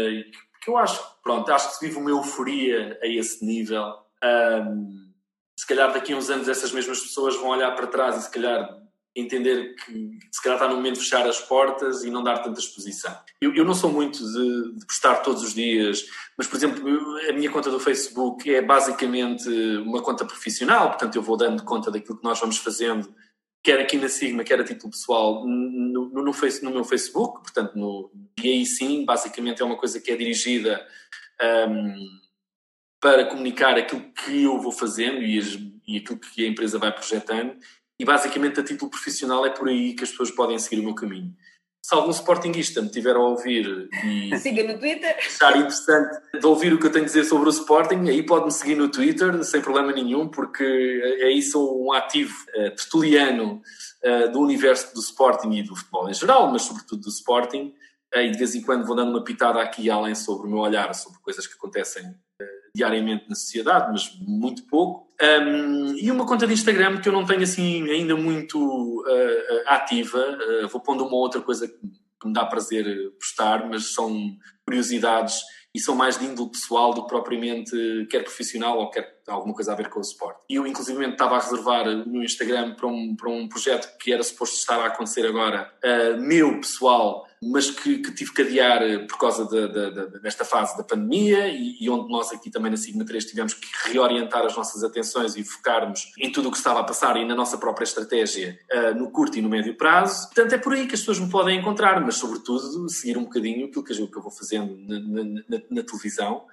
que 0.65 0.71
eu 0.71 0.77
acho, 0.77 0.99
pronto, 1.23 1.51
acho 1.51 1.69
que 1.69 1.75
se 1.75 1.85
vive 1.85 1.99
uma 1.99 2.09
euforia 2.09 2.99
a 3.01 3.07
esse 3.07 3.45
nível. 3.45 3.93
Um, 4.23 5.11
se 5.55 5.67
calhar 5.67 5.93
daqui 5.93 6.11
a 6.11 6.17
uns 6.17 6.29
anos 6.29 6.49
essas 6.49 6.71
mesmas 6.71 6.99
pessoas 6.99 7.35
vão 7.35 7.49
olhar 7.49 7.71
para 7.75 7.85
trás 7.85 8.17
e 8.17 8.23
se 8.23 8.31
calhar 8.31 8.67
entender 9.15 9.75
que 9.75 10.19
se 10.29 10.41
calhar 10.43 10.57
está 10.57 10.67
no 10.67 10.75
momento 10.75 10.95
de 10.95 10.99
fechar 10.99 11.25
as 11.27 11.39
portas 11.39 12.03
e 12.03 12.09
não 12.09 12.21
dar 12.21 12.39
tanta 12.39 12.59
exposição. 12.59 13.17
Eu, 13.39 13.55
eu 13.55 13.63
não 13.63 13.73
sou 13.73 13.89
muito 13.89 14.19
de, 14.19 14.77
de, 14.77 14.85
postar 14.85 15.17
todos 15.17 15.41
os 15.41 15.53
dias, 15.53 16.05
mas, 16.37 16.47
por 16.47 16.57
exemplo, 16.57 16.83
a 17.29 17.31
minha 17.31 17.49
conta 17.49 17.71
do 17.71 17.79
Facebook 17.79 18.53
é 18.53 18.61
basicamente 18.61 19.49
uma 19.77 20.01
conta 20.01 20.25
profissional, 20.25 20.89
portanto 20.89 21.15
eu 21.15 21.21
vou 21.21 21.37
dando 21.37 21.63
conta 21.63 21.89
daquilo 21.89 22.17
que 22.17 22.23
nós 22.25 22.39
vamos 22.39 22.57
fazendo, 22.57 23.15
quer 23.63 23.79
aqui 23.79 23.97
na 23.97 24.09
Sigma, 24.09 24.43
quer 24.43 24.59
a 24.59 24.65
título 24.65 24.91
pessoal, 24.91 25.45
no, 25.45 26.09
no, 26.09 26.23
no, 26.23 26.31
no 26.31 26.71
meu 26.71 26.83
Facebook, 26.83 27.41
portanto, 27.41 27.73
no, 27.75 28.11
e 28.43 28.49
aí 28.49 28.65
sim, 28.65 29.05
basicamente 29.05 29.61
é 29.61 29.65
uma 29.65 29.77
coisa 29.77 29.99
que 30.01 30.11
é 30.11 30.15
dirigida 30.15 30.85
um, 31.69 31.95
para 32.99 33.25
comunicar 33.25 33.77
aquilo 33.77 34.11
que 34.11 34.43
eu 34.43 34.59
vou 34.59 34.73
fazendo 34.73 35.23
e, 35.23 35.39
as, 35.39 35.57
e 35.87 35.97
aquilo 35.97 36.19
que 36.19 36.45
a 36.45 36.49
empresa 36.49 36.77
vai 36.77 36.91
projetando 36.91 37.57
e 37.99 38.05
basicamente 38.05 38.59
a 38.59 38.63
título 38.63 38.91
profissional 38.91 39.45
é 39.45 39.49
por 39.49 39.67
aí 39.69 39.93
que 39.93 40.03
as 40.03 40.11
pessoas 40.11 40.31
podem 40.31 40.59
seguir 40.59 40.81
o 40.81 40.85
meu 40.85 40.95
caminho. 40.95 41.33
Se 41.85 41.93
algum 41.93 42.09
sportinguista 42.09 42.81
me 42.81 42.89
tiver 42.89 43.15
a 43.15 43.19
ouvir 43.19 43.87
e 44.03 44.35
Siga 44.39 44.63
no 44.63 44.79
Twitter. 44.79 45.15
achar 45.17 45.55
interessante 45.55 46.19
de 46.33 46.45
ouvir 46.45 46.73
o 46.73 46.79
que 46.79 46.87
eu 46.87 46.91
tenho 46.91 47.05
a 47.05 47.07
dizer 47.07 47.25
sobre 47.25 47.47
o 47.47 47.51
Sporting, 47.51 48.09
aí 48.09 48.25
pode-me 48.25 48.51
seguir 48.51 48.73
no 48.73 48.89
Twitter, 48.89 49.43
sem 49.43 49.61
problema 49.61 49.91
nenhum, 49.91 50.27
porque 50.27 50.63
aí 51.23 51.43
sou 51.43 51.85
um 51.85 51.93
ativo 51.93 52.33
uh, 52.55 52.71
tertuliano 52.75 53.61
uh, 54.03 54.31
do 54.31 54.39
universo 54.39 54.95
do 54.95 54.99
Sporting 54.99 55.51
e 55.51 55.61
do 55.61 55.75
futebol 55.75 56.09
em 56.09 56.13
geral, 56.15 56.51
mas 56.51 56.63
sobretudo 56.63 57.03
do 57.03 57.09
Sporting. 57.09 57.75
Uh, 58.15 58.21
e 58.21 58.31
de 58.31 58.37
vez 58.39 58.55
em 58.55 58.63
quando 58.63 58.87
vou 58.87 58.95
dando 58.95 59.11
uma 59.11 59.23
pitada 59.23 59.61
aqui 59.61 59.83
e 59.83 59.91
além 59.91 60.15
sobre 60.15 60.47
o 60.47 60.49
meu 60.49 60.61
olhar 60.61 60.91
sobre 60.95 61.19
coisas 61.19 61.45
que 61.45 61.53
acontecem 61.53 62.15
diariamente 62.75 63.29
na 63.29 63.35
sociedade, 63.35 63.91
mas 63.91 64.11
muito 64.19 64.67
pouco. 64.67 65.09
Um, 65.21 65.95
e 65.95 66.11
uma 66.11 66.25
conta 66.25 66.45
de 66.45 66.53
Instagram 66.53 66.99
que 66.99 67.07
eu 67.07 67.13
não 67.13 67.25
tenho 67.25 67.43
assim 67.43 67.89
ainda 67.89 68.17
muito 68.17 68.59
uh, 68.59 69.63
ativa, 69.67 70.19
uh, 70.19 70.67
vou 70.67 70.81
pondo 70.81 71.05
uma 71.05 71.15
outra 71.15 71.39
coisa 71.41 71.67
que, 71.67 71.75
me 72.25 72.33
dá 72.33 72.43
prazer 72.43 73.11
postar, 73.19 73.69
mas 73.69 73.93
são 73.93 74.35
curiosidades 74.65 75.41
e 75.75 75.79
são 75.79 75.93
mais 75.93 76.17
de 76.17 76.25
índole 76.25 76.49
pessoal 76.49 76.91
do 76.91 77.03
que 77.03 77.07
propriamente 77.07 78.07
quer 78.09 78.23
profissional 78.23 78.79
ou 78.79 78.89
quer 78.89 79.21
alguma 79.27 79.53
coisa 79.53 79.73
a 79.73 79.75
ver 79.75 79.89
com 79.89 79.99
o 79.99 80.03
suporte. 80.03 80.39
Eu, 80.49 80.65
inclusive, 80.65 81.05
estava 81.05 81.35
a 81.35 81.39
reservar 81.39 81.85
no 81.85 82.23
Instagram 82.23 82.73
para 82.73 82.87
um, 82.87 83.15
para 83.15 83.29
um 83.29 83.47
projeto 83.47 83.95
que 83.99 84.11
era 84.11 84.23
suposto 84.23 84.55
estar 84.55 84.79
a 84.79 84.87
acontecer 84.87 85.23
agora, 85.27 85.71
uh, 85.83 86.19
meu 86.19 86.59
pessoal, 86.59 87.24
mas 87.43 87.69
que, 87.69 87.99
que, 87.99 88.11
tive 88.11 88.33
que 88.33 88.41
adiar 88.41 88.81
por 89.07 89.17
causa 89.17 89.45
de, 89.45 89.67
de, 89.67 89.91
de, 89.91 90.19
desta 90.19 90.43
fase 90.45 90.77
da 90.77 90.83
pandemia 90.83 91.47
e, 91.47 91.77
e, 91.79 91.89
onde 91.89 92.09
nós 92.11 92.31
aqui 92.31 92.49
também 92.49 92.71
na 92.71 92.77
Sigma 92.77 93.05
3 93.05 93.25
tivemos 93.25 93.53
que 93.53 93.67
reorientar 93.89 94.45
as 94.45 94.55
nossas 94.55 94.83
atenções 94.83 95.35
e 95.35 95.43
focarmos 95.43 96.11
em 96.17 96.31
tudo 96.31 96.49
o 96.49 96.51
que 96.51 96.57
estava 96.57 96.79
a 96.79 96.83
passar 96.83 97.17
e 97.17 97.25
na 97.25 97.35
nossa 97.35 97.57
própria 97.57 97.83
estratégia 97.83 98.59
uh, 98.73 98.95
no 98.95 99.11
curto 99.11 99.37
e 99.37 99.41
no 99.41 99.49
médio 99.49 99.75
prazo. 99.75 100.27
Portanto, 100.27 100.53
é 100.53 100.57
por 100.57 100.73
aí 100.73 100.87
que 100.87 100.95
as 100.95 101.01
pessoas 101.01 101.19
me 101.19 101.29
podem 101.29 101.59
encontrar, 101.59 101.99
mas 102.01 102.15
sobretudo 102.15 102.89
seguir 102.89 103.17
um 103.17 103.23
bocadinho 103.23 103.67
aquilo 103.67 103.83
que 103.83 104.17
eu 104.17 104.21
vou 104.21 104.31
fazendo 104.31 104.75
na, 104.77 104.99
na, 105.23 105.61
na 105.69 105.83
televisão. 105.83 106.45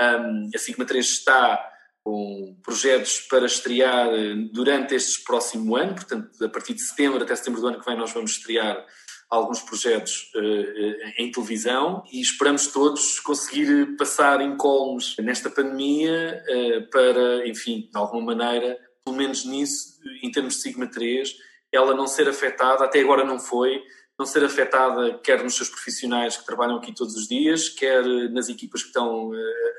Um, 0.00 0.50
a 0.54 0.58
Sigma 0.58 0.84
3 0.84 1.04
está 1.04 1.70
com 2.02 2.56
projetos 2.62 3.20
para 3.20 3.46
estrear 3.46 4.08
eh, 4.08 4.34
durante 4.52 4.94
este 4.94 5.22
próximo 5.22 5.76
ano, 5.76 5.94
portanto, 5.94 6.44
a 6.44 6.48
partir 6.48 6.74
de 6.74 6.80
setembro 6.80 7.22
até 7.22 7.36
setembro 7.36 7.60
do 7.60 7.68
ano 7.68 7.78
que 7.78 7.84
vem, 7.84 7.96
nós 7.96 8.12
vamos 8.12 8.32
estrear 8.32 8.84
alguns 9.30 9.60
projetos 9.60 10.30
uh, 10.34 11.22
em 11.22 11.30
televisão 11.30 12.02
e 12.12 12.20
esperamos 12.20 12.66
todos 12.66 13.20
conseguir 13.20 13.96
passar 13.96 14.40
incólumes 14.40 15.16
nesta 15.18 15.48
pandemia 15.48 16.44
para, 16.90 17.46
enfim, 17.46 17.88
de 17.90 17.96
alguma 17.96 18.34
maneira, 18.34 18.76
pelo 19.04 19.16
menos 19.16 19.44
nisso, 19.44 20.00
em 20.22 20.30
termos 20.30 20.54
de 20.54 20.62
Sigma 20.62 20.86
3, 20.86 21.32
ela 21.72 21.94
não 21.94 22.06
ser 22.06 22.28
afetada, 22.28 22.84
até 22.84 23.00
agora 23.00 23.24
não 23.24 23.38
foi, 23.38 23.80
não 24.18 24.26
ser 24.26 24.44
afetada 24.44 25.18
quer 25.18 25.42
nos 25.42 25.54
seus 25.54 25.68
profissionais 25.68 26.36
que 26.36 26.44
trabalham 26.44 26.76
aqui 26.76 26.92
todos 26.92 27.14
os 27.14 27.28
dias, 27.28 27.68
quer 27.68 28.04
nas 28.30 28.48
equipas 28.48 28.82
que 28.82 28.88
estão 28.88 29.30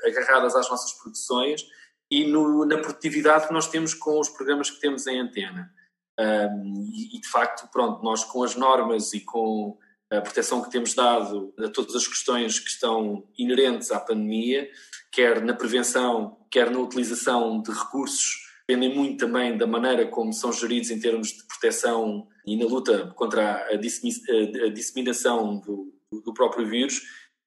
agarradas 0.04 0.56
às 0.56 0.68
nossas 0.70 0.92
produções 0.94 1.64
e 2.10 2.26
no, 2.26 2.66
na 2.66 2.76
produtividade 2.76 3.46
que 3.46 3.54
nós 3.54 3.68
temos 3.68 3.94
com 3.94 4.20
os 4.20 4.28
programas 4.28 4.70
que 4.70 4.78
temos 4.78 5.06
em 5.06 5.18
antena. 5.18 5.72
Um, 6.18 6.90
e, 7.14 7.20
de 7.20 7.28
facto, 7.28 7.68
pronto, 7.72 8.02
nós 8.02 8.24
com 8.24 8.42
as 8.42 8.54
normas 8.54 9.12
e 9.14 9.20
com 9.20 9.78
a 10.10 10.20
proteção 10.20 10.62
que 10.62 10.70
temos 10.70 10.94
dado 10.94 11.54
a 11.58 11.68
todas 11.68 11.94
as 11.94 12.06
questões 12.06 12.58
que 12.58 12.68
estão 12.68 13.24
inerentes 13.38 13.90
à 13.90 13.98
pandemia, 13.98 14.68
quer 15.10 15.42
na 15.42 15.54
prevenção, 15.54 16.36
quer 16.50 16.70
na 16.70 16.78
utilização 16.78 17.62
de 17.62 17.70
recursos, 17.70 18.42
dependem 18.66 18.94
muito 18.94 19.26
também 19.26 19.56
da 19.56 19.66
maneira 19.66 20.06
como 20.06 20.32
são 20.32 20.52
geridos 20.52 20.90
em 20.90 21.00
termos 21.00 21.28
de 21.28 21.44
proteção 21.44 22.26
e 22.46 22.56
na 22.56 22.66
luta 22.66 23.12
contra 23.16 23.66
a, 23.68 23.76
disseminação 23.76 25.58
do, 25.60 25.92
do 26.24 26.34
próprio 26.34 26.68
vírus. 26.68 27.00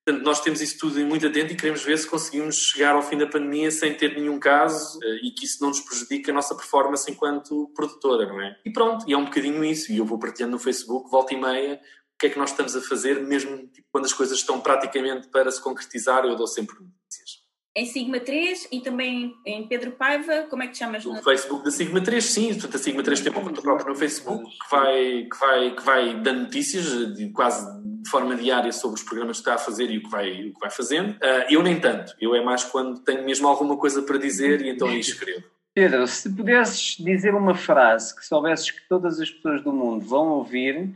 Portanto, 0.06 0.24
nós 0.24 0.40
temos 0.40 0.62
isso 0.62 0.78
tudo 0.78 1.04
muito 1.04 1.26
atento 1.26 1.52
e 1.52 1.56
queremos 1.56 1.84
ver 1.84 1.98
se 1.98 2.08
conseguimos 2.08 2.56
chegar 2.56 2.94
ao 2.94 3.02
fim 3.02 3.18
da 3.18 3.26
pandemia 3.26 3.72
sem 3.72 3.92
ter 3.96 4.16
nenhum 4.16 4.40
caso 4.40 5.00
eh, 5.04 5.20
e 5.24 5.32
que 5.32 5.46
isso 5.46 5.60
não 5.62 5.70
nos 5.70 5.82
prejudique 5.82 6.30
a 6.30 6.34
nossa 6.34 6.54
performance 6.54 7.10
enquanto 7.10 7.72
produtora, 7.74 8.28
não 8.28 8.40
é? 8.40 8.56
E 8.64 8.72
pronto, 8.72 9.04
e 9.10 9.14
é 9.14 9.18
um 9.18 9.26
bocadinho 9.26 9.66
isso. 9.66 9.92
E 9.92 9.98
eu 9.98 10.06
vou 10.06 10.20
partilhando 10.20 10.52
no 10.52 10.60
Facebook, 10.60 11.10
volta 11.10 11.34
e 11.34 11.42
meia, 11.42 11.82
o 12.14 12.18
que 12.20 12.28
é 12.28 12.30
que 12.30 12.38
nós 12.38 12.52
estamos 12.52 12.76
a 12.76 12.82
fazer, 12.82 13.20
mesmo 13.24 13.68
tipo, 13.68 13.88
quando 13.92 14.06
as 14.06 14.14
coisas 14.14 14.38
estão 14.38 14.62
praticamente 14.62 15.28
para 15.30 15.50
se 15.52 15.60
concretizar, 15.60 16.24
eu 16.24 16.36
dou 16.36 16.46
sempre 16.46 16.76
notícias 16.76 17.46
em 17.78 17.86
Sigma 17.86 18.22
3 18.22 18.70
e 18.72 18.80
também 18.80 19.36
em 19.46 19.68
Pedro 19.68 19.92
Paiva, 19.92 20.48
como 20.50 20.64
é 20.64 20.68
que 20.68 20.74
te 20.74 20.80
chamas? 20.80 21.04
No 21.04 21.22
Facebook 21.22 21.66
da 21.66 21.72
Sigma 21.72 22.02
3, 22.02 22.24
sim, 22.24 22.54
portanto 22.54 22.76
a 22.76 22.80
Sigma 22.80 23.04
3 23.04 23.20
tem 23.20 23.32
uma 23.34 23.42
conta 23.42 23.62
própria 23.62 23.90
no 23.90 23.96
Facebook 23.96 24.46
que 24.46 24.72
vai, 24.72 25.24
que 25.30 25.38
vai, 25.38 25.76
que 25.76 25.84
vai 25.84 26.22
dando 26.22 26.44
notícias 26.44 27.14
de, 27.16 27.30
quase 27.32 27.66
de 28.06 28.12
forma 28.12 28.36
diária 28.36 28.72
sobre 28.72 29.00
os 29.00 29.04
programas 29.04 29.38
que 29.38 29.42
está 29.42 29.56
a 29.56 29.58
fazer 29.58 29.90
e 29.90 29.98
o 29.98 30.04
que 30.04 30.10
vai, 30.10 30.30
o 30.30 30.54
que 30.54 30.60
vai 30.60 30.70
fazendo. 30.70 31.14
Uh, 31.14 31.50
eu 31.50 31.64
nem 31.64 31.80
tanto, 31.80 32.16
eu 32.22 32.36
é 32.36 32.42
mais 32.42 32.64
quando 32.64 33.00
tenho 33.00 33.26
mesmo 33.26 33.48
alguma 33.48 33.76
coisa 33.78 34.04
para 34.04 34.20
dizer 34.20 34.62
e 34.62 34.70
então 34.70 34.88
aí 34.88 35.00
escrevo. 35.00 35.44
Pedro, 35.74 36.08
se 36.08 36.30
pudesses 36.34 36.98
dizer 36.98 37.34
uma 37.34 37.56
frase 37.56 38.16
que 38.16 38.26
soubesses 38.26 38.70
que 38.70 38.88
todas 38.88 39.20
as 39.20 39.30
pessoas 39.30 39.64
do 39.64 39.74
mundo 39.74 40.06
vão 40.06 40.30
ouvir, 40.30 40.96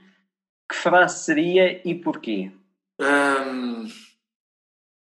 que 0.70 0.76
frase 0.76 1.26
seria 1.26 1.82
e 1.84 1.96
porquê? 1.96 2.52
Um, 3.02 3.88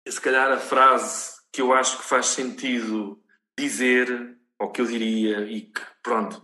se 0.08 0.22
calhar 0.22 0.50
a 0.50 0.58
frase 0.58 1.42
que 1.52 1.62
eu 1.62 1.74
acho 1.74 1.98
que 1.98 2.06
faz 2.06 2.28
sentido 2.28 3.22
dizer, 3.60 4.38
ou 4.58 4.72
que 4.72 4.80
eu 4.80 4.86
diria, 4.86 5.42
e 5.42 5.62
que, 5.62 5.82
pronto, 6.02 6.42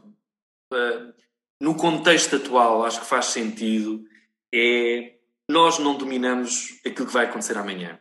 uh, 0.73 1.13
no 1.59 1.73
contexto 1.75 2.35
atual 2.35 2.83
acho 2.85 2.99
que 2.99 3.05
faz 3.05 3.27
sentido, 3.27 4.05
é 4.53 5.12
nós 5.49 5.79
não 5.79 5.97
dominamos 5.97 6.79
aquilo 6.85 7.07
que 7.07 7.13
vai 7.13 7.25
acontecer 7.25 7.57
amanhã. 7.57 7.99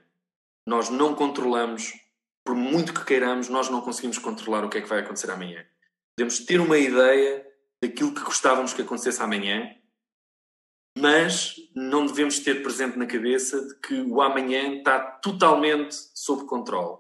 Nós 0.66 0.89
não 0.89 1.14
controlamos, 1.14 1.93
por 2.44 2.55
muito 2.55 2.94
que 2.94 3.05
queiramos, 3.05 3.48
nós 3.48 3.69
não 3.69 3.81
conseguimos 3.81 4.19
controlar 4.19 4.64
o 4.64 4.69
que 4.69 4.78
é 4.78 4.81
que 4.81 4.89
vai 4.89 5.01
acontecer 5.01 5.31
amanhã. 5.31 5.64
Podemos 6.16 6.40
ter 6.40 6.60
uma 6.60 6.78
ideia 6.78 7.47
daquilo 7.82 8.14
que 8.14 8.23
gostávamos 8.23 8.73
que 8.73 8.82
acontecesse 8.82 9.20
amanhã, 9.20 9.74
mas 10.97 11.56
não 11.74 12.06
devemos 12.06 12.39
ter 12.39 12.62
presente 12.62 12.98
na 12.98 13.06
cabeça 13.06 13.60
de 13.66 13.74
que 13.81 14.01
o 14.02 14.20
amanhã 14.20 14.77
está 14.77 15.01
totalmente 15.01 15.97
sob 16.14 16.44
controle. 16.44 16.98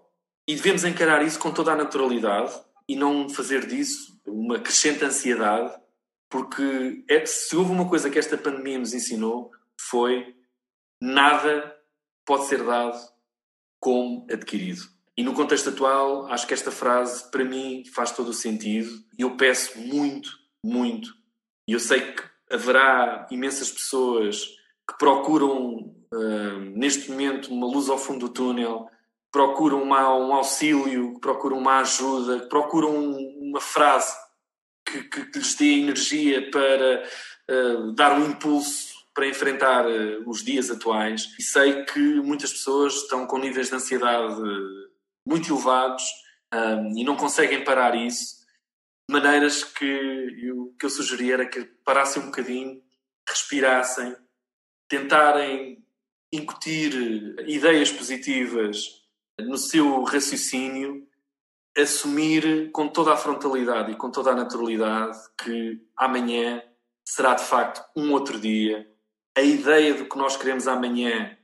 E 0.48 0.56
devemos 0.56 0.82
encarar 0.82 1.22
isso 1.22 1.38
com 1.38 1.52
toda 1.52 1.72
a 1.72 1.76
naturalidade 1.76 2.52
e 2.88 2.96
não 2.96 3.28
fazer 3.28 3.66
disso 3.66 4.20
uma 4.26 4.58
crescente 4.58 5.04
ansiedade, 5.04 5.72
porque 6.28 7.04
é, 7.08 7.24
se 7.26 7.54
houve 7.54 7.70
uma 7.70 7.88
coisa 7.88 8.10
que 8.10 8.18
esta 8.18 8.36
pandemia 8.36 8.78
nos 8.78 8.92
ensinou 8.92 9.51
foi 9.80 10.34
nada 11.00 11.76
pode 12.24 12.46
ser 12.46 12.62
dado 12.62 12.98
como 13.80 14.26
adquirido. 14.30 14.82
E 15.16 15.22
no 15.22 15.34
contexto 15.34 15.68
atual, 15.68 16.26
acho 16.26 16.46
que 16.46 16.54
esta 16.54 16.70
frase, 16.70 17.30
para 17.30 17.44
mim, 17.44 17.84
faz 17.94 18.12
todo 18.12 18.28
o 18.28 18.34
sentido. 18.34 18.90
E 19.18 19.22
eu 19.22 19.36
peço 19.36 19.78
muito, 19.78 20.30
muito, 20.64 21.12
e 21.68 21.72
eu 21.72 21.80
sei 21.80 22.12
que 22.12 22.22
haverá 22.50 23.26
imensas 23.30 23.70
pessoas 23.70 24.46
que 24.88 24.96
procuram, 24.98 25.94
uh, 26.12 26.58
neste 26.74 27.10
momento, 27.10 27.52
uma 27.52 27.66
luz 27.66 27.88
ao 27.88 27.98
fundo 27.98 28.28
do 28.28 28.32
túnel, 28.32 28.88
procuram 29.30 29.82
uma, 29.82 30.14
um 30.16 30.32
auxílio, 30.34 31.18
procuram 31.20 31.58
uma 31.58 31.80
ajuda, 31.80 32.46
procuram 32.48 32.94
uma 33.12 33.60
frase 33.60 34.14
que, 34.86 35.02
que, 35.04 35.26
que 35.26 35.38
lhes 35.38 35.54
dê 35.54 35.78
energia 35.78 36.50
para 36.50 37.04
uh, 37.50 37.92
dar 37.92 38.18
um 38.18 38.30
impulso 38.30 38.91
para 39.14 39.26
enfrentar 39.26 39.86
uh, 39.86 40.28
os 40.28 40.42
dias 40.42 40.70
atuais. 40.70 41.28
E 41.38 41.42
sei 41.42 41.84
que 41.84 42.00
muitas 42.20 42.52
pessoas 42.52 42.94
estão 42.94 43.26
com 43.26 43.38
níveis 43.38 43.68
de 43.68 43.74
ansiedade 43.74 44.40
muito 45.26 45.52
elevados 45.52 46.04
um, 46.52 46.98
e 46.98 47.04
não 47.04 47.16
conseguem 47.16 47.64
parar 47.64 47.94
isso. 47.94 48.42
Maneiras 49.10 49.64
que 49.64 49.84
eu, 49.84 50.74
que 50.78 50.86
eu 50.86 50.90
sugeria 50.90 51.34
era 51.34 51.46
que 51.46 51.64
parassem 51.84 52.22
um 52.22 52.26
bocadinho, 52.26 52.82
respirassem, 53.28 54.14
tentarem 54.88 55.84
incutir 56.32 56.94
ideias 57.46 57.90
positivas 57.90 59.02
no 59.38 59.56
seu 59.56 60.02
raciocínio, 60.02 61.06
assumir 61.76 62.70
com 62.72 62.88
toda 62.88 63.12
a 63.12 63.16
frontalidade 63.16 63.92
e 63.92 63.96
com 63.96 64.10
toda 64.10 64.30
a 64.30 64.34
naturalidade 64.34 65.18
que 65.42 65.80
amanhã 65.96 66.62
será 67.04 67.34
de 67.34 67.44
facto 67.44 67.82
um 67.96 68.12
outro 68.12 68.38
dia. 68.38 68.86
A 69.36 69.42
ideia 69.42 69.94
do 69.94 70.08
que 70.08 70.16
nós 70.16 70.36
queremos 70.36 70.68
amanhã, 70.68 71.36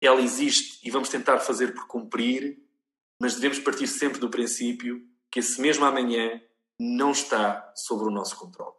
ela 0.00 0.20
existe 0.20 0.78
e 0.86 0.90
vamos 0.90 1.08
tentar 1.08 1.38
fazer 1.40 1.74
por 1.74 1.86
cumprir, 1.86 2.58
mas 3.20 3.34
devemos 3.34 3.58
partir 3.58 3.86
sempre 3.86 4.20
do 4.20 4.30
princípio 4.30 5.02
que 5.30 5.40
esse 5.40 5.60
mesmo 5.60 5.84
amanhã 5.84 6.40
não 6.78 7.12
está 7.12 7.72
sobre 7.74 8.06
o 8.06 8.10
nosso 8.10 8.36
controle. 8.36 8.74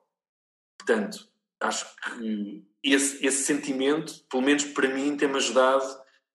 Portanto, 0.77 1.27
acho 1.60 1.85
que 1.95 2.65
esse, 2.84 3.26
esse 3.26 3.44
sentimento, 3.44 4.14
pelo 4.30 4.44
menos 4.44 4.65
para 4.65 4.88
mim, 4.88 5.15
tem-me 5.15 5.38
ajudado 5.38 5.85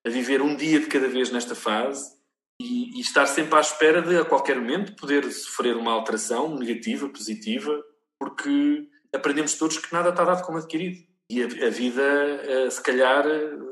a 0.05 0.09
viver 0.09 0.41
um 0.41 0.55
dia 0.55 0.79
de 0.79 0.87
cada 0.87 1.07
vez 1.07 1.31
nesta 1.31 1.55
fase 1.55 2.17
e, 2.59 2.97
e, 2.97 3.01
estar 3.01 3.25
sempre 3.25 3.57
à 3.57 3.61
espera 3.61 4.01
de, 4.01 4.17
a 4.17 4.25
qualquer 4.25 4.57
momento, 4.57 4.95
poder 4.95 5.31
sofrer 5.31 5.77
uma 5.77 5.93
alteração 5.93 6.57
negativa, 6.57 7.07
positiva, 7.07 7.81
porque 8.19 8.89
aprendemos 9.13 9.53
todos 9.53 9.77
que 9.77 9.93
nada 9.93 10.09
está 10.09 10.23
dado 10.23 10.43
como 10.43 10.57
adquirido. 10.57 11.08
E 11.29 11.43
a, 11.43 11.45
a 11.45 11.69
vida, 11.69 12.01
eh, 12.01 12.69
se 12.69 12.81
calhar, 12.81 13.23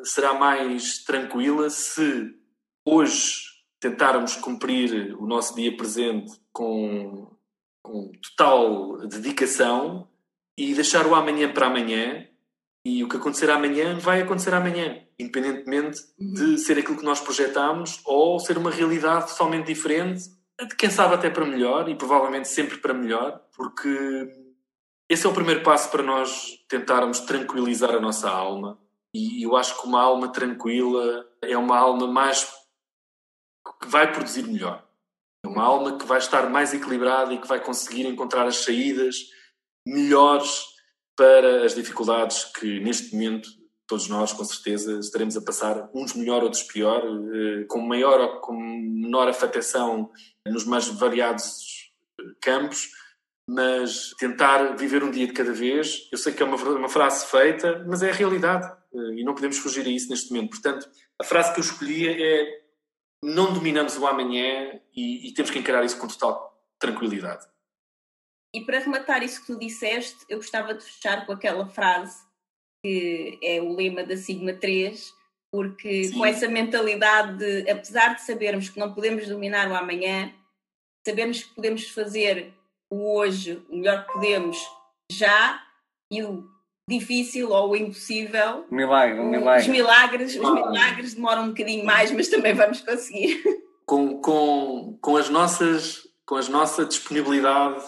será 0.03 0.34
mais 0.34 1.03
tranquila 1.03 1.69
se 1.69 2.35
hoje 2.85 3.47
tentarmos 3.79 4.35
cumprir 4.35 5.15
o 5.19 5.25
nosso 5.25 5.55
dia 5.55 5.75
presente 5.75 6.31
com, 6.51 7.35
com 7.84 8.11
total 8.35 9.07
dedicação 9.07 10.07
e 10.57 10.73
deixar 10.73 11.05
o 11.05 11.15
amanhã 11.15 11.51
para 11.51 11.67
amanhã 11.67 12.27
e 12.85 13.03
o 13.03 13.09
que 13.09 13.17
acontecer 13.17 13.49
amanhã 13.49 13.97
vai 13.99 14.21
acontecer 14.21 14.53
amanhã, 14.53 15.03
independentemente 15.19 15.99
de 16.17 16.43
uhum. 16.43 16.57
ser 16.57 16.79
aquilo 16.79 16.97
que 16.97 17.03
nós 17.03 17.19
projetámos 17.19 17.99
ou 18.05 18.39
ser 18.39 18.57
uma 18.57 18.71
realidade 18.71 19.29
totalmente 19.29 19.67
diferente, 19.67 20.23
de 20.59 20.75
quem 20.75 20.89
sabe 20.89 21.13
até 21.13 21.29
para 21.29 21.45
melhor 21.45 21.89
e 21.89 21.95
provavelmente 21.95 22.47
sempre 22.47 22.77
para 22.77 22.93
melhor, 22.93 23.41
porque 23.55 23.89
esse 25.09 25.25
é 25.25 25.29
o 25.29 25.34
primeiro 25.34 25.63
passo 25.63 25.89
para 25.89 26.03
nós 26.03 26.63
tentarmos 26.67 27.21
tranquilizar 27.21 27.91
a 27.91 27.99
nossa 27.99 28.29
alma. 28.29 28.79
E 29.13 29.41
eu 29.41 29.55
acho 29.55 29.79
que 29.79 29.88
uma 29.88 30.01
alma 30.01 30.31
tranquila 30.31 31.25
é 31.41 31.57
uma 31.57 31.77
alma 31.77 32.07
mais 32.07 32.43
que 33.79 33.88
vai 33.88 34.11
produzir 34.11 34.43
melhor. 34.43 34.85
É 35.45 35.47
uma 35.47 35.63
alma 35.63 35.97
que 35.97 36.05
vai 36.05 36.17
estar 36.17 36.49
mais 36.49 36.73
equilibrada 36.73 37.34
e 37.34 37.39
que 37.39 37.47
vai 37.47 37.63
conseguir 37.63 38.05
encontrar 38.05 38.45
as 38.45 38.57
saídas 38.57 39.29
melhores 39.85 40.65
para 41.15 41.63
as 41.63 41.73
dificuldades 41.73 42.43
que 42.45 42.79
neste 42.79 43.13
momento 43.13 43.49
todos 43.88 44.09
nós 44.09 44.34
com 44.34 44.43
certeza 44.43 44.99
estaremos 44.99 45.38
a 45.38 45.41
passar, 45.41 45.89
uns 45.95 46.13
melhor, 46.13 46.43
outros 46.43 46.63
pior, 46.63 47.01
eh, 47.34 47.63
com 47.69 47.79
maior 47.79 48.19
ou 48.19 48.41
com 48.41 48.53
menor 48.53 49.29
afetação 49.29 50.11
nos 50.45 50.65
mais 50.65 50.88
variados 50.89 51.89
campos, 52.41 52.89
mas 53.48 54.10
tentar 54.19 54.76
viver 54.76 55.03
um 55.03 55.11
dia 55.11 55.26
de 55.26 55.34
cada 55.34 55.53
vez. 55.53 56.10
Eu 56.11 56.18
sei 56.18 56.34
que 56.34 56.44
é 56.44 56.45
uma, 56.45 56.57
uma 56.57 56.90
frase 56.90 57.26
feita, 57.26 57.84
mas 57.88 58.03
é 58.03 58.10
a 58.10 58.14
realidade 58.14 58.65
eh, 58.94 59.19
e 59.19 59.24
não 59.24 59.34
podemos 59.34 59.57
fugir 59.57 59.86
a 59.86 59.90
isso 59.90 60.10
neste 60.10 60.34
momento. 60.34 60.49
Portanto, 60.49 60.90
a 61.19 61.24
frase 61.24 61.53
que 61.53 61.60
eu 61.60 61.64
escolhi 61.64 62.07
é: 62.07 62.61
não 63.24 63.53
dominamos 63.53 63.98
o 63.98 64.06
amanhã 64.06 64.80
e, 64.94 65.30
e 65.30 65.34
temos 65.34 65.49
que 65.49 65.60
encarar 65.60 65.86
isso 65.86 65.98
com 65.98 66.07
total 66.07 66.53
tranquilidade. 66.78 67.45
E 68.53 68.65
para 68.65 68.80
rematar 68.80 69.24
isso 69.24 69.41
que 69.41 69.48
tu 69.48 69.60
disseste, 69.60 70.18
eu 70.30 70.38
gostava 70.38 70.74
de 70.74 70.84
fechar 70.84 71.26
com 71.26 71.32
aquela 71.32 71.68
frase 71.68 72.26
que 72.84 73.40
é 73.41 73.61
o 73.61 73.76
lema 73.76 74.03
da 74.03 74.15
Sigma 74.15 74.53
3, 74.53 75.14
porque 75.52 76.06
Sim. 76.06 76.18
com 76.18 76.26
essa 76.26 76.48
mentalidade 76.48 77.38
de, 77.38 77.69
apesar 77.69 78.15
de 78.15 78.22
sabermos 78.22 78.69
que 78.69 78.80
não 78.80 78.94
podemos 78.94 79.28
dominar 79.28 79.69
o 79.69 79.76
amanhã, 79.76 80.34
sabemos 81.06 81.44
que 81.44 81.56
podemos 81.56 81.90
fazer 81.90 82.53
o 82.91 83.18
hoje 83.18 83.61
o 83.69 83.77
melhor 83.77 84.05
que 84.05 84.14
podemos 84.14 84.57
já 85.11 85.61
e 86.11 86.23
o 86.23 86.47
difícil 86.89 87.49
ou 87.49 87.72
o 87.72 87.76
impossível. 87.76 88.65
Milagre, 88.72 89.19
Os 89.19 89.27
milagre. 89.27 89.69
milagres, 89.69 90.35
os 90.35 90.53
milagres 90.53 91.14
demoram 91.14 91.43
um 91.43 91.47
bocadinho 91.49 91.85
mais, 91.85 92.11
mas 92.11 92.30
também 92.30 92.53
vamos 92.53 92.81
conseguir. 92.81 93.43
Com, 93.85 94.22
com, 94.22 94.97
com, 95.01 95.18
as 95.18 95.30
nossas, 95.30 96.07
com 96.26 96.35
a 96.35 96.41
nossa 96.49 96.85
disponibilidade 96.85 97.84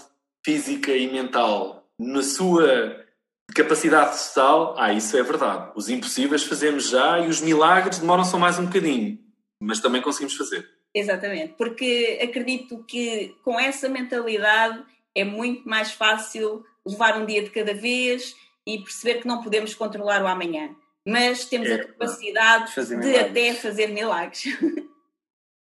física 0.45 0.91
e 0.91 1.11
mental 1.11 1.85
na 1.99 2.23
sua 2.23 3.05
capacidade 3.53 4.17
total, 4.17 4.76
ah, 4.77 4.93
isso 4.93 5.17
é 5.17 5.23
verdade. 5.23 5.71
Os 5.76 5.89
impossíveis 5.89 6.43
fazemos 6.43 6.89
já 6.89 7.19
e 7.19 7.27
os 7.27 7.41
milagres 7.41 7.99
demoram 7.99 8.23
só 8.23 8.38
mais 8.38 8.57
um 8.57 8.65
bocadinho, 8.65 9.19
mas 9.61 9.80
também 9.80 10.01
conseguimos 10.01 10.35
fazer. 10.35 10.65
Exatamente, 10.94 11.53
porque 11.57 12.20
acredito 12.22 12.84
que 12.88 13.36
com 13.44 13.60
essa 13.60 13.88
mentalidade 13.88 14.84
é 15.14 15.24
muito 15.24 15.68
mais 15.68 15.91
fácil 15.91 16.66
levar 16.86 17.18
um 17.22 17.26
dia 17.26 17.44
de 17.44 17.49
cada 17.52 17.74
vez 17.74 18.36
e 18.66 18.80
perceber 18.80 19.22
que 19.22 19.28
não 19.28 19.41
podemos 19.44 19.74
controlar 19.76 20.24
o 20.24 20.28
amanhã, 20.28 20.76
mas 21.06 21.45
temos 21.45 21.70
É, 21.70 21.76
a 21.76 21.86
capacidade 21.88 22.74
de 22.74 22.95
milagres. 22.95 23.30
até 23.30 23.53
fazer 23.53 23.88
milagres. 23.88 24.44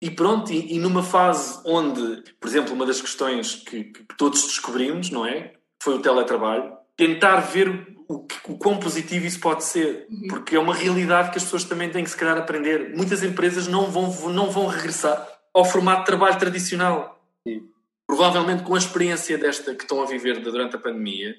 E 0.02 0.10
pronto, 0.10 0.50
e, 0.50 0.76
e 0.76 0.78
numa 0.78 1.02
fase 1.02 1.60
onde, 1.62 2.22
por 2.40 2.48
exemplo, 2.48 2.72
uma 2.72 2.86
das 2.86 3.02
questões 3.02 3.56
que, 3.56 3.84
que 3.84 4.02
todos 4.16 4.44
descobrimos, 4.44 5.10
não 5.10 5.26
é? 5.26 5.52
Foi 5.78 5.94
o 5.96 6.00
teletrabalho. 6.00 6.72
Tentar 6.96 7.40
ver 7.40 7.86
o, 8.10 8.26
o 8.48 8.58
quão 8.58 8.80
positivo 8.80 9.24
isso 9.24 9.38
pode 9.38 9.62
ser, 9.62 10.08
porque 10.28 10.56
é 10.56 10.58
uma 10.58 10.74
realidade 10.74 11.30
que 11.30 11.38
as 11.38 11.44
pessoas 11.44 11.62
também 11.62 11.88
têm 11.90 12.02
que 12.02 12.10
se 12.10 12.16
calhar 12.16 12.36
aprender. 12.36 12.96
Muitas 12.96 13.22
empresas 13.22 13.68
não 13.68 13.88
vão, 13.88 14.10
não 14.30 14.50
vão 14.50 14.66
regressar 14.66 15.28
ao 15.54 15.64
formato 15.64 16.00
de 16.00 16.06
trabalho 16.06 16.36
tradicional. 16.36 17.24
Sim. 17.46 17.68
Provavelmente 18.08 18.64
com 18.64 18.74
a 18.74 18.78
experiência 18.78 19.38
desta 19.38 19.76
que 19.76 19.84
estão 19.84 20.02
a 20.02 20.06
viver 20.06 20.40
durante 20.40 20.74
a 20.74 20.78
pandemia, 20.80 21.36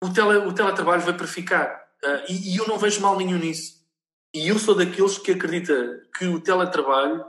o, 0.00 0.12
tele, 0.12 0.38
o 0.46 0.52
teletrabalho 0.52 1.02
vai 1.02 1.16
para 1.16 1.26
ficar. 1.26 1.84
Ah, 2.04 2.24
e, 2.28 2.54
e 2.54 2.56
eu 2.56 2.68
não 2.68 2.78
vejo 2.78 3.00
mal 3.00 3.16
nenhum 3.16 3.38
nisso. 3.38 3.84
E 4.32 4.46
eu 4.46 4.60
sou 4.60 4.76
daqueles 4.76 5.18
que 5.18 5.32
acredita 5.32 6.02
que 6.16 6.26
o 6.26 6.40
teletrabalho 6.40 7.24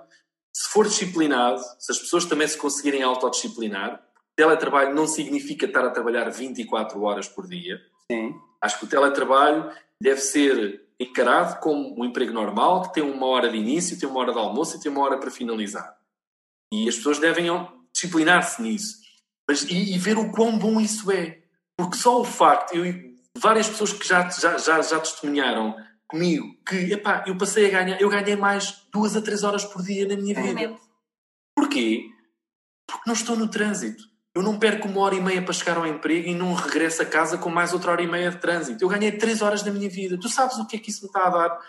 se 0.53 0.69
for 0.69 0.87
disciplinado, 0.87 1.61
se 1.77 1.91
as 1.91 1.99
pessoas 1.99 2.25
também 2.25 2.47
se 2.47 2.57
conseguirem 2.57 3.03
autodisciplinar, 3.03 4.03
teletrabalho 4.35 4.93
não 4.93 5.05
significa 5.05 5.67
estar 5.67 5.85
a 5.85 5.91
trabalhar 5.91 6.29
24 6.29 6.99
horas 7.03 7.27
por 7.27 7.47
dia. 7.47 7.79
Sim. 8.11 8.39
Acho 8.61 8.79
que 8.79 8.85
o 8.85 8.89
teletrabalho 8.89 9.71
deve 10.01 10.21
ser 10.21 10.87
encarado 10.99 11.59
como 11.59 11.99
um 11.99 12.05
emprego 12.05 12.33
normal, 12.33 12.83
que 12.83 12.93
tem 12.93 13.03
uma 13.03 13.27
hora 13.27 13.49
de 13.49 13.57
início, 13.57 13.99
tem 13.99 14.09
uma 14.09 14.19
hora 14.19 14.33
de 14.33 14.39
almoço 14.39 14.77
e 14.77 14.79
tem 14.79 14.91
uma 14.91 15.01
hora 15.01 15.17
para 15.19 15.29
finalizar. 15.29 15.95
E 16.73 16.89
as 16.89 16.95
pessoas 16.95 17.19
devem 17.19 17.47
disciplinar-se 17.93 18.61
nisso. 18.61 18.97
Mas, 19.47 19.63
e, 19.63 19.95
e 19.95 19.97
ver 19.97 20.17
o 20.17 20.31
quão 20.31 20.57
bom 20.57 20.81
isso 20.81 21.11
é. 21.11 21.43
Porque 21.77 21.95
só 21.95 22.19
o 22.19 22.25
facto, 22.25 22.75
eu, 22.75 23.13
várias 23.37 23.69
pessoas 23.69 23.93
que 23.93 24.07
já, 24.07 24.27
já, 24.29 24.57
já, 24.57 24.81
já 24.81 24.99
testemunharam 24.99 25.75
comigo 26.07 26.57
que 26.65 26.93
epá, 26.93 27.23
eu 27.27 27.37
passei 27.37 27.67
a 27.67 27.69
ganhar, 27.69 28.01
eu 28.01 28.09
ganhei 28.09 28.35
mais 28.35 28.87
duas 28.91 29.15
a 29.15 29.21
três 29.21 29.43
horas 29.43 29.65
por 29.65 29.83
dia 29.83 30.07
na 30.07 30.15
minha 30.15 30.33
vida. 30.33 30.59
Realmente. 30.59 30.81
Porquê? 31.55 32.09
Porque 32.87 33.03
não 33.05 33.13
estou 33.13 33.35
no 33.35 33.49
trânsito. 33.49 34.03
Eu 34.37 34.43
não 34.43 34.59
perco 34.59 34.87
uma 34.87 35.01
hora 35.01 35.15
e 35.15 35.19
meia 35.19 35.41
para 35.41 35.51
chegar 35.51 35.77
ao 35.77 35.87
emprego 35.87 36.27
e 36.29 36.35
não 36.35 36.53
regresso 36.53 37.01
a 37.01 37.05
casa 37.05 37.39
com 37.39 37.49
mais 37.49 37.73
outra 37.73 37.91
hora 37.91 38.03
e 38.03 38.07
meia 38.07 38.29
de 38.29 38.37
trânsito. 38.37 38.83
Eu 38.83 38.87
ganhei 38.87 39.11
três 39.11 39.41
horas 39.41 39.63
da 39.63 39.71
minha 39.71 39.89
vida. 39.89 40.15
Tu 40.19 40.29
sabes 40.29 40.57
o 40.57 40.67
que 40.67 40.75
é 40.75 40.79
que 40.79 40.91
isso 40.91 41.01
me 41.01 41.07
está 41.07 41.25
a 41.25 41.29
dar? 41.31 41.59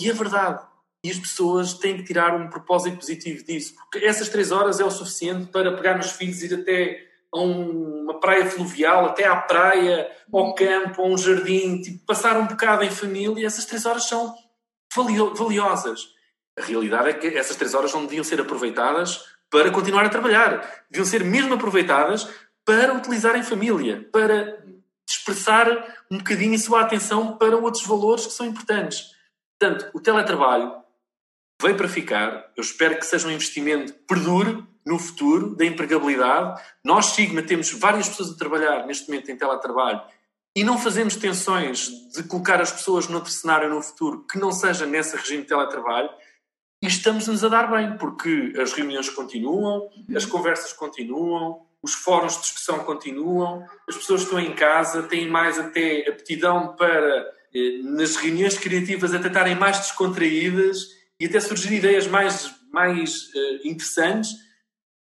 E 0.00 0.08
é 0.08 0.12
verdade. 0.14 0.64
E 1.04 1.10
as 1.10 1.18
pessoas 1.18 1.74
têm 1.74 1.98
que 1.98 2.04
tirar 2.04 2.34
um 2.34 2.48
propósito 2.48 2.96
positivo 2.96 3.44
disso. 3.44 3.74
Porque 3.76 4.04
essas 4.06 4.30
três 4.30 4.50
horas 4.50 4.80
é 4.80 4.84
o 4.84 4.90
suficiente 4.90 5.50
para 5.52 5.76
pegar 5.76 5.98
nos 5.98 6.12
filhos 6.12 6.42
e 6.42 6.46
ir 6.46 6.54
até 6.54 7.06
a 7.34 7.38
um- 7.38 8.04
uma 8.04 8.18
praia 8.18 8.46
fluvial, 8.46 9.04
até 9.04 9.26
à 9.26 9.36
praia, 9.36 10.10
ao 10.32 10.54
campo, 10.54 11.02
a 11.02 11.06
um 11.06 11.18
jardim, 11.18 11.82
tipo, 11.82 11.98
passar 12.06 12.38
um 12.38 12.46
bocado 12.46 12.82
em 12.82 12.90
família. 12.90 13.46
Essas 13.46 13.66
três 13.66 13.84
horas 13.84 14.04
são 14.04 14.34
valio- 14.96 15.34
valiosas. 15.34 16.14
A 16.58 16.62
realidade 16.62 17.10
é 17.10 17.12
que 17.12 17.26
essas 17.26 17.56
três 17.56 17.74
horas 17.74 17.92
não 17.92 18.06
deviam 18.06 18.24
ser 18.24 18.40
aproveitadas 18.40 19.35
para 19.50 19.70
continuar 19.70 20.04
a 20.04 20.08
trabalhar. 20.08 20.84
Deviam 20.90 21.06
ser 21.06 21.24
mesmo 21.24 21.54
aproveitadas 21.54 22.28
para 22.64 22.94
utilizar 22.94 23.36
em 23.36 23.42
família, 23.42 24.08
para 24.12 24.62
expressar 25.08 25.68
um 26.10 26.18
bocadinho 26.18 26.54
a 26.54 26.58
sua 26.58 26.80
atenção 26.80 27.36
para 27.36 27.56
outros 27.56 27.86
valores 27.86 28.26
que 28.26 28.32
são 28.32 28.46
importantes. 28.46 29.12
Portanto, 29.58 29.90
o 29.94 30.00
teletrabalho 30.00 30.72
veio 31.62 31.76
para 31.76 31.88
ficar. 31.88 32.52
Eu 32.56 32.62
espero 32.62 32.98
que 32.98 33.06
seja 33.06 33.28
um 33.28 33.30
investimento 33.30 33.92
que 33.92 34.00
perdure 34.00 34.64
no 34.84 34.98
futuro 34.98 35.54
da 35.56 35.64
empregabilidade. 35.64 36.60
Nós, 36.84 37.06
Sigma, 37.06 37.42
temos 37.42 37.70
várias 37.72 38.08
pessoas 38.08 38.30
a 38.30 38.36
trabalhar 38.36 38.86
neste 38.86 39.08
momento 39.08 39.30
em 39.30 39.36
teletrabalho 39.36 40.00
e 40.56 40.64
não 40.64 40.78
fazemos 40.78 41.16
tensões 41.16 41.90
de 42.12 42.22
colocar 42.22 42.60
as 42.60 42.72
pessoas 42.72 43.08
noutro 43.08 43.30
cenário 43.30 43.68
no 43.68 43.82
futuro 43.82 44.24
que 44.30 44.38
não 44.38 44.52
seja 44.52 44.86
nesse 44.86 45.16
regime 45.16 45.42
de 45.42 45.48
teletrabalho 45.48 46.08
e 46.82 46.86
estamos-nos 46.86 47.42
a 47.42 47.48
dar 47.48 47.70
bem, 47.70 47.96
porque 47.96 48.52
as 48.60 48.72
reuniões 48.72 49.08
continuam, 49.08 49.88
as 50.14 50.24
conversas 50.24 50.72
continuam, 50.72 51.66
os 51.82 51.94
fóruns 51.94 52.34
de 52.34 52.42
discussão 52.42 52.80
continuam, 52.80 53.64
as 53.88 53.96
pessoas 53.96 54.22
estão 54.22 54.38
em 54.38 54.54
casa, 54.54 55.04
têm 55.04 55.28
mais 55.28 55.58
até 55.58 56.08
aptidão 56.08 56.74
para, 56.76 57.32
eh, 57.54 57.78
nas 57.82 58.16
reuniões 58.16 58.58
criativas, 58.58 59.14
até 59.14 59.28
estarem 59.28 59.54
mais 59.54 59.78
descontraídas 59.78 60.78
e 61.18 61.26
até 61.26 61.40
surgir 61.40 61.74
ideias 61.74 62.06
mais, 62.06 62.52
mais 62.72 63.30
eh, 63.34 63.68
interessantes 63.68 64.32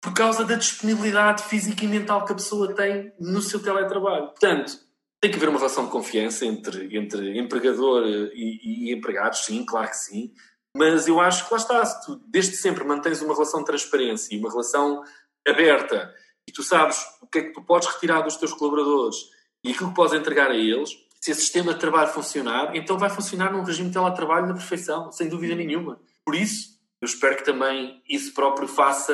por 0.01 0.13
causa 0.13 0.43
da 0.43 0.55
disponibilidade 0.55 1.43
física 1.43 1.85
e 1.85 1.87
mental 1.87 2.25
que 2.25 2.31
a 2.31 2.35
pessoa 2.35 2.73
tem 2.73 3.13
no 3.19 3.41
seu 3.41 3.61
teletrabalho. 3.61 4.29
Portanto, 4.29 4.79
tem 5.21 5.29
que 5.29 5.37
haver 5.37 5.49
uma 5.49 5.59
relação 5.59 5.85
de 5.85 5.91
confiança 5.91 6.43
entre, 6.43 6.97
entre 6.97 7.37
empregador 7.37 8.03
eh, 8.07 8.31
e, 8.33 8.89
e 8.89 8.93
empregados, 8.93 9.45
sim, 9.45 9.63
claro 9.63 9.89
que 9.89 9.97
sim. 9.97 10.33
Mas 10.75 11.07
eu 11.07 11.19
acho 11.19 11.47
que 11.47 11.53
lá 11.53 11.59
está, 11.59 11.85
se 11.85 12.05
tu 12.05 12.21
desde 12.27 12.55
sempre 12.55 12.83
mantens 12.83 13.21
uma 13.21 13.33
relação 13.33 13.59
de 13.59 13.65
transparência 13.65 14.33
e 14.33 14.39
uma 14.39 14.49
relação 14.49 15.03
aberta 15.47 16.13
e 16.47 16.51
tu 16.51 16.63
sabes 16.63 17.03
o 17.21 17.27
que 17.27 17.39
é 17.39 17.41
que 17.43 17.53
tu 17.53 17.61
podes 17.61 17.87
retirar 17.87 18.21
dos 18.21 18.37
teus 18.37 18.53
colaboradores 18.53 19.17
e 19.63 19.71
aquilo 19.71 19.89
que 19.89 19.95
podes 19.95 20.13
entregar 20.13 20.49
a 20.49 20.55
eles, 20.55 20.89
se 21.19 21.31
esse 21.31 21.41
sistema 21.41 21.73
de 21.73 21.79
trabalho 21.79 22.11
funcionar, 22.11 22.75
então 22.75 22.97
vai 22.97 23.09
funcionar 23.09 23.51
num 23.51 23.63
regime 23.63 23.89
de 23.89 23.93
teletrabalho 23.93 24.47
na 24.47 24.53
perfeição, 24.53 25.11
sem 25.11 25.29
dúvida 25.29 25.53
nenhuma. 25.53 25.99
Por 26.25 26.35
isso, 26.35 26.79
eu 26.99 27.05
espero 27.05 27.37
que 27.37 27.45
também 27.45 28.01
isso 28.09 28.33
próprio 28.33 28.67
faça 28.67 29.13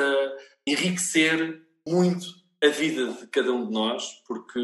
enriquecer 0.66 1.62
muito 1.86 2.26
a 2.62 2.68
vida 2.68 3.12
de 3.12 3.26
cada 3.28 3.52
um 3.52 3.66
de 3.66 3.72
nós, 3.72 4.22
porque 4.26 4.58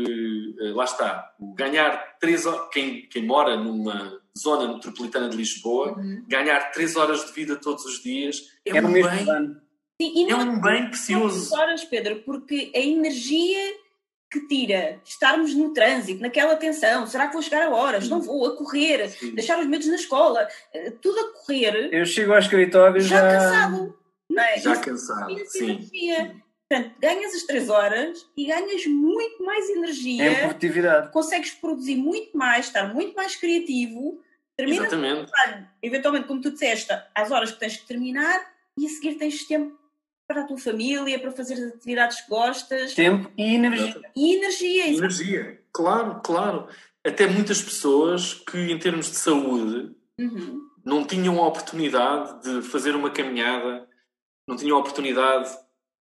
eh, 0.60 0.72
lá 0.72 0.84
está, 0.84 1.32
ganhar 1.54 2.18
três 2.18 2.44
horas, 2.44 2.68
quem, 2.72 3.06
quem 3.08 3.24
mora 3.24 3.56
numa 3.56 4.20
zona 4.38 4.72
metropolitana 4.74 5.28
de 5.28 5.36
Lisboa, 5.36 5.96
ganhar 6.26 6.70
três 6.72 6.96
horas 6.96 7.24
de 7.26 7.32
vida 7.32 7.56
todos 7.56 7.84
os 7.84 8.02
dias 8.02 8.42
é, 8.66 8.76
É 8.76 8.82
um 8.82 8.88
mesmo 8.88 9.10
bem, 9.10 9.24
plano. 9.24 9.60
Sim, 10.00 10.12
e 10.16 10.24
é 10.24 10.26
não 10.30 10.40
um 10.40 10.60
bem 10.60 10.82
Não 10.82 10.88
precioso. 10.90 11.54
horas, 11.54 11.84
Pedro, 11.84 12.22
porque 12.24 12.72
a 12.74 12.80
energia 12.80 13.74
que 14.30 14.40
tira 14.48 15.00
estarmos 15.04 15.54
no 15.54 15.72
trânsito, 15.72 16.20
naquela 16.20 16.56
tensão, 16.56 17.06
será 17.06 17.28
que 17.28 17.34
vou 17.34 17.42
chegar 17.42 17.62
a 17.68 17.70
horas? 17.70 18.08
Não 18.08 18.20
vou, 18.20 18.44
a 18.46 18.56
correr, 18.56 19.08
Sim. 19.08 19.32
deixar 19.32 19.60
os 19.60 19.66
medos 19.66 19.86
na 19.86 19.94
escola, 19.94 20.48
eh, 20.72 20.90
tudo 21.00 21.20
a 21.20 21.32
correr, 21.34 21.90
Eu 21.94 22.04
chego 22.04 22.32
ao 22.32 22.40
escritório 22.40 23.00
já, 23.00 23.20
já. 23.20 23.38
cansado. 23.38 23.98
Não 24.28 24.42
é? 24.42 24.58
Já 24.58 24.72
Isso 24.72 24.82
cansado, 24.82 25.38
essa 25.38 25.50
sim. 25.58 25.88
Portanto, 26.68 26.94
ganhas 26.98 27.34
as 27.34 27.42
três 27.44 27.68
horas 27.68 28.26
e 28.36 28.46
ganhas 28.46 28.84
muito 28.86 29.44
mais 29.44 29.68
energia, 29.70 30.38
produtividade. 30.40 31.12
consegues 31.12 31.50
produzir 31.52 31.94
muito 31.94 32.36
mais, 32.36 32.66
estar 32.66 32.92
muito 32.92 33.14
mais 33.14 33.36
criativo, 33.36 34.20
terminas 34.56 34.80
o 34.80 34.86
Exatamente. 34.86 35.30
trabalho, 35.30 35.66
eventualmente, 35.82 36.26
como 36.26 36.40
tu 36.40 36.50
disseste, 36.52 36.92
às 37.14 37.30
horas 37.30 37.52
que 37.52 37.58
tens 37.60 37.76
que 37.76 37.86
terminar 37.86 38.40
e 38.78 38.86
a 38.86 38.88
seguir 38.88 39.14
tens 39.16 39.44
tempo 39.46 39.78
para 40.26 40.42
a 40.42 40.46
tua 40.46 40.56
família, 40.58 41.18
para 41.18 41.30
fazer 41.32 41.54
as 41.54 41.74
atividades 41.74 42.20
que 42.22 42.28
gostas 42.30 42.94
Tempo 42.94 43.30
e 43.36 43.54
energia. 43.54 44.00
e 44.16 44.36
energia. 44.36 44.86
isso. 44.88 45.00
Energia, 45.00 45.62
claro, 45.72 46.20
claro. 46.24 46.68
Até 47.06 47.26
muitas 47.26 47.60
pessoas 47.60 48.32
que, 48.34 48.56
em 48.72 48.78
termos 48.78 49.10
de 49.10 49.16
saúde, 49.16 49.94
Uhum. 50.18 50.60
não 50.84 51.04
tinham 51.04 51.42
a 51.42 51.46
oportunidade 51.48 52.42
de 52.42 52.62
fazer 52.68 52.94
uma 52.96 53.10
caminhada, 53.10 53.86
não 54.48 54.56
tinham 54.56 54.76
a 54.76 54.80
oportunidade 54.80 55.50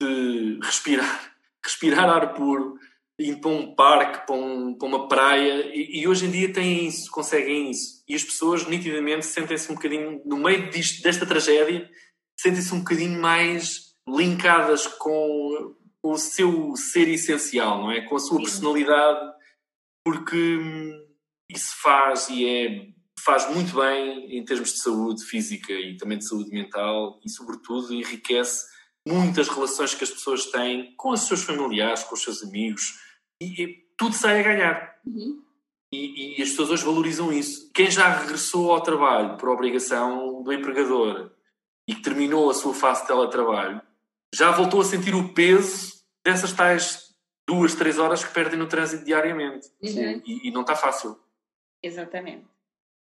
de 0.01 0.59
respirar, 0.63 1.35
respirar 1.65 2.09
ar 2.09 2.35
puro, 2.35 2.79
ir 3.19 3.37
para 3.41 3.51
um 3.51 3.75
parque, 3.75 4.27
para, 4.27 4.37
um- 4.37 4.75
para 4.79 4.89
uma 4.89 5.09
praia, 5.09 5.67
e, 5.75 6.01
e 6.01 6.09
hoje 6.09 6.27
em 6.27 6.31
dia 6.31 6.53
têm 6.53 6.87
isso, 6.87 7.11
conseguem 7.11 7.71
isso. 7.71 7.98
E 8.09 8.15
as 8.15 8.25
pessoas 8.25 8.67
nitidamente 8.67 9.27
sentem-se 9.27 9.71
um 9.71 9.75
bocadinho, 9.75 10.23
no 10.25 10.39
meio 10.39 10.71
disto, 10.71 11.03
desta 11.03 11.27
tragédia, 11.27 11.89
sentem-se 12.39 12.75
um 12.75 12.79
bocadinho 12.79 13.21
mais 13.21 13.95
linkadas 14.09 14.87
com, 14.87 15.77
o 16.03 16.17
seu 16.17 16.75
ser 16.77 17.09
essencial, 17.09 17.79
não 17.79 17.91
é? 17.91 18.01
Com 18.03 18.17
a 18.17 18.21
sua 18.21 18.39
Sim. 18.39 18.45
personalidade, 18.45 19.33
porque 20.05 20.57
hum, 20.57 21.07
isso 21.51 21.75
faz 21.83 22.29
e 22.29 22.47
é 22.47 22.99
faz 23.25 23.53
muito 23.53 23.75
bem 23.75 24.39
em 24.39 24.45
termos 24.45 24.73
de 24.73 24.81
saúde 24.81 25.25
física 25.25 25.73
e 25.73 25.97
também 25.97 26.19
de 26.19 26.27
saúde 26.27 26.51
mental 26.51 27.21
e 27.25 27.29
sobretudo 27.29 27.93
enriquece 27.93 28.65
muitas 29.07 29.49
relações 29.49 29.93
que 29.93 30.05
as 30.05 30.11
pessoas 30.11 30.47
têm 30.47 30.95
com 30.97 31.11
os 31.11 31.23
seus 31.23 31.43
familiares, 31.43 32.05
com 32.05 32.15
os 32.15 32.23
seus 32.23 32.45
amigos 32.45 32.95
e, 33.43 33.63
e 33.63 33.77
tudo 33.99 34.15
sai 34.15 34.41
a 34.41 34.43
ganhar. 34.43 35.01
Uhum. 35.05 35.43
E, 35.93 36.39
e, 36.39 36.43
as 36.43 36.51
pessoas 36.51 36.71
hoje 36.71 36.85
valorizam 36.85 37.33
isso. 37.33 37.71
Quem 37.73 37.91
já 37.91 38.09
regressou 38.09 38.73
ao 38.73 38.83
trabalho 38.83 39.37
por 39.37 39.49
obrigação 39.49 40.43
do 40.43 40.53
empregador 40.53 41.31
e 41.87 41.95
que 41.95 42.03
terminou 42.03 42.51
a 42.51 42.55
sua 42.55 42.75
fase 42.75 43.03
de 43.03 43.07
teletrabalho, 43.07 43.81
já 44.35 44.51
voltou 44.51 44.83
a 44.83 44.85
sentir 44.85 45.15
o 45.15 45.33
peso 45.33 45.95
dessas 46.23 46.53
tais 46.53 47.09
duas, 47.49 47.75
três 47.75 47.99
horas 47.99 48.23
que 48.23 48.35
perdem 48.35 48.59
no 48.59 48.69
trânsito 48.69 49.05
diariamente. 49.05 49.67
Uhum. 49.83 50.23
E, 50.27 50.49
e 50.49 50.51
não 50.51 50.61
está 50.61 50.77
fácil. 50.77 51.19
Exatamente. 51.83 52.47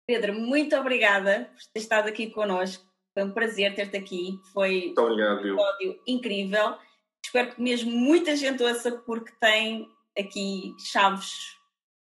Pedro, 0.07 0.35
muito 0.35 0.77
obrigada 0.77 1.51
por 1.53 1.73
ter 1.73 1.81
estado 1.81 2.09
aqui 2.09 2.31
connosco. 2.31 2.85
Foi 3.13 3.25
um 3.25 3.33
prazer 3.33 3.75
ter-te 3.75 3.97
aqui. 3.97 4.39
Foi 4.53 4.87
Muito 4.87 5.01
obrigado, 5.01 5.39
um 5.39 5.41
episódio 5.41 6.01
incrível. 6.07 6.77
Espero 7.25 7.55
que 7.55 7.61
mesmo 7.61 7.91
muita 7.91 8.37
gente 8.37 8.63
ouça, 8.63 8.93
porque 8.93 9.33
tem 9.41 9.89
aqui 10.17 10.75
chaves 10.79 11.60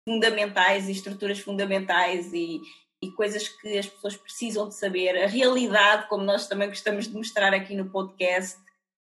fundamentais 0.08 0.88
e 0.88 0.92
estruturas 0.92 1.40
fundamentais 1.40 2.34
e, 2.34 2.62
e 3.02 3.12
coisas 3.12 3.48
que 3.48 3.78
as 3.78 3.88
pessoas 3.88 4.18
precisam 4.18 4.68
de 4.68 4.76
saber. 4.76 5.18
A 5.24 5.28
realidade, 5.28 6.08
como 6.08 6.24
nós 6.24 6.48
também 6.48 6.68
gostamos 6.68 7.08
de 7.08 7.16
mostrar 7.16 7.54
aqui 7.54 7.76
no 7.76 7.90
podcast, 7.90 8.58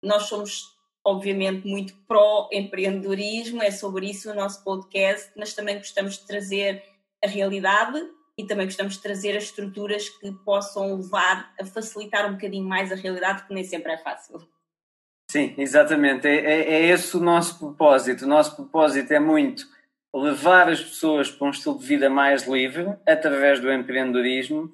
nós 0.03 0.23
somos 0.23 0.71
obviamente 1.03 1.67
muito 1.67 1.95
pró-empreendedorismo, 2.07 3.61
é 3.61 3.71
sobre 3.71 4.09
isso 4.09 4.29
o 4.29 4.35
nosso 4.35 4.63
podcast, 4.63 5.31
mas 5.35 5.53
também 5.53 5.77
gostamos 5.77 6.19
de 6.19 6.27
trazer 6.27 6.83
a 7.23 7.27
realidade 7.27 7.99
e 8.37 8.45
também 8.45 8.65
gostamos 8.65 8.95
de 8.95 9.01
trazer 9.01 9.35
as 9.35 9.45
estruturas 9.45 10.09
que 10.09 10.31
possam 10.45 10.95
levar 10.95 11.53
a 11.59 11.65
facilitar 11.65 12.27
um 12.27 12.33
bocadinho 12.33 12.67
mais 12.67 12.91
a 12.91 12.95
realidade, 12.95 13.45
que 13.47 13.53
nem 13.53 13.63
sempre 13.63 13.93
é 13.93 13.97
fácil. 13.97 14.47
Sim, 15.29 15.53
exatamente. 15.57 16.27
É, 16.27 16.35
é, 16.35 16.73
é 16.73 16.85
esse 16.87 17.15
o 17.15 17.19
nosso 17.19 17.57
propósito. 17.57 18.25
O 18.25 18.27
nosso 18.27 18.55
propósito 18.55 19.11
é 19.11 19.19
muito 19.19 19.65
levar 20.13 20.69
as 20.69 20.81
pessoas 20.81 21.31
para 21.31 21.47
um 21.47 21.51
estilo 21.51 21.77
de 21.77 21.85
vida 21.85 22.09
mais 22.09 22.45
livre 22.45 22.95
através 23.07 23.59
do 23.59 23.71
empreendedorismo, 23.71 24.71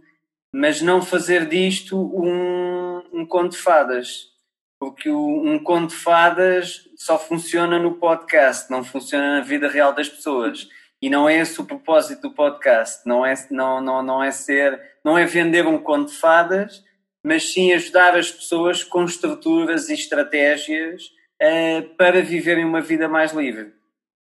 mas 0.51 0.81
não 0.81 1.01
fazer 1.01 1.47
disto 1.47 1.97
um, 1.97 3.03
um 3.13 3.25
conto 3.25 3.51
de 3.51 3.57
fadas. 3.57 4.35
Porque 4.79 5.09
um 5.09 5.57
conto 5.59 5.89
de 5.89 5.95
fadas 5.95 6.87
só 6.95 7.17
funciona 7.17 7.79
no 7.79 7.95
podcast, 7.95 8.69
não 8.69 8.83
funciona 8.83 9.37
na 9.37 9.41
vida 9.41 9.67
real 9.67 9.93
das 9.93 10.07
pessoas. 10.07 10.69
E 11.01 11.09
não 11.09 11.27
é 11.27 11.37
esse 11.37 11.59
o 11.59 11.65
propósito 11.65 12.29
do 12.29 12.33
podcast. 12.33 13.07
Não 13.07 13.25
é, 13.25 13.33
não, 13.51 13.81
não, 13.81 14.03
não 14.03 14.23
é 14.23 14.31
ser, 14.31 14.79
não 15.03 15.17
é 15.17 15.25
vender 15.25 15.65
um 15.65 15.79
conto 15.79 16.11
de 16.11 16.17
fadas, 16.17 16.83
mas 17.23 17.51
sim 17.51 17.73
ajudar 17.73 18.15
as 18.15 18.31
pessoas 18.31 18.83
com 18.83 19.03
estruturas 19.03 19.89
e 19.89 19.93
estratégias 19.93 21.11
uh, 21.41 21.95
para 21.95 22.21
viverem 22.21 22.65
uma 22.65 22.81
vida 22.81 23.07
mais 23.07 23.33
livre. 23.33 23.76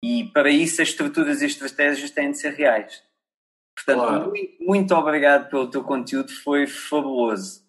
E 0.02 0.24
para 0.32 0.50
isso 0.50 0.80
as 0.80 0.88
estruturas 0.88 1.42
e 1.42 1.46
estratégias 1.46 2.10
têm 2.10 2.30
de 2.30 2.38
ser 2.38 2.54
reais. 2.54 3.02
Portanto, 3.76 4.06
Claro. 4.06 4.30
muito, 4.30 4.64
muito 4.64 4.94
obrigado 4.94 5.48
pelo 5.50 5.70
teu 5.70 5.82
conteúdo, 5.82 6.32
foi 6.42 6.66
fabuloso. 6.66 7.60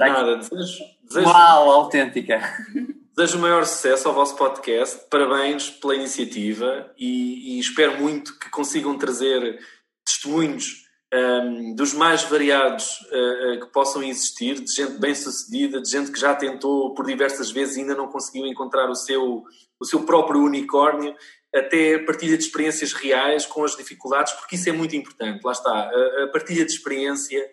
Aqui 0.00 0.12
Nada, 0.12 0.36
desejo, 0.36 0.84
desejo, 1.04 1.28
aula 1.28 1.74
autêntica. 1.74 2.40
desejo 3.16 3.38
o 3.38 3.40
maior 3.40 3.64
sucesso 3.64 4.08
ao 4.08 4.14
vosso 4.14 4.36
podcast. 4.36 5.06
Parabéns 5.08 5.70
pela 5.70 5.94
iniciativa 5.94 6.92
e, 6.98 7.56
e 7.56 7.60
espero 7.60 8.00
muito 8.00 8.38
que 8.38 8.50
consigam 8.50 8.98
trazer 8.98 9.58
testemunhos 10.04 10.84
hum, 11.14 11.74
dos 11.76 11.94
mais 11.94 12.24
variados 12.24 13.00
uh, 13.02 13.54
uh, 13.54 13.60
que 13.60 13.72
possam 13.72 14.02
existir, 14.02 14.60
de 14.60 14.72
gente 14.72 14.98
bem 14.98 15.14
sucedida, 15.14 15.80
de 15.80 15.88
gente 15.88 16.10
que 16.10 16.18
já 16.18 16.34
tentou 16.34 16.92
por 16.92 17.06
diversas 17.06 17.52
vezes 17.52 17.76
e 17.76 17.80
ainda 17.80 17.94
não 17.94 18.08
conseguiu 18.08 18.46
encontrar 18.46 18.90
o 18.90 18.96
seu, 18.96 19.44
o 19.80 19.84
seu 19.84 20.02
próprio 20.04 20.42
unicórnio, 20.42 21.14
até 21.54 21.98
partilha 21.98 22.36
de 22.36 22.44
experiências 22.44 22.92
reais 22.92 23.46
com 23.46 23.64
as 23.64 23.76
dificuldades, 23.76 24.32
porque 24.32 24.56
isso 24.56 24.68
é 24.68 24.72
muito 24.72 24.96
importante. 24.96 25.44
Lá 25.44 25.52
está, 25.52 25.70
a, 25.70 26.24
a 26.24 26.28
partilha 26.28 26.64
de 26.64 26.72
experiência 26.72 27.48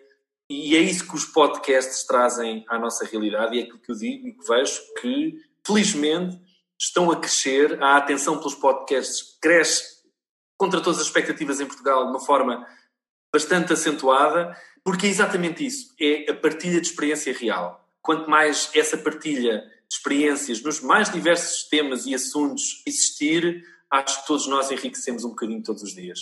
e 0.50 0.76
é 0.76 0.80
isso 0.80 1.06
que 1.06 1.14
os 1.14 1.24
podcasts 1.24 2.04
trazem 2.04 2.64
à 2.68 2.78
nossa 2.78 3.06
realidade 3.06 3.56
e 3.56 3.60
é 3.60 3.62
aquilo 3.62 3.78
que 3.78 3.90
eu 3.90 3.96
digo 3.96 4.28
e 4.28 4.32
que 4.32 4.46
vejo 4.46 4.80
que, 5.00 5.36
felizmente, 5.66 6.38
estão 6.78 7.10
a 7.10 7.16
crescer. 7.18 7.82
A 7.82 7.96
atenção 7.96 8.36
pelos 8.38 8.54
podcasts 8.54 9.38
cresce 9.40 10.02
contra 10.58 10.80
todas 10.80 11.00
as 11.00 11.06
expectativas 11.06 11.60
em 11.60 11.66
Portugal 11.66 12.04
de 12.04 12.10
uma 12.10 12.20
forma 12.20 12.66
bastante 13.32 13.72
acentuada, 13.72 14.54
porque 14.84 15.06
é 15.06 15.10
exatamente 15.10 15.64
isso, 15.64 15.94
é 15.98 16.30
a 16.30 16.34
partilha 16.34 16.80
de 16.80 16.86
experiência 16.86 17.32
real. 17.32 17.82
Quanto 18.02 18.28
mais 18.28 18.70
essa 18.74 18.98
partilha 18.98 19.60
de 19.60 19.96
experiências 19.96 20.62
nos 20.62 20.80
mais 20.80 21.10
diversos 21.10 21.68
temas 21.68 22.04
e 22.04 22.14
assuntos 22.14 22.82
existir, 22.86 23.64
acho 23.92 24.20
que 24.22 24.26
todos 24.26 24.46
nós 24.48 24.70
enriquecemos 24.70 25.24
um 25.24 25.30
bocadinho 25.30 25.62
todos 25.62 25.82
os 25.82 25.94
dias. 25.94 26.18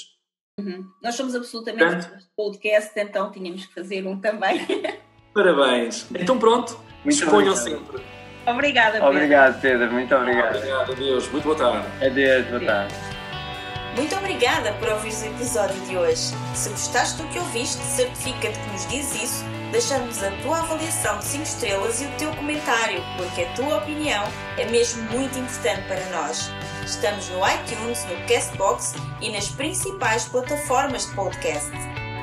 Uhum. 0.58 0.84
Nós 1.02 1.14
somos 1.14 1.34
absolutamente 1.34 1.84
Portanto- 2.06 2.24
podcast, 2.36 2.92
então 2.98 3.30
tínhamos 3.30 3.64
que 3.66 3.72
fazer 3.74 4.06
um 4.06 4.20
também. 4.20 4.66
Parabéns. 5.32 6.06
Então 6.14 6.38
pronto, 6.38 6.72
Muito 7.04 7.16
disponham 7.16 7.52
obrigado. 7.54 7.56
sempre. 7.86 8.02
Obrigada, 8.46 8.92
Pedro. 8.92 9.08
Obrigado, 9.08 9.60
Pedro. 9.60 9.92
Muito 9.92 10.14
obrigado. 10.14 10.56
Obrigado, 10.56 10.92
adeus. 10.92 11.28
Muito 11.30 11.44
boa 11.44 11.56
tarde. 11.56 12.04
Adeus, 12.04 12.46
boa 12.48 12.60
tarde. 12.64 12.94
Muito 13.96 14.14
obrigada 14.16 14.72
por 14.74 14.88
ouvires 14.88 15.22
o 15.22 15.26
episódio 15.26 15.80
de 15.86 15.96
hoje. 15.96 16.32
Se 16.54 16.68
gostaste 16.70 17.20
do 17.22 17.28
que 17.28 17.38
ouviste, 17.38 17.76
certifica-te 17.82 18.58
que 18.58 18.70
nos 18.70 18.86
dizes 18.88 19.22
isso, 19.24 19.44
deixando-nos 19.72 20.22
a 20.22 20.30
tua 20.42 20.58
avaliação 20.60 21.18
de 21.18 21.24
5 21.24 21.42
estrelas 21.44 22.00
e 22.00 22.06
o 22.06 22.10
teu 22.16 22.30
comentário, 22.36 23.02
porque 23.16 23.42
a 23.42 23.52
tua 23.54 23.78
opinião 23.78 24.24
é 24.58 24.64
mesmo 24.70 25.02
muito 25.10 25.38
importante 25.38 25.82
para 25.88 26.04
nós. 26.10 26.50
Estamos 26.90 27.28
no 27.28 27.38
iTunes, 27.48 28.04
no 28.06 28.16
Castbox 28.26 28.94
e 29.20 29.30
nas 29.30 29.46
principais 29.48 30.24
plataformas 30.24 31.06
de 31.06 31.14
podcast. 31.14 31.70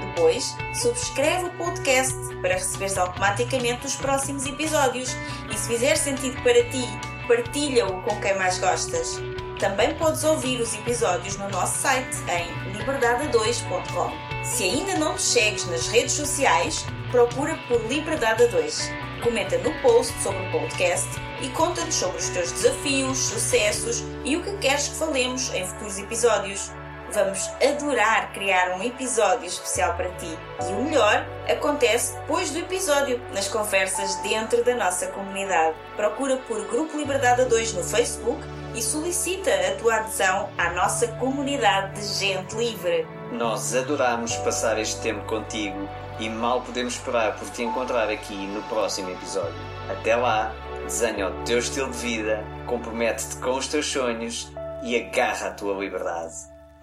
Depois, 0.07 0.53
subscreve 0.73 1.45
o 1.45 1.49
podcast 1.51 2.13
para 2.41 2.55
receberes 2.55 2.97
automaticamente 2.97 3.85
os 3.85 3.95
próximos 3.95 4.45
episódios 4.45 5.15
e 5.49 5.57
se 5.57 5.69
fizer 5.69 5.95
sentido 5.95 6.35
para 6.43 6.65
ti, 6.65 6.83
partilha-o 7.29 8.01
com 8.01 8.19
quem 8.19 8.37
mais 8.37 8.59
gostas. 8.59 9.21
Também 9.57 9.95
podes 9.95 10.25
ouvir 10.25 10.59
os 10.59 10.75
episódios 10.75 11.37
no 11.37 11.47
nosso 11.49 11.79
site 11.79 12.17
em 12.27 12.77
liberdade2.com. 12.77 14.11
Se 14.43 14.65
ainda 14.65 14.95
não 14.97 15.13
nos 15.13 15.23
segues 15.23 15.65
nas 15.67 15.87
redes 15.87 16.11
sociais, 16.11 16.85
procura 17.09 17.57
por 17.69 17.81
Liberdade 17.87 18.45
2. 18.49 19.06
Comenta 19.23 19.57
no 19.57 19.73
post 19.81 20.13
sobre 20.21 20.39
o 20.47 20.51
podcast 20.51 21.09
e 21.41 21.49
conta-nos 21.49 21.95
sobre 21.95 22.17
os 22.17 22.29
teus 22.29 22.51
desafios, 22.51 23.17
sucessos 23.17 24.03
e 24.23 24.35
o 24.35 24.43
que 24.43 24.57
queres 24.57 24.87
que 24.87 24.95
falemos 24.95 25.53
em 25.53 25.65
futuros 25.65 25.97
episódios. 25.97 26.71
Vamos 27.11 27.49
adorar 27.63 28.33
criar 28.33 28.77
um 28.77 28.83
episódio 28.83 29.47
especial 29.47 29.95
para 29.95 30.09
ti. 30.15 30.37
E 30.61 30.73
o 30.73 30.83
melhor 30.83 31.25
acontece 31.49 32.15
depois 32.17 32.51
do 32.51 32.59
episódio, 32.59 33.19
nas 33.33 33.47
conversas 33.47 34.15
dentro 34.17 34.63
da 34.63 34.75
nossa 34.75 35.07
comunidade. 35.07 35.75
Procura 35.95 36.37
por 36.37 36.61
Grupo 36.67 36.97
Liberdade 36.97 37.45
2 37.45 37.73
no 37.73 37.83
Facebook 37.83 38.41
e 38.75 38.81
solicita 38.81 39.49
a 39.51 39.75
tua 39.77 39.95
adesão 39.95 40.49
à 40.57 40.69
nossa 40.71 41.07
comunidade 41.13 41.99
de 41.99 42.07
gente 42.19 42.55
livre. 42.55 43.07
Nós 43.31 43.73
adoramos 43.73 44.35
passar 44.37 44.77
este 44.77 45.01
tempo 45.01 45.25
contigo 45.25 45.89
e 46.19 46.29
mal 46.29 46.61
podemos 46.61 46.93
esperar 46.93 47.37
por 47.37 47.49
te 47.49 47.63
encontrar 47.63 48.09
aqui 48.09 48.35
no 48.35 48.61
próximo 48.63 49.09
episódio. 49.11 49.55
Até 49.89 50.15
lá, 50.15 50.53
desenha 50.83 51.29
o 51.29 51.43
teu 51.43 51.59
estilo 51.59 51.91
de 51.91 51.97
vida, 51.97 52.43
compromete-te 52.65 53.37
com 53.37 53.51
os 53.51 53.67
teus 53.67 53.85
sonhos 53.85 54.51
e 54.83 54.95
agarra 54.95 55.47
a 55.47 55.53
tua 55.53 55.77
liberdade. 55.77 56.33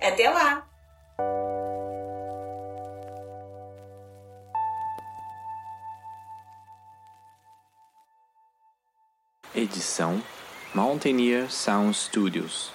Até 0.01 0.31
lá! 0.31 0.67
Edição 9.55 10.21
Mountaineer 10.75 11.49
Sound 11.49 11.97
Studios. 11.97 12.73